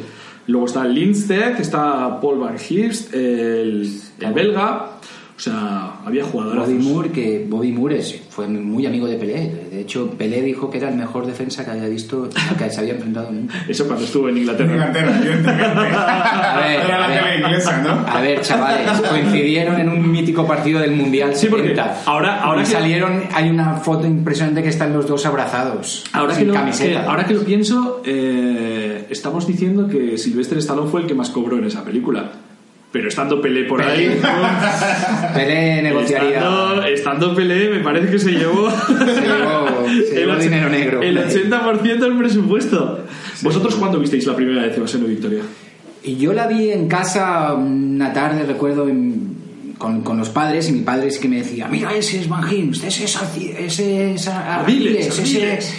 Luego 0.48 0.66
está 0.66 0.84
Lindstedt, 0.86 1.58
está 1.60 2.20
Paul 2.20 2.38
Van 2.38 2.54
Hirst, 2.56 3.12
el, 3.14 3.90
el 4.20 4.32
belga. 4.32 4.92
O 5.38 5.40
sea, 5.40 5.92
había 6.04 6.24
jugadores. 6.24 6.62
Bobby 6.66 6.74
Moore, 6.82 7.10
que 7.12 7.46
Bobby 7.48 7.70
Moore 7.70 7.98
es- 8.00 8.20
fue 8.28 8.48
muy 8.48 8.84
amigo 8.86 9.06
de 9.06 9.14
Pelé. 9.14 9.68
De 9.70 9.80
hecho, 9.82 10.10
Pelé 10.18 10.42
dijo 10.42 10.68
que 10.68 10.78
era 10.78 10.88
el 10.88 10.96
mejor 10.96 11.26
defensa 11.26 11.64
que 11.64 11.70
había 11.70 11.86
visto, 11.88 12.28
que 12.58 12.68
se 12.68 12.80
había 12.80 12.94
enfrentado 12.94 13.30
nunca. 13.30 13.54
Eso 13.68 13.86
cuando 13.86 14.04
estuvo 14.04 14.28
en 14.28 14.38
Inglaterra. 14.38 14.72
Inglaterra, 14.72 15.16
evidentemente. 15.16 15.70
A 15.96 16.60
ver, 16.60 16.80
Era 16.80 17.04
a 17.04 17.08
la 17.08 17.22
ver. 17.22 17.38
inglesa, 17.40 17.82
¿no? 17.82 17.90
A 18.08 18.20
ver, 18.20 18.40
chavales, 18.40 19.00
coincidieron 19.08 19.80
en 19.80 19.88
un 19.88 20.10
mítico 20.10 20.44
partido 20.44 20.80
del 20.80 20.90
Mundial 20.96 21.36
Sí, 21.36 21.46
porque 21.46 21.68
70. 21.68 22.02
ahora- 22.06 22.42
ahora 22.42 22.62
Y 22.62 22.64
que- 22.64 22.70
salieron, 22.72 23.22
hay 23.32 23.48
una 23.48 23.74
foto 23.74 24.08
impresionante 24.08 24.60
que 24.64 24.70
están 24.70 24.92
los 24.92 25.06
dos 25.06 25.24
abrazados. 25.24 26.02
Ahora 26.12 26.36
que, 26.36 26.44
lo, 26.46 26.52
camiseta. 26.54 27.02
que- 27.02 27.06
ahora 27.06 27.24
que 27.26 27.34
lo 27.34 27.42
pienso, 27.44 28.02
eh, 28.04 29.06
estamos 29.08 29.46
diciendo 29.46 29.86
que 29.86 30.18
Sylvester 30.18 30.58
Stallone 30.58 30.90
fue 30.90 31.02
el 31.02 31.06
que 31.06 31.14
más 31.14 31.30
cobró 31.30 31.58
en 31.58 31.64
esa 31.66 31.84
película. 31.84 32.28
Pero 32.90 33.08
estando 33.08 33.40
Pelé 33.42 33.64
por 33.64 33.82
ahí. 33.82 34.18
Pelé 35.34 35.82
negociaría. 35.82 36.38
Estando, 36.38 36.82
estando 36.86 37.34
Pelé, 37.34 37.68
me 37.70 37.80
parece 37.80 38.10
que 38.10 38.18
se 38.18 38.30
llevó. 38.32 38.70
Se 38.70 39.20
llevó- 39.20 39.86
se 40.08 40.14
llevó 40.14 40.32
och- 40.32 40.38
dinero 40.40 40.68
negro. 40.70 41.02
El 41.02 41.18
80% 41.18 41.98
del 41.98 42.16
presupuesto. 42.16 43.04
¿Vosotros 43.42 43.74
cuándo 43.76 43.98
visteis 43.98 44.26
la 44.26 44.34
primera 44.34 44.62
vez 44.62 44.76
Evaseno 44.76 45.06
Victoria? 45.06 45.42
Y 46.02 46.16
yo 46.16 46.32
la 46.32 46.46
vi 46.46 46.70
en 46.70 46.88
casa 46.88 47.52
una 47.54 48.12
tarde, 48.12 48.44
recuerdo, 48.44 48.88
en- 48.88 49.36
con, 49.76 50.00
con 50.02 50.16
los 50.18 50.30
padres, 50.30 50.68
y 50.68 50.72
mi 50.72 50.80
padre 50.80 51.10
sí 51.10 51.20
que 51.20 51.28
me 51.28 51.36
decía, 51.36 51.68
mira, 51.68 51.94
ese 51.94 52.18
es 52.20 52.28
Van 52.28 52.50
Hims, 52.52 52.82
ese 52.82 53.04
es 53.04 53.18
ese 53.58 54.12
es 54.14 54.26
Ar- 54.28 54.60
Ardiles, 54.60 55.06
ese, 55.08 55.20
Ardiles". 55.20 55.74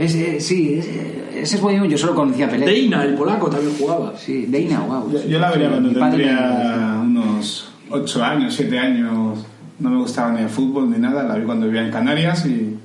Ese, 0.00 0.40
sí, 0.40 0.74
ese, 0.78 1.40
ese 1.42 1.56
es 1.56 1.62
Moore. 1.62 1.88
yo 1.88 1.98
solo 1.98 2.14
conocía 2.14 2.46
a 2.46 2.50
Pelé. 2.50 2.66
Deina, 2.66 3.04
el 3.04 3.14
polaco, 3.14 3.48
también 3.50 3.74
jugaba. 3.78 4.14
Sí, 4.16 4.46
Deina, 4.48 4.80
wow. 4.80 5.12
Yo, 5.12 5.26
yo 5.28 5.38
la 5.38 5.50
vería 5.50 5.68
cuando 5.70 5.90
tendría 5.92 7.00
unos 7.02 7.70
8 7.90 8.24
años, 8.24 8.54
7 8.54 8.78
años. 8.78 9.38
No 9.78 9.90
me 9.90 9.96
gustaba 9.98 10.32
ni 10.32 10.42
el 10.42 10.48
fútbol 10.48 10.90
ni 10.90 10.98
nada, 10.98 11.22
la 11.22 11.36
vi 11.36 11.44
cuando 11.44 11.66
vivía 11.66 11.84
en 11.84 11.90
Canarias 11.90 12.44
y... 12.46 12.76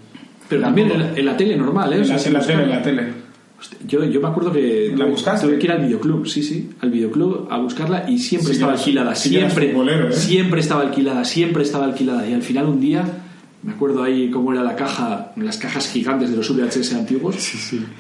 Pero 0.47 0.61
también 0.61 0.91
en 0.91 0.99
la, 0.99 1.13
en 1.15 1.25
la 1.25 1.35
tele 1.35 1.57
normal, 1.57 1.91
¿eh? 1.93 1.97
O 1.97 1.99
En 1.99 2.05
sea, 2.05 2.15
la, 2.15 2.19
sin 2.21 2.31
en 2.33 2.39
la 2.39 2.45
tele, 2.45 2.63
en 2.63 2.69
la 2.69 2.81
tele. 2.81 3.03
Hostia, 3.59 3.77
Yo, 3.87 4.03
yo 4.05 4.21
me 4.21 4.27
acuerdo 4.27 4.51
que 4.51 4.93
¿La 4.95 5.05
tuve- 5.05 5.09
buscaste? 5.11 5.47
tuve 5.47 5.57
que 5.57 5.65
ir 5.65 5.71
al 5.71 5.81
videoclub, 5.85 6.27
sí, 6.27 6.43
sí, 6.43 6.69
al 6.81 6.91
videoclub 6.91 7.47
a 7.49 7.57
buscarla 7.57 8.05
y 8.09 8.19
siempre 8.19 8.49
Sí 8.49 8.53
estaba 8.55 8.73
alquilada, 8.73 9.15
siempre, 9.15 9.71
¿eh? 9.71 10.11
siempre 10.11 10.59
estaba 10.61 10.81
alquilada, 10.83 11.25
siempre 11.25 11.63
estaba 11.63 11.85
alquilada 11.85 12.27
y 12.29 12.33
al 12.33 12.41
final 12.43 12.67
un 12.67 12.79
día 12.79 13.03
me 13.65 13.71
acuerdo 13.71 14.03
ahí 14.03 14.29
cómo 14.29 14.53
era 14.53 14.61
la 14.61 14.75
caja, 14.75 15.31
las 15.37 15.57
cajas 15.57 15.89
gigantes 15.89 16.29
de 16.29 16.37
los 16.37 16.55
VHS 16.55 16.93
antiguos, 16.93 17.35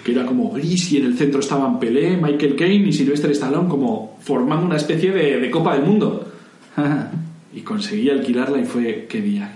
que 0.03 0.11
era 0.11 0.23
como 0.23 0.51
gris 0.51 0.91
y 0.91 0.97
en 0.97 1.05
el 1.05 1.17
centro 1.17 1.39
estaban 1.39 1.79
Pelé, 1.79 2.17
Michael 2.17 2.55
Caine 2.55 2.87
y 2.87 2.93
Sylvester 2.93 3.31
Stallone 3.31 3.67
como 3.67 4.19
formando 4.21 4.63
una 4.63 4.75
especie 4.75 5.11
de, 5.11 5.39
de 5.39 5.49
Copa 5.49 5.73
del 5.73 5.83
Mundo 5.83 6.31
y 7.55 7.61
conseguí 7.61 8.11
alquilarla 8.11 8.59
y 8.59 8.65
fue 8.65 9.07
qué 9.09 9.21
día. 9.21 9.51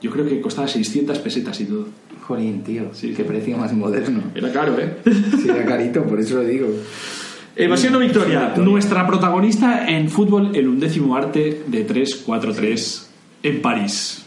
Yo 0.00 0.12
creo 0.12 0.24
que 0.24 0.40
costaba 0.40 0.68
600 0.68 1.18
pesetas 1.18 1.60
y 1.60 1.64
todo. 1.64 1.88
Jolín, 2.28 2.62
tío. 2.62 2.90
Sí, 2.92 3.08
qué 3.08 3.16
sí. 3.16 3.22
precio 3.24 3.58
más 3.58 3.72
moderno. 3.72 4.22
Era 4.36 4.52
caro, 4.52 4.78
¿eh? 4.78 4.98
Sí, 5.04 5.48
era 5.48 5.64
carito, 5.64 6.04
por 6.04 6.20
eso 6.20 6.36
lo 6.36 6.44
digo. 6.44 6.68
Evasión 7.56 7.96
o 7.96 7.98
victoria. 7.98 8.54
Nuestra 8.56 9.04
protagonista 9.04 9.88
en 9.88 10.08
fútbol, 10.08 10.52
el 10.54 10.68
undécimo 10.68 11.16
arte 11.16 11.64
de 11.66 11.88
3-4-3 11.88 13.06
en 13.42 13.60
París. 13.60 14.26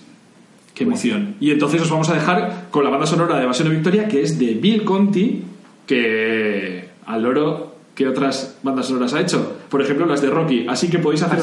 Qué 0.73 0.83
emoción. 0.85 1.35
Y 1.39 1.51
entonces 1.51 1.81
os 1.81 1.89
vamos 1.89 2.09
a 2.09 2.15
dejar 2.15 2.67
con 2.71 2.83
la 2.83 2.89
banda 2.89 3.05
sonora 3.05 3.37
de 3.37 3.43
Evasión 3.43 3.67
o 3.67 3.71
victoria, 3.71 4.07
que 4.07 4.21
es 4.23 4.39
de 4.39 4.55
Bill 4.55 4.83
Conti, 4.83 5.43
que 5.85 6.89
al 7.05 7.21
loro, 7.21 7.75
¿qué 7.93 8.07
otras 8.07 8.57
bandas 8.63 8.87
sonoras 8.87 9.13
ha 9.13 9.21
hecho? 9.21 9.57
Por 9.69 9.81
ejemplo, 9.81 10.05
las 10.05 10.21
de 10.21 10.29
Rocky. 10.29 10.65
Así 10.67 10.89
que 10.89 10.99
podéis, 10.99 11.21
hacer, 11.21 11.39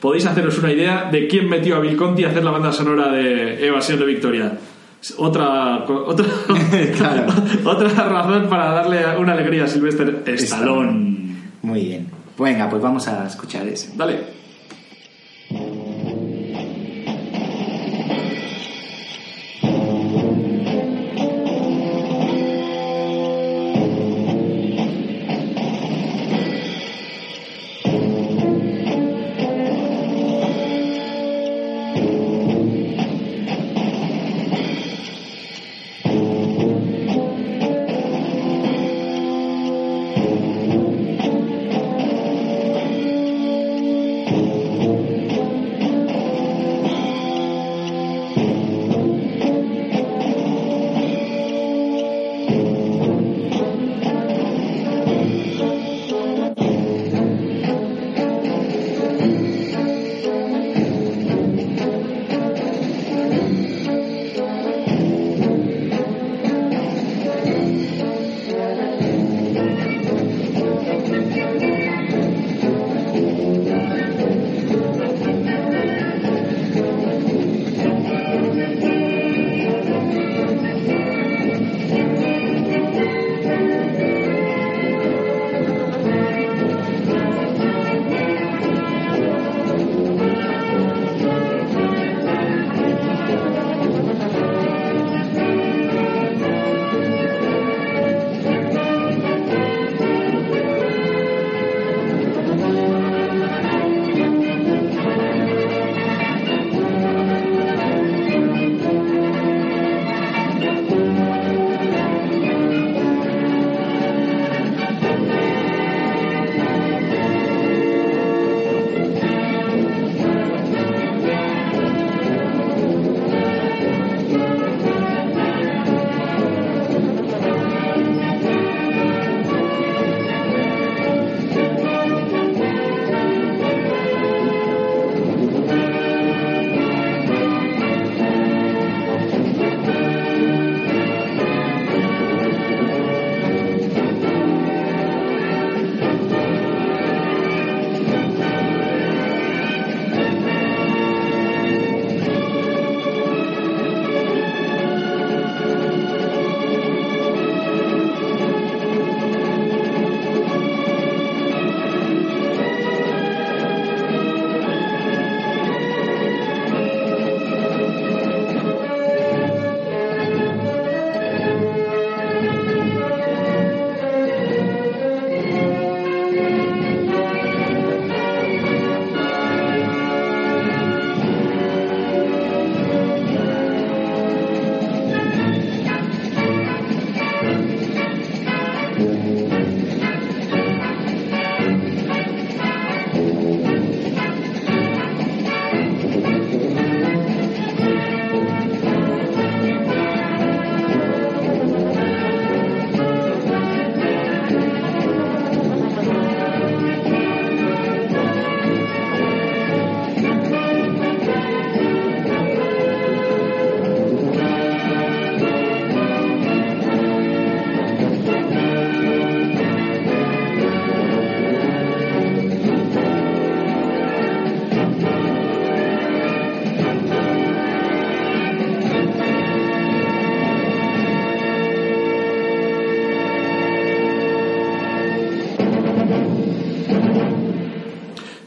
podéis 0.00 0.26
haceros 0.26 0.58
una 0.58 0.72
idea 0.72 1.08
de 1.10 1.26
quién 1.28 1.48
metió 1.48 1.76
a 1.76 1.80
Bill 1.80 1.96
Conti 1.96 2.24
a 2.24 2.28
hacer 2.30 2.44
la 2.44 2.50
banda 2.50 2.72
sonora 2.72 3.10
de 3.10 3.66
Evasión 3.66 4.02
o 4.02 4.06
victoria. 4.06 4.58
Otra, 5.18 5.84
otra, 5.84 6.26
Claro. 6.96 7.32
otra 7.64 7.88
razón 7.88 8.48
para 8.48 8.70
darle 8.70 9.02
una 9.18 9.32
alegría 9.32 9.64
a 9.64 9.66
Sylvester 9.66 10.22
Stallone. 10.26 11.36
Muy 11.62 11.80
bien. 11.84 12.06
Venga, 12.38 12.68
pues 12.68 12.82
vamos 12.82 13.06
a 13.08 13.26
escuchar 13.26 13.66
ese. 13.68 13.92
Dale. 13.96 14.43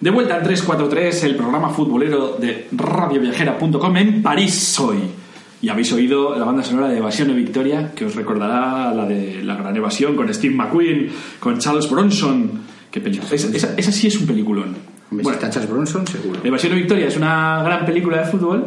De 0.07 0.11
vuelta 0.11 0.35
al 0.35 0.41
343, 0.43 1.23
el 1.25 1.35
programa 1.35 1.67
futbolero 1.69 2.37
de 2.39 2.69
radioviajera.com 2.71 3.97
en 3.97 4.23
París 4.23 4.79
hoy. 4.79 4.99
Y 5.61 5.67
habéis 5.67 5.91
oído 5.91 6.33
la 6.39 6.45
banda 6.45 6.63
sonora 6.63 6.87
de 6.87 6.99
Evasión 6.99 7.29
y 7.31 7.33
Victoria, 7.33 7.91
que 7.93 8.05
os 8.05 8.15
recordará 8.15 8.93
la 8.93 9.03
de 9.05 9.43
La 9.43 9.57
Gran 9.57 9.75
Evasión 9.75 10.15
con 10.15 10.33
Steve 10.33 10.55
McQueen, 10.55 11.09
con 11.41 11.59
Charles 11.59 11.89
Bronson. 11.89 12.51
Qué 12.89 13.01
película. 13.01 13.29
Esa, 13.33 13.53
esa- 13.53 13.73
esa 13.75 13.91
sí 13.91 14.07
es 14.07 14.17
un 14.17 14.27
peliculón. 14.27 14.77
Hombre, 15.11 15.23
Bueno, 15.23 15.29
si 15.31 15.33
está 15.33 15.49
Charles 15.49 15.69
Bronson, 15.69 16.07
seguro. 16.07 16.39
Evasión 16.41 16.71
y 16.71 16.75
Victoria 16.77 17.07
es 17.07 17.17
una 17.17 17.61
gran 17.63 17.85
película 17.85 18.19
de 18.19 18.27
fútbol, 18.31 18.65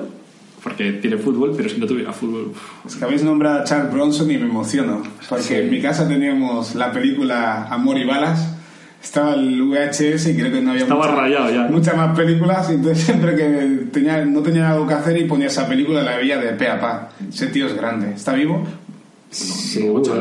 porque 0.63 0.93
tiene 0.93 1.17
fútbol, 1.17 1.55
pero 1.57 1.71
si 1.71 1.81
no 1.81 1.87
tuviera 1.87 2.13
fútbol. 2.13 2.49
uf, 2.51 2.87
Es 2.87 2.97
que 2.97 3.05
habéis 3.07 3.25
nombrado 3.25 3.61
a 3.61 3.65
Charles 3.65 3.91
Bronson 3.91 4.31
y 4.31 4.37
me 4.37 4.45
emociono. 4.45 5.01
Porque 5.27 5.43
Sí. 5.43 5.55
en 5.55 5.71
mi 5.71 5.81
casa 5.81 6.07
teníamos 6.07 6.75
la 6.75 6.93
película 6.93 7.65
Amor 7.71 7.97
y 7.97 8.05
Balas. 8.05 8.57
Estaba 9.03 9.35
el 9.35 9.63
VHS 9.63 10.27
y 10.29 10.37
creo 10.37 10.53
que 10.53 10.61
no 10.61 10.73
había 10.73 10.83
Estaba 10.83 11.07
mucha- 11.09 11.21
rayado 11.23 11.51
ya. 11.51 11.63
muchas 11.71 11.97
más 11.97 12.17
películas. 12.17 12.71
Y 12.71 12.75
entonces 12.75 13.05
siempre 13.07 13.35
que 13.35 13.87
tenía, 13.93 14.25
no 14.25 14.41
tenía 14.41 14.71
algo 14.71 14.87
que 14.87 14.95
hacer 14.95 15.17
y 15.17 15.25
ponía 15.25 15.47
esa 15.47 15.67
película, 15.67 16.03
la 16.03 16.17
veía 16.17 16.39
de 16.39 16.53
pe 16.53 16.69
a 16.69 16.81
pa. 16.81 17.09
Ese 17.29 17.47
tío 17.49 17.67
es 17.67 17.75
grande. 17.77 18.13
¿Está 18.15 18.35
vivo? 18.35 18.63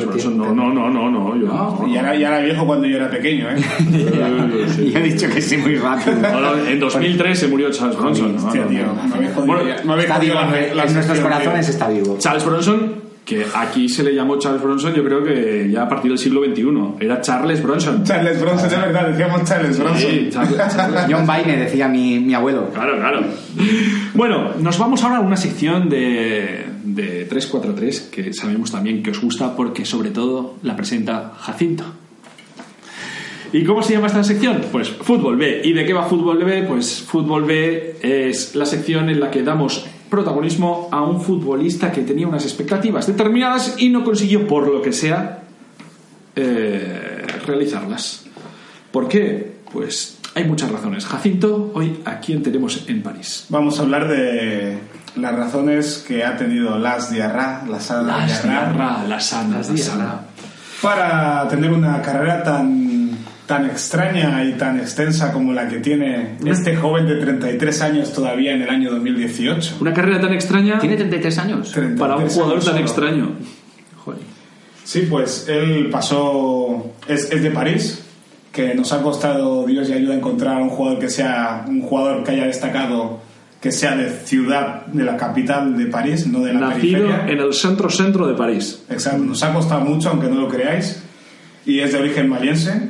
Bronson, 0.06 0.38
no, 0.38 0.54
no, 0.54 0.72
no, 0.72 0.88
no, 0.90 1.10
no, 1.10 1.36
yo 1.36 1.48
No. 1.48 1.88
Y 1.88 1.98
era, 1.98 2.16
era 2.28 2.40
viejo 2.42 2.64
cuando 2.68 2.86
yo 2.86 2.98
era 2.98 3.10
pequeño, 3.10 3.48
¿eh? 3.50 3.56
Y 4.80 4.96
he 4.96 5.02
dicho 5.02 5.28
que 5.28 5.42
sí 5.42 5.58
muy 5.58 5.76
rápido. 5.78 6.16
No, 6.18 6.40
no, 6.40 6.56
en 6.68 6.80
2003 6.80 7.40
se 7.40 7.48
murió 7.48 7.72
Charles 7.72 7.98
Bronson. 7.98 8.36
Me 8.36 9.98
nuestros 10.94 11.20
corazones 11.20 11.70
está 11.70 11.90
vivo. 11.90 12.18
Charles 12.20 12.46
Bronson, 12.46 12.94
que 13.30 13.46
aquí 13.54 13.88
se 13.88 14.02
le 14.04 14.16
llamó 14.16 14.40
Charles 14.40 14.60
Bronson, 14.64 14.92
yo 14.96 15.04
creo 15.04 15.24
que 15.24 15.70
ya 15.72 15.84
a 15.84 15.88
partir 15.88 16.10
del 16.10 16.18
siglo 16.18 16.44
XXI. 16.44 16.66
Era 17.06 17.22
Charles 17.22 17.62
Bronson. 17.62 18.04
Charles 18.04 18.42
Bronson, 18.42 18.66
es 18.66 18.80
verdad, 18.80 19.10
decíamos 19.10 19.44
Charles 19.48 19.78
Bronson. 19.78 20.00
Sí, 20.12 20.30
Charles- 20.32 20.58
Charles- 20.76 21.06
John 21.12 21.28
Baine, 21.28 21.58
decía 21.58 21.88
mi, 21.88 22.20
mi 22.20 22.34
abuelo. 22.34 22.70
Claro, 22.74 22.98
claro. 22.98 23.22
Bueno, 24.16 24.54
nos 24.60 24.80
vamos 24.80 25.04
ahora 25.04 25.18
a 25.18 25.20
una 25.22 25.38
sección 25.38 25.90
de, 25.90 26.66
de 26.84 27.26
343 27.26 28.00
que 28.12 28.34
sabemos 28.34 28.72
también 28.72 29.04
que 29.04 29.12
os 29.12 29.22
gusta 29.22 29.56
porque 29.56 29.86
sobre 29.86 30.10
todo 30.10 30.56
la 30.64 30.76
presenta 30.76 31.34
Jacinto. 31.40 31.84
¿Y 33.52 33.64
cómo 33.64 33.82
se 33.82 33.94
llama 33.94 34.08
esta 34.08 34.24
sección? 34.24 34.62
Pues 34.72 34.90
Fútbol 34.90 35.36
B. 35.38 35.62
¿Y 35.64 35.74
de 35.74 35.86
qué 35.86 35.94
va 35.94 36.04
Fútbol 36.04 36.44
B? 36.44 36.64
Pues 36.68 37.02
Fútbol 37.02 37.46
B 37.46 37.96
es 38.02 38.56
la 38.56 38.66
sección 38.66 39.10
en 39.10 39.20
la 39.20 39.32
que 39.32 39.42
damos 39.44 39.86
protagonismo 40.10 40.90
a 40.92 41.02
un 41.02 41.22
futbolista 41.22 41.92
que 41.92 42.02
tenía 42.02 42.28
unas 42.28 42.44
expectativas 42.44 43.08
determinadas 43.08 43.76
y 43.78 43.90
no 43.90 44.04
consiguió, 44.04 44.48
por 44.48 44.68
lo 44.68 44.82
que 44.82 44.92
sea, 44.92 45.44
eh, 46.36 47.26
realizarlas. 47.46 48.26
¿Por 48.92 49.08
qué? 49.08 49.60
Pues 49.72 50.18
hay 50.36 50.46
muchas 50.46 50.72
razones. 50.72 51.06
Jacinto, 51.06 51.72
hoy 51.74 52.00
a 52.06 52.20
quién 52.20 52.42
tenemos 52.42 52.86
en 52.88 53.04
París. 53.04 53.46
Vamos 53.50 53.80
a 53.80 53.84
hablar 53.84 54.08
de 54.08 54.78
las 55.16 55.36
razones 55.36 56.04
que 56.08 56.24
ha 56.24 56.38
tenido 56.38 56.78
Las 56.78 57.12
Diarra, 57.12 57.64
la 57.70 57.80
Sana 57.80 58.26
Las 58.26 58.44
Diarra, 58.44 59.04
la 59.08 59.20
sana. 59.20 60.22
para 60.82 61.48
tener 61.48 61.72
una 61.72 62.02
carrera 62.02 62.44
tan, 62.44 62.89
tan 63.50 63.66
extraña 63.66 64.44
y 64.46 64.54
tan 64.54 64.80
extensa 64.80 65.34
como 65.34 65.54
la 65.54 65.68
que 65.68 65.80
tiene 65.80 66.36
este 66.46 66.76
joven 66.76 67.08
de 67.08 67.16
33 67.16 67.82
años 67.82 68.14
todavía 68.14 68.54
en 68.54 68.62
el 68.62 68.70
año 68.70 68.92
2018. 68.92 69.78
Una 69.82 69.92
carrera 69.92 70.22
tan 70.22 70.34
extraña 70.34 70.78
¿Tiene 70.78 70.96
33 70.96 71.38
años? 71.40 71.72
33 71.72 72.00
para 72.00 72.18
un 72.18 72.30
jugador 72.30 72.54
años 72.54 72.66
tan 72.66 72.74
solo. 72.76 72.86
extraño. 72.86 73.32
Joder. 74.06 74.20
Sí, 74.84 75.08
pues 75.10 75.48
él 75.50 75.90
pasó, 75.92 76.92
es, 77.08 77.32
es 77.32 77.42
de 77.42 77.50
París, 77.50 78.04
que 78.52 78.76
nos 78.76 78.94
ha 78.94 79.02
costado 79.02 79.66
Dios 79.66 79.90
y 79.90 79.94
ayuda 79.94 80.14
a 80.14 80.18
encontrar 80.18 80.62
un 80.62 80.70
jugador 80.70 81.00
que 81.00 81.10
sea 81.10 81.66
un 81.68 81.82
jugador 81.82 82.24
que 82.24 82.30
haya 82.34 82.46
destacado, 82.46 83.20
que 83.60 83.72
sea 83.72 83.96
de 83.96 84.12
ciudad, 84.12 84.86
de 84.86 85.04
la 85.04 85.18
capital 85.18 85.76
de 85.76 85.88
París, 85.88 86.28
no 86.28 86.42
de 86.42 86.54
la 86.54 86.60
Nacido 86.60 87.08
periferia. 87.08 87.26
en 87.28 87.40
el 87.40 87.52
centro-centro 87.56 88.28
de 88.28 88.36
París. 88.36 88.84
Exacto, 88.92 89.24
nos 89.24 89.42
ha 89.42 89.52
costado 89.52 89.82
mucho, 89.82 90.10
aunque 90.10 90.28
no 90.28 90.36
lo 90.36 90.48
creáis, 90.48 91.02
y 91.66 91.80
es 91.80 91.94
de 91.94 91.98
origen 91.98 92.30
maliense. 92.30 92.89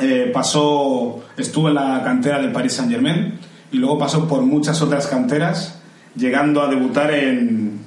Eh, 0.00 0.30
pasó, 0.32 1.24
estuvo 1.36 1.68
en 1.68 1.74
la 1.74 2.02
cantera 2.04 2.38
del 2.40 2.52
Paris 2.52 2.74
Saint 2.74 2.90
Germain 2.90 3.38
y 3.72 3.78
luego 3.78 3.98
pasó 3.98 4.28
por 4.28 4.42
muchas 4.42 4.80
otras 4.82 5.06
canteras, 5.06 5.80
llegando 6.14 6.62
a 6.62 6.68
debutar 6.68 7.12
en, 7.12 7.78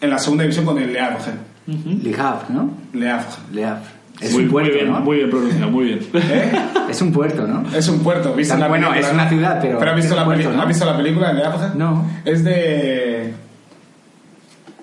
en 0.00 0.10
la 0.10 0.18
segunda 0.18 0.42
división 0.42 0.64
con 0.64 0.78
el 0.78 0.92
Le 0.92 1.00
Havre. 1.00 1.32
Le 1.66 2.20
Havre, 2.20 2.46
¿no? 2.54 2.70
Le 2.92 3.08
Havre. 3.10 3.26
Le 3.52 3.64
Havre. 3.64 3.94
Es 4.20 4.32
muy, 4.32 4.44
un 4.44 4.50
puerto, 4.50 4.70
muy 4.70 4.78
bien, 4.78 4.92
¿no? 4.92 5.00
muy 5.00 5.16
bien 5.16 5.30
pronunciado, 5.30 5.70
muy 5.70 5.84
bien. 5.86 6.00
¿Eh? 6.14 6.52
Es 6.88 7.02
un 7.02 7.12
puerto, 7.12 7.46
¿no? 7.46 7.64
Es 7.76 7.88
un 7.88 7.98
puerto, 8.00 8.32
¿viste 8.34 8.56
la 8.56 8.68
Bueno, 8.68 8.88
película? 8.90 9.08
es 9.08 9.14
una 9.14 9.28
ciudad, 9.28 9.58
pero 9.60 9.90
has 9.90 9.96
visto, 9.96 10.14
la, 10.14 10.24
puerto, 10.24 10.52
¿no? 10.52 10.62
¿has 10.62 10.68
visto 10.68 10.84
la 10.84 10.96
película 10.96 11.28
de 11.28 11.34
Le 11.34 11.44
Havre? 11.44 11.68
No. 11.76 12.06
Es 12.24 12.44
de... 12.44 13.34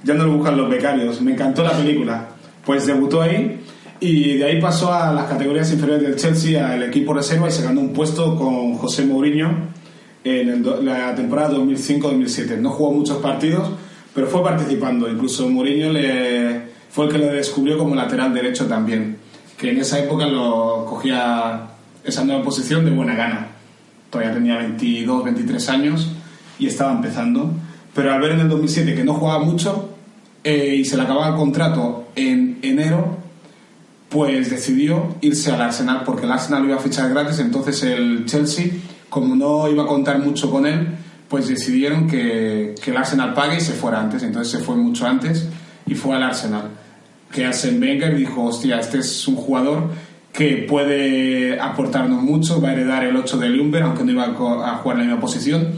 Ya 0.03 0.13
no 0.15 0.25
lo 0.25 0.33
buscan 0.33 0.57
los 0.57 0.69
becarios. 0.69 1.21
Me 1.21 1.31
encantó 1.31 1.63
la 1.63 1.71
película. 1.71 2.25
Pues 2.65 2.85
debutó 2.85 3.21
ahí 3.21 3.61
y 4.01 4.37
de 4.37 4.45
ahí 4.45 4.59
pasó 4.59 4.91
a 4.91 5.13
las 5.13 5.25
categorías 5.25 5.71
inferiores 5.71 6.03
del 6.03 6.15
Chelsea, 6.15 6.67
al 6.67 6.81
equipo 6.81 7.13
reserva 7.13 7.47
y 7.47 7.61
ganó 7.61 7.81
un 7.81 7.93
puesto 7.93 8.35
con 8.35 8.73
José 8.73 9.05
Mourinho 9.05 9.69
en 10.23 10.49
el 10.49 10.85
la 10.85 11.13
temporada 11.13 11.55
2005-2007. 11.55 12.57
No 12.57 12.71
jugó 12.71 12.91
muchos 12.91 13.17
partidos, 13.17 13.69
pero 14.15 14.25
fue 14.25 14.43
participando. 14.43 15.07
Incluso 15.07 15.47
Mourinho 15.47 15.93
le, 15.93 16.63
fue 16.89 17.05
el 17.05 17.11
que 17.11 17.19
le 17.19 17.27
descubrió 17.27 17.77
como 17.77 17.93
lateral 17.93 18.33
derecho 18.33 18.65
también, 18.65 19.17
que 19.55 19.69
en 19.69 19.77
esa 19.77 19.99
época 19.99 20.25
lo 20.25 20.83
cogía 20.89 21.67
esa 22.03 22.25
nueva 22.25 22.43
posición 22.43 22.83
de 22.83 22.89
buena 22.89 23.13
gana. 23.13 23.49
Todavía 24.09 24.33
tenía 24.33 24.57
22, 24.57 25.25
23 25.25 25.69
años 25.69 26.11
y 26.57 26.65
estaba 26.65 26.91
empezando. 26.91 27.51
Pero 27.93 28.11
al 28.11 28.19
ver 28.19 28.31
en 28.31 28.39
el 28.39 28.49
2007 28.49 28.95
que 28.95 29.03
no 29.03 29.13
jugaba 29.13 29.43
mucho 29.43 29.91
eh, 30.43 30.75
y 30.77 30.85
se 30.85 30.97
le 30.97 31.03
acababa 31.03 31.27
el 31.27 31.35
contrato 31.35 32.07
en 32.15 32.57
enero, 32.63 33.20
pues 34.11 34.49
decidió 34.49 35.15
irse 35.21 35.51
al 35.51 35.61
Arsenal 35.61 36.03
porque 36.05 36.25
el 36.25 36.31
Arsenal 36.31 36.63
lo 36.63 36.67
iba 36.69 36.77
a 36.77 36.81
fichar 36.81 37.09
gratis, 37.09 37.39
entonces 37.39 37.81
el 37.83 38.25
Chelsea, 38.25 38.65
como 39.09 39.35
no 39.35 39.69
iba 39.69 39.83
a 39.83 39.87
contar 39.87 40.19
mucho 40.19 40.51
con 40.51 40.65
él, 40.65 40.89
pues 41.29 41.47
decidieron 41.47 42.07
que, 42.07 42.75
que 42.83 42.91
el 42.91 42.97
Arsenal 42.97 43.33
pague 43.33 43.57
y 43.57 43.61
se 43.61 43.71
fuera 43.71 44.01
antes, 44.01 44.21
entonces 44.21 44.51
se 44.51 44.59
fue 44.59 44.75
mucho 44.75 45.07
antes 45.07 45.47
y 45.87 45.95
fue 45.95 46.13
al 46.13 46.23
Arsenal. 46.23 46.71
Que 47.31 47.45
Arsene 47.45 47.79
Wenger 47.79 48.17
dijo, 48.17 48.43
hostia, 48.43 48.81
este 48.81 48.99
es 48.99 49.25
un 49.29 49.37
jugador 49.37 49.89
que 50.33 50.65
puede 50.69 51.57
aportarnos 51.57 52.21
mucho, 52.21 52.59
va 52.59 52.69
a 52.69 52.73
heredar 52.73 53.05
el 53.05 53.15
8 53.15 53.37
de 53.37 53.47
Lumber, 53.47 53.83
aunque 53.83 54.03
no 54.03 54.11
iba 54.11 54.25
a 54.25 54.75
jugar 54.75 54.97
en 54.97 55.03
la 55.03 55.03
misma 55.05 55.21
posición, 55.21 55.69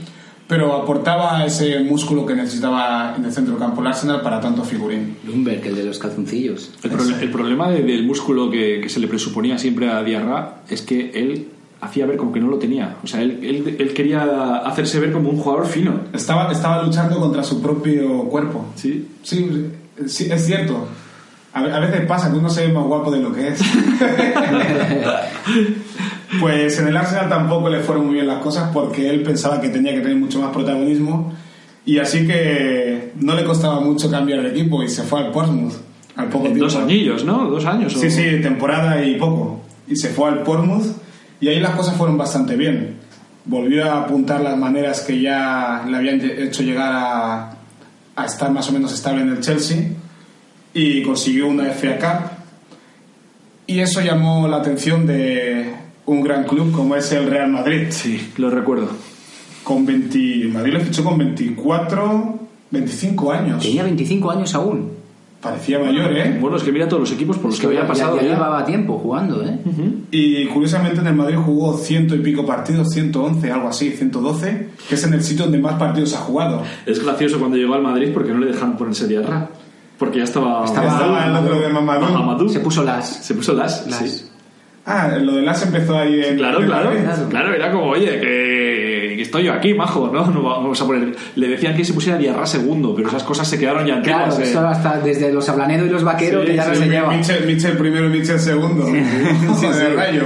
pero 0.48 0.74
aportaba 0.74 1.46
ese 1.46 1.80
músculo 1.80 2.26
que 2.26 2.36
necesitaba 2.36 3.16
en 3.18 3.26
el 3.26 3.32
centro 3.32 3.54
del 3.54 3.62
campo 3.62 3.82
el 3.82 3.88
Arsenal 3.88 4.22
para 4.22 4.40
tanto 4.42 4.64
figurín. 4.64 5.18
Lumberg, 5.26 5.66
el 5.66 5.76
de 5.76 5.84
los 5.86 5.98
calzoncillos. 6.00 6.72
El, 6.84 6.92
proble- 6.92 7.20
el 7.22 7.32
problema 7.32 7.70
de- 7.70 7.82
del 7.84 8.06
músculo 8.06 8.52
que, 8.52 8.80
que 8.82 8.90
se 8.90 9.00
le 9.00 9.08
presuponía 9.08 9.58
siempre 9.58 9.90
a 9.90 10.04
Diarra 10.04 10.56
es 10.70 10.82
que 10.82 11.12
él 11.16 11.48
hacía 11.82 12.06
ver 12.06 12.18
como 12.18 12.32
que 12.32 12.40
no 12.40 12.48
lo 12.48 12.58
tenía. 12.60 12.96
O 13.04 13.08
sea, 13.08 13.22
él, 13.22 13.40
él- 13.42 13.76
él 13.80 13.94
quería 13.94 14.58
hacerse 14.58 15.00
ver 15.00 15.12
como 15.12 15.30
un 15.30 15.38
jugador 15.38 15.66
fino. 15.66 16.00
Estaba, 16.14 16.52
estaba 16.52 16.84
luchando 16.84 17.20
contra 17.20 17.44
su 17.44 17.62
propio 17.62 18.24
cuerpo. 18.26 18.66
Sí. 18.76 19.08
Sí, 19.24 19.68
sí, 20.06 20.28
es 20.32 20.46
cierto. 20.46 20.88
A, 21.54 21.60
a 21.60 21.80
veces 21.80 22.06
pasa 22.08 22.32
que 22.32 22.38
uno 22.38 22.50
se 22.50 22.68
ve 22.68 22.74
más 22.74 22.84
guapo 22.86 23.12
de 23.12 23.20
lo 23.22 23.32
que 23.34 23.48
es. 23.50 23.60
pues 26.40 26.80
en 26.80 26.88
el 26.88 26.98
Arsenal 26.98 27.30
tampoco 27.30 27.70
le 27.70 27.80
fueron 27.82 28.06
muy 28.06 28.16
bien 28.16 28.28
las 28.28 28.40
cosas 28.40 28.70
porque 28.74 29.10
él 29.10 29.22
pensaba 29.24 29.60
que 29.62 29.70
tenía 29.70 29.94
que 29.94 30.02
tener 30.02 30.18
mucho 30.18 30.40
más 30.42 30.52
protagonismo 30.52 31.34
y 31.86 31.98
así 32.00 32.26
que 32.26 33.12
no 33.20 33.36
le 33.36 33.44
costaba 33.44 33.80
mucho 33.82 34.10
cambiar 34.10 34.42
de 34.42 34.50
equipo 34.50 34.82
y 34.84 34.90
se 34.90 35.04
fue 35.04 35.20
al 35.20 35.32
Portsmouth 35.32 35.74
al 36.16 36.28
poco 36.30 36.46
En 36.46 36.54
tiempo. 36.54 36.66
dos 36.72 36.76
añillos, 36.82 37.26
¿no? 37.26 37.50
Dos 37.50 37.66
años. 37.66 37.96
o- 37.96 38.00
Sí, 38.00 38.10
sí, 38.12 38.40
temporada 38.42 39.04
y 39.04 39.16
poco. 39.16 39.62
Y 39.88 39.96
se 39.96 40.10
fue 40.10 40.30
al 40.30 40.44
Portsmouth 40.44 40.86
y 41.42 41.48
ahí 41.48 41.60
las 41.60 41.72
cosas 41.76 41.96
fueron 41.96 42.18
bastante 42.18 42.56
bien. 42.56 42.98
Volvió 43.46 43.92
a 43.92 44.02
apuntar 44.04 44.40
las 44.42 44.58
maneras 44.58 45.02
que 45.02 45.20
ya 45.20 45.84
le 45.90 45.98
habían 45.98 46.22
hecho 46.22 46.64
llegar 46.64 46.92
a, 46.94 47.58
a 48.16 48.26
estar 48.26 48.52
más 48.52 48.70
o 48.70 48.74
menos 48.74 48.94
estable 48.94 49.24
en 49.24 49.30
el 49.30 49.40
Chelsea 49.42 49.90
y 50.74 51.02
consiguió 51.04 51.48
una 51.48 51.66
FA 51.72 51.98
Cup. 51.98 52.30
Y 53.68 53.80
eso 53.80 54.02
llamó 54.02 54.48
la 54.48 54.58
atención 54.58 55.06
de 55.08 55.74
un 56.06 56.22
gran 56.22 56.44
club 56.46 56.72
como 56.72 56.96
es 56.96 57.12
el 57.12 57.28
Real 57.30 57.50
Madrid. 57.52 57.88
Sí, 57.90 58.32
lo 58.38 58.50
recuerdo. 58.50 58.88
Con 59.64 59.86
20, 59.86 60.50
Madrid 60.52 60.74
lo 60.74 60.80
fichó 60.82 61.04
con 61.04 61.18
24, 61.18 62.40
25 62.72 63.32
años. 63.32 63.64
Tenía 63.64 63.84
25 63.84 64.32
años 64.32 64.54
aún. 64.56 64.92
Parecía 65.42 65.78
mayor, 65.78 66.16
¿eh? 66.16 66.38
Bueno, 66.40 66.56
es 66.56 66.64
que 66.64 66.72
mira 66.72 66.88
todos 66.88 67.02
los 67.02 67.12
equipos 67.12 67.38
por 67.38 67.52
los 67.52 67.60
que 67.60 67.68
había 67.68 67.86
pasado. 67.86 68.16
ya, 68.16 68.22
ya. 68.24 68.30
llevaba 68.30 68.64
tiempo 68.64 68.98
jugando, 68.98 69.44
¿eh? 69.44 69.60
Y 70.10 70.46
curiosamente 70.48 71.02
en 71.02 71.08
el 71.08 71.16
Madrid 71.16 71.36
jugó 71.36 71.78
ciento 71.78 72.16
y 72.16 72.20
pico 72.20 72.46
partidos, 72.46 72.92
111, 72.94 73.52
algo 73.52 73.68
así, 73.68 73.90
112, 73.92 74.70
que 74.88 74.96
es 74.96 75.04
en 75.04 75.14
el 75.14 75.22
sitio 75.22 75.44
donde 75.44 75.58
más 75.60 75.74
partidos 75.76 76.14
ha 76.14 76.20
jugado. 76.20 76.62
Es 76.86 77.04
gracioso 77.04 77.40
cuando 77.40 77.58
llegó 77.58 77.74
al 77.74 77.82
Madrid 77.84 78.12
porque 78.14 78.32
no 78.32 78.40
le 78.40 78.48
dejaron 78.54 78.78
ponerse 78.78 79.06
Diarra. 79.06 79.50
Porque 79.98 80.20
ya 80.20 80.24
estaba... 80.24 80.64
Estaba- 80.64 80.88
Estaba 80.88 81.26
el 81.28 81.36
otro 81.36 81.60
de 81.60 81.70
Mamadou. 81.70 82.12
Mamadou. 82.14 82.48
Se 82.50 82.60
puso 82.62 82.82
las. 82.84 83.06
Se 83.26 83.34
puso 83.34 83.54
las. 83.54 83.86
Las. 83.88 84.00
sí. 84.00 84.26
Ah, 84.86 85.18
lo 85.22 85.34
del 85.36 85.48
as 85.48 85.64
empezó 85.66 85.98
ahí 85.98 86.22
en. 86.24 86.38
Claro, 86.38 86.60
en 86.60 86.66
claro, 86.66 86.90
Madrid. 86.92 87.04
claro, 87.30 87.54
era 87.54 87.72
como, 87.72 87.86
oye, 87.86 88.20
que, 88.20 89.14
que 89.16 89.22
estoy 89.22 89.44
yo 89.46 89.54
aquí, 89.54 89.74
majo, 89.74 90.10
¿no? 90.14 90.28
No 90.28 90.44
vamos 90.44 90.82
a 90.82 90.86
poner... 90.86 91.16
Le 91.36 91.48
decían 91.48 91.74
que 91.76 91.86
se 91.86 91.94
pusiera 91.94 92.18
Diarra 92.18 92.46
segundo, 92.46 92.94
pero 92.94 93.08
esas 93.08 93.24
cosas 93.24 93.48
se 93.48 93.58
quedaron 93.58 93.86
ya 93.86 94.02
Claro, 94.02 94.26
antiguas. 94.26 94.40
eh. 94.40 94.44
esto 94.52 94.60
hasta 94.68 95.00
desde 95.00 95.32
los 95.32 95.48
hablaneros 95.48 95.88
y 95.88 95.90
los 95.90 96.04
vaqueros 96.04 96.42
Sí, 96.44 96.48
que 96.52 96.56
ya 96.58 96.68
no 96.68 96.76
sí, 96.76 96.82
se 96.82 96.90
lleva. 96.90 97.16
Michel, 97.16 97.46
Michel 97.48 97.78
primero 97.78 98.08
y 98.08 98.10
Michel 98.20 98.40
segundo. 98.40 98.86
Sí, 98.86 98.92
de 99.68 99.74
sí. 99.74 99.96
rayo. 99.96 100.24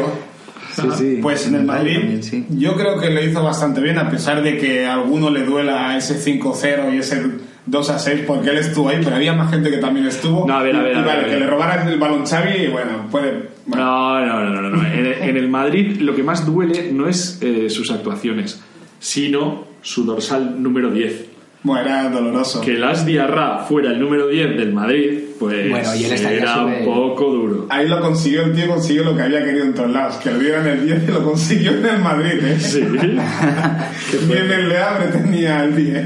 Sí, 0.82 0.88
sí. 0.98 1.20
Pues 1.22 1.48
en 1.48 1.56
el 1.56 1.64
Madrid, 1.64 2.00
También, 2.00 2.24
sí. 2.24 2.46
yo 2.50 2.76
creo 2.76 3.00
que 3.00 3.10
lo 3.10 3.24
hizo 3.24 3.44
bastante 3.44 3.82
bien, 3.82 3.98
a 3.98 4.10
pesar 4.10 4.42
de 4.42 4.58
que 4.58 4.86
a 4.86 4.94
alguno 4.96 5.30
le 5.30 5.44
duela 5.44 5.98
ese 5.98 6.16
5-0 6.20 6.94
y 6.94 6.98
ese 7.00 7.22
2-6, 7.70 8.26
porque 8.26 8.50
él 8.52 8.58
estuvo 8.58 8.90
ahí, 8.90 9.00
pero 9.04 9.16
había 9.16 9.34
más 9.34 9.50
gente 9.52 9.70
que 9.70 9.78
también 9.78 10.06
estuvo. 10.08 10.48
No, 10.48 10.56
a 10.58 10.64
ver, 10.64 10.76
a 10.76 10.82
ver, 10.84 10.92
Y 10.94 10.96
a 10.96 10.98
ver, 11.00 11.06
vale, 11.08 11.20
a 11.20 11.22
ver. 11.24 11.34
que 11.34 11.40
le 11.42 11.48
robaran 11.48 11.88
el 11.90 12.00
balón 12.00 12.26
Xavi, 12.26 12.64
y 12.64 12.68
bueno, 12.68 13.08
puede. 13.12 13.50
bueno. 13.66 13.86
No, 13.86 14.26
no, 14.26 14.50
no, 14.50 14.62
no. 14.62 14.70
no. 14.70 14.88
En, 14.88 15.06
en 15.06 15.38
el 15.38 15.50
Madrid 15.50 16.00
lo 16.00 16.16
que 16.16 16.24
más 16.24 16.46
duele 16.46 16.92
no 16.94 17.08
es 17.08 17.40
eh, 17.42 17.70
sus 17.70 17.92
actuaciones, 17.92 18.62
sino 19.00 19.66
su 19.82 20.06
dorsal 20.06 20.62
número 20.62 20.92
10. 20.92 21.26
Bueno, 21.64 21.82
era 21.82 22.10
doloroso. 22.10 22.62
Que 22.62 22.74
Las 22.74 23.06
Diarra 23.06 23.66
fuera 23.68 23.92
el 23.92 24.00
número 24.00 24.28
10 24.28 24.56
del 24.58 24.72
Madrid, 24.74 25.20
pues 25.40 25.70
Bueno, 25.70 25.96
y 25.96 26.06
él 26.06 26.14
estaría 26.14 26.40
era 26.40 26.54
sobre- 26.56 26.80
un 26.80 26.86
poco 26.86 27.32
duro. 27.32 27.66
Ahí 27.70 27.88
lo 27.90 28.00
consiguió, 28.00 28.44
el 28.44 28.54
tío 28.54 28.68
consiguió 28.68 29.04
lo 29.04 29.16
que 29.16 29.24
había 29.24 29.44
querido 29.44 29.66
en 29.66 29.74
todos 29.74 29.92
lados, 29.92 30.16
que 30.18 30.32
le 30.32 30.40
dieran 30.40 30.68
el 30.68 30.86
10 30.86 31.04
y 31.10 31.12
lo 31.12 31.24
consiguió 31.26 31.72
en 31.74 31.86
el 31.86 32.00
Madrid, 32.00 32.40
¿eh? 32.44 32.60
Sí. 32.60 32.82
Ni 34.28 34.34
en 34.34 34.52
el 34.52 34.70
Le 34.70 34.78
Havre 34.78 35.08
tenía 35.08 35.64
el 35.66 35.76
10. 35.76 36.06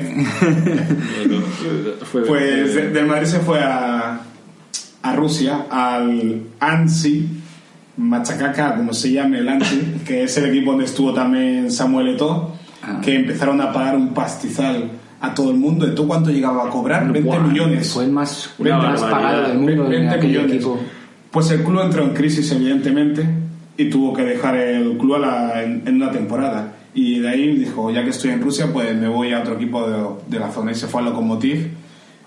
Fue- 2.12 2.22
Pues 2.28 2.76
de- 2.76 2.90
del 2.90 3.06
Madrid 3.06 3.28
se 3.28 3.40
fue 3.40 3.60
a, 3.60 4.20
a 5.04 5.16
Rusia, 5.16 5.66
al 5.70 6.42
Ansi, 6.60 7.28
Machacaca, 7.98 8.76
como 8.78 8.94
se 8.94 9.12
llame 9.12 9.40
el 9.40 9.50
Ansi, 9.50 9.82
que 10.08 10.24
es 10.24 10.38
el 10.38 10.46
equipo 10.46 10.72
donde 10.72 10.86
estuvo 10.86 11.14
también 11.14 11.72
Samuel 11.72 12.10
Eto'o, 12.16 12.56
Ah. 12.84 13.00
que 13.00 13.14
empezaron 13.14 13.62
a 13.62 13.72
pagar 13.72 13.96
un 13.96 14.12
pastizal 14.12 14.90
a 15.22 15.34
todo 15.34 15.52
el 15.52 15.58
mundo. 15.58 15.86
¿Eto'o 15.88 16.08
cuánto 16.08 16.30
llegaba 16.32 16.66
a 16.66 16.70
cobrar? 16.70 17.04
20 17.12 17.22
Buah, 17.22 17.40
millones. 17.40 17.90
Fue 17.92 18.06
el 18.06 18.12
más, 18.12 18.54
Una 18.58 18.78
más 18.78 19.02
barbaridad. 19.02 19.12
pagado 19.12 19.48
del 19.50 19.58
mundo 19.60 19.84
en 19.86 19.90
20 19.92 20.10
aquel 20.16 20.28
millones. 20.30 20.52
equipo. 20.56 20.80
Pues 21.32 21.52
el 21.52 21.64
club 21.64 21.82
entró 21.82 22.04
en 22.04 22.10
crisis, 22.14 22.52
evidentemente, 22.52 23.26
y 23.78 23.90
tuvo 23.90 24.14
que 24.14 24.24
dejar 24.24 24.58
el 24.58 24.98
club 24.98 25.16
a 25.16 25.20
la- 25.20 25.64
en, 25.64 25.84
en 25.86 25.96
una 25.96 26.12
temporada. 26.12 26.74
Y 26.94 27.20
de 27.20 27.30
ahí 27.30 27.56
dijo, 27.56 27.90
ya 27.92 28.04
que 28.04 28.10
estoy 28.10 28.32
en 28.32 28.42
Rusia, 28.42 28.68
pues 28.74 28.94
me 28.96 29.08
voy 29.08 29.32
a 29.32 29.40
otro 29.40 29.54
equipo 29.56 29.88
de, 29.90 29.98
de 30.28 30.40
la 30.40 30.52
zona. 30.52 30.72
Y 30.72 30.76
se 30.76 30.88
fue 30.88 31.00
al 31.02 31.06
Lokomotiv, 31.08 31.68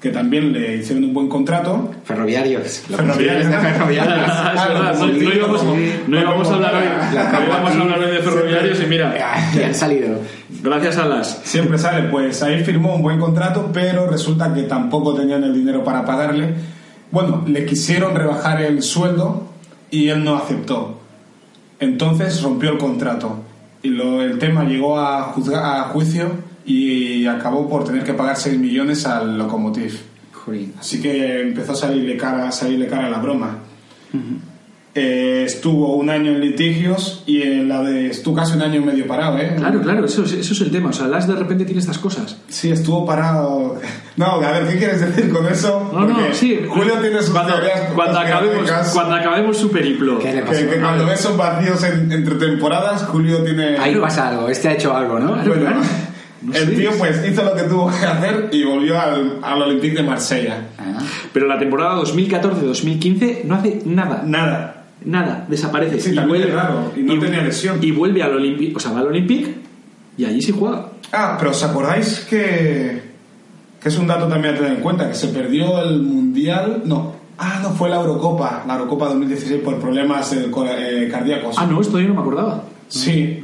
que 0.04 0.10
también 0.10 0.52
le 0.52 0.76
hicieron 0.76 1.02
un 1.04 1.14
buen 1.14 1.28
contrato. 1.30 1.90
Ferroviarios. 2.04 2.82
Ferroviarios. 2.88 3.46
Ferroviarios. 3.62 4.28
Ah, 4.30 4.52
es 4.54 4.68
verdad, 4.68 4.98
no, 4.98 5.06
no 5.06 5.34
íbamos, 5.34 5.64
no 6.08 6.20
íbamos 6.20 6.50
a 6.50 6.54
hablar 6.54 6.74
hoy, 6.74 6.82
no 7.14 7.46
íbamos 7.46 7.70
a 7.74 7.80
hablar 7.80 7.98
hoy 8.00 8.10
de 8.10 8.18
ferroviarios 8.18 8.82
y 8.82 8.86
mira, 8.86 9.14
Ya 9.56 9.66
han 9.66 9.74
salido. 9.74 10.18
gracias 10.62 10.98
a 10.98 11.06
las 11.06 11.40
Siempre 11.44 11.78
sale, 11.78 12.08
pues 12.10 12.42
ahí 12.42 12.62
firmó 12.62 12.94
un 12.96 13.02
buen 13.02 13.18
contrato, 13.18 13.70
pero 13.72 14.06
resulta 14.06 14.52
que 14.52 14.64
tampoco 14.64 15.14
tenían 15.14 15.42
el 15.42 15.54
dinero 15.54 15.82
para 15.82 16.04
pagarle. 16.04 16.52
Bueno, 17.10 17.42
le 17.46 17.64
quisieron 17.64 18.14
rebajar 18.14 18.60
el 18.60 18.82
sueldo 18.82 19.48
y 19.90 20.10
él 20.10 20.22
no 20.22 20.36
aceptó. 20.36 21.00
Entonces 21.80 22.42
rompió 22.42 22.72
el 22.72 22.78
contrato. 22.78 23.38
Y 23.82 23.88
lo- 23.88 24.20
el 24.22 24.38
tema 24.38 24.64
llegó 24.64 24.98
a, 24.98 25.32
juzga- 25.34 25.80
a 25.80 25.82
juicio 25.84 26.30
y 26.66 27.26
acabó 27.26 27.68
por 27.68 27.84
tener 27.84 28.04
que 28.04 28.14
pagar 28.14 28.36
6 28.36 28.58
millones 28.58 29.06
al 29.06 29.36
Lokomotiv. 29.38 30.00
Así 30.78 31.00
que 31.00 31.40
empezó 31.40 31.72
a 31.72 31.76
salirle 31.76 32.16
cara, 32.18 32.48
a 32.48 32.52
salirle 32.52 32.86
cara 32.86 33.08
la 33.08 33.18
broma. 33.18 33.58
Eh, 34.96 35.42
estuvo 35.44 35.96
un 35.96 36.08
año 36.08 36.30
en 36.30 36.40
litigios 36.40 37.24
y 37.26 37.42
en 37.42 37.68
la 37.68 37.82
de 37.82 38.06
estuvo 38.10 38.36
casi 38.36 38.54
un 38.54 38.62
año 38.62 38.76
y 38.76 38.84
medio 38.84 39.08
parado, 39.08 39.36
¿eh? 39.38 39.54
Claro, 39.56 39.80
claro, 39.80 40.04
eso, 40.04 40.22
es- 40.22 40.34
eso 40.34 40.52
es 40.52 40.60
el 40.60 40.70
tema. 40.70 40.90
O 40.90 40.92
sea, 40.92 41.08
Las 41.08 41.26
de 41.26 41.34
repente 41.34 41.64
tiene 41.64 41.80
estas 41.80 41.98
cosas. 41.98 42.36
Sí, 42.48 42.70
estuvo 42.70 43.04
parado. 43.04 43.80
No, 44.16 44.26
a 44.26 44.52
ver, 44.52 44.68
¿qué 44.68 44.78
quieres 44.78 45.00
decir 45.00 45.32
con 45.32 45.44
eso? 45.48 45.90
No, 45.92 46.06
no, 46.06 46.16
sí. 46.32 46.60
Julio 46.68 46.92
tiene 47.00 47.20
sus 47.20 47.30
cuando, 47.30 47.54
teorías 47.54 47.90
cuando 47.96 48.20
acabemos, 48.20 48.70
cuando 48.92 49.14
acabemos 49.16 49.56
su 49.56 49.72
periplo. 49.72 50.20
¿Qué 50.20 50.32
le 50.32 50.40
que, 50.42 50.46
pasó? 50.46 50.60
que 50.70 50.76
cuando 50.80 51.06
ves 51.06 51.18
esos 51.18 51.36
vacíos 51.36 51.82
en- 51.82 52.12
entre 52.12 52.36
temporadas, 52.36 53.02
Julio 53.02 53.42
tiene. 53.42 53.76
Ahí 53.78 53.96
pasa 53.96 54.28
algo. 54.28 54.48
Este 54.48 54.68
ha 54.68 54.72
hecho 54.74 54.96
algo, 54.96 55.18
¿no? 55.18 55.32
Claro, 55.32 55.48
Bueno, 55.48 55.62
claro. 55.62 55.80
No 56.44 56.54
el 56.54 56.66
sé. 56.66 56.72
tío 56.72 56.90
pues 56.98 57.26
hizo 57.26 57.42
lo 57.42 57.54
que 57.54 57.62
tuvo 57.62 57.88
que 57.88 58.04
hacer 58.06 58.48
y 58.52 58.64
volvió 58.64 59.00
al, 59.00 59.38
al 59.42 59.62
Olympique 59.62 59.96
de 59.96 60.02
Marsella. 60.02 60.68
Ah. 60.78 60.98
Pero 61.32 61.46
la 61.46 61.58
temporada 61.58 61.96
2014-2015 62.02 63.44
no 63.44 63.54
hace 63.54 63.80
nada. 63.84 64.22
Nada. 64.26 64.84
Nada, 65.04 65.44
desaparece. 65.48 66.00
Sí, 66.00 66.14
también 66.14 66.42
es 66.44 66.52
raro, 66.54 66.92
y 66.96 67.00
no 67.00 67.18
tenía 67.18 67.42
lesión. 67.42 67.78
Y 67.82 67.90
vuelve 67.90 68.22
al 68.22 68.34
Olympique, 68.36 68.74
o 68.76 68.80
sea, 68.80 68.92
va 68.92 69.00
al 69.00 69.08
Olympique 69.08 69.54
y 70.16 70.24
allí 70.24 70.40
sí 70.40 70.52
juega. 70.52 70.88
Ah, 71.12 71.36
pero 71.38 71.50
¿os 71.50 71.62
acordáis 71.62 72.20
que, 72.20 73.02
que 73.82 73.88
es 73.88 73.98
un 73.98 74.06
dato 74.06 74.26
también 74.28 74.54
a 74.54 74.58
tener 74.58 74.72
en 74.72 74.80
cuenta? 74.80 75.08
Que 75.08 75.14
se 75.14 75.28
perdió 75.28 75.82
el 75.82 76.02
Mundial. 76.02 76.82
No. 76.86 77.14
Ah, 77.36 77.60
no, 77.62 77.70
fue 77.70 77.88
la 77.90 77.96
Eurocopa. 77.96 78.64
La 78.66 78.74
Eurocopa 78.74 79.06
2016 79.08 79.60
por 79.62 79.78
problemas 79.78 80.32
eh, 80.32 80.46
eh, 80.46 81.08
cardíacos. 81.10 81.56
Ah, 81.58 81.66
no, 81.66 81.80
esto 81.80 81.98
yo 81.98 82.08
no 82.08 82.14
me 82.14 82.20
acordaba. 82.20 82.64
Sí. 82.88 83.40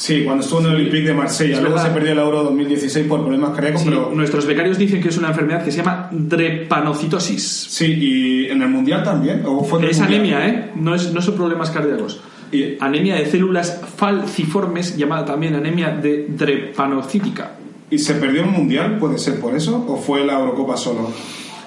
Sí, 0.00 0.24
cuando 0.24 0.42
estuvo 0.42 0.60
en 0.60 0.66
el 0.68 0.74
Olympique 0.76 1.08
de 1.08 1.12
Marsella. 1.12 1.56
Es 1.56 1.60
Luego 1.60 1.74
verdad. 1.76 1.88
se 1.88 1.94
perdió 1.94 2.12
el 2.12 2.18
Euro 2.20 2.42
2016 2.44 3.06
por 3.06 3.20
problemas 3.20 3.50
cardíacos, 3.50 3.82
Sí, 3.82 3.88
pero... 3.90 4.10
Nuestros 4.14 4.46
becarios 4.46 4.78
dicen 4.78 5.02
que 5.02 5.10
es 5.10 5.18
una 5.18 5.28
enfermedad 5.28 5.62
que 5.62 5.70
se 5.70 5.76
llama 5.76 6.08
drepanocitosis. 6.10 7.66
Sí, 7.68 7.84
y 7.84 8.46
en 8.46 8.62
el 8.62 8.68
Mundial 8.70 9.02
también. 9.04 9.42
¿O 9.44 9.62
fue 9.62 9.78
Es 9.90 9.98
Mundial? 9.98 10.20
anemia, 10.20 10.48
¿eh? 10.48 10.70
No, 10.74 10.94
es, 10.94 11.12
no 11.12 11.20
son 11.20 11.34
problemas 11.34 11.68
cardíacos. 11.70 12.18
Y- 12.50 12.76
Anemia 12.80 13.16
de 13.16 13.26
células 13.26 13.78
falciformes, 13.96 14.96
llamada 14.96 15.26
también 15.26 15.54
anemia 15.54 15.90
de 15.90 16.26
drepanocítica. 16.30 17.52
¿Y 17.90 17.98
se 17.98 18.14
perdió 18.14 18.40
el 18.44 18.48
Mundial? 18.50 18.96
¿Puede 18.98 19.18
ser 19.18 19.38
por 19.38 19.54
eso? 19.54 19.84
¿O 19.86 19.98
fue 19.98 20.24
la 20.24 20.38
Eurocopa 20.38 20.78
solo? 20.78 21.12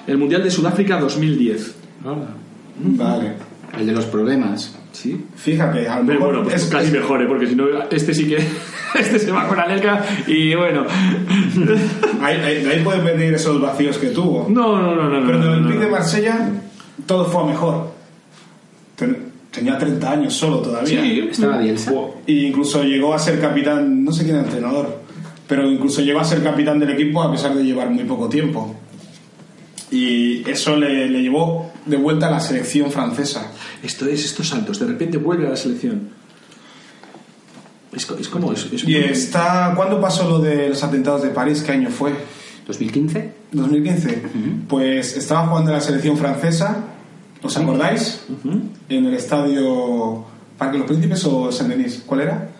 El 0.08 0.18
Mundial 0.18 0.42
de 0.42 0.50
Sudáfrica 0.50 0.98
2010. 0.98 1.74
Vale. 2.76 3.32
El 3.78 3.86
de 3.86 3.92
los 3.92 4.06
problemas. 4.06 4.74
Sí. 4.94 5.22
Fíjate, 5.36 5.86
a 5.88 5.98
lo 5.98 6.06
Pero 6.06 6.18
mejor 6.20 6.34
bueno, 6.34 6.42
pues 6.48 6.62
es- 6.62 6.68
casi 6.70 6.90
mejor, 6.90 7.20
¿eh? 7.20 7.26
porque 7.26 7.46
si 7.48 7.54
no, 7.56 7.64
este 7.90 8.14
sí 8.14 8.26
que. 8.28 8.38
Este 8.94 9.18
se 9.18 9.32
va 9.32 9.48
con 9.48 9.58
Anelka 9.58 10.04
y 10.28 10.54
bueno. 10.54 10.84
ahí, 12.22 12.36
ahí- 12.36 12.64
ahí 12.64 12.80
pueden 12.84 13.04
venir 13.04 13.34
esos 13.34 13.60
vacíos 13.60 13.98
que 13.98 14.08
tuvo. 14.10 14.46
No, 14.48 14.80
no, 14.80 14.94
no, 14.94 15.08
no. 15.10 15.26
Pero 15.26 15.38
en 15.38 15.40
no, 15.44 15.46
el 15.46 15.50
no, 15.50 15.52
Olympique 15.66 15.78
no. 15.80 15.84
de 15.86 15.90
Marsella 15.90 16.48
todo 17.04 17.24
fue 17.26 17.42
a 17.42 17.46
mejor. 17.46 17.90
Ten- 18.94 19.16
tenía 19.50 19.76
30 19.78 20.12
años 20.12 20.32
solo 20.34 20.58
todavía. 20.60 21.00
Sí, 21.02 21.28
Estaba 21.30 21.58
Bielsa. 21.58 21.92
Y 22.26 22.46
incluso 22.46 22.84
llegó 22.84 23.14
a 23.14 23.18
ser 23.18 23.40
capitán, 23.40 24.04
no 24.04 24.12
sé 24.12 24.22
quién 24.22 24.36
era 24.36 24.44
el 24.44 24.50
entrenador, 24.52 25.00
pero 25.48 25.68
incluso 25.68 26.00
llegó 26.00 26.20
a 26.20 26.24
ser 26.24 26.42
capitán 26.44 26.78
del 26.78 26.90
equipo 26.90 27.20
a 27.22 27.32
pesar 27.32 27.52
de 27.54 27.64
llevar 27.64 27.90
muy 27.90 28.04
poco 28.04 28.28
tiempo. 28.28 28.76
Y 29.94 30.42
eso 30.50 30.76
le, 30.76 31.08
le 31.08 31.22
llevó 31.22 31.70
de 31.86 31.96
vuelta 31.96 32.26
a 32.26 32.30
la 32.30 32.40
selección 32.40 32.90
francesa. 32.90 33.52
Esto 33.80 34.06
es 34.06 34.24
estos 34.24 34.48
saltos, 34.48 34.80
de 34.80 34.86
repente 34.86 35.18
vuelve 35.18 35.46
a 35.46 35.50
la 35.50 35.56
selección. 35.56 36.10
Es, 37.92 38.10
es 38.18 38.28
como. 38.28 38.52
Es, 38.52 38.66
es 38.72 38.82
Y 38.88 38.96
está, 38.96 39.72
¿cuándo 39.76 40.00
pasó 40.00 40.28
lo 40.28 40.40
de 40.40 40.70
los 40.70 40.82
atentados 40.82 41.22
de 41.22 41.28
París? 41.28 41.62
¿Qué 41.62 41.70
año 41.70 41.90
fue? 41.90 42.12
¿2015? 42.66 43.30
2015. 43.52 44.22
Pues 44.68 45.16
estaba 45.16 45.46
jugando 45.46 45.70
en 45.70 45.76
la 45.76 45.80
selección 45.80 46.16
francesa, 46.16 46.84
¿os 47.40 47.56
acordáis? 47.56 48.22
En 48.88 49.06
el 49.06 49.14
estadio 49.14 50.24
Parque 50.58 50.78
Los 50.78 50.88
Príncipes 50.88 51.24
o 51.26 51.52
Saint-Denis. 51.52 52.02
¿Cuál 52.04 52.22
era? 52.22 52.50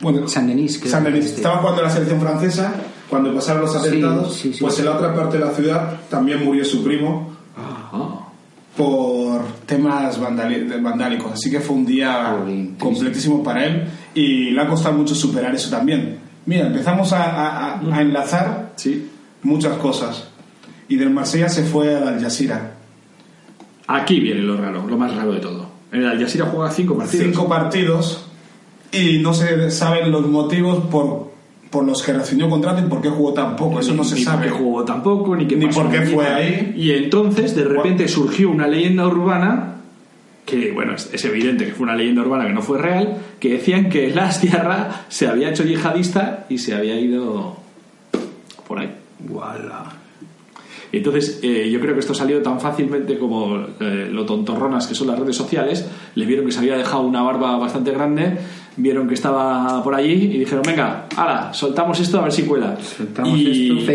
Bueno, 0.00 0.26
Saint-Denis, 0.26 0.78
creo 0.78 0.90
Saint-Denis. 0.90 1.20
que 1.20 1.26
este. 1.26 1.36
Estaba 1.42 1.58
jugando 1.58 1.82
en 1.82 1.86
la 1.88 1.92
selección 1.94 2.20
francesa 2.20 2.74
cuando 3.10 3.34
pasaron 3.34 3.62
los 3.62 3.74
atentados. 3.76 4.32
sí, 4.34 4.52
sí. 4.54 4.60
Pues 4.60 4.78
en 4.78 4.84
la 4.86 4.92
otra 4.96 5.14
parte 5.14 5.36
de 5.38 5.44
la 5.44 5.50
ciudad 5.52 6.00
también 6.08 6.42
murió 6.44 6.64
su 6.64 6.82
primo 6.82 7.28
Ah, 7.56 8.28
por 8.76 9.42
temas 9.66 10.18
vandálicos. 10.18 11.32
Así 11.32 11.50
que 11.50 11.60
fue 11.60 11.76
un 11.76 11.84
día 11.84 12.36
completísimo 12.78 13.42
para 13.42 13.66
él 13.66 13.88
y 14.14 14.50
le 14.50 14.60
ha 14.62 14.66
costado 14.68 14.96
mucho 14.96 15.14
superar 15.14 15.54
eso 15.54 15.68
también. 15.70 16.18
Mira, 16.46 16.68
empezamos 16.68 17.12
a, 17.12 17.22
a- 17.24 17.80
a- 17.80 18.00
enlazar 18.00 18.72
sí. 18.76 19.10
muchas 19.42 19.76
cosas. 19.78 20.28
Y 20.88 20.96
del 20.96 21.10
Marsella 21.10 21.48
se 21.48 21.64
fue 21.64 21.94
al 21.96 22.08
Al 22.08 22.20
Jazeera. 22.20 22.74
Aquí 23.86 24.20
viene 24.20 24.40
lo 24.40 24.56
raro, 24.56 24.86
lo 24.86 24.96
más 24.96 25.14
raro 25.14 25.32
de 25.32 25.40
todo. 25.40 25.66
En 25.92 26.02
el 26.02 26.08
Al 26.08 26.20
Jazeera 26.20 26.46
juega 26.46 26.70
cinco 26.70 26.96
partidos. 26.96 27.26
Cinco 27.26 27.48
partidos 27.48 28.24
y 28.92 29.18
no 29.18 29.34
se 29.34 29.70
saben 29.70 30.10
los 30.10 30.26
motivos 30.28 30.84
por, 30.86 31.29
por 31.70 31.84
los 31.84 32.02
que 32.02 32.12
rescindió 32.12 32.48
contrato 32.50 32.82
y 32.84 32.88
por 32.88 33.00
qué 33.00 33.08
jugó 33.08 33.32
tan 33.32 33.56
poco. 33.56 33.80
Eso 33.80 33.94
no 33.94 34.04
se 34.04 34.16
ni 34.16 34.22
sabe. 34.22 34.48
por 34.48 34.52
qué 34.52 34.62
jugó 34.62 34.84
tampoco, 34.84 35.36
ni 35.36 35.46
qué 35.46 35.56
Ni 35.56 35.66
pasó 35.66 35.82
por 35.82 35.90
qué 35.90 36.02
fue 36.02 36.26
ahí. 36.26 36.74
Y 36.76 36.90
entonces, 36.90 37.54
de 37.54 37.64
repente, 37.64 38.08
surgió 38.08 38.50
una 38.50 38.66
leyenda 38.66 39.06
urbana 39.06 39.76
que, 40.44 40.72
bueno, 40.72 40.94
es, 40.94 41.10
es 41.12 41.24
evidente 41.24 41.64
que 41.64 41.72
fue 41.72 41.84
una 41.84 41.94
leyenda 41.94 42.22
urbana 42.22 42.46
que 42.46 42.52
no 42.52 42.62
fue 42.62 42.78
real, 42.78 43.18
que 43.38 43.50
decían 43.50 43.88
que 43.88 44.10
Las 44.14 44.40
Tierra 44.40 45.06
se 45.08 45.28
había 45.28 45.50
hecho 45.50 45.64
yihadista 45.64 46.46
y 46.48 46.58
se 46.58 46.74
había 46.74 46.98
ido 46.98 47.56
por 48.66 48.80
ahí. 48.80 48.92
Guala. 49.20 49.99
Entonces, 50.92 51.38
eh, 51.42 51.70
yo 51.72 51.78
creo 51.80 51.94
que 51.94 52.00
esto 52.00 52.14
salió 52.14 52.42
tan 52.42 52.60
fácilmente 52.60 53.16
como 53.18 53.56
eh, 53.80 54.08
lo 54.10 54.24
tontorronas 54.26 54.86
que 54.86 54.94
son 54.94 55.06
las 55.06 55.18
redes 55.18 55.36
sociales. 55.36 55.86
Le 56.16 56.26
vieron 56.26 56.46
que 56.46 56.52
se 56.52 56.58
había 56.58 56.76
dejado 56.76 57.02
una 57.02 57.22
barba 57.22 57.56
bastante 57.58 57.92
grande, 57.92 58.38
vieron 58.76 59.06
que 59.06 59.14
estaba 59.14 59.82
por 59.84 59.94
allí 59.94 60.12
y 60.12 60.38
dijeron, 60.38 60.62
venga, 60.66 61.06
ala, 61.16 61.52
soltamos 61.54 62.00
esto 62.00 62.18
a 62.18 62.22
ver 62.24 62.32
si 62.32 62.42
cuela. 62.42 62.76
Soltamos 62.80 63.38
y, 63.38 63.78
esto, 63.78 63.92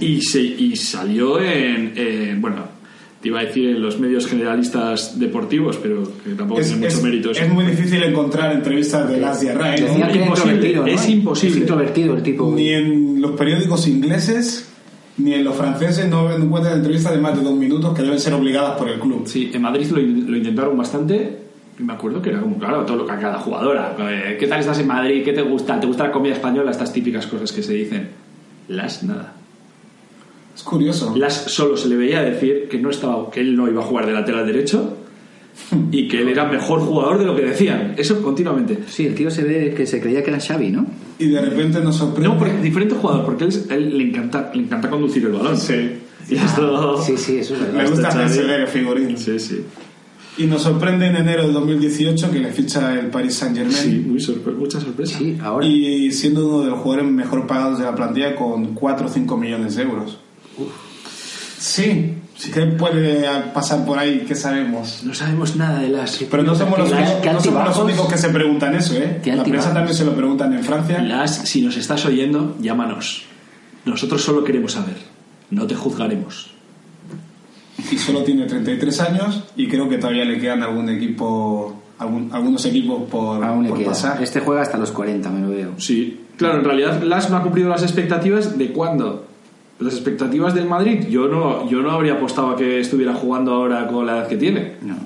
y- 0.00 0.04
y 0.04 0.20
se- 0.20 0.42
y 0.42 0.76
salió 0.76 1.40
en, 1.40 1.92
en, 1.96 2.40
bueno, 2.42 2.76
te 3.22 3.28
iba 3.28 3.40
a 3.40 3.44
decir 3.44 3.70
en 3.70 3.80
los 3.82 3.98
medios 3.98 4.26
generalistas 4.26 5.18
deportivos, 5.18 5.78
pero 5.82 6.02
que 6.22 6.32
tampoco 6.34 6.60
Es, 6.60 6.66
tiene 6.68 6.82
mucho 6.84 6.96
es- 6.98 7.02
mérito 7.02 7.30
eso. 7.30 7.40
es 7.42 7.50
muy 7.52 7.64
difícil 7.64 8.02
encontrar 8.02 8.52
entrevistas 8.52 9.08
de 9.08 9.18
Las 9.20 9.42
¿eh? 9.42 9.48
Imposible, 9.48 10.22
introvertido, 10.26 10.82
¿no? 10.82 10.86
es 10.88 11.08
imposible. 11.08 11.54
Es 11.54 11.60
introvertido 11.62 12.14
el 12.14 12.22
tipo. 12.22 12.52
Ni 12.54 12.68
en 12.68 13.20
los 13.22 13.30
periódicos 13.32 13.88
ingleses 13.88 14.70
ni 15.18 15.32
en 15.34 15.44
los 15.44 15.56
franceses 15.56 16.08
no 16.08 16.30
encuentran 16.30 16.76
entrevistas 16.78 17.12
de 17.12 17.18
más 17.18 17.36
de 17.36 17.42
dos 17.42 17.54
minutos 17.54 17.94
que 17.94 18.02
deben 18.02 18.20
ser 18.20 18.34
obligadas 18.34 18.76
por 18.78 18.88
el 18.88 18.98
club. 19.00 19.22
Sí, 19.26 19.50
en 19.52 19.62
Madrid 19.62 19.86
lo, 19.90 20.00
in- 20.00 20.30
lo 20.30 20.36
intentaron 20.36 20.76
bastante. 20.76 21.38
Y 21.78 21.82
me 21.82 21.92
acuerdo 21.92 22.22
que 22.22 22.30
era 22.30 22.40
como, 22.40 22.58
claro, 22.58 22.84
todo 22.86 22.96
lo 22.98 23.06
que 23.06 23.12
a 23.12 23.18
cada 23.18 23.38
jugadora. 23.38 23.94
eh, 23.98 24.36
¿Qué 24.40 24.46
tal 24.46 24.60
estás 24.60 24.78
en 24.78 24.86
Madrid? 24.86 25.22
¿Qué 25.24 25.32
te 25.32 25.42
gusta? 25.42 25.78
¿Te 25.78 25.86
gusta 25.86 26.04
la 26.04 26.12
comida 26.12 26.32
española? 26.32 26.70
Estas 26.70 26.92
típicas 26.92 27.26
cosas 27.26 27.52
que 27.52 27.62
se 27.62 27.74
dicen. 27.74 28.08
Las 28.68 29.02
nada. 29.02 29.34
Es 30.54 30.62
curioso. 30.62 31.14
Las 31.16 31.34
solo 31.34 31.76
se 31.76 31.88
le 31.88 31.96
veía 31.96 32.22
decir 32.22 32.68
que 32.70 32.78
no 32.78 32.88
estaba, 32.90 33.30
que 33.30 33.40
él 33.40 33.54
no 33.56 33.68
iba 33.68 33.82
a 33.82 33.84
jugar 33.86 34.06
de 34.06 34.12
lateral 34.12 34.46
derecho 34.46 34.96
y 35.90 36.08
que 36.08 36.20
él 36.20 36.28
era 36.28 36.44
mejor 36.46 36.80
jugador 36.80 37.18
de 37.18 37.24
lo 37.26 37.34
que 37.36 37.42
decían. 37.42 37.94
Eso 37.96 38.22
continuamente. 38.22 38.78
Sí, 38.88 39.06
el 39.06 39.14
tío 39.14 39.30
se 39.30 39.42
ve 39.44 39.74
que 39.76 39.86
se 39.86 40.00
creía 40.00 40.22
que 40.22 40.30
era 40.30 40.40
Xavi, 40.40 40.70
¿no? 40.70 40.86
Y 41.18 41.28
de 41.28 41.40
repente 41.40 41.80
nos 41.80 41.96
sorprende. 41.96 42.28
No, 42.28 42.38
porque 42.38 42.56
diferente 42.58 42.94
jugador, 42.94 43.24
porque 43.24 43.44
él, 43.44 43.62
él 43.70 43.98
le 43.98 44.04
encanta, 44.04 44.50
le 44.54 44.62
encanta 44.62 44.90
conducir 44.90 45.24
el 45.24 45.32
balón. 45.32 45.56
Sí. 45.56 45.92
Y 46.28 46.34
esto. 46.36 47.00
Sí, 47.02 47.16
sí, 47.16 47.38
eso 47.38 47.54
es 47.54 47.60
verdad. 47.60 47.82
Me 47.82 47.88
gusta 47.90 48.24
el 48.24 48.66
figurín. 48.68 49.16
Sí, 49.16 49.38
sí. 49.38 49.64
Y 50.38 50.44
nos 50.46 50.62
sorprende 50.62 51.06
en 51.06 51.16
enero 51.16 51.46
de 51.46 51.52
2018 51.54 52.30
que 52.30 52.38
le 52.40 52.52
ficha 52.52 52.92
el 52.98 53.06
Paris 53.06 53.36
Saint 53.36 53.56
Germain. 53.56 53.74
Sí, 53.76 54.04
muy 54.06 54.20
sorpre- 54.20 54.54
mucha 54.54 54.78
sorpresa. 54.78 55.18
Sí, 55.18 55.38
ahora. 55.42 55.66
Y 55.66 56.12
siendo 56.12 56.46
uno 56.46 56.64
de 56.64 56.70
los 56.70 56.80
jugadores 56.80 57.10
mejor 57.10 57.46
pagados 57.46 57.78
de 57.78 57.86
la 57.86 57.94
plantilla 57.94 58.36
con 58.36 58.74
4 58.74 59.06
o 59.06 59.08
5 59.08 59.36
millones 59.38 59.76
de 59.76 59.82
euros. 59.84 60.18
Sí. 61.58 62.12
¿Qué 62.52 62.62
puede 62.66 63.26
pasar 63.54 63.84
por 63.86 63.98
ahí? 63.98 64.24
¿Qué 64.28 64.34
sabemos? 64.34 65.02
No 65.04 65.14
sabemos 65.14 65.56
nada 65.56 65.80
de 65.80 65.88
las. 65.88 66.18
Pero 66.30 66.42
no 66.42 66.54
somos, 66.54 66.78
los, 66.78 66.88
Qué 66.90 66.94
únicos- 66.96 67.12
qué 67.22 67.32
no 67.32 67.40
somos 67.40 67.44
los 67.44 67.46
altibajos. 67.78 67.84
únicos 67.84 68.08
que 68.12 68.18
se 68.18 68.28
preguntan 68.28 68.74
eso, 68.74 68.94
¿eh? 68.94 69.20
La 69.24 69.42
prensa 69.42 69.72
también 69.72 69.96
se 69.96 70.04
lo 70.04 70.14
preguntan 70.14 70.52
en 70.52 70.62
Francia. 70.62 71.00
Las, 71.00 71.34
si 71.48 71.62
nos 71.62 71.76
estás 71.76 72.04
oyendo, 72.04 72.56
llámanos. 72.60 73.22
Nosotros 73.86 74.22
solo 74.22 74.44
queremos 74.44 74.72
saber. 74.72 74.96
No 75.50 75.66
te 75.66 75.74
juzgaremos. 75.74 76.50
Y 77.90 77.96
solo 77.98 78.22
tiene 78.22 78.44
33 78.46 79.00
años 79.00 79.44
y 79.56 79.68
creo 79.68 79.88
que 79.88 79.96
todavía 79.98 80.24
le 80.24 80.38
quedan 80.38 80.62
algún 80.62 80.88
equipo, 80.90 81.80
algún- 81.98 82.30
algunos 82.32 82.64
equipos 82.66 83.02
por, 83.10 83.42
Aún 83.44 83.66
por 83.68 83.78
queda. 83.78 83.88
pasar. 83.88 84.22
Este 84.22 84.40
juega 84.40 84.62
hasta 84.62 84.76
los 84.76 84.90
40, 84.92 85.30
me 85.30 85.40
lo 85.40 85.48
veo. 85.50 85.70
Sí. 85.78 86.20
Claro, 86.36 86.58
en 86.58 86.64
realidad 86.64 87.02
Las 87.02 87.30
no 87.30 87.36
ha 87.38 87.42
cumplido 87.42 87.68
las 87.70 87.82
expectativas 87.82 88.58
de 88.58 88.72
cuándo. 88.72 89.25
Las 89.78 89.94
expectativas 89.94 90.54
del 90.54 90.66
Madrid. 90.66 91.06
Yo 91.08 91.28
no, 91.28 91.68
yo 91.68 91.82
no 91.82 91.90
habría 91.90 92.14
apostado 92.14 92.50
a 92.50 92.56
que 92.56 92.80
estuviera 92.80 93.14
jugando 93.14 93.52
ahora 93.52 93.86
con 93.88 94.06
la 94.06 94.18
edad 94.18 94.28
que 94.28 94.36
tiene. 94.36 94.72
No. 94.82 94.96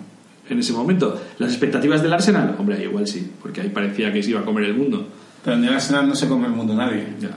En 0.49 0.59
ese 0.59 0.73
momento. 0.73 1.21
Las 1.39 1.51
expectativas 1.51 2.03
del 2.03 2.13
Arsenal. 2.13 2.55
Hombre, 2.59 2.83
igual 2.83 3.07
sí. 3.07 3.31
Porque 3.43 3.61
ahí 3.61 3.69
parecía 3.69 4.13
que 4.13 4.23
se 4.23 4.31
iba 4.31 4.41
a 4.41 4.45
comer 4.45 4.65
el 4.65 4.75
mundo. 4.75 5.07
Pero 5.45 5.57
en 5.57 5.65
el 5.65 5.73
Arsenal 5.75 6.07
no 6.07 6.15
se 6.15 6.29
come 6.29 6.47
el 6.47 6.53
mundo 6.53 6.75
nadie. 6.75 7.05
Ya. 7.19 7.31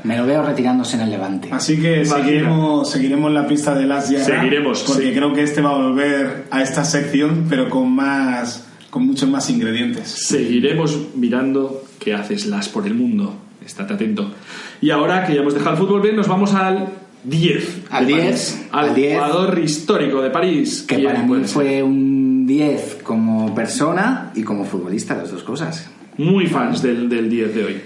Me 0.04 0.16
lo 0.16 0.24
veo 0.26 0.42
retirándose 0.44 0.96
en 0.96 1.02
el 1.02 1.10
Levante. 1.10 1.48
Así 1.50 1.80
que 1.80 2.02
Imagina. 2.02 2.16
seguiremos, 2.16 2.90
seguiremos 2.90 3.32
la 3.32 3.46
pista 3.46 3.74
de 3.74 3.86
las 3.86 4.08
Diarra, 4.08 4.24
Seguiremos, 4.24 4.84
Porque 4.86 5.08
sí. 5.08 5.12
creo 5.14 5.32
que 5.34 5.42
este 5.42 5.60
va 5.60 5.70
a 5.70 5.76
volver 5.76 6.44
a 6.50 6.62
esta 6.62 6.84
sección, 6.84 7.46
pero 7.48 7.68
con 7.68 7.90
más 7.92 8.64
con 8.90 9.06
muchos 9.06 9.28
más 9.28 9.50
ingredientes. 9.50 10.08
Seguiremos 10.08 11.08
mirando 11.14 11.82
qué 11.98 12.14
haces 12.14 12.46
las 12.46 12.68
por 12.68 12.86
el 12.86 12.94
mundo. 12.94 13.34
Estate 13.64 13.94
atento. 13.94 14.30
Y 14.80 14.90
ahora 14.90 15.26
que 15.26 15.34
ya 15.34 15.40
hemos 15.40 15.54
dejado 15.54 15.72
el 15.72 15.78
fútbol 15.78 16.00
bien, 16.00 16.16
nos 16.16 16.28
vamos 16.28 16.54
al 16.54 16.88
10. 17.24 17.82
Al 17.90 18.06
de 18.06 18.12
10, 18.14 18.22
París. 18.24 18.66
Al, 18.72 18.88
al 18.90 18.94
10. 18.94 19.14
jugador 19.14 19.58
histórico 19.58 20.22
de 20.22 20.30
París. 20.30 20.84
Que 20.86 20.96
¿Quién 20.96 21.06
para 21.08 21.22
mí 21.22 21.44
fue 21.44 21.82
un 21.82 22.46
10 22.46 22.98
como 23.02 23.54
persona 23.54 24.30
y 24.34 24.42
como 24.42 24.64
futbolista, 24.64 25.14
las 25.16 25.30
dos 25.30 25.42
cosas. 25.42 25.90
Muy 26.16 26.46
fans 26.46 26.82
del, 26.82 27.08
del 27.08 27.28
10 27.28 27.54
de 27.54 27.64
hoy. 27.64 27.80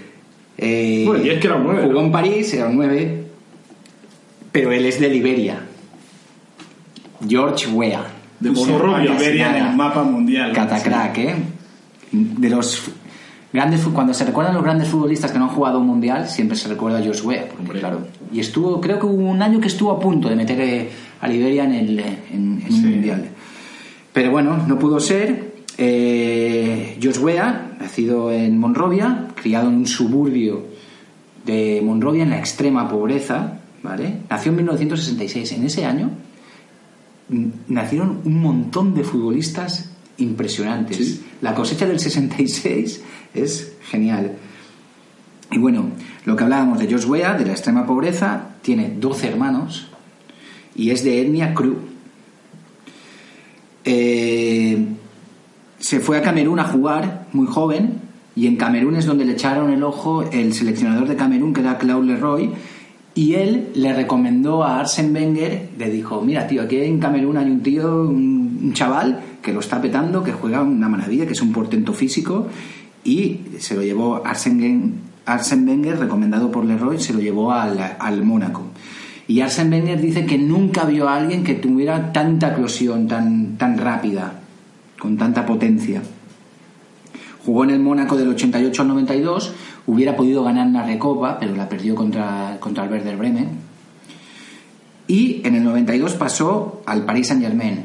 Eh, 0.57 1.03
Bueno, 1.05 1.21
el 1.23 1.29
10 1.29 1.39
que 1.39 1.47
era 1.47 1.55
un 1.55 1.63
nueve, 1.63 1.81
Jugó 1.83 1.99
¿no? 1.99 2.05
en 2.05 2.11
París, 2.11 2.53
era 2.53 2.67
un 2.67 2.75
9, 2.75 3.23
pero 4.51 4.71
él 4.71 4.85
es 4.85 4.99
de 4.99 5.09
Liberia. 5.09 5.59
George 7.27 7.67
Weah. 7.67 8.05
De 8.39 8.51
Monrovia. 8.51 9.11
a 9.11 9.13
Liberia 9.19 9.57
en 9.57 9.65
el 9.67 9.75
mapa 9.75 10.03
mundial. 10.03 10.51
Catacrack, 10.53 11.17
¿eh? 11.17 11.35
De 12.11 12.49
los 12.49 12.83
grandes 13.53 13.81
cuando 13.93 14.13
se 14.13 14.25
recuerdan 14.25 14.55
los 14.55 14.63
grandes 14.63 14.87
futbolistas 14.89 15.31
que 15.31 15.37
no 15.37 15.45
han 15.45 15.51
jugado 15.51 15.79
un 15.79 15.87
mundial, 15.87 16.27
siempre 16.27 16.57
se 16.57 16.67
recuerda 16.67 16.97
a 16.99 17.01
George 17.03 17.21
Weah, 17.21 17.45
porque, 17.65 17.79
claro. 17.79 17.99
Y 18.33 18.39
estuvo, 18.39 18.81
creo 18.81 18.99
que 18.99 19.05
hubo 19.05 19.23
un 19.29 19.41
año 19.41 19.59
que 19.61 19.67
estuvo 19.67 19.91
a 19.91 19.99
punto 19.99 20.27
de 20.27 20.35
meter 20.35 20.59
eh, 20.59 20.89
a 21.21 21.27
Liberia 21.27 21.63
en, 21.65 21.73
el, 21.73 21.99
eh, 21.99 22.17
en, 22.33 22.61
en 22.65 22.73
un 22.73 22.81
Sí. 22.81 22.85
mundial. 22.87 23.25
Pero 24.11 24.31
bueno, 24.31 24.57
no 24.67 24.77
pudo 24.79 24.99
ser. 24.99 25.53
Eh, 25.77 26.97
George 27.01 27.19
Weah, 27.19 27.71
nacido 27.79 28.31
en 28.31 28.57
Monrovia, 28.59 29.27
criado 29.35 29.69
en 29.69 29.75
un 29.75 29.87
suburbio 29.87 30.65
de 31.45 31.81
Monrovia 31.83 32.23
en 32.23 32.29
la 32.31 32.39
extrema 32.39 32.87
pobreza, 32.89 33.59
¿vale? 33.81 34.17
Nació 34.29 34.51
en 34.51 34.57
1966. 34.57 35.51
En 35.53 35.65
ese 35.65 35.85
año 35.85 36.09
n- 37.31 37.51
nacieron 37.67 38.19
un 38.23 38.39
montón 38.41 38.93
de 38.93 39.03
futbolistas 39.03 39.92
impresionantes. 40.17 40.97
Sí. 40.97 41.25
La 41.41 41.53
cosecha 41.55 41.85
del 41.85 41.99
66 41.99 43.03
es 43.33 43.73
genial. 43.89 44.37
Y 45.51 45.57
bueno, 45.57 45.91
lo 46.25 46.35
que 46.35 46.43
hablábamos 46.43 46.79
de 46.79 46.87
George 46.87 47.07
Weah, 47.07 47.37
de 47.37 47.45
la 47.45 47.51
extrema 47.51 47.85
pobreza, 47.85 48.55
tiene 48.61 48.95
12 48.97 49.27
hermanos 49.27 49.87
y 50.75 50.89
es 50.89 51.03
de 51.03 51.21
etnia 51.21 51.53
cru. 51.53 51.77
Eh, 53.85 54.85
se 55.79 55.99
fue 55.99 56.17
a 56.17 56.21
Camerún 56.21 56.59
a 56.59 56.63
jugar 56.63 57.27
muy 57.33 57.47
joven 57.47 57.99
y 58.35 58.47
en 58.47 58.55
Camerún 58.55 58.95
es 58.95 59.05
donde 59.05 59.25
le 59.25 59.33
echaron 59.33 59.71
el 59.71 59.83
ojo 59.83 60.23
el 60.31 60.53
seleccionador 60.53 61.07
de 61.07 61.15
Camerún 61.15 61.53
que 61.53 61.61
era 61.61 61.77
Claude 61.77 62.07
Leroy 62.07 62.53
y 63.15 63.35
él 63.35 63.69
le 63.75 63.93
recomendó 63.93 64.63
a 64.63 64.79
Arsène 64.79 65.13
Wenger 65.13 65.69
le 65.77 65.89
dijo 65.89 66.21
mira 66.21 66.47
tío 66.47 66.63
aquí 66.63 66.77
en 66.77 66.99
Camerún 66.99 67.37
hay 67.37 67.49
un 67.49 67.61
tío 67.61 68.03
un, 68.05 68.71
chaval 68.73 69.19
que 69.41 69.53
lo 69.53 69.59
está 69.59 69.81
petando 69.81 70.23
que 70.23 70.31
juega 70.31 70.61
una 70.61 70.89
maravilla 70.89 71.25
que 71.25 71.33
es 71.33 71.41
un 71.41 71.51
portento 71.51 71.93
físico 71.93 72.47
y 73.03 73.41
se 73.59 73.75
lo 73.75 73.83
llevó 73.83 74.23
Arsène 74.25 74.61
Wenger, 74.61 74.91
Arsène 75.25 75.69
Wenger 75.69 75.99
recomendado 75.99 76.49
por 76.51 76.65
Leroy 76.65 76.99
se 76.99 77.13
lo 77.13 77.19
llevó 77.19 77.51
al, 77.51 77.77
al 77.99 78.23
Mónaco 78.23 78.63
y 79.27 79.39
Arsène 79.41 79.77
Wenger 79.77 80.01
dice 80.01 80.25
que 80.25 80.37
nunca 80.37 80.85
vio 80.85 81.07
a 81.07 81.15
alguien 81.15 81.43
que 81.43 81.55
tuviera 81.55 82.11
tanta 82.11 82.49
eclosión 82.49 83.07
tan, 83.07 83.57
tan 83.57 83.77
rápida 83.77 84.39
con 84.99 85.17
tanta 85.17 85.45
potencia. 85.45 86.01
Jugó 87.45 87.65
en 87.65 87.71
el 87.71 87.79
Mónaco 87.79 88.15
del 88.15 88.29
88 88.29 88.81
al 88.81 88.87
92, 88.87 89.53
hubiera 89.87 90.15
podido 90.15 90.43
ganar 90.43 90.67
una 90.67 90.83
recopa, 90.83 91.37
pero 91.39 91.55
la 91.55 91.67
perdió 91.67 91.95
contra, 91.95 92.57
contra 92.59 92.85
el 92.85 92.91
Werder 92.91 93.17
Bremen. 93.17 93.49
Y 95.07 95.41
en 95.45 95.55
el 95.55 95.63
92 95.63 96.13
pasó 96.13 96.81
al 96.85 97.05
Paris 97.05 97.27
Saint 97.27 97.43
Germain. 97.43 97.83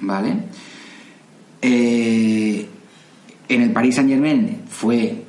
¿Vale? 0.00 0.36
Eh, 1.60 2.68
en 3.48 3.62
el 3.62 3.72
Paris 3.72 3.96
Saint 3.96 4.10
Germain 4.10 4.62
fue 4.68 5.24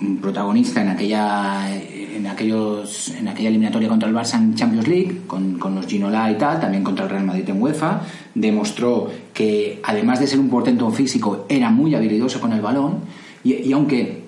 un 0.00 0.18
protagonista 0.18 0.80
en 0.82 0.88
aquella 0.88 1.74
en 1.74 2.26
aquellos 2.26 3.10
en 3.10 3.28
aquella 3.28 3.48
eliminatoria 3.48 3.88
contra 3.88 4.08
el 4.08 4.14
Barça 4.14 4.36
en 4.36 4.54
Champions 4.54 4.86
League 4.86 5.22
con, 5.26 5.58
con 5.58 5.74
los 5.74 5.86
Ginola 5.86 6.30
y 6.30 6.36
tal 6.36 6.60
también 6.60 6.84
contra 6.84 7.04
el 7.04 7.10
Real 7.10 7.24
Madrid 7.24 7.48
en 7.48 7.60
UEFA 7.60 8.02
demostró 8.34 9.10
que 9.34 9.80
además 9.82 10.20
de 10.20 10.26
ser 10.26 10.38
un 10.38 10.48
portento 10.48 10.90
físico 10.90 11.46
era 11.48 11.70
muy 11.70 11.94
habilidoso 11.94 12.40
con 12.40 12.52
el 12.52 12.60
balón 12.60 13.00
y, 13.44 13.72
aunque 13.72 14.24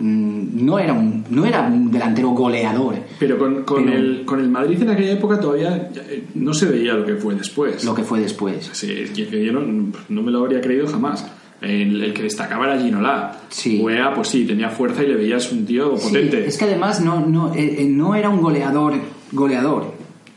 no 0.00 0.78
era 0.78 0.92
un 0.92 1.24
no 1.30 1.44
era 1.44 1.62
un 1.62 1.90
delantero 1.90 2.30
goleador 2.30 2.94
Pero 3.18 3.38
con, 3.38 3.62
con 3.64 3.84
Pero- 3.84 3.96
el, 3.98 4.24
con 4.24 4.40
el 4.40 4.48
Madrid 4.48 4.82
en 4.82 4.90
aquella 4.90 5.12
época 5.12 5.38
todavía 5.38 5.90
eh, 5.94 6.24
no 6.34 6.54
se 6.54 6.66
veía 6.66 6.94
lo 6.94 7.04
que 7.04 7.14
fue 7.16 7.34
después. 7.34 7.84
lo 7.84 7.94
que 7.94 8.02
fue 8.02 8.20
después 8.20 8.70
Sí, 8.72 8.90
es 8.90 9.10
que 9.10 9.44
yo 9.44 9.52
no, 9.52 9.60
no 10.08 10.22
me 10.22 10.30
lo 10.30 10.40
habría 10.40 10.60
creído 10.60 10.86
jamás. 10.86 11.26
El, 11.60 12.02
el 12.02 12.12
que 12.12 12.24
destacaba 12.24 12.64
era 12.66 12.82
Ginola. 12.82 13.36
Sí. 13.48 13.80
Wea, 13.80 14.12
pues 14.14 14.26
sí, 14.28 14.44
tenía 14.44 14.68
fuerza 14.68 15.04
y 15.04 15.06
le 15.06 15.14
veías 15.14 15.52
un 15.52 15.64
tío 15.64 15.96
Sí, 15.96 16.08
potente. 16.08 16.44
es 16.46 16.58
que 16.58 16.64
además 16.64 17.00
no, 17.00 17.20
no, 17.24 17.54
eh, 17.54 17.76
eh, 17.78 17.84
no 17.88 18.16
era 18.16 18.30
un 18.30 18.40
goleador 18.40 18.94
goleador. 19.30 19.94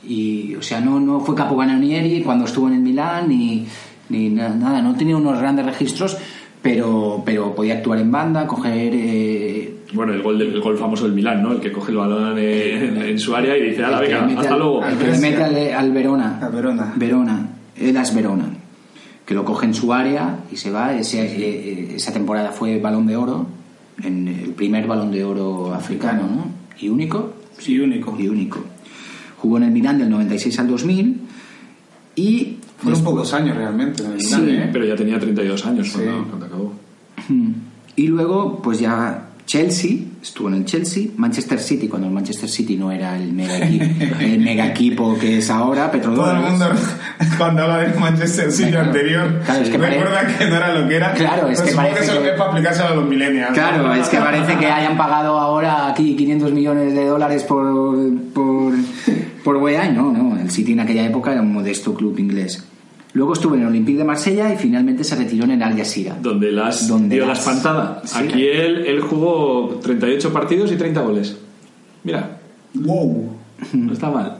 Y, 0.07 0.53
o 0.53 0.61
sea, 0.61 0.79
no, 0.81 0.99
no 0.99 1.21
fue 1.21 1.33
capocannonieri 1.33 2.21
cuando 2.21 2.45
estuvo 2.45 2.67
en 2.67 2.75
el 2.75 2.81
Milán 2.81 3.27
ni, 3.29 3.65
ni 4.09 4.29
na- 4.29 4.49
nada. 4.49 4.83
No 4.83 4.95
tenía 4.95 5.17
unos 5.17 5.39
grandes 5.39 5.65
registros, 5.65 6.15
pero, 6.65 7.21
pero 7.23 7.53
podía 7.53 7.75
actuar 7.75 7.99
en 7.99 8.11
banda, 8.11 8.47
coger, 8.47 8.91
eh, 8.95 9.75
Bueno, 9.93 10.13
el 10.13 10.23
gol, 10.23 10.39
del, 10.39 10.51
el 10.55 10.61
gol 10.61 10.75
famoso 10.79 11.03
del 11.03 11.13
Milán, 11.13 11.43
¿no? 11.43 11.51
El 11.51 11.59
que 11.59 11.71
coge 11.71 11.91
el 11.91 11.97
balón 11.99 12.35
en, 12.39 12.97
en 12.97 13.19
su 13.19 13.35
área 13.35 13.55
y 13.55 13.61
dice, 13.69 13.83
que 13.83 13.99
venga, 14.15 14.39
hasta 14.41 14.53
al- 14.53 14.59
luego. 14.59 14.83
El 14.83 14.97
que 14.97 15.07
le 15.11 15.17
mete 15.19 15.43
al, 15.43 15.55
al 15.75 15.91
Verona. 15.91 16.39
Al 16.41 16.51
Verona. 16.51 16.93
Verona. 16.95 17.49
Elas 17.77 18.15
Verona. 18.15 18.45
Que 19.27 19.35
lo 19.35 19.45
coge 19.45 19.67
en 19.67 19.75
su 19.75 19.93
área 19.93 20.39
y 20.51 20.55
se 20.57 20.71
va. 20.71 20.95
Ese- 20.97 21.21
eh, 21.23 21.93
esa 21.97 22.11
temporada 22.11 22.51
fue 22.51 22.79
balón 22.79 23.05
de 23.05 23.15
oro. 23.15 23.45
En 24.01 24.27
el 24.27 24.49
primer 24.53 24.87
balón 24.87 25.11
de 25.11 25.23
oro 25.23 25.71
africano, 25.71 26.23
¿no? 26.23 26.47
Y 26.79 26.89
único. 26.89 27.33
Sí, 27.59 27.79
único. 27.79 28.15
Y 28.19 28.27
único. 28.27 28.59
Jugó 29.37 29.57
en 29.57 29.63
el 29.65 29.71
Milán 29.71 29.99
del 29.99 30.09
96 30.09 30.57
al 30.59 30.67
2000. 30.67 31.21
Y. 32.15 32.57
Fueron 32.85 33.03
pocos 33.03 33.33
años 33.33 33.57
realmente 33.57 34.03
en 34.03 34.13
el 34.13 34.21
Sí. 34.21 34.35
Milán, 34.37 34.49
¿eh? 34.63 34.69
Pero 34.71 34.85
ya 34.85 34.95
tenía 34.95 35.19
32 35.19 35.65
años 35.65 35.89
cuando, 35.91 36.11
Sí. 36.11 36.25
cuando 36.29 36.45
acabó. 36.45 36.73
Y 37.95 38.07
luego, 38.07 38.61
pues 38.61 38.79
ya 38.79 39.21
Chelsea, 39.45 39.97
estuvo 40.23 40.47
en 40.49 40.55
el 40.55 40.65
Chelsea, 40.65 41.03
Manchester 41.17 41.59
City, 41.59 41.87
cuando 41.87 42.07
el 42.07 42.13
Manchester 42.15 42.49
City 42.49 42.75
no 42.77 42.91
era 42.91 43.15
el 43.15 43.31
mega 43.31 43.57
equipo, 43.59 43.85
el 44.19 44.39
mega 44.39 44.67
equipo 44.67 45.17
que 45.19 45.37
es 45.37 45.49
ahora, 45.51 45.91
Todo 45.91 45.95
el 45.95 45.99
Petrodólares. 46.01 46.49
mundo 46.49 46.65
cuando 47.37 47.61
habla 47.61 47.77
del 47.77 47.99
Manchester 47.99 48.51
City 48.51 48.71
Claro. 48.71 48.87
anterior 48.87 49.41
Claro, 49.45 49.61
es 49.61 49.69
que 49.69 49.77
pare- 49.79 49.97
recuerda 49.99 50.37
que 50.37 50.45
no 50.47 50.55
era 50.55 50.73
lo 50.79 50.87
que 50.87 50.95
era. 50.95 51.13
Claro, 51.13 51.47
es 51.47 51.59
Pero 51.61 51.69
que 51.71 51.75
parece 51.75 52.03
eso 52.05 52.21
que- 52.23 52.29
es 52.29 52.35
para 52.37 52.49
aplicárselo 52.51 52.87
a 52.89 52.95
los 52.95 53.07
millennials. 53.07 53.53
Claro, 53.53 53.93
es 53.93 54.09
que 54.09 54.17
parece 54.17 54.57
que 54.57 54.65
hayan 54.65 54.97
pagado 54.97 55.37
ahora 55.39 55.89
aquí 55.89 56.15
500 56.15 56.51
millones 56.51 56.93
de 56.95 57.05
dólares 57.05 57.43
por, 57.43 57.65
por, 58.33 58.73
por 59.43 59.57
Weah, 59.57 59.89
no, 59.91 60.11
no, 60.11 60.39
el 60.39 60.49
City 60.49 60.73
en 60.73 60.79
aquella 60.79 61.05
época 61.05 61.31
era 61.31 61.41
un 61.41 61.53
modesto 61.53 61.93
club 61.93 62.17
inglés. 62.19 62.65
Luego 63.15 63.33
estuvo 63.33 63.55
en 63.55 63.61
el 63.61 63.67
Olympique 63.67 63.97
de 63.97 64.03
Marsella 64.03 64.53
y 64.53 64.57
finalmente 64.57 65.03
se 65.03 65.15
retiró 65.15 65.45
en 65.45 65.51
el 65.51 65.63
Al 65.63 65.75
Jazeera. 65.75 66.15
Donde 66.21 66.51
las 66.51 66.87
Donde 66.87 67.15
dio 67.15 67.23
la 67.25 67.29
las- 67.31 67.39
espantada. 67.39 68.01
Sí. 68.05 68.19
Aquí 68.19 68.45
él, 68.45 68.85
él 68.85 69.01
jugó 69.01 69.79
38 69.81 70.31
partidos 70.33 70.71
y 70.71 70.75
30 70.75 71.01
goles. 71.01 71.37
Mira, 72.03 72.37
Wow. 72.73 73.31
no 73.73 73.93
está 73.93 74.09
mal. 74.11 74.37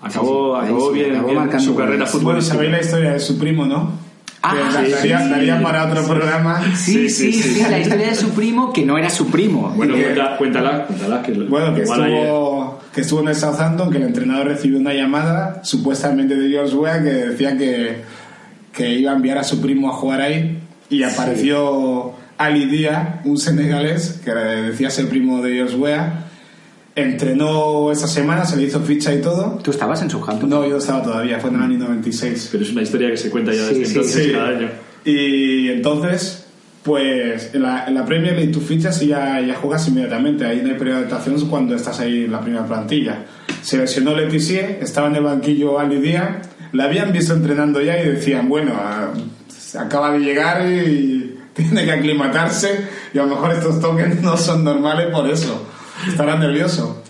Acabó, 0.00 0.54
Sí, 0.60 0.60
sí, 0.60 0.72
acabó 0.72 0.88
sí, 0.92 0.94
bien, 0.98 1.16
acabó 1.16 1.60
su 1.60 1.74
carrera 1.76 1.96
goles. 1.96 1.96
Bueno, 1.96 2.06
futbolística. 2.06 2.54
sabéis 2.54 2.70
la 2.72 2.80
historia 2.80 3.12
de 3.14 3.20
su 3.20 3.38
primo, 3.38 3.66
¿no? 3.66 4.04
Ah, 4.46 4.52
sí, 4.84 4.90
daría, 4.92 5.20
sí. 5.20 5.30
daría 5.30 5.62
para 5.62 5.86
otro 5.86 6.04
programa. 6.06 6.62
Sí, 6.76 7.08
sí, 7.08 7.32
sí, 7.32 7.62
la 7.68 7.78
historia 7.78 8.08
de 8.10 8.14
su 8.14 8.28
primo, 8.28 8.72
que 8.74 8.84
no 8.84 8.98
era 8.98 9.08
su 9.08 9.26
primo. 9.28 9.72
Bueno, 9.74 9.94
que- 9.94 10.02
cuéntala, 10.38 10.84
cuéntala. 10.86 11.22
Que 11.22 11.32
Bueno, 11.32 11.74
que 11.74 11.82
estuvo, 11.82 12.53
que 12.94 13.00
estuvo 13.00 13.20
en 13.20 13.28
el 13.28 13.34
Southampton, 13.34 13.90
que 13.90 13.98
el 13.98 14.04
entrenador 14.04 14.46
recibió 14.48 14.78
una 14.78 14.94
llamada 14.94 15.60
supuestamente 15.64 16.36
de 16.36 16.48
George 16.48 16.74
Weah 16.76 17.02
que 17.02 17.10
decía 17.10 17.56
que, 17.58 17.96
que 18.72 18.88
iba 18.94 19.10
a 19.12 19.16
enviar 19.16 19.38
a 19.38 19.44
su 19.44 19.60
primo 19.60 19.90
a 19.90 19.94
jugar 19.94 20.20
ahí 20.20 20.58
y 20.88 21.02
apareció 21.02 22.12
Ali 22.38 22.66
Dia, 22.66 23.20
un 23.24 23.36
senegalés 23.38 24.20
que 24.24 24.30
decía 24.32 24.90
ser 24.90 25.08
primo 25.08 25.42
de 25.42 25.54
George 25.54 25.76
Weah. 25.76 26.20
Entrenó 26.96 27.90
esa 27.90 28.06
semana, 28.06 28.44
se 28.44 28.56
le 28.56 28.62
hizo 28.64 28.80
ficha 28.80 29.12
y 29.12 29.20
todo. 29.20 29.58
¿Tú 29.64 29.72
estabas 29.72 30.00
en 30.02 30.10
Southampton? 30.10 30.48
No, 30.48 30.64
yo 30.64 30.76
estaba 30.76 31.02
todavía, 31.02 31.40
fue 31.40 31.50
en 31.50 31.56
el 31.56 31.62
año 31.62 31.78
96. 31.78 32.50
Pero 32.52 32.62
es 32.62 32.70
una 32.70 32.82
historia 32.82 33.10
que 33.10 33.16
se 33.16 33.30
cuenta 33.30 33.52
ya 33.52 33.66
Sí, 33.68 33.80
desde 33.80 33.86
sí, 33.86 33.90
entonces 33.94 34.24
Sí. 34.26 34.32
cada 34.32 34.48
año. 34.50 34.68
Y 35.04 35.68
entonces, 35.70 36.43
pues 36.84 37.54
en 37.54 37.62
la, 37.62 37.86
en 37.86 37.94
la 37.94 38.04
Premier 38.04 38.34
League 38.34 38.52
tú 38.52 38.60
fichas 38.60 39.00
y 39.02 39.08
ya, 39.08 39.40
ya 39.40 39.54
juegas 39.54 39.88
inmediatamente. 39.88 40.44
Ahí 40.44 40.60
no 40.62 40.68
hay 40.68 40.78
periodo 40.78 41.00
de 41.00 41.46
cuando 41.48 41.74
estás 41.74 41.98
ahí 41.98 42.26
en 42.26 42.32
la 42.32 42.40
primera 42.40 42.66
plantilla. 42.66 43.24
Se 43.62 43.78
lesionó 43.78 44.14
Letizier, 44.14 44.78
estaba 44.82 45.08
en 45.08 45.16
el 45.16 45.22
banquillo 45.22 45.78
Ali 45.78 45.98
Dia, 45.98 46.42
la 46.72 46.84
habían 46.84 47.10
visto 47.10 47.32
entrenando 47.32 47.80
ya 47.80 47.98
y 47.98 48.10
decían, 48.10 48.50
bueno, 48.50 48.74
ah, 48.76 49.14
acaba 49.78 50.12
de 50.12 50.18
llegar 50.18 50.68
y 50.68 51.38
tiene 51.54 51.86
que 51.86 51.92
aclimatarse 51.92 52.86
y 53.14 53.18
a 53.18 53.22
lo 53.22 53.28
mejor 53.28 53.52
estos 53.52 53.80
toques 53.80 54.20
no 54.20 54.36
son 54.36 54.62
normales 54.62 55.06
por 55.06 55.28
eso. 55.30 55.66
Estará 56.06 56.36
nervioso. 56.36 57.03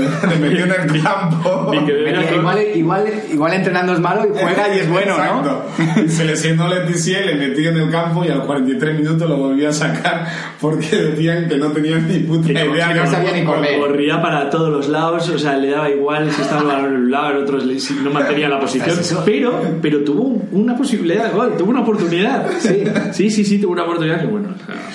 Le 0.28 0.36
metió 0.36 0.64
en 0.64 0.72
el 0.72 1.02
campo. 1.02 1.72
Igual, 2.36 2.58
igual, 2.74 3.04
igual 3.32 3.52
entrenando 3.54 3.92
es 3.94 4.00
malo 4.00 4.24
y 4.26 4.38
juega 4.38 4.74
y 4.74 4.78
es 4.80 4.90
bueno, 4.90 5.16
¿no? 5.16 5.24
Exacto. 5.24 5.66
Y 6.04 6.08
Se 6.16 6.24
lesionó 6.24 6.68
Letizier, 6.68 7.26
le 7.26 7.34
metió 7.34 7.70
en 7.70 7.78
el 7.78 7.90
campo 7.90 8.24
y 8.24 8.28
a 8.28 8.36
los 8.36 8.46
43 8.46 8.98
minutos 8.98 9.28
lo 9.28 9.36
volvió 9.36 9.68
a 9.68 9.72
sacar 9.72 10.26
porque 10.60 10.96
decían 10.96 11.48
que 11.48 11.56
no 11.56 11.68
tenían 11.72 12.06
ni 12.08 12.18
puta 12.20 12.46
Que 12.46 12.52
idea. 12.52 12.88
que 12.88 12.94
no 12.94 13.02
de 13.02 13.06
sabía 13.08 13.32
ni 13.32 13.40
fútbol. 13.42 13.56
correr. 13.56 13.80
Corría 13.80 14.22
para 14.22 14.50
todos 14.50 14.70
los 14.70 14.88
lados, 14.88 15.28
o 15.28 15.38
sea, 15.38 15.56
le 15.56 15.70
daba 15.70 15.90
igual 15.90 16.30
si 16.30 16.42
estaba 16.42 16.78
en 16.80 16.84
un 16.86 17.10
lado, 17.10 17.40
en 17.40 17.80
si 17.80 17.94
no 17.94 18.10
mantenía 18.10 18.48
la 18.48 18.60
posición, 18.60 18.96
pero, 19.24 19.60
pero 19.80 20.04
tuvo 20.04 20.42
una 20.52 20.76
posibilidad 20.76 21.24
de 21.26 21.30
gol, 21.30 21.56
tuvo 21.56 21.70
una 21.70 21.80
oportunidad. 21.80 22.46
Sí. 22.58 22.84
sí, 23.12 23.30
sí, 23.30 23.44
sí, 23.44 23.58
tuvo 23.58 23.72
una 23.72 23.84
oportunidad 23.84 24.20
que 24.20 24.26
bueno, 24.26 24.48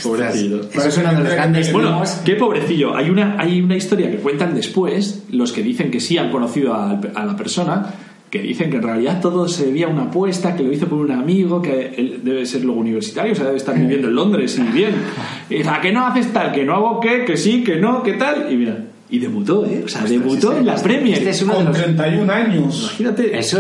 pobrecillo. 0.03 0.61
Eso 0.73 0.88
es 0.88 0.98
uno 0.98 1.14
de 1.14 1.19
los 1.23 1.34
grandes 1.34 1.73
Bueno, 1.73 2.03
qué 2.26 2.36
pobrecillo. 2.36 2.95
Hay 2.95 3.10
una, 3.10 3.36
hay 3.40 3.61
una 3.61 3.76
historia 3.76 4.10
que 4.11 4.18
cuentan 4.18 4.53
después, 4.56 4.90
los 5.31 5.51
que 5.51 5.63
dicen 5.63 5.91
que 5.91 5.99
sí 5.99 6.18
han 6.18 6.31
conocido 6.31 6.73
a, 6.73 6.91
a 7.15 7.26
la 7.26 7.35
persona, 7.35 7.85
que 8.30 8.41
dicen 8.41 8.69
que 8.69 8.77
en 8.77 8.84
realidad 8.84 9.19
todo 9.22 9.47
se 9.49 9.65
debía 9.65 9.88
a 9.88 9.89
una 9.89 10.03
apuesta, 10.03 10.55
que 10.55 10.63
lo 10.63 10.72
hizo 10.72 10.88
por 10.88 10.99
un 10.99 11.11
amigo, 11.11 11.61
que 11.61 11.93
él 11.97 12.22
debe 12.23 12.45
ser 12.45 12.63
luego 12.63 12.80
universitario, 12.80 13.34
o 13.34 13.35
sea, 13.35 13.45
debe 13.45 13.57
estar 13.57 13.77
viviendo 13.77 14.07
en 14.07 14.15
Londres 14.15 14.57
y 14.57 14.72
bien. 14.72 14.93
Y 15.49 15.55
dice, 15.55 15.69
¿a 15.69 15.81
qué 15.81 15.91
no 15.91 16.05
haces 16.05 16.31
tal? 16.31 16.53
¿Que 16.53 16.63
no 16.63 16.76
hago 16.76 16.99
qué? 17.01 17.26
¿Que 17.26 17.35
sí? 17.35 17.63
¿Que 17.63 17.76
no? 17.77 18.01
¿Qué 18.03 18.13
tal? 18.13 18.47
Y 18.49 18.55
mira, 18.55 18.77
y 19.09 19.19
debutó, 19.19 19.65
¿eh? 19.65 19.81
O 19.85 19.88
sea, 19.89 20.03
debutó 20.03 20.55
en 20.55 20.65
la 20.65 20.76
Premier. 20.76 21.18
Este 21.18 21.31
es 21.31 21.41
uno 21.43 21.53
de 21.53 21.57
Con 21.57 21.68
los... 21.68 21.77
31 21.77 22.31
años. 22.31 22.88
Imagínate. 22.99 23.38
Eso 23.38 23.59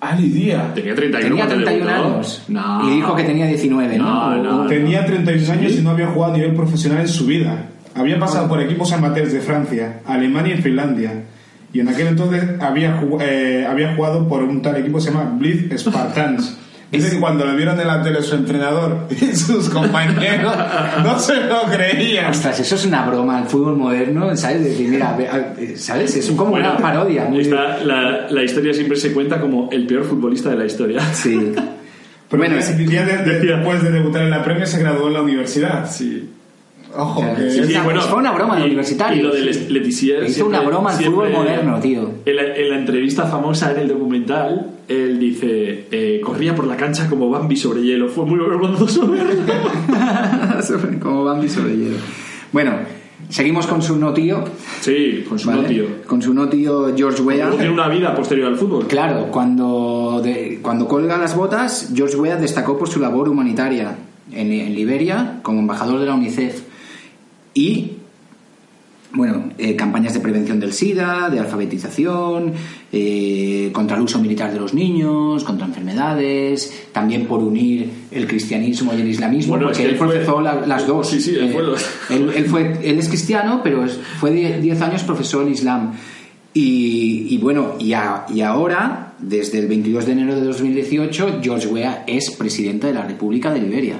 Ali 0.00 0.28
Díaz. 0.28 0.74
Tenía 0.74 0.94
31 0.94 1.28
Tenía 1.28 1.46
cuando 1.46 1.64
31 1.64 1.90
debutó. 1.90 2.14
años. 2.16 2.42
No. 2.48 2.86
Y 2.90 2.94
dijo 2.96 3.16
que 3.16 3.24
tenía 3.24 3.46
19, 3.46 3.96
¿no? 3.98 4.04
No, 4.04 4.36
no, 4.42 4.62
no. 4.64 4.66
Tenía 4.68 5.06
31 5.06 5.52
años 5.52 5.72
y 5.72 5.80
no 5.80 5.90
había 5.90 6.08
jugado 6.08 6.34
a 6.34 6.36
nivel 6.36 6.54
profesional 6.54 7.00
en 7.00 7.08
su 7.08 7.24
vida. 7.24 7.70
Había 7.94 8.18
pasado 8.18 8.48
por 8.48 8.60
equipos 8.60 8.92
amateurs 8.92 9.32
de 9.32 9.40
Francia, 9.40 10.00
Alemania 10.06 10.54
y 10.56 10.62
Finlandia. 10.62 11.22
Y 11.72 11.80
en 11.80 11.88
aquel 11.88 12.08
entonces 12.08 12.42
había, 12.60 13.00
jug- 13.00 13.20
eh, 13.22 13.66
había 13.68 13.94
jugado 13.96 14.28
por 14.28 14.42
un 14.42 14.62
tal 14.62 14.76
equipo 14.76 14.98
que 14.98 15.04
se 15.04 15.10
llama 15.10 15.32
Blitz 15.38 15.72
Spartans. 15.80 16.58
Dice 16.92 17.10
que 17.10 17.18
cuando 17.18 17.44
le 17.44 17.56
vieron 17.56 17.80
en 17.80 17.88
la 17.88 18.00
tele 18.02 18.22
su 18.22 18.36
entrenador 18.36 19.08
y 19.10 19.34
sus 19.34 19.68
compañeros 19.68 20.54
no 21.02 21.18
se 21.18 21.34
lo 21.46 21.62
creían. 21.64 22.30
Ostras, 22.30 22.60
eso 22.60 22.76
es 22.76 22.86
una 22.86 23.04
broma 23.04 23.38
al 23.38 23.46
fútbol 23.46 23.76
moderno, 23.76 24.36
¿sabes? 24.36 24.62
Decir, 24.62 24.90
mira, 24.90 25.10
a- 25.32 25.76
¿sabes? 25.76 26.14
Es 26.16 26.30
como 26.30 26.50
Bueno, 26.50 26.70
una 26.70 26.78
parodia. 26.78 27.24
Muy... 27.24 27.40
esta- 27.40 27.78
la, 27.78 28.28
la 28.30 28.42
historia 28.44 28.72
siempre 28.72 28.96
se 28.96 29.12
cuenta 29.12 29.40
como 29.40 29.68
el 29.72 29.86
peor 29.88 30.04
futbolista 30.04 30.50
de 30.50 30.56
la 30.56 30.66
historia. 30.66 31.00
Sí. 31.12 31.52
Pero 32.30 32.42
Bueno, 32.42 32.56
ya 32.60 33.04
de- 33.04 33.18
de- 33.24 33.40
después 33.40 33.82
de 33.82 33.90
debutar 33.90 34.22
en 34.22 34.30
la 34.30 34.42
Premier 34.44 34.66
se 34.68 34.78
graduó 34.80 35.08
en 35.08 35.14
la 35.14 35.22
universidad. 35.22 35.90
Sí. 35.90 36.30
Ojo, 36.96 37.20
que 37.36 37.50
sí, 37.50 37.58
es- 37.60 37.66
sí. 37.66 37.74
fue 38.08 38.18
una 38.18 38.32
broma 38.32 38.56
de 38.56 38.64
universitario. 38.64 39.20
Y 39.20 39.22
lo 39.22 39.34
de 39.34 39.40
Les- 39.42 39.70
Letizier. 39.70 40.22
Hizo 40.24 40.32
siempre- 40.34 40.58
una 40.58 40.66
broma 40.68 40.90
al 40.96 41.04
fútbol 41.04 41.30
moderno, 41.30 41.80
tío. 41.80 42.10
En 42.24 42.36
la, 42.36 42.42
en 42.56 42.70
la 42.70 42.78
entrevista 42.78 43.26
famosa 43.26 43.72
en 43.72 43.78
el 43.80 43.88
documental, 43.88 44.70
él 44.88 45.18
dice: 45.18 45.86
eh, 45.90 46.20
Corría 46.22 46.54
por 46.54 46.66
la 46.66 46.76
cancha 46.76 47.08
como 47.08 47.28
Bambi 47.30 47.56
sobre 47.56 47.82
hielo. 47.82 48.08
Fue 48.08 48.24
muy 48.24 48.38
vergonzoso 48.38 49.06
verlo. 49.10 49.42
Como 51.00 51.24
Bambi 51.24 51.48
sobre 51.48 51.76
hielo. 51.76 51.96
Bueno, 52.52 52.72
seguimos 53.28 53.66
con 53.66 53.82
su 53.82 53.96
no 53.96 54.12
tío. 54.12 54.44
Sí, 54.80 55.24
con 55.28 55.38
su 55.38 55.48
¿vale? 55.48 55.62
no 55.62 55.68
tío. 55.68 55.84
Con 56.06 56.22
su 56.22 56.32
no 56.34 56.48
tío 56.48 56.94
George 56.96 57.22
Weah. 57.22 57.50
Tiene 57.50 57.70
una 57.70 57.88
vida 57.88 58.14
posterior 58.14 58.48
al 58.48 58.56
fútbol. 58.56 58.86
Claro, 58.86 59.28
cuando, 59.30 60.20
de- 60.22 60.60
cuando 60.62 60.86
colga 60.86 61.16
las 61.18 61.34
botas, 61.36 61.90
George 61.94 62.16
Weah 62.16 62.36
destacó 62.36 62.78
por 62.78 62.88
su 62.88 63.00
labor 63.00 63.28
humanitaria 63.28 63.96
en, 64.32 64.52
en 64.52 64.74
Liberia 64.74 65.40
como 65.42 65.60
embajador 65.60 66.00
de 66.00 66.06
la 66.06 66.14
UNICEF 66.14 66.62
y, 67.54 67.92
bueno, 69.12 69.50
eh, 69.58 69.76
campañas 69.76 70.12
de 70.12 70.18
prevención 70.20 70.58
del 70.58 70.72
SIDA, 70.72 71.30
de 71.30 71.38
alfabetización, 71.38 72.52
eh, 72.92 73.70
contra 73.72 73.96
el 73.96 74.02
uso 74.02 74.18
militar 74.20 74.52
de 74.52 74.58
los 74.58 74.74
niños, 74.74 75.44
contra 75.44 75.66
enfermedades, 75.66 76.88
también 76.92 77.26
por 77.26 77.40
unir 77.40 77.88
el 78.10 78.26
cristianismo 78.26 78.92
y 78.92 79.00
el 79.02 79.08
islamismo, 79.08 79.52
Bueno, 79.52 79.66
porque 79.66 79.72
es 79.72 79.78
que 79.78 79.84
él 79.84 79.90
él 79.92 79.98
fue- 79.98 80.08
profesó 80.08 80.40
la- 80.40 80.66
las 80.66 80.86
dos. 80.86 81.08
Sí, 81.10 81.20
sí, 81.20 81.30
él 81.36 81.44
Eh, 81.44 81.50
fue 81.52 81.62
los- 81.62 81.84
él, 82.10 82.30
él 82.34 82.44
fue, 82.46 82.78
él 82.82 82.98
es 82.98 83.08
cristiano, 83.08 83.60
pero 83.62 83.84
es- 83.84 83.98
fue 84.18 84.32
die- 84.32 84.60
10 84.60 84.80
años 84.82 85.04
profesó 85.04 85.42
el 85.42 85.50
Islam. 85.52 85.92
Y, 86.52 87.26
y 87.30 87.38
bueno, 87.38 87.74
y, 87.78 87.92
a- 87.94 88.26
y 88.32 88.40
ahora, 88.40 89.14
desde 89.20 89.58
el 89.60 89.66
22 89.68 90.06
de 90.06 90.12
enero 90.12 90.34
de 90.34 90.40
2018, 90.42 91.38
George 91.42 91.68
Weah 91.68 92.04
es 92.06 92.30
presidente 92.32 92.88
de 92.88 92.94
la 92.94 93.02
República 93.06 93.52
de 93.52 93.60
Liberia. 93.60 93.96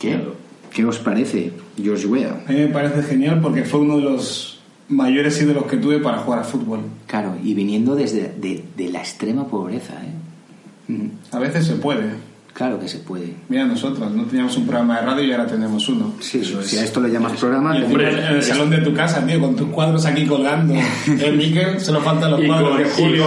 ¿Qué? 0.00 0.10
Claro. 0.10 0.41
¿Qué 0.72 0.84
os 0.84 0.98
parece, 0.98 1.52
George 1.82 2.06
Weah? 2.06 2.44
A 2.48 2.52
mí 2.52 2.58
me 2.60 2.68
parece 2.68 3.02
genial 3.02 3.40
porque 3.42 3.64
fue 3.64 3.80
uno 3.80 3.96
de 3.98 4.04
los 4.04 4.60
mayores 4.88 5.40
ídolos 5.40 5.64
que 5.66 5.76
tuve 5.76 5.98
para 5.98 6.18
jugar 6.18 6.40
al 6.40 6.44
fútbol. 6.44 6.80
Claro, 7.06 7.36
y 7.42 7.54
viniendo 7.54 7.94
desde 7.94 8.32
de, 8.38 8.64
de 8.76 8.88
la 8.90 9.00
extrema 9.00 9.46
pobreza, 9.46 9.94
¿eh? 9.94 11.10
A 11.30 11.38
veces 11.38 11.66
se 11.66 11.74
puede. 11.74 12.10
Claro 12.52 12.78
que 12.78 12.86
se 12.86 12.98
puede. 12.98 13.32
Mira 13.48 13.64
nosotros, 13.64 14.10
no 14.12 14.24
teníamos 14.24 14.54
un 14.58 14.66
programa 14.66 15.00
de 15.00 15.06
radio 15.06 15.24
y 15.24 15.32
ahora 15.32 15.46
tenemos 15.46 15.88
uno. 15.88 16.12
Sí, 16.20 16.44
si 16.44 16.76
a 16.76 16.84
esto 16.84 17.00
le 17.00 17.08
llamas 17.10 17.32
programa... 17.40 17.74
Y 17.78 17.82
encima 17.82 18.02
en 18.10 18.18
el 18.36 18.42
salón 18.42 18.68
de 18.68 18.78
tu 18.78 18.92
casa, 18.92 19.24
tío, 19.26 19.40
con 19.40 19.56
tus 19.56 19.68
cuadros 19.68 20.04
aquí 20.04 20.26
colgando. 20.26 20.74
Eh, 21.08 21.32
Miquel, 21.32 21.80
solo 21.80 22.02
faltan 22.02 22.32
los 22.32 22.42
Y 22.42 22.46
cuadros 22.46 22.70
con, 22.70 22.78
de 22.78 22.84
Julio 22.90 23.24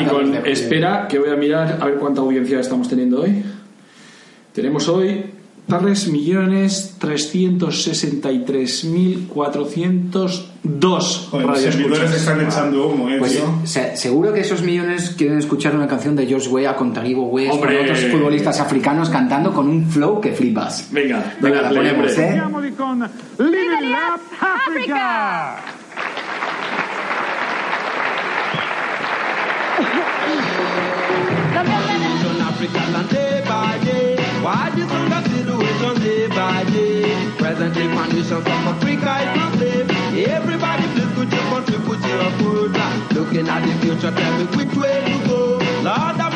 y 0.00 0.04
con- 0.06 0.46
espera, 0.46 1.06
que 1.06 1.18
voy 1.18 1.28
a 1.30 1.36
mirar 1.36 1.78
a 1.80 1.84
ver 1.84 1.96
cuánta 1.96 2.22
audiencia 2.22 2.60
estamos 2.60 2.88
teniendo 2.88 3.20
hoy. 3.20 3.42
Tenemos 4.54 4.88
hoy 4.88 5.22
3.363.402 9.82 11.28
Joder, 11.30 11.46
los 11.46 11.58
servidores 11.60 11.98
radioescuchas. 11.98 12.14
están 12.14 12.40
echando 12.46 12.86
humo, 12.88 13.08
eh, 13.08 13.16
Pues 13.18 13.32
tío. 13.32 13.44
se- 13.64 13.96
seguro 13.96 14.32
que 14.32 14.40
esos 14.40 14.62
millones 14.62 15.14
quieren 15.16 15.38
escuchar 15.38 15.74
una 15.74 15.86
canción 15.88 16.14
de 16.16 16.26
George 16.26 16.48
Weah 16.48 16.76
con 16.76 16.92
Taribo 16.92 17.24
West, 17.26 17.50
con 17.50 17.60
Hombre. 17.60 17.80
otros 17.82 18.00
futbolistas 18.06 18.60
africanos 18.60 19.08
cantando 19.10 19.52
con 19.52 19.68
un 19.68 19.88
flow 19.90 20.20
que 20.20 20.32
flipas. 20.32 20.88
Venga, 20.90 21.34
Venga, 21.40 21.62
dale 21.62 21.74
la 21.74 21.80
play, 21.80 21.92
ponemos, 21.94 22.12
hombre. 22.52 22.68
¿eh? 22.68 22.74
con 22.76 22.98
Live 23.00 23.62
It 23.82 23.96
Up 24.14 24.20
Africa. 24.40 25.56
Land 32.92 33.08
day 33.10 33.42
by 33.48 33.78
day. 33.84 34.16
Why 34.42 34.70
day? 37.74 37.88
Presently 37.88 37.96
conditions 37.96 38.32
of 38.32 38.46
Africa 38.46 39.12
is 39.22 39.36
not 39.36 39.58
safe. 39.58 40.28
Everybody 40.28 40.82
please 40.94 41.12
could 41.16 41.32
you 41.32 41.40
contribute 41.50 42.06
your 42.06 42.30
food? 42.38 42.72
Looking 43.14 43.48
at 43.48 43.60
the 43.66 43.74
future, 43.80 44.10
tell 44.12 44.38
me 44.38 44.44
which 44.56 44.74
way 44.76 45.00
to 45.04 45.28
go. 45.28 45.58
Lord, 45.82 46.31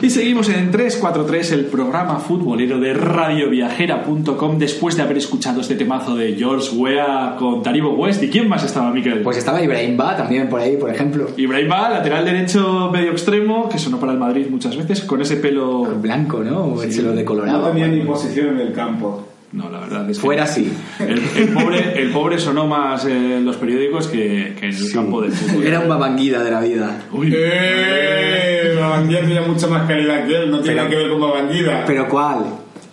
Y 0.00 0.10
seguimos 0.10 0.48
en 0.48 0.70
343, 0.70 1.52
el 1.52 1.64
programa 1.66 2.16
futbolero 2.20 2.78
de 2.78 2.94
radioviajera.com, 2.94 4.56
después 4.56 4.96
de 4.96 5.02
haber 5.02 5.18
escuchado 5.18 5.60
este 5.60 5.74
temazo 5.74 6.14
de 6.14 6.34
George 6.34 6.74
Weah 6.76 7.34
con 7.36 7.62
Taribo 7.64 7.90
West. 7.94 8.22
¿Y 8.22 8.28
quién 8.30 8.48
más 8.48 8.62
estaba, 8.62 8.92
Miquel? 8.92 9.22
Pues 9.22 9.36
estaba 9.38 9.60
Ibrahim 9.60 9.96
Ba 9.96 10.16
también 10.16 10.48
por 10.48 10.60
ahí, 10.60 10.76
por 10.76 10.90
ejemplo. 10.90 11.26
Ibrahim 11.36 11.68
Ba, 11.68 11.90
lateral 11.90 12.24
derecho 12.24 12.90
medio 12.92 13.10
extremo, 13.10 13.68
que 13.68 13.78
sonó 13.78 13.98
para 13.98 14.12
el 14.12 14.18
Madrid 14.18 14.46
muchas 14.48 14.76
veces, 14.76 15.00
con 15.02 15.20
ese 15.20 15.36
pelo... 15.36 15.82
Blanco, 16.00 16.44
¿no? 16.44 16.76
Se 16.88 17.02
lo 17.02 17.10
No 17.10 17.16
decoloraba. 17.16 17.68
tenía 17.72 17.88
ni 17.88 18.00
posición 18.02 18.50
en 18.54 18.60
el 18.68 18.72
campo. 18.72 19.24
No, 19.50 19.70
la 19.70 19.80
verdad 19.80 20.10
es 20.10 20.18
que... 20.18 20.22
Fuera 20.22 20.46
sí. 20.46 20.70
El, 20.98 21.22
el 21.36 21.48
pobre, 21.48 22.02
el 22.02 22.10
pobre 22.10 22.38
sonó 22.38 22.66
más 22.66 23.06
en 23.06 23.44
los 23.46 23.56
periódicos 23.56 24.08
que, 24.08 24.54
que 24.60 24.66
en 24.66 24.74
el 24.76 24.92
campo 24.92 25.22
del 25.22 25.32
fútbol. 25.32 25.66
Era 25.66 25.80
un 25.80 25.88
babanguida 25.88 26.42
de 26.42 26.50
la 26.50 26.60
vida. 26.60 27.02
Uy, 27.12 27.32
¡Eh! 27.34 28.76
Babangida 28.78 29.20
tiene 29.20 29.40
mucha 29.40 29.66
más 29.66 29.86
calidad 29.88 30.26
que 30.26 30.36
él, 30.36 30.50
no 30.50 30.60
tiene 30.60 30.76
nada 30.76 30.88
que 30.88 30.96
ver 30.96 31.10
con 31.10 31.20
Babangida. 31.20 31.84
¿Pero 31.86 32.08
cuál? 32.08 32.44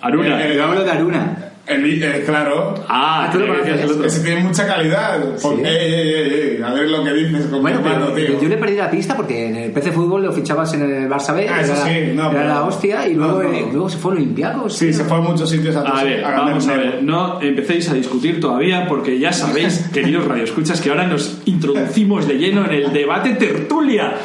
Aruna. 0.02 0.46
Eh, 0.46 0.62
hablo 0.62 0.84
de 0.84 0.92
Aruna. 0.92 1.45
El, 1.68 2.04
eh, 2.04 2.24
claro. 2.24 2.76
Ah, 2.88 3.28
tú 3.32 3.40
lo 3.40 3.46
el 3.64 3.90
otro. 3.90 4.06
Ese 4.06 4.20
tiene 4.24 4.44
mucha 4.44 4.68
calidad. 4.68 5.20
Por- 5.42 5.56
Sí. 5.58 5.62
ey, 5.64 5.76
ey, 5.76 5.94
ey, 6.14 6.32
ey, 6.58 6.62
a 6.64 6.72
ver 6.74 6.90
lo 6.90 7.04
que 7.04 7.12
dices 7.14 7.50
Bueno, 7.50 7.80
pero 7.84 8.14
tío. 8.14 8.40
yo 8.40 8.48
le 8.50 8.58
perdí 8.58 8.76
la 8.76 8.92
pista 8.92 9.16
porque 9.16 9.48
en 9.48 9.56
el 9.56 9.72
PC 9.72 9.92
Fútbol 9.92 10.24
lo 10.24 10.32
fichabas 10.32 10.74
en 10.76 10.84
el 10.84 11.10
Barça 11.10 11.34
B, 11.36 11.50
Ah, 11.50 11.62
eso 11.62 11.74
era, 11.74 11.84
sí, 11.86 12.12
no, 12.14 12.30
era 12.30 12.32
pero- 12.32 12.48
la 12.50 12.64
hostia, 12.66 13.08
y 13.08 13.16
no, 13.16 13.26
luego, 13.26 13.44
no. 13.44 13.54
eh, 13.58 13.66
luego 13.72 13.90
se 13.90 13.98
fue 13.98 14.12
a 14.12 14.16
Olympiacos. 14.16 14.74
Sí, 14.78 14.94
se 14.94 15.04
fue 15.06 15.18
a 15.18 15.22
muchos 15.22 15.50
sitios 15.50 15.76
a, 15.76 15.82
A 15.82 16.04
ver, 16.04 16.24
a 16.24 16.32
vamos 16.42 16.68
a 16.68 16.78
ver, 16.78 17.02
no 17.04 17.42
empecéis 17.42 17.90
a 17.90 17.96
discutir 17.96 18.40
todavía 18.40 18.86
porque 18.88 19.18
ya 19.18 19.34
sabéis, 19.34 19.90
queridos 19.94 20.26
radioescuchas, 20.28 20.80
que 20.82 20.90
ahora 20.92 21.08
nos 21.08 21.42
introducimos 21.46 22.28
de 22.28 22.36
lleno 22.38 22.66
en 22.66 22.74
el 22.74 22.94
debate 22.94 23.32
tertulia, 23.32 24.18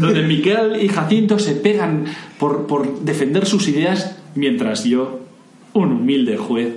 donde 0.00 0.22
Miquel 0.22 0.82
y 0.82 0.88
Jacinto 0.88 1.38
se 1.38 1.52
pegan 1.54 2.06
por, 2.40 2.66
por 2.66 3.00
defender 3.02 3.46
sus 3.46 3.68
ideas, 3.68 4.16
mientras 4.34 4.82
yo, 4.84 5.20
un 5.74 5.92
humilde 5.92 6.36
juez, 6.36 6.72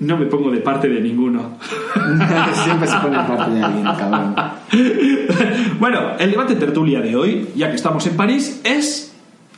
no 0.00 0.16
me 0.16 0.26
pongo 0.26 0.50
de 0.50 0.58
parte 0.58 0.88
de 0.88 1.00
ninguno. 1.00 1.58
Siempre 2.64 2.88
se 2.88 2.96
pone 2.96 3.16
parte 3.18 3.54
de 3.54 3.62
alguien, 3.62 3.84
cabrón. 3.84 4.34
bueno, 5.78 6.18
el 6.18 6.30
debate 6.30 6.56
tertulia 6.56 7.00
de 7.00 7.14
hoy, 7.16 7.48
ya 7.54 7.70
que 7.70 7.76
estamos 7.76 8.06
en 8.06 8.16
París, 8.16 8.60
es 8.64 9.14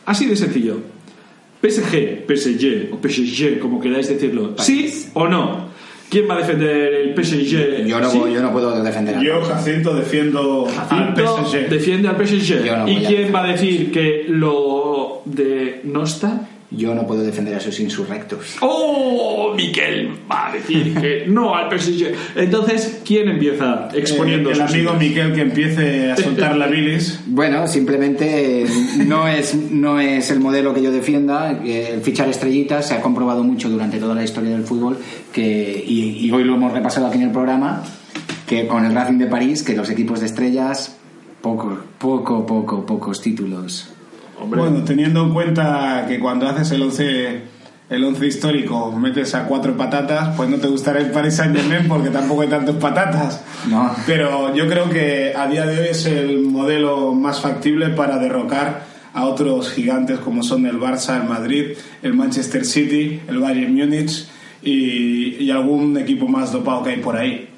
así 0.07 0.27
de 0.27 0.37
sencillo. 0.37 0.79
PSG, 1.63 2.27
PSG 2.29 2.93
o 2.93 2.99
PSG, 3.03 3.59
como 3.59 3.81
queráis 3.81 4.09
decirlo. 4.09 4.55
¿Sí 4.59 5.09
o 5.15 5.27
no? 5.27 5.73
¿Quién 6.11 6.29
va 6.29 6.35
a 6.35 6.39
defender 6.39 6.95
el 6.95 7.15
PSG? 7.25 7.87
Yo 7.87 7.99
no, 7.99 8.11
¿Sí? 8.11 8.19
yo 8.33 8.41
no 8.41 8.53
puedo 8.53 8.83
defender 8.83 9.19
Yo, 9.21 9.43
Jacinto, 9.43 9.95
defiendo 9.95 10.67
Jacinto 10.67 11.39
al 11.39 11.47
PSG. 11.47 11.69
defiende 11.69 12.09
al 12.09 12.17
PSG. 12.17 12.77
No 12.79 12.89
¿Y 12.89 12.99
quién 12.99 13.35
va 13.35 13.45
a 13.45 13.47
decir 13.49 13.91
que 13.91 14.27
lo 14.29 15.23
de 15.25 15.81
no 15.85 16.05
está? 16.05 16.49
Yo 16.77 16.95
no 16.95 17.07
puedo 17.07 17.23
defender 17.23 17.55
a 17.55 17.59
esos 17.59 17.79
insurrectos. 17.81 18.57
¡Oh! 18.61 19.53
Miquel 19.55 20.11
va 20.31 20.49
a 20.49 20.53
decir 20.53 20.95
que 20.95 21.25
no 21.27 21.55
al 21.55 21.71
PSG. 21.71 22.13
Entonces, 22.37 23.03
¿quién 23.05 23.29
empieza 23.29 23.89
exponiendo 23.95 24.51
Eh, 24.51 24.55
el 24.55 24.61
amigo 24.63 24.91
ideas? 24.91 24.99
Miquel 24.99 25.33
que 25.35 25.41
empiece 25.41 26.11
a 26.11 26.17
soltar 26.17 26.57
la 26.57 26.67
bilis. 26.67 27.21
Bueno, 27.27 27.67
simplemente 27.69 28.63
eh, 28.63 28.67
no 29.07 29.29
es, 29.29 29.55
no 29.55 30.01
es 30.01 30.31
el 30.31 30.41
modelo 30.41 30.75
que 30.75 30.83
yo 30.83 30.91
defienda. 30.91 31.61
que 31.63 31.95
El 31.95 32.01
fichar 32.01 32.29
estrellitas 32.29 32.89
se 32.89 32.95
ha 32.95 33.01
comprobado 33.01 33.45
mucho 33.45 33.69
durante 33.69 33.99
toda 33.99 34.15
la 34.15 34.25
historia 34.25 34.51
del 34.51 34.65
fútbol 34.65 34.99
que, 35.33 35.85
y, 35.87 36.27
y 36.27 36.31
hoy 36.33 36.45
lo 36.45 36.55
hemos 36.55 36.73
repasado 36.73 37.07
aquí 37.07 37.19
en 37.19 37.25
el 37.25 37.31
programa 37.31 37.83
que 38.47 38.67
con 38.67 38.85
el 38.85 38.95
Racing 38.95 39.19
de 39.19 39.27
París 39.27 39.63
que 39.63 39.75
los 39.75 39.89
equipos 39.91 40.21
de 40.21 40.27
estrellas 40.27 40.97
poco, 41.41 41.79
poco, 41.99 42.47
poco, 42.47 42.87
pocos 42.87 43.21
títulos. 43.21 43.94
Hombre, 44.41 44.61
Bueno, 44.61 44.85
teniendo 44.85 45.23
en 45.23 45.33
cuenta 45.33 46.05
que 46.09 46.19
cuando 46.19 46.49
haces 46.49 46.71
el 46.73 46.83
11 46.83 47.55
el 47.91 48.03
once 48.03 48.27
histórico 48.27 48.91
metes 48.93 49.35
a 49.35 49.45
cuatro 49.45 49.77
patatas, 49.77 50.35
pues 50.37 50.49
no 50.49 50.57
te 50.57 50.69
gustará 50.69 51.01
el 51.01 51.11
Paris 51.11 51.37
Saint 51.37 51.55
Germain 51.55 51.87
porque 51.87 52.09
tampoco 52.09 52.41
hay 52.43 52.49
tantas 52.49 52.77
patatas. 52.77 53.43
No. 53.69 53.95
Pero 54.07 54.55
yo 54.55 54.67
creo 54.69 54.89
que 54.89 55.35
a 55.37 55.47
día 55.49 55.67
de 55.67 55.81
hoy 55.81 55.89
es 55.91 56.07
el 56.07 56.41
modelo 56.41 57.13
más 57.13 57.41
factible 57.41 57.91
para 57.91 58.19
derrocar 58.19 58.85
a 59.13 59.27
otros 59.27 59.71
gigantes 59.71 60.19
como 60.19 60.43
son 60.43 60.67
el 60.67 60.81
Barça, 60.81 61.21
el 61.21 61.29
Madrid, 61.29 61.77
el 62.03 62.15
Manchester 62.15 62.65
City, 62.65 63.21
el 63.29 63.39
Bayern 63.39 63.75
Múnich 63.75 64.27
y, 64.63 65.37
y 65.45 65.51
algún 65.51 65.97
equipo 65.99 66.27
más 66.27 66.53
dopado 66.53 66.83
que 66.83 66.91
hay 66.91 67.01
por 67.01 67.17
ahí. 67.17 67.49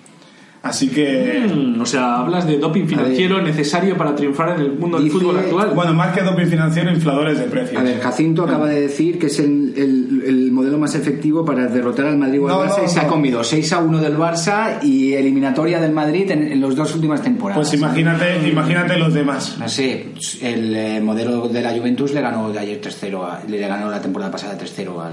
Así 0.68 0.88
que... 0.88 1.46
Mm, 1.52 1.80
o 1.80 1.86
sea, 1.86 2.16
hablas 2.20 2.46
de 2.46 2.58
doping 2.58 2.86
financiero 2.86 3.40
necesario 3.42 3.96
para 3.96 4.14
triunfar 4.14 4.56
en 4.56 4.60
el 4.66 4.72
mundo 4.72 4.96
del 4.98 5.06
Dice- 5.06 5.18
fútbol 5.18 5.38
actual. 5.38 5.70
Bueno, 5.74 5.92
más 5.94 6.14
que 6.14 6.22
doping 6.22 6.46
financiero, 6.46 6.90
infladores 6.90 7.38
de 7.38 7.44
precios. 7.44 7.80
A 7.80 7.84
ver, 7.84 8.00
Jacinto 8.00 8.44
acaba 8.44 8.68
de 8.68 8.80
decir 8.82 9.18
que 9.18 9.26
es 9.26 9.38
el, 9.38 9.74
el- 9.76 10.22
el 10.26 10.52
modelo 10.52 10.78
más 10.78 10.94
efectivo 10.94 11.44
para 11.44 11.66
derrotar 11.66 12.06
al 12.06 12.16
Madrid 12.18 12.40
o 12.42 12.48
al 12.48 12.54
No, 12.54 12.64
Barça 12.64 12.78
no, 12.78 12.84
y 12.84 12.88
se 12.88 13.00
ha 13.00 13.06
comido 13.06 13.44
6 13.44 13.72
a 13.72 13.78
1 13.78 13.98
del 14.00 14.16
Barça 14.16 14.78
y 14.82 15.12
eliminatoria 15.14 15.80
del 15.80 15.92
Madrid 15.92 16.30
en, 16.30 16.50
en 16.52 16.60
las 16.60 16.74
dos 16.74 16.94
últimas 16.94 17.22
temporadas. 17.22 17.66
Pues 17.68 17.78
imagínate, 17.78 18.48
imagínate 18.48 18.96
los 18.98 19.14
demás. 19.14 19.56
No 19.58 19.68
sé, 19.68 20.06
el 20.42 20.74
eh, 20.74 21.00
modelo 21.00 21.48
de 21.48 21.62
la 21.62 21.72
Juventus 21.76 22.12
le 22.12 22.20
ganó 22.20 22.50
de 22.50 22.58
ayer 22.58 22.80
3-0, 22.80 23.22
a- 23.24 23.42
le 23.48 23.58
ganó 23.58 23.90
la 23.90 24.00
temporada 24.00 24.30
pasada 24.30 24.56
3-0 24.58 24.88
al, 25.00 25.12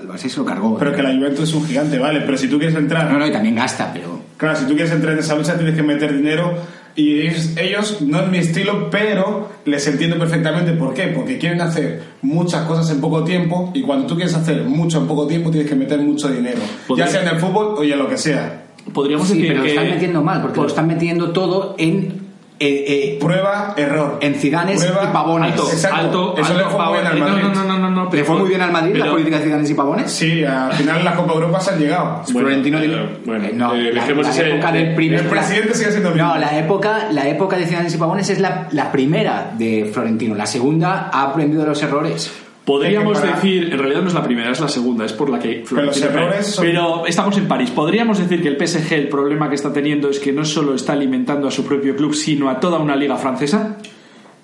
al 0.00 0.08
Barça 0.08 0.26
y 0.26 0.28
se 0.28 0.38
lo 0.38 0.44
cargó. 0.44 0.76
Pero 0.78 0.94
que 0.94 1.02
la 1.02 1.14
Juventus 1.14 1.48
es 1.48 1.54
un 1.54 1.64
gigante, 1.64 1.98
vale. 1.98 2.20
Pero 2.20 2.36
si 2.36 2.48
tú 2.48 2.58
quieres 2.58 2.76
entrar, 2.76 3.10
No, 3.10 3.18
no, 3.18 3.26
y 3.26 3.32
también 3.32 3.54
gasta, 3.54 3.90
pero... 3.92 4.15
claro, 4.36 4.56
si 4.58 4.64
tú 4.66 4.74
quieres 4.74 4.92
entrar 4.92 5.12
en 5.14 5.20
esa 5.20 5.34
lucha 5.34 5.56
tienes 5.56 5.74
que 5.74 5.82
meter 5.82 6.14
dinero 6.16 6.54
Y 6.98 7.20
ellos, 7.26 8.00
no 8.00 8.20
es 8.22 8.28
mi 8.30 8.38
estilo, 8.38 8.88
pero 8.90 9.50
les 9.66 9.86
entiendo 9.86 10.18
perfectamente 10.18 10.72
por 10.72 10.94
qué. 10.94 11.08
Porque 11.08 11.36
quieren 11.36 11.60
hacer 11.60 12.02
muchas 12.22 12.64
cosas 12.64 12.88
en 12.90 13.02
poco 13.02 13.22
tiempo 13.22 13.70
y 13.74 13.82
cuando 13.82 14.06
tú 14.06 14.14
quieres 14.16 14.34
hacer 14.34 14.62
mucho 14.64 14.96
en 14.98 15.06
poco 15.06 15.26
tiempo 15.26 15.50
tienes 15.50 15.68
que 15.68 15.76
meter 15.76 15.98
mucho 16.00 16.28
dinero. 16.28 16.58
Podría- 16.86 17.04
Ya 17.04 17.12
sea 17.12 17.20
en 17.22 17.28
el 17.28 17.36
fútbol 17.38 17.74
o 17.76 17.82
en 17.82 17.98
lo 17.98 18.08
que 18.08 18.16
sea. 18.16 18.64
Podríamos 18.94 19.28
Sí, 19.28 19.34
decir 19.34 19.48
pero 19.48 19.60
lo 19.62 19.68
están 19.68 19.90
metiendo 19.90 20.22
mal, 20.22 20.40
porque 20.40 20.58
lo 20.60 20.66
están 20.68 20.86
metiendo 20.86 21.32
todo 21.32 21.74
en, 21.76 22.25
eh, 22.58 22.84
eh, 22.88 23.18
Prueba, 23.20 23.74
error. 23.76 24.18
en 24.22 24.34
ciganes 24.34 24.82
Prueba, 24.82 25.04
y 25.04 25.12
pavones. 25.12 25.50
Alto, 25.52 25.68
Exacto. 25.70 25.96
alto, 25.96 26.34
Eso 26.38 26.52
alto, 26.52 26.64
le 26.64 26.70
fue 26.70 26.84
muy 26.84 26.92
bien 26.94 27.06
al 27.06 27.18
Madrid. 27.18 27.42
No, 27.42 27.54
no, 27.54 27.64
no, 27.64 27.78
no, 27.78 27.90
no, 27.90 28.04
¿Le 28.04 28.10
pero- 28.10 28.24
fue 28.24 28.36
muy 28.38 28.48
bien 28.48 28.60
al 28.62 28.72
Madrid 28.72 28.94
la 28.94 29.00
pero- 29.04 29.12
política 29.12 29.38
de 29.38 29.44
ciganes 29.44 29.70
y 29.70 29.74
pavones? 29.74 30.10
Sí, 30.10 30.44
al 30.44 30.72
final 30.72 31.04
las 31.04 31.14
Copa 31.16 31.32
Europa 31.34 31.60
se 31.60 31.70
han 31.72 31.78
llegado. 31.80 32.04
Bueno, 32.32 32.40
Florentino 32.48 32.78
eh, 32.78 32.80
tiene- 32.80 33.08
bueno, 33.26 33.44
eh, 33.44 33.52
no, 33.54 33.74
eh, 33.74 33.92
la, 33.92 34.00
dejemos 34.00 34.24
la 34.26 34.32
ese- 34.32 34.48
época 34.54 34.72
de- 34.72 34.78
del 34.84 34.94
primer 34.94 35.20
el 35.20 35.26
presidente 35.26 35.74
sigue 35.74 35.90
siendo 35.90 36.10
mismo. 36.10 36.26
No, 36.28 36.36
la 36.38 36.58
época, 36.58 37.08
la 37.10 37.28
época 37.28 37.56
de 37.56 37.64
Ciudadanos 37.66 37.94
y 37.94 37.98
Pavones 37.98 38.30
es 38.30 38.40
la, 38.40 38.68
la 38.70 38.90
primera 38.90 39.50
de 39.56 39.90
Florentino. 39.92 40.34
La 40.34 40.46
segunda 40.46 41.10
ha 41.12 41.22
aprendido 41.24 41.62
de 41.62 41.68
los 41.68 41.82
errores. 41.82 42.32
Podríamos 42.66 43.18
decir, 43.36 43.72
en 43.72 43.78
realidad 43.78 44.02
no 44.02 44.08
es 44.08 44.14
la 44.14 44.22
primera, 44.24 44.50
es 44.50 44.60
la 44.60 44.68
segunda, 44.68 45.04
es 45.06 45.12
por 45.12 45.30
la 45.30 45.38
que 45.38 45.62
Florentino 45.64 46.06
son- 46.42 46.64
Pero 46.64 47.06
estamos 47.06 47.38
en 47.38 47.46
París. 47.48 47.70
Podríamos 47.70 48.18
decir 48.18 48.42
que 48.42 48.48
el 48.48 48.56
PSG 48.56 48.92
el 48.94 49.08
problema 49.08 49.48
que 49.48 49.54
está 49.54 49.72
teniendo 49.72 50.10
es 50.10 50.18
que 50.18 50.32
no 50.32 50.44
solo 50.44 50.74
está 50.74 50.92
alimentando 50.92 51.46
a 51.48 51.50
su 51.50 51.64
propio 51.64 51.94
club, 51.96 52.12
sino 52.14 52.50
a 52.50 52.58
toda 52.60 52.78
una 52.78 52.96
liga 52.96 53.16
francesa. 53.16 53.78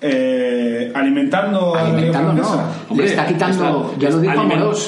Eh, 0.05 0.91
alimentando, 0.93 1.73
a 1.75 1.83
la 1.83 1.83
Liga 1.97 2.19
Alimentando, 2.19 2.33
no. 2.89 2.95
Le 2.97 3.05
está 3.05 3.25
quitando, 3.25 3.95
ya 3.97 4.09
lo 4.09 4.19
dijo 4.19 4.33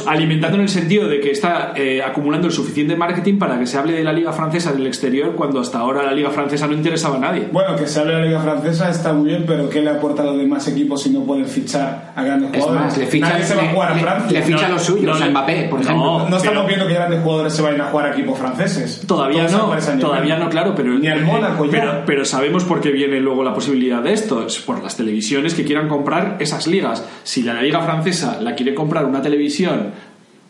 alimentando 0.08 0.58
en 0.58 0.64
el 0.64 0.70
sentido 0.70 1.08
de 1.08 1.22
que 1.22 1.32
está 1.32 1.72
eh, 1.76 2.02
acumulando 2.04 2.48
el 2.48 2.54
suficiente 2.54 2.96
marketing 2.98 3.38
para 3.40 3.58
que 3.58 3.66
se 3.66 3.78
hable 3.78 3.94
de 3.94 4.04
la 4.04 4.12
liga 4.12 4.34
francesa 4.34 4.74
del 4.74 4.86
exterior 4.88 5.36
cuando 5.36 5.62
hasta 5.62 5.80
ahora 5.80 6.04
la 6.04 6.12
liga 6.12 6.30
francesa 6.32 6.68
no 6.68 6.74
interesaba 6.74 7.16
a 7.16 7.20
nadie. 7.20 7.48
Bueno, 7.52 7.76
que 7.78 7.88
se 7.88 8.00
hable 8.02 8.14
de 8.14 8.20
la 8.20 8.26
Liga 8.26 8.40
Francesa 8.42 8.90
está 8.90 9.14
muy 9.14 9.30
bien, 9.30 9.46
pero 9.48 9.70
¿qué 9.70 9.82
le 9.82 9.90
aporta 9.92 10.22
a 10.22 10.26
los 10.26 10.38
demás 10.38 10.68
equipos 10.68 11.02
si 11.04 11.10
no 11.12 11.22
pueden 11.22 11.46
fichar 11.46 12.12
a 12.16 12.22
grandes 12.24 12.52
Es 12.54 12.60
jugadores? 12.60 12.86
más, 12.88 12.98
le 12.98 13.06
ficha, 13.08 13.30
Nadie 13.30 13.44
se 13.46 13.56
va 13.56 13.64
a 13.64 13.68
jugar 13.70 13.92
a 13.92 13.96
Francia. 13.96 14.40
le 14.40 14.46
ficha 14.46 14.68
No, 14.68 14.74
los 14.74 14.84
suyos, 14.84 15.20
no 15.20 15.30
Mbappé, 15.32 15.68
por 15.70 15.80
no, 15.80 15.86
ejemplo. 15.86 16.30
no 16.30 16.38
estamos 16.38 16.44
pero- 16.44 16.68
viendo 16.68 16.88
que 16.88 16.94
grandes 16.94 17.22
jugadores 17.22 17.54
se 17.54 17.62
vayan 17.62 17.82
a 17.82 17.86
jugar 17.86 18.06
a 18.08 18.12
equipos 18.12 18.38
franceses. 18.38 19.04
Todavía 19.08 19.48
Todos 19.48 19.88
no, 19.96 20.00
todavía 20.00 20.38
no, 20.38 20.50
claro, 20.50 20.74
pero, 20.76 20.94
Ni 21.00 21.08
al 21.08 21.24
Mónaco 21.24 21.66
ya. 21.66 21.72
pero, 21.72 22.04
pero 22.06 22.26
sabemos 22.26 22.64
por 22.66 22.82
qué 22.82 22.92
viene 22.92 23.20
luego 23.22 23.44
la 23.44 23.54
posibilidad 23.54 24.02
de 24.02 24.14
esto, 24.14 24.46
es 24.46 24.60
por 24.60 24.84
las 24.84 24.96
televisiones 25.06 25.54
que 25.54 25.64
quieran 25.64 25.88
comprar 25.88 26.38
esas 26.40 26.66
ligas. 26.68 27.04
Si 27.24 27.44
la 27.44 27.62
liga 27.62 27.82
francesa 27.82 28.42
la 28.42 28.56
quiere 28.56 28.74
comprar 28.74 29.06
una 29.06 29.22
televisión 29.22 29.92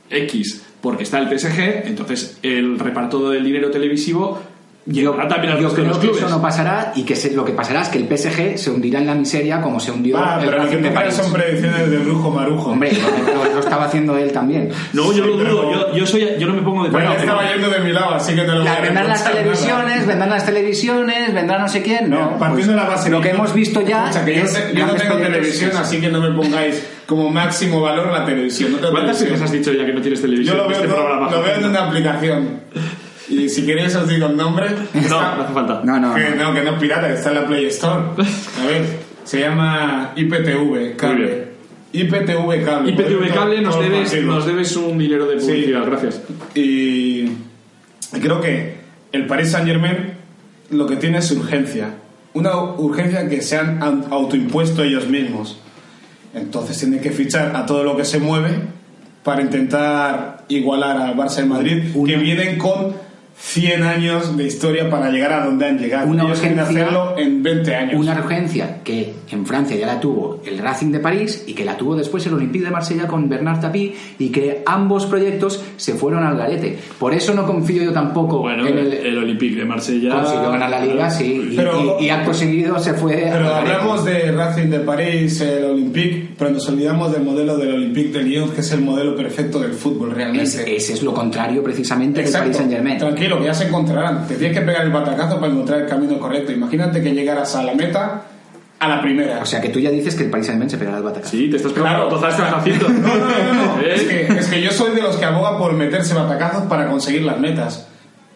X 0.09 0.63
porque 0.81 1.03
está 1.03 1.19
el 1.19 1.27
PSG, 1.39 1.87
entonces 1.87 2.37
el 2.43 2.77
reparto 2.79 3.29
del 3.31 3.43
dinero 3.43 3.69
televisivo 3.71 4.39
Yo, 4.85 5.11
llegará 5.11 5.27
también 5.27 5.53
a 5.53 5.55
yo 5.57 5.63
los 5.63 5.73
creo 5.73 5.87
los 5.87 5.97
que 5.97 6.07
clubes. 6.07 6.21
eso 6.21 6.29
no 6.29 6.39
pasará 6.41 6.93
y 6.95 7.01
que 7.03 7.15
se- 7.15 7.33
lo 7.33 7.43
que 7.43 7.53
pasará 7.53 7.81
es 7.81 7.89
que 7.89 7.97
el 7.97 8.07
PSG 8.07 8.57
se 8.59 8.69
hundirá 8.69 8.99
en 8.99 9.07
la 9.07 9.15
miseria 9.15 9.59
como 9.61 9.79
se 9.79 9.91
hundió 9.91 10.17
Ah, 10.19 10.37
el 10.39 10.45
pero 10.47 10.63
lo 10.63 10.69
que 10.69 10.77
París. 10.91 11.15
son 11.15 11.33
predicciones 11.33 11.89
de 11.89 11.97
brujo 11.97 12.29
marujo. 12.29 12.69
Hombre, 12.71 12.91
estaba 13.75 13.85
haciendo 13.89 14.17
él 14.17 14.31
también. 14.31 14.69
No, 14.93 15.11
yo 15.11 15.13
Sí, 15.13 15.29
lo 15.29 15.37
dudo, 15.37 15.71
yo, 15.71 15.93
yo, 15.95 16.05
soy, 16.07 16.29
yo 16.39 16.47
no 16.47 16.53
me 16.53 16.61
pongo 16.61 16.85
de 16.85 16.89
Bueno, 16.91 17.13
estaba 17.13 17.51
yendo 17.51 17.69
de 17.69 17.79
mi 17.79 17.91
lado, 17.91 18.15
así 18.15 18.33
que 18.33 18.41
te 18.41 18.47
lo 18.47 18.59
voy 18.61 18.67
a 18.67 18.79
vendrán 18.79 19.07
las 19.07 19.23
televisiones, 19.23 19.95
nada. 19.95 20.05
vendrán 20.07 20.29
las 20.29 20.45
televisiones, 20.45 21.33
vendrá 21.33 21.59
no 21.59 21.67
sé 21.67 21.81
quién. 21.83 22.09
No, 22.09 22.37
Partiendo 22.37 22.53
pues, 22.55 22.67
de 22.67 22.75
la 22.75 22.83
base 22.85 23.09
lo 23.09 23.21
que 23.21 23.29
hemos 23.31 23.53
visto 23.53 23.81
ya 23.81 24.05
Escucha, 24.09 24.25
que 24.25 24.35
yo, 24.35 24.45
te- 24.45 24.73
yo 24.75 24.87
no 24.87 24.93
tengo 24.95 25.15
televisión, 25.17 25.71
así 25.75 25.99
que 25.99 26.09
no 26.09 26.21
me 26.21 26.31
pongáis 26.31 26.85
como 27.05 27.29
máximo 27.29 27.81
valor 27.81 28.11
la 28.11 28.25
televisión. 28.25 28.71
No 28.81 28.89
¿Cuántas 28.91 29.21
veces 29.21 29.41
has 29.41 29.51
dicho 29.51 29.73
ya 29.73 29.85
que 29.85 29.93
no 29.93 30.01
tienes 30.01 30.21
televisión 30.21 30.55
Yo 30.57 30.63
lo 30.63 30.69
veo, 30.69 30.77
este 30.77 30.87
todo- 30.93 31.29
lo 31.29 31.41
veo 31.41 31.55
en 31.55 31.65
una 31.65 31.83
aplicación. 31.87 32.59
Y 33.27 33.49
si 33.49 33.65
queréis 33.65 33.95
os 33.95 34.07
digo 34.07 34.27
el 34.27 34.37
nombre. 34.37 34.67
No, 34.93 35.01
Está- 35.01 35.35
no 35.35 35.43
hace 35.43 35.53
falta. 35.53 35.81
No, 35.83 35.99
no, 35.99 36.13
que, 36.15 36.29
no. 36.29 36.43
no, 36.45 36.53
que 36.53 36.61
no 36.61 36.71
es 36.71 36.79
pirata, 36.79 37.07
que 37.07 37.13
está 37.15 37.29
en 37.29 37.35
la 37.35 37.45
Play 37.47 37.65
Store. 37.65 38.01
A 38.63 38.65
ver, 38.67 38.85
se 39.23 39.39
llama 39.41 40.11
IPTV 40.15 40.95
Cable. 40.95 41.44
IPTV 42.01 42.63
Cable. 42.65 42.91
IPTV 42.91 43.33
Cable 43.33 43.61
nos 43.61 43.79
debes, 43.79 44.23
nos 44.23 44.45
debes 44.45 44.75
un 44.75 44.97
dinero 44.97 45.25
de 45.25 45.37
publicidad, 45.37 45.83
Sí. 45.83 45.89
gracias. 45.89 46.21
Y 46.55 47.25
creo 48.21 48.41
que 48.41 48.75
el 49.11 49.25
Paris 49.27 49.51
Saint 49.51 49.67
Germain 49.67 50.13
lo 50.71 50.85
que 50.87 50.95
tiene 50.97 51.19
es 51.19 51.31
urgencia. 51.31 51.89
Una 52.33 52.55
urgencia 52.57 53.29
que 53.29 53.41
se 53.41 53.57
han 53.57 53.79
au- 53.81 54.07
autoimpuesto 54.11 54.83
ellos 54.83 55.07
mismos. 55.07 55.57
Entonces 56.33 56.77
tienen 56.79 56.99
que 56.99 57.11
fichar 57.11 57.55
a 57.55 57.65
todo 57.65 57.83
lo 57.83 57.95
que 57.95 58.03
se 58.03 58.19
mueve 58.19 58.49
para 59.23 59.41
intentar 59.41 60.43
igualar 60.49 60.97
al 60.97 61.15
Barça 61.15 61.43
y 61.43 61.47
Madrid, 61.47 61.83
Una- 61.95 62.11
que 62.11 62.17
vienen 62.19 62.57
con 62.57 62.93
100 63.37 63.83
años 63.83 64.37
de 64.37 64.45
historia 64.47 64.89
para 64.89 65.09
llegar 65.11 65.33
a 65.33 65.45
donde 65.45 65.65
han 65.65 65.77
llegado. 65.77 66.07
Una 66.07 66.23
ellos 66.23 66.39
quieren 66.39 66.59
urgencia- 66.59 66.83
hacerlo 66.83 67.15
en 67.17 67.43
20 67.43 67.75
años. 67.75 67.95
Una 67.99 68.13
urgencia 68.19 68.77
que 68.83 69.13
en 69.31 69.45
Francia 69.45 69.75
ya 69.75 69.87
la 69.87 69.99
tuvo 69.99 70.41
el 70.45 70.57
Racing 70.59 70.91
de 70.91 70.99
París 70.99 71.43
y 71.47 71.53
que 71.53 71.65
la 71.65 71.75
tuvo 71.75 71.95
después 71.95 72.25
el 72.27 72.33
Olympique 72.33 72.63
de 72.65 72.71
Marsella 72.71 73.07
con 73.07 73.27
Bernard 73.27 73.59
Tapie 73.59 73.93
y 74.19 74.29
que 74.29 74.61
ambos 74.65 75.05
proyectos 75.05 75.61
se 75.77 75.93
fueron 75.95 76.23
al 76.23 76.37
garete. 76.37 76.77
Por 76.97 77.13
eso 77.13 77.33
no 77.33 77.45
confío 77.45 77.83
yo 77.83 77.91
tampoco 77.91 78.39
Bueno, 78.39 78.65
en 78.67 78.77
el, 78.77 79.17
Olympique 79.17 79.55
de 79.57 79.65
Marsella... 79.65 80.11
consiguió 80.15 80.51
ganar 80.51 80.69
la 80.69 80.85
liga, 80.85 81.09
sí, 81.09 81.49
y, 81.51 81.55
Pero- 81.55 81.97
y- 81.99 82.05
y 82.05 82.09
acto 82.09 82.33
seguido 82.33 82.79
se 82.79 82.93
fue 82.93 83.15
Pero 83.31 83.53
hablamos 83.53 84.05
de 84.05 84.31
Racing 84.31 84.69
de 84.69 84.79
París, 84.79 85.41
el 85.41 85.65
Olympique, 85.65 86.29
pero 86.37 86.51
nos 86.51 86.67
olvidamos 86.69 87.11
del 87.11 87.23
modelo 87.23 87.57
del 87.57 87.73
Olympique 87.73 88.17
de 88.17 88.23
Lyon, 88.23 88.51
que 88.51 88.61
es 88.61 88.71
el 88.71 88.81
modelo 88.81 89.15
perfecto 89.15 89.59
del 89.59 89.73
fútbol 89.73 90.11
realmente. 90.11 90.43
Es- 90.45 90.55
ese 90.85 90.93
es 90.93 91.03
lo 91.03 91.13
contrario 91.13 91.61
precisamente 91.63 92.21
del. 92.21 92.31
Paris 92.31 92.57
Saint 92.57 92.71
Germain. 92.71 92.97
Tranquilo, 92.97 93.24
que 93.39 93.45
ya 93.45 93.53
se 93.53 93.67
encontrarán. 93.67 94.27
Te 94.27 94.35
tienes 94.35 94.57
que 94.57 94.63
pegar 94.65 94.83
el 94.85 94.91
batacazo 94.91 95.39
para 95.39 95.51
encontrar 95.51 95.81
el 95.81 95.87
camino 95.87 96.17
correcto. 96.19 96.51
Imagínate 96.51 97.01
que 97.01 97.11
llegaras 97.13 97.55
a 97.55 97.63
la 97.63 97.73
meta 97.73 98.21
a 98.79 98.87
la 98.87 99.01
primera. 99.01 99.39
O 99.41 99.45
sea 99.45 99.61
que 99.61 99.69
tú 99.69 99.79
ya 99.79 99.89
dices 99.89 100.15
que 100.15 100.23
el 100.25 100.29
Paris 100.29 100.47
Saint 100.47 100.69
se 100.69 100.77
pegará 100.77 100.97
el 100.97 101.03
batacazo. 101.03 101.31
Sí, 101.31 101.49
te 101.49 101.57
estás 101.57 101.73
Claro. 101.73 102.07
preguntando, 102.09 102.27
estás 102.29 102.53
haciendo. 102.53 102.89
No, 102.89 103.07
no, 103.07 103.53
no, 103.53 103.75
no. 103.77 103.81
¿Eh? 103.81 103.93
Es, 103.95 104.01
que, 104.03 104.21
es 104.39 104.47
que 104.47 104.61
yo 104.61 104.71
soy 104.71 104.95
de 104.95 105.01
los 105.01 105.15
que 105.17 105.25
aboga 105.25 105.57
por 105.57 105.73
meterse 105.73 106.13
batacazos 106.13 106.63
para 106.63 106.87
conseguir 106.87 107.23
las 107.23 107.39
metas. 107.39 107.87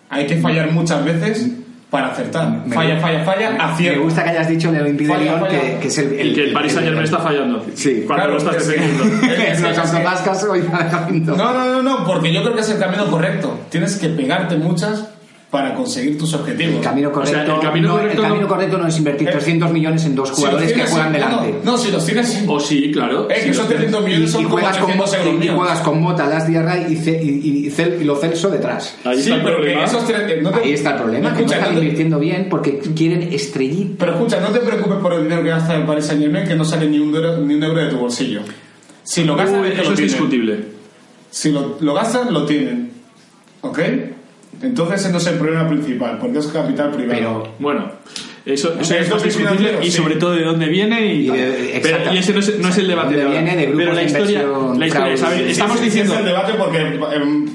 Hay 0.09 0.25
que 0.25 0.37
fallar 0.37 0.71
muchas 0.71 1.03
veces 1.05 1.49
para 1.89 2.07
acertar. 2.11 2.49
Me- 2.65 2.75
Falla, 2.75 2.99
falla, 2.99 3.23
falla, 3.25 3.73
Me 3.79 3.97
gusta 3.97 4.23
que 4.23 4.29
hayas 4.29 4.47
dicho 4.47 4.69
el 4.69 4.81
Olympique 4.81 5.07
de 5.11 5.13
Falla, 5.17 5.25
Lyon, 5.37 5.39
falla. 5.39 5.59
que, 5.61 5.77
que 5.79 5.87
es 5.87 5.97
el, 5.97 6.27
Y 6.27 6.33
que 6.33 6.43
el 6.45 6.53
Paris 6.53 6.71
Saint 6.73 6.85
Germain 6.87 7.05
está 7.05 7.17
fallando. 7.19 7.65
Sí, 7.73 8.03
Cuando 8.05 8.25
claro, 8.25 8.31
lo 8.31 8.37
estás 8.37 8.67
defendiendo. 8.67 9.03
Es- 9.33 9.59
No, 11.35 11.35
no, 11.53 11.65
no, 11.65 11.81
no, 11.81 12.05
porque 12.05 12.31
yo 12.33 12.41
creo 12.43 12.53
que 12.55 12.61
es 12.61 12.69
el 12.69 12.79
camino 12.79 13.07
correcto. 13.09 13.59
Tienes 13.69 13.97
que 13.97 14.09
pegarte 14.09 14.55
muchas 14.55 15.07
para 15.49 15.73
conseguir 15.73 16.15
tus 16.15 16.31
objetivos. 16.35 16.75
El 16.75 16.81
camino 16.81 17.11
correcto, 17.11 17.39
O 17.39 17.45
sea, 17.45 17.55
el 17.55 17.61
camino 17.61 17.87
no, 17.87 17.93
correcto 17.95 18.17
el 18.21 18.21
camino 18.27 18.41
no- 18.43 18.47
correcto 18.47 18.77
no 18.77 18.85
es 18.87 18.97
invertir 18.99 19.27
Eh, 19.29 19.31
300 19.31 19.71
millones 19.71 20.05
en 20.05 20.13
dos 20.15 20.27
Si 20.27 20.31
los 20.33 20.37
jugadores 20.39 20.67
que 20.67 20.73
tienes, 20.75 20.91
juegan 20.91 21.07
sí, 21.09 21.13
delante. 21.13 21.55
No, 21.63 21.71
no, 21.71 21.77
si 21.79 21.91
los 21.91 22.05
tienes. 22.05 22.43
O 22.47 22.59
sí, 22.59 22.91
claro. 22.91 23.27
Eh, 23.31 23.33
sí, 23.37 23.43
que 23.45 23.49
esos 23.49 23.57
los 23.57 23.67
tienes. 23.67 23.85
300 23.87 24.03
millones 24.05 24.31
son 24.31 24.41
y, 24.41 24.43
como 24.43 24.55
juegas 24.57 24.77
con, 24.77 24.83
800 24.91 25.13
euros 25.15 25.33
y 25.33 25.37
míos. 25.39 25.55
juegas 25.55 25.79
con 25.79 26.01
Mota, 26.01 26.25
Las 26.27 26.47
Diarra 26.47 26.77
y, 26.87 26.95
Ce- 26.97 27.19
y, 27.23 27.29
y, 27.29 27.67
y 27.67 27.71
Cel- 27.71 27.99
y 27.99 28.03
lo 28.03 28.15
Celso 28.17 28.49
detrás. 28.51 28.95
Ahí 29.03 29.15
Sí, 29.15 29.21
está 29.23 29.35
el 29.37 29.41
pero 29.41 29.55
que 29.55 29.61
problema. 29.63 29.83
esos 29.85 30.05
tres- 30.05 30.21
eh, 30.31 30.39
no 30.43 30.51
te- 30.51 30.59
Ahí 30.59 30.73
está 30.73 30.91
el 30.91 31.01
problema, 31.01 31.33
que 31.33 31.39
no 31.41 31.45
están 31.51 31.61
no 31.61 31.67
te- 31.67 31.73
invirtiendo 31.83 32.19
bien 32.19 32.47
porque 32.47 32.77
quieren 32.95 33.23
estrellita. 33.33 33.95
Pero 34.05 34.11
escucha, 34.13 34.39
no 34.41 34.49
te 34.49 34.59
preocupes 34.59 34.97
por 34.99 35.13
el 35.13 35.23
dinero 35.23 35.41
que 35.41 35.49
gasta 35.49 35.75
el 35.75 35.83
Paris 35.83 36.05
Saint 36.05 36.21
Germain, 36.21 36.47
que 36.47 36.53
no 36.55 36.63
sale 36.63 36.87
ni 36.87 36.99
un, 36.99 37.15
euro, 37.15 37.37
ni 37.37 37.55
un 37.55 37.63
euro 37.63 37.79
de 37.81 37.89
tu 37.89 37.97
bolsillo. 37.97 38.41
Si 39.01 39.23
lo 39.23 39.35
gastan, 39.35 39.61
Uy, 39.61 39.69
es 39.69 39.73
que 39.73 39.81
eso 39.81 39.89
lo 39.89 39.93
es 39.93 39.97
tienen. 39.97 40.13
discutible. 40.15 40.59
Si 41.31 41.51
lo, 41.51 41.77
lo 41.79 41.93
gastan, 41.95 42.31
lo 42.31 42.45
tienen. 42.45 42.91
¿Ok? 43.61 43.79
Entonces 44.61 45.01
ese 45.01 45.11
no 45.11 45.17
es 45.17 45.27
el 45.27 45.35
problema 45.35 45.67
principal, 45.67 46.17
porque 46.19 46.39
es 46.39 46.47
capital 46.47 46.91
privado. 46.91 47.17
Pero 47.17 47.53
Bueno, 47.59 47.91
eso, 48.45 48.73
eso 48.79 48.95
Es 48.95 49.23
discutible 49.23 49.79
y 49.81 49.85
sí. 49.85 49.91
sobre 49.97 50.15
todo 50.15 50.31
de 50.31 50.43
dónde 50.43 50.67
viene 50.67 51.13
y, 51.13 51.25
Y 51.25 51.27
tal. 51.27 51.37
de- 51.37 51.79
Pero- 51.81 51.95
exacto. 51.97 52.13
y 52.13 52.17
ese 52.17 52.33
no 52.33 52.39
es, 52.39 52.59
no 52.59 52.67
es 52.69 52.77
el 52.77 52.87
debate 52.87 53.15
¿Dónde 53.15 53.23
de 53.25 53.31
viene? 53.31 53.55
De 53.55 53.65
grupos 53.67 53.77
Pero 53.83 53.93
la 53.93 54.03
historia, 54.03 54.41
inversión, 54.41 54.79
la 54.79 54.87
historia 54.87 55.05
fraude. 55.05 55.17
¿sabes? 55.17 55.45
Sí, 55.45 55.51
estamos 55.51 55.73
sí, 55.77 55.79
sí, 55.79 55.85
diciendo 55.85 56.13
es 56.13 56.19
el 56.19 56.25
debate 56.25 56.53
porque 56.57 56.99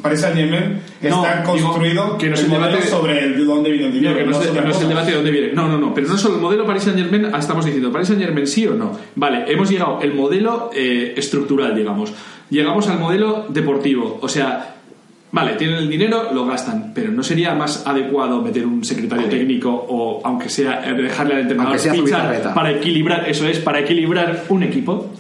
Paris 0.02 0.20
Saint 0.20 0.36
Germain 0.36 0.81
No, 1.02 1.24
está 1.26 1.40
digo 1.52 1.68
construido 1.68 2.18
que 2.18 2.28
no 2.28 2.35
es 2.35 2.40
el 2.40 2.44
el 2.47 2.51
modelo 2.52 2.68
debate- 2.76 2.90
sobre 2.90 3.18
el 3.24 3.36
de 3.39 3.44
dónde 3.44 3.70
viene 3.70 3.86
el 3.86 3.93
dinero. 3.93 4.16
que 4.16 4.24
no, 4.24 4.31
es, 4.31 4.36
no 4.55 4.70
es 4.70 4.81
el 4.81 4.89
debate 4.89 5.10
de 5.10 5.16
dónde 5.16 5.31
viene. 5.31 5.52
No, 5.52 5.68
no, 5.68 5.78
no. 5.78 5.93
Pero 5.94 6.09
no 6.09 6.16
solo 6.18 6.36
el 6.36 6.40
modelo 6.40 6.64
Paris 6.66 6.85
Saint 6.85 6.98
Germain, 6.98 7.28
ah, 7.32 7.39
estamos 7.39 7.64
diciendo 7.64 7.90
Paris 7.93 8.09
Saint 8.09 8.22
Germain 8.22 8.47
sí 8.47 8.66
o 8.66 8.74
no. 8.74 8.98
Vale, 9.16 9.44
hemos 9.48 9.68
llegado 9.70 9.98
el 10.01 10.14
modelo 10.14 10.70
eh, 10.74 11.14
estructural, 11.16 11.74
digamos. 11.74 12.12
Llegamos 12.51 12.89
al 12.89 12.98
modelo 12.98 13.47
deportivo. 13.48 14.18
O 14.22 14.28
sea, 14.28 14.74
vale, 15.35 15.55
tienen 15.55 15.77
el 15.78 15.89
dinero, 15.90 16.31
lo 16.32 16.47
gastan. 16.47 16.93
Pero 16.94 17.11
¿no 17.11 17.23
sería 17.23 17.55
más 17.55 17.85
adecuado 17.86 18.40
meter 18.40 18.65
un 18.66 18.85
secretario 18.85 19.27
técnico 19.28 19.69
o, 19.70 20.20
aunque 20.24 20.48
sea, 20.48 20.82
eh, 20.89 20.94
dejarle 20.94 21.35
al 21.35 21.40
entrenador 21.40 21.78
fichar 21.78 22.52
para 22.55 22.70
equilibrar, 22.70 23.28
eso 23.28 23.47
es, 23.47 23.59
para 23.59 23.81
equilibrar 23.81 24.44
un 24.48 24.62
equipo? 24.62 25.11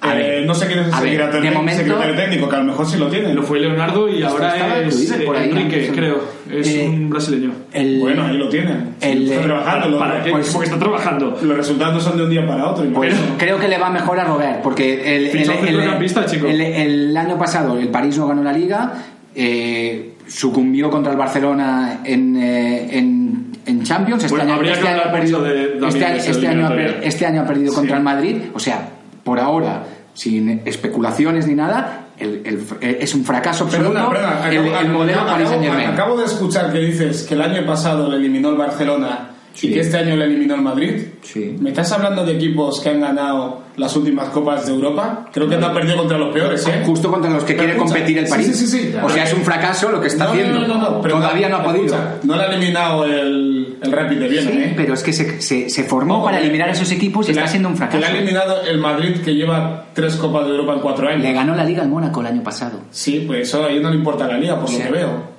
A 0.00 0.14
Eh, 0.14 0.18
ver, 0.40 0.46
no 0.46 0.54
sé 0.54 0.66
quién 0.66 0.80
es 0.80 0.86
el 0.88 0.92
ver, 0.92 1.00
secretario, 1.16 1.52
momento- 1.52 1.78
secretario 1.82 2.14
técnico, 2.14 2.46
que 2.50 2.56
a 2.56 2.58
lo 2.58 2.64
mejor 2.66 2.86
sí 2.86 2.98
lo 2.98 3.06
tiene. 3.08 3.32
Lo 3.32 3.42
fue 3.42 3.58
Leonardo 3.58 4.06
y 4.06 4.22
ahora 4.22 4.80
es 4.80 5.10
eh, 5.10 5.22
por 5.24 5.34
ahí, 5.34 5.48
Enrique, 5.48 5.86
¿no? 5.88 5.94
creo. 5.96 6.18
Es 6.52 6.68
Eh, 6.68 6.86
un 6.86 7.08
brasileño. 7.08 7.52
el, 7.72 8.00
Bueno, 8.00 8.26
ahí 8.26 8.36
lo 8.36 8.50
tienen. 8.50 8.96
el- 9.00 9.30
está 9.32 9.40
trabajando. 9.42 9.88
Los, 9.88 9.98
¿Para 9.98 10.22
qué? 10.22 10.30
pues- 10.30 10.50
Porque 10.52 10.66
está 10.68 10.78
trabajando. 10.78 11.38
los 11.42 11.56
resultados 11.56 11.94
no 11.94 12.00
son 12.00 12.18
de 12.18 12.24
un 12.24 12.28
día 12.30 12.46
para 12.46 12.66
otro. 12.68 12.84
Pues 12.92 13.14
creo 13.38 13.58
que 13.58 13.66
le 13.66 13.78
va 13.78 13.88
mejor 13.88 14.20
a 14.20 14.24
Robert, 14.24 14.60
porque 14.62 15.16
el, 15.16 15.32
chico. 15.42 16.46
el- 16.46 16.60
el 16.60 17.16
año 17.16 17.38
pasado 17.38 17.78
el 17.78 17.88
París 17.88 18.18
no 18.18 18.28
ganó 18.28 18.42
la 18.42 18.52
liga, 18.52 18.92
eh, 19.34 20.14
sucumbió 20.26 20.90
contra 20.90 21.12
el 21.12 21.18
Barcelona 21.18 22.00
en, 22.04 22.36
eh, 22.36 22.98
en, 22.98 23.52
en 23.66 23.82
Champions. 23.82 24.24
Este 24.24 24.34
Bueno, 24.36 24.44
año, 24.50 24.54
habría 24.58 24.72
este 24.72 24.84
que 24.84 24.88
año 24.90 25.02
ha 25.06 25.12
perdido, 25.12 25.46
este 25.46 26.16
este 26.30 26.46
año 26.48 26.66
ha 26.66 26.68
per- 26.68 26.78
eliminatoria. 26.78 27.08
este 27.08 27.26
año 27.26 27.40
ha 27.42 27.46
perdido 27.46 27.70
Sí. 27.72 27.76
contra 27.76 27.96
el 27.96 28.02
Madrid. 28.02 28.36
O 28.54 28.58
sea, 28.58 28.88
por 29.22 29.38
ahora, 29.40 29.84
sin 30.14 30.62
especulaciones 30.64 31.46
ni 31.46 31.54
nada, 31.54 32.06
el- 32.18 32.42
el- 32.44 32.64
eh, 32.80 32.98
es 33.00 33.14
un 33.14 33.24
fracaso 33.24 33.64
absoluto 33.64 33.92
Perdona, 33.92 34.08
perdona, 34.10 34.50
el, 34.50 34.58
acabo, 34.68 34.78
el 34.80 34.88
modelo 34.92 35.18
acabo- 35.20 35.30
Paris 35.32 35.48
Saint 35.48 35.64
Germain. 35.64 35.88
acabo 35.88 36.16
de 36.18 36.24
escuchar 36.26 36.72
que 36.72 36.78
dices 36.78 37.22
que 37.24 37.34
el 37.34 37.42
año 37.42 37.66
pasado 37.66 38.08
le 38.10 38.16
eliminó 38.18 38.50
el 38.50 38.56
Barcelona 38.56 39.30
Sí. 39.54 39.68
y 39.68 39.72
que 39.74 39.80
este 39.80 39.96
año 39.98 40.16
le 40.16 40.24
eliminó 40.26 40.56
el 40.56 40.62
Madrid. 40.62 41.02
Sí. 41.22 41.56
¿Me 41.60 41.70
estás 41.70 41.90
hablando 41.92 42.24
de 42.26 42.32
equipos 42.32 42.80
que 42.80 42.88
han 42.90 43.00
ganado 43.00 43.62
las 43.76 43.94
últimas 43.96 44.28
copas 44.30 44.66
de 44.66 44.72
Europa? 44.72 45.26
Creo 45.32 45.48
que 45.48 45.56
no 45.56 45.66
ha 45.66 45.72
perdido 45.72 45.96
contra 45.96 46.18
los 46.18 46.34
peores, 46.34 46.66
¿eh? 46.66 46.82
Justo 46.84 47.10
contra 47.10 47.30
los 47.30 47.44
que 47.44 47.54
Pero 47.54 47.58
quiere 47.64 47.72
escucha, 47.74 47.94
competir 47.94 48.18
el 48.18 48.26
París. 48.28 48.46
sí, 48.48 48.66
sí, 48.66 48.66
sí. 48.66 48.94
O 49.02 49.08
sea, 49.08 49.24
es 49.24 49.32
un 49.32 49.42
fracaso 49.42 49.90
lo 49.90 50.00
que 50.00 50.08
está 50.08 50.24
No, 50.24 50.30
haciendo. 50.32 50.60
no, 50.60 50.66
no, 50.66 50.78
no, 50.78 51.00
pero 51.00 51.16
Todavía 51.16 51.48
no 51.48 51.56
ha 51.58 51.62
podido. 51.64 51.84
escucha, 51.86 52.16
no 52.24 52.36
le 52.36 52.42
ha 52.42 52.46
eliminado 52.46 53.04
el, 53.04 53.78
el 53.80 53.92
Rapid 53.92 54.18
de 54.18 54.28
Viena, 54.28 54.50
Sí, 54.50 54.58
¿eh? 54.58 54.72
pero 54.76 54.94
es 54.94 55.02
que 55.04 55.12
se, 55.12 55.40
se- 55.40 55.70
se 55.70 55.84
formó 55.84 56.24
para 56.24 56.40
eliminar 56.40 56.68
a 56.68 56.72
esos 56.72 56.90
equipos 56.90 57.28
y 57.28 57.30
está 57.32 57.46
siendo 57.46 57.68
un 57.68 57.74
Que 57.74 57.78
fracaso. 57.78 58.00
le 58.00 58.06
ha 58.06 58.10
eliminado 58.10 58.62
el 58.62 58.78
Madrid 58.78 59.20
que 59.24 59.34
lleva 59.34 59.86
tres 59.94 60.16
copas 60.16 60.44
de 60.46 60.50
Europa 60.50 60.72
en 60.74 60.80
cuatro 60.80 61.08
años. 61.08 61.22
Le 61.22 61.32
ganó 61.32 61.54
la 61.54 61.64
Liga 61.64 61.82
al 61.82 61.88
Mónaco 61.88 62.20
el 62.20 62.26
año 62.26 62.42
pasado. 62.42 62.80
Sí, 62.90 63.22
pues 63.26 63.48
eso 63.48 63.64
a 63.64 63.70
ellos 63.70 63.82
no 63.82 63.90
le 63.90 63.96
importa 63.96 64.26
la 64.26 64.36
liga, 64.36 64.58
por 64.60 64.70
lo 64.70 64.78
que 64.78 64.90
veo. 64.90 65.33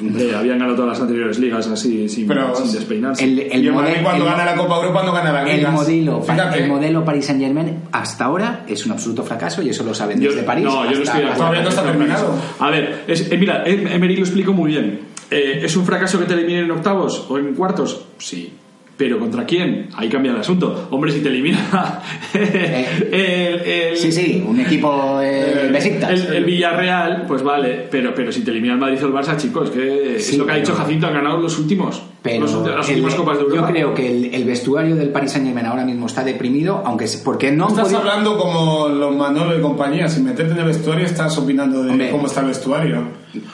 Hombre, 0.00 0.34
habían 0.34 0.58
ganado 0.58 0.74
todas 0.74 0.92
las 0.92 1.00
anteriores 1.00 1.38
ligas 1.38 1.66
así, 1.68 2.08
sin, 2.08 2.26
Pero- 2.26 2.54
sin 2.56 2.72
despeinarse. 2.72 3.22
El, 3.24 3.38
y 3.38 3.40
el 3.42 3.66
el 3.66 3.72
Madrid 3.72 3.90
modelo- 3.92 4.02
cuando 4.04 4.24
el- 4.24 4.30
gana 4.30 4.44
la 4.46 4.54
Copa 4.56 4.76
Europa 4.76 5.02
no 5.04 5.12
gana 5.12 5.32
la 5.32 5.42
El 5.50 5.56
liga. 5.58 5.70
modelo, 5.70 6.22
Fíjate. 6.22 6.62
el 6.62 6.68
modelo 6.68 7.04
Paris 7.04 7.26
Saint 7.26 7.40
Germain 7.42 7.76
hasta 7.92 8.24
ahora 8.24 8.64
es 8.66 8.84
un 8.86 8.92
absoluto 8.92 9.22
fracaso 9.22 9.62
y 9.62 9.68
eso 9.68 9.84
lo 9.84 9.94
saben 9.94 10.20
Yo- 10.20 10.30
desde 10.30 10.42
París. 10.44 10.64
no, 10.64 10.84
yo 10.84 10.96
no 10.98 11.02
estoy 11.02 11.04
de 11.04 11.10
acuerdo. 11.26 11.36
Todavía 11.36 11.62
no 11.62 11.68
está 11.68 11.82
terminado. 11.84 12.34
A 12.58 12.70
ver, 12.70 13.04
es- 13.06 13.30
eh, 13.30 13.36
mira, 13.38 13.62
eh, 13.66 13.86
Emery 13.92 14.16
lo 14.16 14.22
explicó 14.22 14.52
muy 14.52 14.70
bien. 14.72 15.00
Eh, 15.30 15.60
¿Es 15.64 15.76
un 15.76 15.84
fracaso 15.86 16.18
que 16.18 16.24
te 16.26 16.34
eliminen 16.34 16.64
en 16.64 16.70
octavos 16.72 17.26
o 17.28 17.38
en 17.38 17.54
cuartos? 17.54 18.04
Sí. 18.18 18.52
¿Pero 19.02 19.18
contra 19.18 19.44
quién? 19.44 19.88
Ahí 19.96 20.08
cambia 20.08 20.30
el 20.30 20.38
asunto. 20.38 20.86
Hombre, 20.92 21.10
si 21.10 21.18
te 21.18 21.28
elimina 21.28 21.58
el, 22.34 22.40
el- 23.12 23.96
Sí, 23.96 24.12
sí, 24.12 24.44
un 24.46 24.60
equipo 24.60 25.20
eh, 25.20 25.66
el, 25.68 25.74
el- 25.76 26.34
el 26.34 26.44
Villarreal, 26.44 27.24
pues 27.26 27.42
vale, 27.42 27.88
pero, 27.90 28.14
pero 28.14 28.30
si 28.30 28.42
te 28.44 28.52
elimina 28.52 28.74
el 28.74 28.78
Madrid 28.78 29.02
o 29.02 29.08
el 29.08 29.12
Barça, 29.12 29.36
chicos, 29.36 29.70
que 29.70 30.20
Sí, 30.20 30.32
es 30.34 30.38
lo 30.38 30.46
que 30.46 30.52
ha 30.52 30.56
dicho 30.56 30.72
Jacinto, 30.74 31.08
han 31.08 31.14
ganado 31.14 31.38
los 31.38 31.58
últimos. 31.58 32.00
Pero 32.22 32.42
los 32.42 32.64
las 32.64 32.88
el- 32.88 32.94
últimas 32.96 33.14
Copas 33.16 33.38
de 33.38 33.42
Europa. 33.42 33.66
yo 33.66 33.72
creo 33.72 33.94
que 33.94 34.08
el, 34.08 34.34
el 34.34 34.44
vestuario 34.44 34.94
del 34.94 35.08
Paris 35.08 35.32
Saint 35.32 35.46
Germain 35.48 35.66
ahora 35.66 35.84
mismo 35.84 36.06
está 36.06 36.22
deprimido, 36.22 36.80
aunque 36.86 37.08
se- 37.08 37.18
porque 37.24 37.50
no 37.50 37.66
Estás 37.66 37.92
hablando 37.92 38.38
como 38.38 38.88
los 38.88 39.16
Manolo 39.16 39.58
y 39.58 39.60
compañía. 39.60 40.08
Sin 40.08 40.24
meterte 40.26 40.52
en 40.52 40.58
el 40.60 40.66
vestuario, 40.66 41.04
estás 41.04 41.36
opinando 41.38 41.82
de 41.82 41.90
Hombre. 41.90 42.10
cómo 42.10 42.28
está 42.28 42.40
el 42.42 42.46
vestuario. 42.46 43.02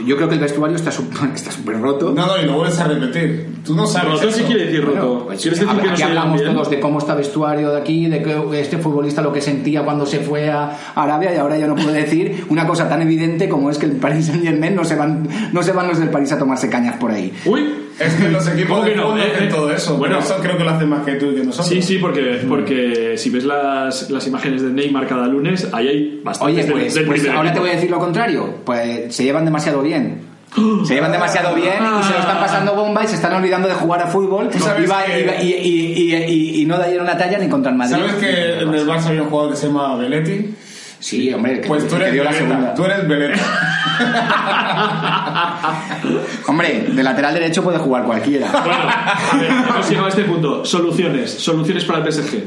Yo 0.04 0.16
creo 0.16 0.28
que 0.28 0.34
el 0.34 0.40
vestuario 0.40 0.76
está 0.76 0.90
súper 1.50 1.80
roto. 1.80 2.12
No, 2.12 2.26
no, 2.26 2.36
y 2.42 2.46
lo 2.46 2.54
vuelves 2.54 2.78
a 2.80 2.88
repetir. 2.88 3.58
Tú 3.64 3.74
no 3.76 3.86
sabes. 3.86 4.20
Roto 4.20 4.32
sí 4.32 4.42
quiere 4.42 4.64
decir 4.66 4.84
roto. 4.84 5.08
Bueno, 5.08 5.26
pues, 5.26 5.40
¿Quieres 5.42 5.60
decir 5.60 5.72
hab- 5.72 5.80
que 5.80 5.86
no 5.86 5.92
aquí 5.92 5.98
llevan 6.02 6.16
hablamos 6.18 6.40
bien? 6.40 6.52
todos 6.54 6.70
de 6.70 6.80
cómo 6.80 6.98
está 6.98 7.14
vestuario 7.14 7.70
de 7.70 7.78
aquí, 7.80 8.06
de 8.08 8.22
que 8.22 8.60
este 8.60 8.78
futbolista 8.78 9.22
lo 9.22 9.32
que 9.32 9.40
sentía 9.40 9.82
cuando 9.84 10.04
se 10.06 10.18
fue 10.20 10.50
a 10.50 10.76
Arabia 10.94 11.32
y 11.34 11.36
ahora 11.38 11.56
ya 11.58 11.66
no 11.68 11.74
puedo 11.76 11.92
decir 11.92 12.44
una 12.48 12.66
cosa 12.66 12.88
tan 12.88 13.02
evidente 13.02 13.48
como 13.48 13.70
es 13.70 13.78
que 13.78 13.86
el 13.86 13.92
Paris 13.92 14.26
Saint 14.26 14.42
Germain 14.42 14.74
no 14.74 14.84
se 14.84 14.96
van 14.96 15.28
no 15.52 15.62
se 15.62 15.72
van 15.72 15.86
los 15.88 15.98
del 15.98 16.10
París 16.10 16.32
a 16.32 16.38
tomarse 16.38 16.68
cañas 16.68 16.96
por 16.96 17.10
ahí. 17.12 17.32
Uy, 17.44 17.64
Es 17.98 18.14
que 18.14 18.28
los 18.28 18.46
equipos 18.48 18.70
¿Cómo 18.76 18.84
de 18.84 18.90
que 18.90 18.96
no? 18.96 19.18
Eh, 19.18 19.32
hacen 19.34 19.48
eh, 19.48 19.50
todo 19.50 19.72
eso. 19.72 19.96
bueno. 19.96 20.18
Eso 20.20 20.36
creo 20.40 20.56
que 20.56 20.64
lo 20.64 20.70
hacen 20.70 20.88
más 20.88 21.04
que 21.04 21.14
tú 21.14 21.32
y 21.32 21.34
que 21.34 21.44
nosotros. 21.44 21.66
Sí, 21.68 21.82
sí, 21.82 21.98
porque, 21.98 22.44
porque 22.48 23.14
si 23.18 23.30
ves 23.30 23.44
las, 23.44 24.08
las 24.10 24.26
imágenes 24.26 24.62
de 24.62 24.70
Neymar 24.70 25.06
cada 25.06 25.26
lunes, 25.26 25.68
ahí 25.72 25.88
hay 25.88 26.20
bastantes 26.24 26.64
Oye, 26.64 26.72
pues, 26.72 26.94
del 26.94 27.06
pues 27.06 27.28
ahora 27.28 27.52
te 27.52 27.58
voy 27.60 27.70
a 27.70 27.72
decir 27.74 27.90
lo 27.90 27.98
contrario. 27.98 28.54
Pues 28.64 29.14
se 29.14 29.24
llevan 29.24 29.44
demasiado 29.44 29.82
bien. 29.82 30.28
Se 30.86 30.94
llevan 30.94 31.12
demasiado 31.12 31.54
bien 31.54 31.74
y 32.00 32.02
se 32.04 32.12
lo 32.14 32.20
están 32.20 32.38
pasando 32.40 32.74
bomba 32.74 33.04
y 33.04 33.06
se 33.06 33.16
están 33.16 33.34
olvidando 33.34 33.68
de 33.68 33.74
jugar 33.74 34.00
a 34.00 34.06
fútbol 34.06 34.48
y, 34.54 34.58
va- 34.86 35.04
que- 35.04 35.20
y 35.20 35.26
va- 35.26 35.42
y- 35.42 35.52
y- 35.52 36.14
y- 36.14 36.14
y- 36.14 36.62
y 36.62 36.64
no 36.64 36.78
dieron 36.82 37.06
la 37.06 37.18
talla 37.18 37.36
ni 37.36 37.48
contra 37.50 37.70
el 37.70 37.76
Madrid. 37.76 37.96
¿Sabes 37.96 38.14
que 38.14 38.60
en 38.62 38.72
el 38.74 38.86
Barça 38.86 39.08
había 39.08 39.22
un 39.24 39.28
jugador 39.28 39.50
que 39.52 39.58
se 39.58 39.66
llama 39.66 39.96
Belletti? 39.96 40.54
Sí, 41.00 41.32
hombre, 41.32 41.60
que, 41.60 41.68
Pues 41.68 41.86
tú 41.86 41.96
que 41.96 42.02
eres 42.02 42.12
dio 42.12 42.24
la 42.24 42.32
segunda. 42.32 42.74
Tú 42.74 42.84
eres. 42.84 42.98
Hombre, 46.46 46.86
de 46.92 47.02
lateral 47.02 47.34
derecho 47.34 47.62
puede 47.62 47.78
jugar 47.78 48.04
cualquiera. 48.04 48.50
Bueno, 48.50 48.72
a 48.72 49.36
ver, 49.36 49.50
hemos 49.50 49.88
llegado 49.88 50.06
a 50.06 50.10
este 50.10 50.24
punto. 50.24 50.64
Soluciones. 50.64 51.30
Soluciones 51.30 51.84
para 51.84 52.04
el 52.04 52.12
PSG. 52.12 52.42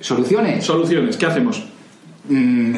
¿Soluciones? 0.00 0.64
Soluciones. 0.64 1.16
¿Qué 1.16 1.26
hacemos? 1.26 1.64
Mm, 2.28 2.76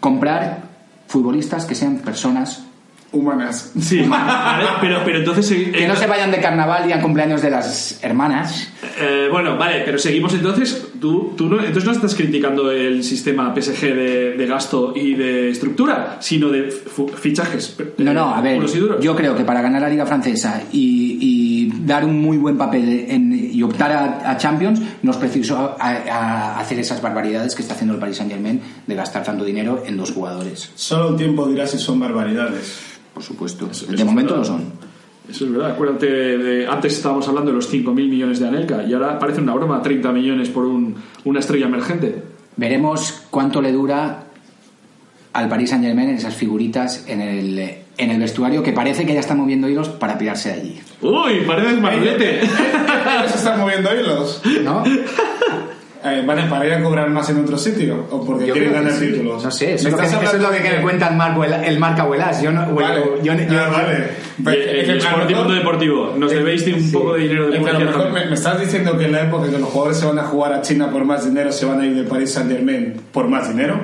comprar 0.00 0.62
futbolistas 1.06 1.64
que 1.64 1.74
sean 1.74 1.98
personas 1.98 2.64
Humanas. 3.10 3.72
Sí, 3.80 4.02
vale, 4.06 4.66
pero, 4.80 5.00
pero 5.04 5.18
entonces... 5.18 5.50
eh, 5.50 5.72
que 5.72 5.88
no 5.88 5.96
se 5.96 6.06
vayan 6.06 6.30
de 6.30 6.40
carnaval 6.40 6.88
y 6.88 6.92
a 6.92 7.00
cumpleaños 7.00 7.40
de 7.40 7.50
las 7.50 7.98
hermanas. 8.02 8.70
eh, 9.00 9.28
bueno, 9.30 9.56
vale, 9.56 9.82
pero 9.84 9.98
seguimos 9.98 10.34
entonces. 10.34 10.87
Tú, 11.00 11.34
tú 11.36 11.48
no, 11.48 11.58
entonces 11.58 11.84
no 11.84 11.92
estás 11.92 12.14
criticando 12.14 12.70
el 12.70 13.04
sistema 13.04 13.54
PSG 13.54 13.80
de, 13.94 14.34
de 14.36 14.46
gasto 14.46 14.92
y 14.96 15.14
de 15.14 15.50
estructura, 15.50 16.16
sino 16.20 16.48
de 16.48 16.70
fichajes. 17.16 17.76
No, 17.98 18.12
no, 18.12 18.34
a 18.34 18.40
ver, 18.40 18.58
yo 19.00 19.14
creo 19.14 19.36
que 19.36 19.44
para 19.44 19.62
ganar 19.62 19.82
la 19.82 19.88
Liga 19.88 20.06
Francesa 20.06 20.62
y, 20.72 21.18
y 21.20 21.72
dar 21.86 22.04
un 22.04 22.20
muy 22.20 22.36
buen 22.36 22.56
papel 22.58 23.06
en- 23.08 23.50
y 23.52 23.62
optar 23.62 23.92
a, 23.92 24.30
a 24.30 24.36
Champions, 24.36 24.80
no 25.02 25.10
es 25.12 25.16
preciso 25.16 25.56
a- 25.56 25.76
a 25.80 26.58
hacer 26.60 26.78
esas 26.78 27.00
barbaridades 27.00 27.54
que 27.54 27.62
está 27.62 27.74
haciendo 27.74 27.94
el 27.94 28.00
Paris 28.00 28.16
Saint 28.16 28.32
Germain 28.32 28.60
de 28.86 28.94
gastar 28.94 29.22
tanto 29.22 29.44
dinero 29.44 29.82
en 29.86 29.96
dos 29.96 30.10
jugadores. 30.10 30.70
Solo 30.74 31.10
el 31.10 31.16
tiempo 31.16 31.46
dirá 31.48 31.66
si 31.66 31.78
son 31.78 32.00
barbaridades. 32.00 32.78
Por 33.14 33.22
supuesto. 33.22 33.68
Eso- 33.70 33.86
de 33.86 33.94
eso 33.96 34.04
momento 34.04 34.36
lo 34.36 34.44
son. 34.44 34.87
Eso 35.28 35.44
es 35.44 35.52
verdad. 35.52 35.72
Acuérdate, 35.72 36.06
de, 36.06 36.66
antes 36.66 36.94
estábamos 36.94 37.28
hablando 37.28 37.50
de 37.50 37.56
los 37.56 37.72
5.000 37.72 37.92
millones 37.92 38.40
de 38.40 38.48
Anelka 38.48 38.82
y 38.84 38.94
ahora 38.94 39.18
parece 39.18 39.40
una 39.40 39.54
broma, 39.54 39.82
30 39.82 40.10
millones 40.12 40.48
por 40.48 40.64
un, 40.64 40.94
una 41.24 41.40
estrella 41.40 41.66
emergente. 41.66 42.22
Veremos 42.56 43.26
cuánto 43.30 43.60
le 43.60 43.72
dura 43.72 44.24
al 45.32 45.48
Paris 45.48 45.70
Saint 45.70 45.84
Germain 45.84 46.08
esas 46.10 46.34
figuritas 46.34 47.04
en 47.06 47.20
el, 47.20 47.58
en 47.96 48.10
el 48.10 48.18
vestuario 48.18 48.62
que 48.62 48.72
parece 48.72 49.06
que 49.06 49.14
ya 49.14 49.20
está 49.20 49.34
moviendo 49.34 49.68
hilos 49.68 49.88
para 49.88 50.16
pirarse 50.16 50.48
de 50.48 50.54
allí. 50.54 50.80
¡Uy! 51.02 51.42
Paredes 51.46 51.80
Marlete. 51.80 52.40
Ellos 52.40 53.34
están 53.34 53.60
moviendo 53.60 53.90
hilos. 53.94 54.42
¿No? 54.64 54.82
Eh, 56.04 56.22
¿Van 56.24 56.38
a 56.38 56.48
para 56.48 56.64
ir 56.64 56.72
a 56.74 56.80
cobrar 56.82 57.10
más 57.10 57.28
en 57.30 57.38
otro 57.40 57.58
sitio? 57.58 58.06
¿O 58.10 58.24
porque 58.24 58.46
Yo 58.46 58.52
quieren 58.54 58.70
que 58.70 58.78
ganar 58.78 58.92
sí. 58.92 59.06
títulos? 59.06 59.42
No 59.44 59.50
sé, 59.50 59.74
eso, 59.74 59.82
¿Me 59.84 59.88
es 59.88 59.92
lo 59.92 59.98
que, 60.00 60.06
eso 60.06 60.36
es 60.36 60.42
lo 60.42 60.50
que 60.52 60.60
de 60.60 60.76
me 60.76 60.82
cuenta 60.82 61.08
el, 61.08 61.16
Marco, 61.16 61.42
el 61.44 61.78
Marca 61.80 62.02
Abuelas. 62.02 62.40
Yo 62.40 62.52
no, 62.52 62.72
Vale, 62.72 63.00
yo, 63.24 63.34
yo- 63.34 63.34
ya, 63.34 63.68
vale. 63.68 64.04
Pues, 64.44 64.54
el, 64.56 64.62
es 64.62 64.84
que 64.84 64.90
el 64.92 65.02
mejor- 65.02 65.34
Mundo 65.34 65.54
Deportivo. 65.54 66.14
Nos 66.16 66.30
debéis 66.30 66.64
de 66.64 66.74
un 66.74 66.92
poco 66.92 67.14
de 67.14 67.20
dinero 67.22 67.48
de 67.50 67.58
que 67.58 67.72
mejor 67.72 68.12
me, 68.12 68.26
me 68.26 68.34
estás 68.34 68.60
diciendo 68.60 68.96
que 68.96 69.06
en 69.06 69.12
la 69.12 69.22
época 69.22 69.50
que 69.50 69.58
los 69.58 69.68
jugadores 69.70 69.98
se 69.98 70.06
van 70.06 70.18
a 70.20 70.22
jugar 70.22 70.52
a 70.52 70.62
China 70.62 70.88
por 70.90 71.04
más 71.04 71.24
dinero, 71.24 71.50
se 71.50 71.66
van 71.66 71.80
a 71.80 71.86
ir 71.86 71.96
de 71.96 72.04
Paris 72.04 72.30
Saint 72.32 72.48
Germain 72.50 72.94
por 73.12 73.26
más 73.26 73.48
dinero. 73.48 73.80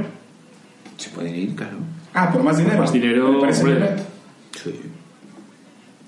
Se 0.97 1.11
pueden 1.11 1.35
ir, 1.35 1.57
claro. 1.57 1.79
Ah, 2.15 2.31
por 2.33 2.45
más 2.45 2.57
dinero. 2.59 2.79
más 2.79 2.93
dinero, 2.93 3.45
¿El. 3.45 3.55
Saint-Germain? 3.55 4.94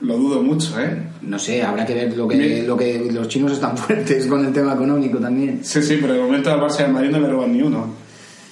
Lo 0.00 0.16
dudo 0.16 0.42
mucho, 0.42 0.78
¿eh? 0.80 0.94
No 1.22 1.38
sé, 1.38 1.62
habrá 1.62 1.86
que 1.86 1.94
ver 1.94 2.16
lo 2.16 2.28
que, 2.28 2.36
Bien. 2.36 2.66
lo 2.66 2.76
que 2.76 3.08
los 3.10 3.28
chinos 3.28 3.52
están 3.52 3.76
fuertes 3.78 4.26
con 4.26 4.44
el 4.44 4.52
tema 4.52 4.74
económico 4.74 5.18
también. 5.18 5.60
Sí, 5.62 5.82
sí, 5.82 5.98
pero 6.00 6.12
de 6.14 6.20
momento 6.20 6.50
al 6.52 6.60
Barça 6.60 6.80
y 6.80 6.82
al 6.84 6.92
Madrid 6.92 7.10
no 7.10 7.20
le 7.20 7.28
roban 7.28 7.52
ni 7.52 7.62
uno. 7.62 7.86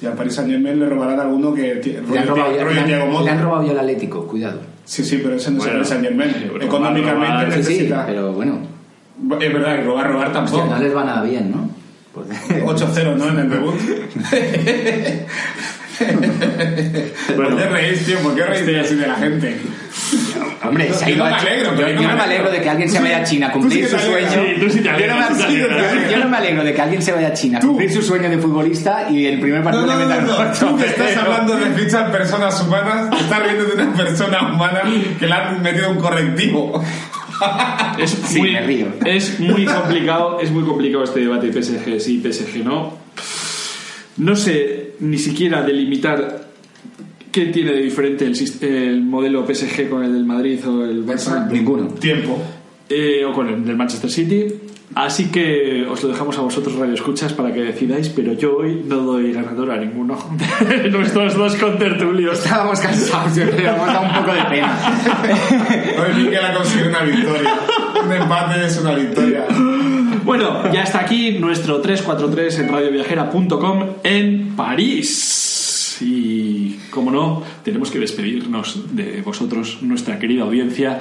Y 0.03 0.07
al 0.07 0.15
Paris 0.15 0.35
Saint 0.35 0.51
Germain 0.51 0.79
le 0.79 0.89
robarán 0.89 1.21
alguno 1.21 1.55
que. 1.55 1.75
Le 1.77 2.19
han, 2.19 2.27
robado, 2.27 2.55
ya- 2.57 2.65
le 2.65 2.81
han- 2.81 3.25
le 3.25 3.31
han 3.31 3.43
robado 3.43 3.65
ya 3.65 3.73
el 3.73 3.79
Atlético, 3.79 4.27
cuidado. 4.27 4.61
Sí, 4.85 5.03
sí, 5.05 5.19
pero 5.23 5.37
ese 5.37 5.51
no 5.51 5.59
es 5.59 5.65
el 5.65 5.71
Bueno, 5.71 5.73
Paris 5.73 5.89
Saint 5.89 6.05
Germain. 6.05 6.49
robar, 6.49 6.63
Económicamente 6.65 7.27
robar, 7.27 7.47
Sí, 7.47 7.53
sí, 7.53 7.59
necesita. 7.71 8.07
pero 8.07 8.33
bueno, 8.33 8.59
Es 9.41 9.53
verdad, 9.53 9.79
y 9.79 9.85
robar, 9.85 10.11
robar 10.13 10.27
hostia, 10.29 10.33
tampoco. 10.45 10.67
no 10.75 10.79
les 10.83 10.95
va 10.97 11.05
nada 11.05 11.23
bien, 11.23 11.51
¿no? 11.51 11.71
Porque- 12.13 12.35
8-0, 12.67 13.15
¿no? 13.17 13.29
En 13.29 13.39
el 13.39 13.51
debut. 13.51 13.75
Bueno. 17.37 17.51
¿Por 17.51 17.59
qué 17.59 17.69
reís, 17.69 18.05
tío? 18.07 18.19
¿Por 18.21 18.35
qué 18.35 18.45
reís 18.45 18.61
Este- 18.61 18.81
así 18.81 18.95
de 18.97 19.07
la 19.07 19.15
gente? 19.17 19.57
Hombre, 20.63 20.93
se 20.93 21.05
ha 21.05 21.09
Yo 21.09 21.15
ido 21.15 21.25
no 21.25 21.31
a 21.31 21.31
me 21.31 21.37
alegro, 21.49 21.75
yo, 21.77 21.89
yo 21.89 22.09
no 22.09 22.17
me 22.17 22.23
alegro 22.23 22.51
de 22.51 22.61
que 22.63 22.71
alguien 22.71 22.89
se 22.91 23.01
vaya 23.01 23.19
a 23.19 23.25
China 23.25 23.47
a 23.49 23.53
cumplir 23.53 23.85
sí 23.87 23.91
su 23.91 23.99
sueño. 23.99 24.17
alegras. 24.27 24.35
Sí, 24.35 24.61
tú 24.61 24.71
sí 24.71 24.79
te 24.81 24.85
Yo 24.85 25.07
no, 25.07 25.17
me, 25.17 25.55
yo- 25.59 26.11
yo 26.11 26.25
no 26.29 26.37
alegro 26.37 26.65
de 26.65 26.75
que 26.75 26.81
alguien 26.83 27.03
se 27.03 27.13
vaya 27.13 27.29
a 27.29 27.33
China 27.33 27.59
a 27.59 27.61
cumplir 27.61 27.93
su 27.93 28.03
sueño 28.03 28.29
de 28.31 28.39
futbolista 28.39 29.09
y 29.11 29.27
el 29.27 29.41
primer 29.41 29.63
partido 29.63 29.87
no, 29.87 29.99
no, 29.99 30.21
no. 30.21 30.53
Tú 30.53 30.77
que 30.77 30.87
estás 30.87 31.17
hablando 31.17 31.57
de 31.57 31.67
fichar 31.73 32.11
personas 32.13 32.61
humanas, 32.63 33.11
te 33.11 33.17
estás 33.17 33.43
riendo 33.43 33.65
de 33.65 33.75
una 33.83 33.93
persona 33.95 34.53
humana 34.55 34.83
que 35.19 35.27
le 35.27 35.33
han 35.33 35.63
metido 35.63 35.91
un 35.91 35.99
correctivo. 35.99 36.83
Es 37.99 38.11
Sí, 38.11 38.39
muy, 38.39 38.53
me 38.53 38.61
río. 38.63 38.87
es 39.05 39.41
muy 39.41 39.65
complicado, 39.65 40.39
es 40.41 40.51
muy 40.51 40.65
complicado 40.65 41.05
este 41.05 41.21
debate 41.21 41.53
PSG 41.53 42.01
sí, 42.01 42.23
PSG 42.23 42.65
no. 42.65 43.04
No 44.19 44.37
sé 44.37 44.95
ni 45.01 45.19
siquiera 45.19 45.63
delimitar 45.63 46.45
qué 47.33 47.47
tiene 47.47 47.73
de 47.73 47.81
diferente 47.83 48.25
el, 48.27 48.37
el 48.63 49.03
modelo 49.03 49.45
PSG 49.47 49.89
con 49.89 50.05
el 50.05 50.13
del 50.13 50.25
Madrid 50.25 50.61
o 50.69 50.85
el 50.85 51.05
Barça 51.05 51.49
Ninguno. 51.51 51.89
Tiempo. 51.89 52.39
eh, 52.89 53.25
o 53.25 53.33
con 53.33 53.49
el 53.49 53.65
del 53.65 53.77
Manchester 53.77 54.11
City. 54.11 54.47
Así 54.95 55.33
que 55.33 55.85
os 55.91 56.01
lo 56.05 56.11
dejamos 56.11 56.39
a 56.39 56.43
vosotros 56.43 56.77
radio 56.77 56.95
escuchas 56.95 57.33
para 57.33 57.53
que 57.53 57.63
decidáis, 57.63 58.09
pero 58.11 58.35
yo 58.35 58.59
hoy 58.59 58.83
no 58.87 58.99
doy 58.99 59.33
ganador 59.33 59.73
a 59.73 59.77
ninguno 59.79 60.17
de 60.61 60.89
nuestros 60.91 61.35
dos 61.35 61.57
contertulios. 61.57 62.39
Estábamos 62.39 62.79
cansados, 62.79 63.35
yo 63.35 63.51
creo, 63.51 63.75
hemos 63.75 63.87
dado 63.89 64.07
un 64.07 64.15
poco 64.15 64.33
de 64.33 64.43
pena. 64.45 64.79
Hoy 65.99 66.23
Miquel 66.23 66.45
ha 66.45 66.55
conseguido 66.55 66.91
una 66.91 67.03
victoria. 67.03 67.55
Un 68.05 68.13
empate 68.13 68.67
es 68.67 68.79
una 68.81 68.95
victoria. 68.95 69.47
Bueno, 70.25 70.73
ya 70.73 70.83
está 70.85 71.01
aquí 71.01 71.33
nuestro 71.39 71.83
343 71.83 72.61
en 72.61 72.69
radioviajera.com 72.69 73.87
en 74.03 74.57
París. 74.57 75.99
Y, 76.01 76.79
como 76.91 77.11
no, 77.11 77.43
tenemos 77.63 77.91
que 77.91 77.99
despedirnos 77.99 78.97
de 78.97 79.21
vosotros, 79.21 79.79
nuestra 79.83 80.19
querida 80.19 80.45
audiencia, 80.45 80.99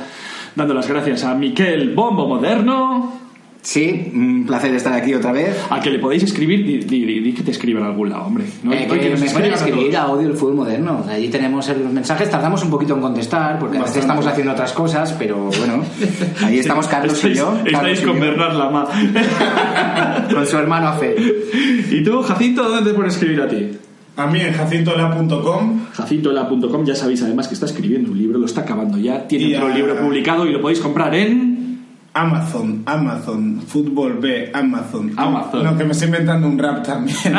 dando 0.55 0.73
las 0.73 0.89
gracias 0.89 1.23
a 1.23 1.35
Miquel 1.35 1.95
Bombo 1.95 2.27
Moderno, 2.27 3.22
Sí, 3.65 4.11
un 4.13 4.45
placer 4.45 4.75
estar 4.75 4.91
aquí 4.91 5.13
otra 5.13 5.31
vez. 5.31 5.55
a 5.69 5.79
que 5.79 5.89
le 5.89 5.97
podéis 5.97 6.21
escribir, 6.23 6.65
di, 6.65 6.79
di- 6.79 7.05
di- 7.05 7.19
di 7.21 7.33
que 7.33 7.43
te 7.43 7.51
escriba 7.51 7.79
en 7.79 7.85
algún 7.85 8.09
lado, 8.09 8.25
hombre. 8.25 8.43
¿no? 8.61 8.73
Eh, 8.73 8.85
que 8.89 9.09
nos 9.09 9.21
me 9.21 9.29
pueden 9.29 9.51
escriban 9.51 9.51
a 9.51 9.55
escribir 9.55 9.95
a 9.97 10.01
Audio 10.03 10.27
del 10.27 10.37
Fútbol 10.37 10.55
Moderno. 10.55 11.05
Allí 11.09 11.29
tenemos 11.29 11.65
los 11.69 11.93
mensajes. 11.93 12.29
Tardamos 12.29 12.61
un 12.61 12.69
poquito 12.69 12.93
en 12.93 12.99
contestar 12.99 13.59
porque 13.59 13.77
a 13.77 13.79
veces 13.81 13.95
Bastante. 13.95 13.99
estamos 14.01 14.27
haciendo 14.27 14.51
otras 14.51 14.73
cosas, 14.73 15.13
pero 15.17 15.49
bueno, 15.57 15.81
ahí 16.43 16.59
estamos 16.59 16.87
Carlos 16.87 17.13
estáis, 17.15 17.35
y 17.35 17.37
yo. 17.39 17.45
Carlos 17.53 17.73
Estáis 17.73 18.01
y 18.01 18.05
con 18.05 18.19
Bernard 18.19 18.57
Lama. 18.57 18.87
con 20.33 20.45
su 20.45 20.57
hermano 20.57 20.87
Afe. 20.89 21.15
¿Y 21.89 22.03
tú, 22.03 22.21
Jacinto, 22.21 22.63
dónde 22.69 22.91
te 22.91 22.95
puedes 22.95 23.13
escribir 23.13 23.41
a 23.41 23.47
ti? 23.47 23.69
A 24.15 24.27
mí 24.27 24.39
en 24.41 24.53
jacintola.com 24.53 25.79
jacintola.com 25.93 26.85
ya 26.85 26.93
sabéis 26.95 27.23
además 27.23 27.47
que 27.47 27.55
está 27.55 27.65
escribiendo 27.65 28.11
un 28.11 28.17
libro, 28.17 28.37
lo 28.37 28.45
está 28.45 28.61
acabando 28.61 28.97
ya, 28.99 29.27
tiene 29.27 29.45
Y 29.45 29.55
otro 29.55 29.67
a- 29.71 29.75
libro 29.75 29.95
publicado 29.97 30.45
y 30.45 30.51
lo 30.51 30.61
podéis 30.61 30.79
comprar 30.81 31.15
en... 31.15 31.52
Amazon, 32.15 32.83
Amazon, 32.85 33.61
Fútbol 33.67 34.19
B, 34.19 34.51
Amazon. 34.53 35.13
Amazon. 35.17 35.63
No, 35.63 35.77
que 35.77 35.83
me 35.83 35.93
estoy 35.93 36.07
inventando 36.09 36.47
un 36.47 36.59
rap 36.59 36.83
también. 36.83 37.17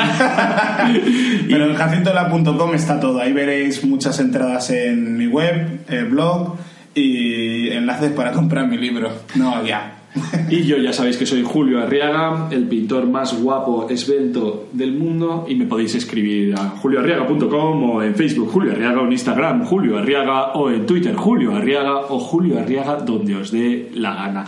Pero 1.48 1.70
en 1.70 1.76
jacintola.com 1.76 2.74
está 2.74 2.98
todo. 2.98 3.20
Ahí 3.20 3.32
veréis 3.32 3.84
muchas 3.84 4.18
entradas 4.18 4.70
en 4.70 5.16
mi 5.16 5.28
web, 5.28 5.84
el 5.88 6.06
blog 6.06 6.56
y 6.92 7.70
enlaces 7.70 8.12
para 8.12 8.32
comprar 8.32 8.66
mi 8.66 8.76
libro. 8.76 9.10
No, 9.36 9.64
ya. 9.64 10.03
Y 10.48 10.62
yo 10.64 10.76
ya 10.78 10.92
sabéis 10.92 11.16
que 11.16 11.26
soy 11.26 11.42
Julio 11.42 11.82
Arriaga, 11.82 12.48
el 12.50 12.68
pintor 12.68 13.06
más 13.08 13.40
guapo, 13.40 13.88
esbelto 13.90 14.68
del 14.72 14.92
mundo 14.96 15.44
y 15.48 15.54
me 15.56 15.66
podéis 15.66 15.94
escribir 15.96 16.54
a 16.54 16.70
julioarriaga.com 16.80 17.90
o 17.90 18.02
en 18.02 18.14
Facebook 18.14 18.50
Julio 18.50 18.72
Arriaga 18.72 19.00
o 19.00 19.06
en 19.06 19.12
Instagram 19.12 19.64
Julio 19.64 19.98
Arriaga 19.98 20.52
o 20.52 20.70
en 20.70 20.86
Twitter 20.86 21.14
Julio 21.16 21.54
Arriaga 21.56 21.96
o 22.08 22.18
Julio 22.20 22.58
Arriaga 22.60 22.96
donde 22.96 23.34
os 23.36 23.50
dé 23.50 23.90
la 23.94 24.14
gana. 24.14 24.44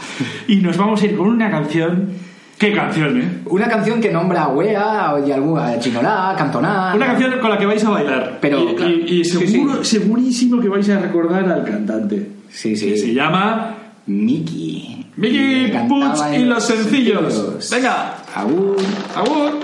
Y 0.49 0.57
nos 0.57 0.77
vamos 0.77 1.03
a 1.03 1.07
ir 1.07 1.17
con 1.17 1.29
una 1.29 1.51
canción... 1.51 2.11
¿Qué 2.59 2.73
canción, 2.73 3.21
eh? 3.21 3.29
Una 3.51 3.69
canción 3.69 4.01
que 4.01 4.11
nombra 4.11 4.45
a 4.45 4.49
Wea 4.49 5.17
y 5.27 5.31
alguna 5.31 5.67
a 5.69 5.79
Chinolá, 5.79 6.35
Cantoná. 6.39 6.93
Una 6.97 7.07
canción 7.09 7.33
con 7.39 7.51
la 7.51 7.59
que 7.59 7.67
vais 7.67 7.85
a 7.85 7.91
bailar. 7.91 8.39
Pero, 8.41 8.71
y, 8.71 8.75
claro, 8.75 8.93
y- 8.95 9.21
y 9.21 9.25
sí, 9.25 9.47
seguro, 9.47 9.85
sí. 9.85 9.99
segurísimo 9.99 10.59
que 10.59 10.69
vais 10.69 10.89
a 10.89 10.99
recordar 10.99 11.45
al 11.47 11.65
cantante. 11.65 12.31
Sí, 12.49 12.71
Que 12.71 12.77
se 12.77 12.97
sí. 12.97 13.13
llama 13.13 13.75
Mickey. 14.07 15.06
Mickey 15.17 15.73
en 15.73 16.35
y 16.35 16.45
los 16.45 16.65
sencillos. 16.65 17.33
sencillos. 17.33 17.71
Venga, 17.71 18.19
Agur. 18.35 18.77
agur. 19.15 19.61